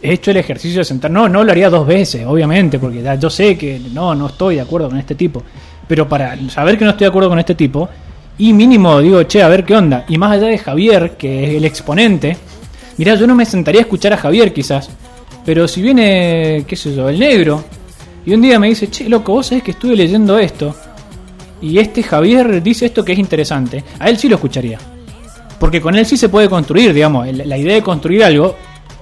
he 0.00 0.14
hecho 0.14 0.30
el 0.30 0.38
ejercicio 0.38 0.78
de 0.78 0.84
sentar. 0.84 1.10
No, 1.10 1.28
no 1.28 1.44
lo 1.44 1.52
haría 1.52 1.68
dos 1.68 1.86
veces, 1.86 2.24
obviamente, 2.26 2.78
porque 2.78 3.02
ya 3.02 3.14
yo 3.16 3.28
sé 3.28 3.56
que 3.58 3.78
no, 3.92 4.14
no 4.14 4.28
estoy 4.28 4.56
de 4.56 4.60
acuerdo 4.62 4.88
con 4.88 4.98
este 4.98 5.14
tipo. 5.14 5.42
Pero 5.86 6.08
para 6.08 6.36
saber 6.48 6.78
que 6.78 6.84
no 6.84 6.92
estoy 6.92 7.04
de 7.04 7.08
acuerdo 7.10 7.28
con 7.28 7.38
este 7.38 7.54
tipo, 7.54 7.88
y 8.38 8.52
mínimo 8.54 8.98
digo, 9.00 9.22
che, 9.24 9.42
a 9.42 9.48
ver 9.48 9.62
qué 9.64 9.76
onda. 9.76 10.06
Y 10.08 10.16
más 10.16 10.32
allá 10.32 10.46
de 10.48 10.58
Javier, 10.58 11.16
que 11.18 11.44
es 11.50 11.54
el 11.56 11.64
exponente, 11.66 12.36
mirá, 12.96 13.14
yo 13.14 13.26
no 13.26 13.34
me 13.34 13.44
sentaría 13.44 13.82
a 13.82 13.84
escuchar 13.84 14.14
a 14.14 14.16
Javier 14.16 14.54
quizás. 14.54 14.88
Pero 15.44 15.68
si 15.68 15.82
viene, 15.82 16.64
qué 16.66 16.76
sé 16.76 16.94
yo, 16.94 17.08
el 17.10 17.18
negro, 17.18 17.62
y 18.24 18.32
un 18.32 18.40
día 18.40 18.58
me 18.58 18.68
dice, 18.68 18.88
che, 18.88 19.06
loco, 19.08 19.32
vos 19.32 19.46
sabés 19.48 19.62
que 19.62 19.72
estuve 19.72 19.94
leyendo 19.96 20.38
esto. 20.38 20.74
Y 21.62 21.78
este 21.78 22.02
Javier 22.02 22.62
dice 22.62 22.86
esto 22.86 23.04
que 23.04 23.12
es 23.12 23.18
interesante. 23.18 23.82
A 23.98 24.08
él 24.10 24.18
sí 24.18 24.28
lo 24.28 24.34
escucharía. 24.34 24.78
Porque 25.58 25.80
con 25.80 25.94
él 25.96 26.04
sí 26.04 26.16
se 26.16 26.28
puede 26.28 26.48
construir, 26.48 26.92
digamos. 26.92 27.26
La 27.32 27.56
idea 27.56 27.74
de 27.74 27.82
construir 27.82 28.24
algo, 28.24 28.56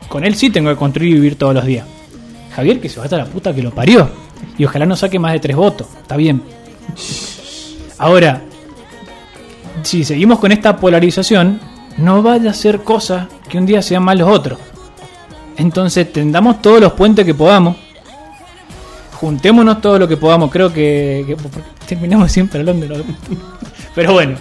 con 0.09 0.24
él 0.24 0.35
sí 0.35 0.51
tengo 0.51 0.69
que 0.70 0.77
construir 0.77 1.12
y 1.12 1.15
vivir 1.15 1.37
todos 1.39 1.55
los 1.55 1.65
días. 1.65 1.87
Javier 2.55 2.81
que 2.81 2.89
se 2.89 3.01
vaya 3.01 3.16
a 3.16 3.20
la 3.20 3.27
puta 3.27 3.55
que 3.55 3.62
lo 3.62 3.70
parió. 3.70 4.09
Y 4.59 4.65
ojalá 4.66 4.85
no 4.85 4.95
saque 4.95 5.19
más 5.19 5.32
de 5.32 5.41
tres 5.41 5.57
votos. 5.57 5.87
Está 6.03 6.16
bien. 6.16 6.43
Ahora, 7.99 8.43
si 9.82 10.05
seguimos 10.05 10.39
con 10.39 10.53
esta 10.53 10.77
polarización, 10.77 11.61
no 11.97 12.23
vaya 12.23 12.51
a 12.51 12.55
ser 12.55 12.82
cosa 12.82 13.28
que 13.49 13.57
un 13.59 13.65
día 13.66 13.81
sean 13.81 14.03
más 14.03 14.19
los 14.19 14.28
otros. 14.28 14.59
Entonces 15.57 16.12
tendamos 16.12 16.61
todos 16.61 16.81
los 16.81 16.93
puentes 16.93 17.24
que 17.24 17.35
podamos. 17.35 17.77
Juntémonos 19.12 19.81
todo 19.81 19.99
lo 19.99 20.09
que 20.09 20.16
podamos. 20.16 20.51
Creo 20.51 20.73
que- 20.73 21.37
terminamos 21.90 22.30
siempre 22.36 22.60
hablando 22.60 22.86
de 22.86 22.98
lo 22.98 23.04
Pero 23.94 24.12
bueno, 24.12 24.36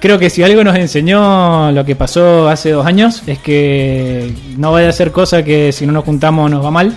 creo 0.00 0.18
que 0.18 0.30
si 0.30 0.42
algo 0.42 0.64
nos 0.64 0.76
enseñó 0.76 1.70
lo 1.72 1.84
que 1.84 1.94
pasó 1.94 2.48
hace 2.48 2.70
dos 2.70 2.86
años 2.86 3.22
es 3.26 3.38
que 3.38 4.34
no 4.56 4.72
vaya 4.72 4.88
a 4.88 4.92
ser 4.92 5.12
cosa 5.12 5.44
que 5.44 5.72
si 5.72 5.86
no 5.86 5.92
nos 5.92 6.04
juntamos 6.04 6.50
nos 6.50 6.64
va 6.64 6.70
mal. 6.70 6.94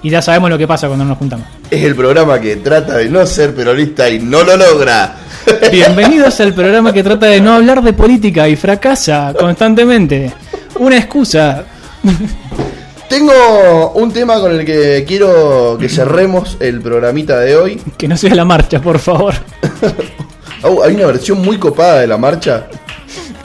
Y 0.00 0.10
ya 0.10 0.22
sabemos 0.22 0.48
lo 0.48 0.56
que 0.56 0.68
pasa 0.68 0.86
cuando 0.86 1.04
no 1.04 1.10
nos 1.10 1.18
juntamos. 1.18 1.44
Es 1.68 1.82
el 1.82 1.96
programa 1.96 2.40
que 2.40 2.56
trata 2.56 2.98
de 2.98 3.08
no 3.08 3.26
ser 3.26 3.52
peronista 3.52 4.08
y 4.08 4.20
no 4.20 4.44
lo 4.44 4.56
logra. 4.56 5.16
Bienvenidos 5.72 6.38
al 6.40 6.54
programa 6.54 6.92
que 6.92 7.02
trata 7.02 7.26
de 7.26 7.40
no 7.40 7.54
hablar 7.54 7.82
de 7.82 7.92
política 7.92 8.48
y 8.48 8.54
fracasa 8.54 9.34
constantemente. 9.36 10.32
Una 10.78 10.96
excusa. 10.98 11.64
Tengo 13.08 13.92
un 13.94 14.12
tema 14.12 14.38
con 14.40 14.52
el 14.52 14.64
que 14.64 15.04
quiero 15.06 15.76
que 15.78 15.88
cerremos 15.88 16.56
el 16.60 16.80
programita 16.80 17.40
de 17.40 17.56
hoy. 17.56 17.82
Que 17.96 18.06
no 18.08 18.16
sea 18.16 18.34
la 18.34 18.44
marcha, 18.44 18.80
por 18.80 18.98
favor. 18.98 19.34
Oh, 20.60 20.82
hay 20.82 20.96
una 20.96 21.06
versión 21.06 21.40
muy 21.40 21.56
copada 21.56 22.00
de 22.00 22.08
la 22.08 22.16
marcha 22.16 22.66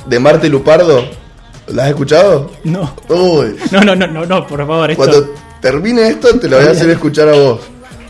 de 0.07 0.19
Marte 0.19 0.49
Lupardo. 0.49 1.03
¿La 1.67 1.83
has 1.83 1.89
escuchado? 1.89 2.49
No. 2.63 2.95
Uy, 3.07 3.55
No, 3.71 3.81
no, 3.81 3.95
no, 3.95 4.07
no, 4.07 4.25
no, 4.25 4.47
por 4.47 4.65
favor. 4.65 4.89
Esto... 4.89 5.03
cuando 5.03 5.33
termine 5.61 6.07
esto 6.07 6.39
te 6.39 6.49
lo 6.49 6.57
voy 6.57 6.65
a 6.65 6.71
hacer 6.71 6.89
escuchar 6.89 7.29
a 7.29 7.33
vos. 7.33 7.61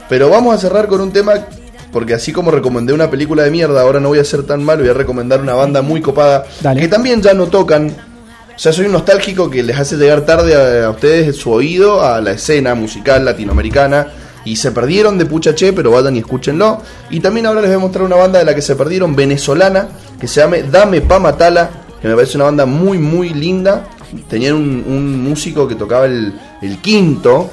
Pero 0.07 0.29
vamos 0.29 0.55
a 0.55 0.57
cerrar 0.57 0.87
con 0.87 1.01
un 1.01 1.11
tema 1.11 1.33
porque 1.91 2.13
así 2.13 2.31
como 2.31 2.49
recomendé 2.49 2.93
una 2.93 3.09
película 3.09 3.43
de 3.43 3.51
mierda, 3.51 3.81
ahora 3.81 3.99
no 3.99 4.07
voy 4.07 4.19
a 4.19 4.23
ser 4.23 4.43
tan 4.43 4.63
malo, 4.63 4.81
voy 4.81 4.89
a 4.89 4.93
recomendar 4.93 5.41
una 5.41 5.53
banda 5.53 5.81
muy 5.81 6.01
copada 6.01 6.45
Dale. 6.61 6.79
que 6.79 6.87
también 6.87 7.21
ya 7.21 7.33
no 7.33 7.47
tocan. 7.47 7.93
O 8.55 8.59
sea, 8.59 8.71
soy 8.71 8.85
un 8.85 8.91
nostálgico 8.91 9.49
que 9.49 9.63
les 9.63 9.77
hace 9.77 9.97
llegar 9.97 10.21
tarde 10.21 10.55
a, 10.55 10.85
a 10.87 10.89
ustedes 10.91 11.35
su 11.35 11.51
oído 11.51 12.05
a 12.05 12.21
la 12.21 12.31
escena 12.33 12.75
musical 12.75 13.25
latinoamericana 13.25 14.07
y 14.45 14.55
se 14.57 14.71
perdieron 14.71 15.17
de 15.17 15.25
Puchache, 15.25 15.73
pero 15.73 15.91
vayan 15.91 16.15
y 16.15 16.19
escúchenlo. 16.19 16.81
Y 17.09 17.19
también 17.19 17.45
ahora 17.45 17.61
les 17.61 17.69
voy 17.69 17.77
a 17.77 17.79
mostrar 17.79 18.03
una 18.03 18.15
banda 18.15 18.39
de 18.39 18.45
la 18.45 18.53
que 18.53 18.61
se 18.61 18.75
perdieron, 18.75 19.15
venezolana, 19.15 19.87
que 20.19 20.27
se 20.27 20.41
llama 20.41 20.57
Dame 20.71 21.01
Pa 21.01 21.17
Matala, 21.19 21.69
que 22.01 22.07
me 22.07 22.15
parece 22.15 22.37
una 22.37 22.45
banda 22.45 22.65
muy, 22.65 22.97
muy 22.97 23.29
linda. 23.29 23.87
Tenían 24.29 24.55
un, 24.55 24.83
un 24.85 25.23
músico 25.23 25.67
que 25.67 25.75
tocaba 25.75 26.05
el, 26.05 26.33
el 26.61 26.77
quinto, 26.79 27.49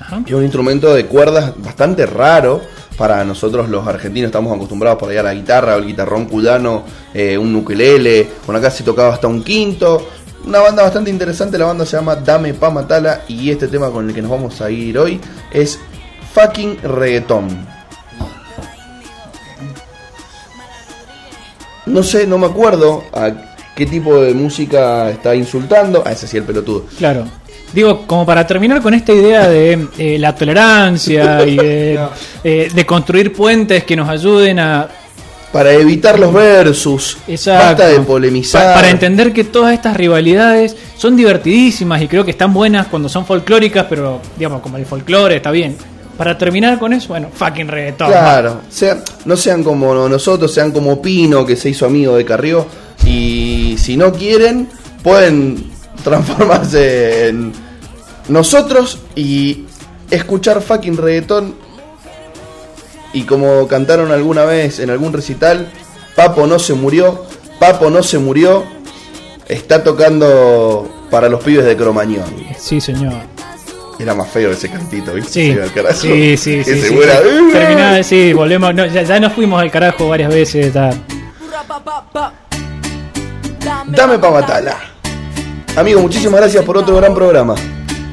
Ajá. 0.00 0.22
que 0.24 0.32
es 0.32 0.36
un 0.36 0.42
instrumento 0.42 0.92
de 0.94 1.06
cuerdas 1.06 1.52
bastante 1.58 2.06
raro. 2.06 2.60
Para 2.96 3.24
nosotros 3.24 3.70
los 3.70 3.86
argentinos 3.86 4.28
estamos 4.28 4.54
acostumbrados 4.54 4.98
por 4.98 5.10
ahí 5.10 5.16
a 5.16 5.22
la 5.22 5.32
guitarra 5.32 5.76
o 5.76 5.78
el 5.78 5.86
guitarrón 5.86 6.26
cuyano, 6.26 6.84
eh, 7.14 7.38
un 7.38 7.54
ukelele, 7.56 8.28
con 8.44 8.54
acá 8.56 8.70
se 8.70 8.82
tocaba 8.82 9.14
hasta 9.14 9.26
un 9.26 9.42
quinto. 9.42 10.06
Una 10.46 10.60
banda 10.60 10.82
bastante 10.82 11.10
interesante, 11.10 11.58
la 11.58 11.66
banda 11.66 11.84
se 11.84 11.96
llama 11.96 12.16
Dame 12.16 12.54
Pa 12.54 12.70
Matala 12.70 13.22
y 13.28 13.50
este 13.50 13.68
tema 13.68 13.90
con 13.90 14.08
el 14.08 14.14
que 14.14 14.22
nos 14.22 14.30
vamos 14.30 14.60
a 14.60 14.70
ir 14.70 14.98
hoy 14.98 15.20
es 15.52 15.78
fucking 16.32 16.78
reggaetón. 16.82 17.66
No 21.86 22.02
sé, 22.02 22.26
no 22.26 22.38
me 22.38 22.46
acuerdo 22.46 23.04
a 23.12 23.30
qué 23.74 23.86
tipo 23.86 24.20
de 24.20 24.32
música 24.34 25.10
está 25.10 25.34
insultando. 25.34 26.02
Ah, 26.06 26.12
ese 26.12 26.26
sí, 26.26 26.36
el 26.36 26.44
pelotudo. 26.44 26.86
Claro. 26.98 27.24
Digo, 27.72 28.06
como 28.06 28.26
para 28.26 28.46
terminar 28.46 28.80
con 28.80 28.94
esta 28.94 29.12
idea 29.12 29.48
de 29.48 29.88
eh, 29.98 30.18
la 30.18 30.34
tolerancia 30.34 31.46
y 31.46 31.56
de, 31.56 32.00
eh, 32.44 32.70
de 32.72 32.86
construir 32.86 33.32
puentes 33.32 33.84
que 33.84 33.94
nos 33.94 34.08
ayuden 34.08 34.58
a 34.58 34.88
Para 35.52 35.72
evitar 35.72 36.18
los 36.18 36.32
versus. 36.32 37.18
Exacto. 37.26 37.64
Basta 37.66 37.88
de 37.88 38.00
polemizar. 38.00 38.66
Pa- 38.68 38.74
para 38.74 38.90
entender 38.90 39.32
que 39.32 39.42
todas 39.44 39.74
estas 39.74 39.96
rivalidades 39.96 40.76
son 40.96 41.16
divertidísimas 41.16 42.00
y 42.02 42.06
creo 42.08 42.24
que 42.24 42.30
están 42.30 42.52
buenas 42.54 42.86
cuando 42.86 43.08
son 43.08 43.26
folclóricas, 43.26 43.86
pero 43.88 44.20
digamos, 44.36 44.60
como 44.62 44.76
el 44.76 44.86
folclore 44.86 45.36
está 45.36 45.50
bien. 45.50 45.76
Para 46.16 46.36
terminar 46.36 46.78
con 46.78 46.92
eso, 46.92 47.08
bueno, 47.08 47.28
fucking 47.32 47.66
reggaetón. 47.66 48.08
Claro, 48.08 48.60
no 49.24 49.36
sean 49.36 49.64
como 49.64 50.06
nosotros, 50.08 50.52
sean 50.52 50.70
como 50.70 51.00
Pino, 51.00 51.44
que 51.46 51.56
se 51.56 51.70
hizo 51.70 51.86
amigo 51.86 52.14
de 52.14 52.24
Carrió. 52.24 52.66
Y 53.06 53.74
si 53.78 53.96
no 53.96 54.12
quieren, 54.12 54.68
pueden 55.02 55.70
transformarse 56.04 57.28
en 57.28 57.52
nosotros 58.28 58.98
y 59.16 59.64
escuchar 60.10 60.60
fucking 60.60 60.96
reggaetón 60.96 61.54
Y 63.12 63.22
como 63.22 63.66
cantaron 63.68 64.12
alguna 64.12 64.44
vez 64.44 64.78
en 64.78 64.90
algún 64.90 65.12
recital, 65.12 65.68
Papo 66.14 66.46
no 66.46 66.58
se 66.58 66.74
murió, 66.74 67.24
Papo 67.58 67.90
no 67.90 68.02
se 68.02 68.18
murió, 68.18 68.64
está 69.48 69.82
tocando 69.82 70.88
para 71.10 71.28
los 71.28 71.42
pibes 71.42 71.64
de 71.64 71.76
Cromañón. 71.76 72.24
Sí, 72.58 72.80
señor. 72.80 73.12
Era 73.98 74.14
más 74.14 74.28
feo 74.28 74.52
ese 74.52 74.70
cantito, 74.70 75.12
¿viste? 75.12 75.32
Sí, 75.32 75.50
al 75.60 75.72
carajo. 75.72 75.94
sí, 76.00 76.36
sí. 76.36 76.62
Sí, 76.64 76.80
sí, 76.80 76.94
muera. 76.94 77.16
sí. 77.22 77.52
Terminaba- 77.52 78.02
sí, 78.02 78.32
volvemos. 78.32 78.74
no, 78.74 78.86
ya, 78.86 79.02
ya 79.02 79.20
nos 79.20 79.32
fuimos 79.32 79.60
al 79.60 79.70
carajo 79.70 80.08
varias 80.08 80.32
veces. 80.32 80.66
está. 80.66 80.90
Dame 83.88 84.18
pa' 84.18 84.30
matarla. 84.30 84.76
Amigo, 85.76 86.00
muchísimas 86.00 86.40
gracias 86.40 86.64
por 86.64 86.76
otro 86.78 86.96
gran 86.96 87.14
programa. 87.14 87.54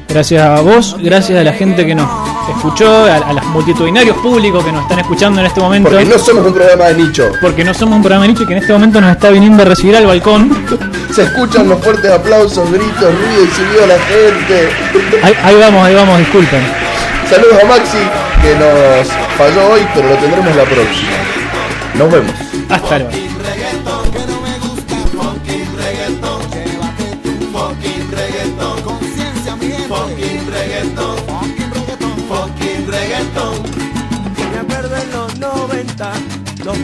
Gracias 0.08 0.42
a 0.42 0.60
vos, 0.60 0.96
gracias 1.02 1.38
a 1.38 1.44
la 1.44 1.52
gente 1.52 1.86
que 1.86 1.94
nos 1.94 2.08
escuchó, 2.52 3.04
a, 3.04 3.16
a 3.16 3.32
los 3.32 3.44
multitudinarios 3.46 4.16
públicos 4.18 4.64
que 4.64 4.72
nos 4.72 4.82
están 4.82 4.98
escuchando 5.00 5.40
en 5.40 5.46
este 5.46 5.60
momento. 5.60 5.90
Porque 5.90 6.04
no 6.04 6.18
somos 6.18 6.46
un 6.46 6.54
programa 6.54 6.84
de 6.86 6.94
nicho. 6.94 7.32
Porque 7.40 7.64
no 7.64 7.74
somos 7.74 7.96
un 7.96 8.02
programa 8.02 8.24
de 8.24 8.32
nicho 8.32 8.42
y 8.44 8.46
que 8.46 8.52
en 8.52 8.58
este 8.58 8.72
momento 8.72 9.00
nos 9.00 9.10
está 9.12 9.30
viniendo 9.30 9.62
a 9.62 9.66
recibir 9.66 9.96
al 9.96 10.06
balcón. 10.06 10.50
Se 11.14 11.22
escuchan 11.22 11.68
los 11.68 11.82
fuertes 11.82 12.10
aplausos, 12.10 12.70
gritos, 12.70 13.00
ruido 13.00 13.44
y 13.44 13.48
silbido 13.48 13.80
de 13.82 13.86
la 13.86 13.98
gente. 13.98 14.68
Ahí, 15.22 15.34
ahí 15.42 15.56
vamos, 15.56 15.86
ahí 15.86 15.94
vamos, 15.94 16.18
disculpen. 16.18 16.62
Saludos 17.28 17.62
a 17.62 17.66
Maxi, 17.66 17.98
que 18.40 18.54
nos 18.54 19.08
falló 19.36 19.72
hoy, 19.72 19.86
pero 19.94 20.08
lo 20.08 20.16
tendremos 20.16 20.56
la 20.56 20.64
próxima. 20.64 21.10
Nos 21.94 22.10
vemos. 22.10 22.32
Hasta 22.70 22.98
luego. 22.98 23.27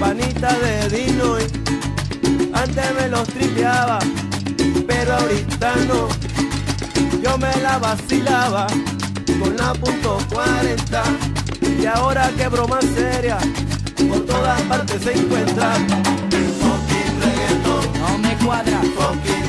campanita 0.04 0.52
de 0.58 0.88
Dinoy. 0.90 1.44
Antes 2.52 2.94
me 2.94 3.08
los 3.08 3.26
tripeaba, 3.28 3.98
pero 4.86 5.14
ahorita 5.14 5.76
no. 5.88 6.08
Yo 7.22 7.38
me 7.38 7.54
la 7.62 7.78
vacilaba 7.78 8.66
con 9.40 9.56
la 9.56 9.72
punto 9.72 10.18
40. 10.30 11.02
Y 11.80 11.86
ahora 11.86 12.30
que 12.36 12.48
broma 12.48 12.80
seria, 12.82 13.38
por 14.08 14.20
todas 14.26 14.60
partes 14.62 15.02
se 15.02 15.12
encuentra. 15.12 15.74
Funky 16.60 17.02
reggaeton, 17.20 18.00
no 18.00 18.18
me 18.18 18.36
cuadra. 18.44 18.80
Funky 18.96 19.43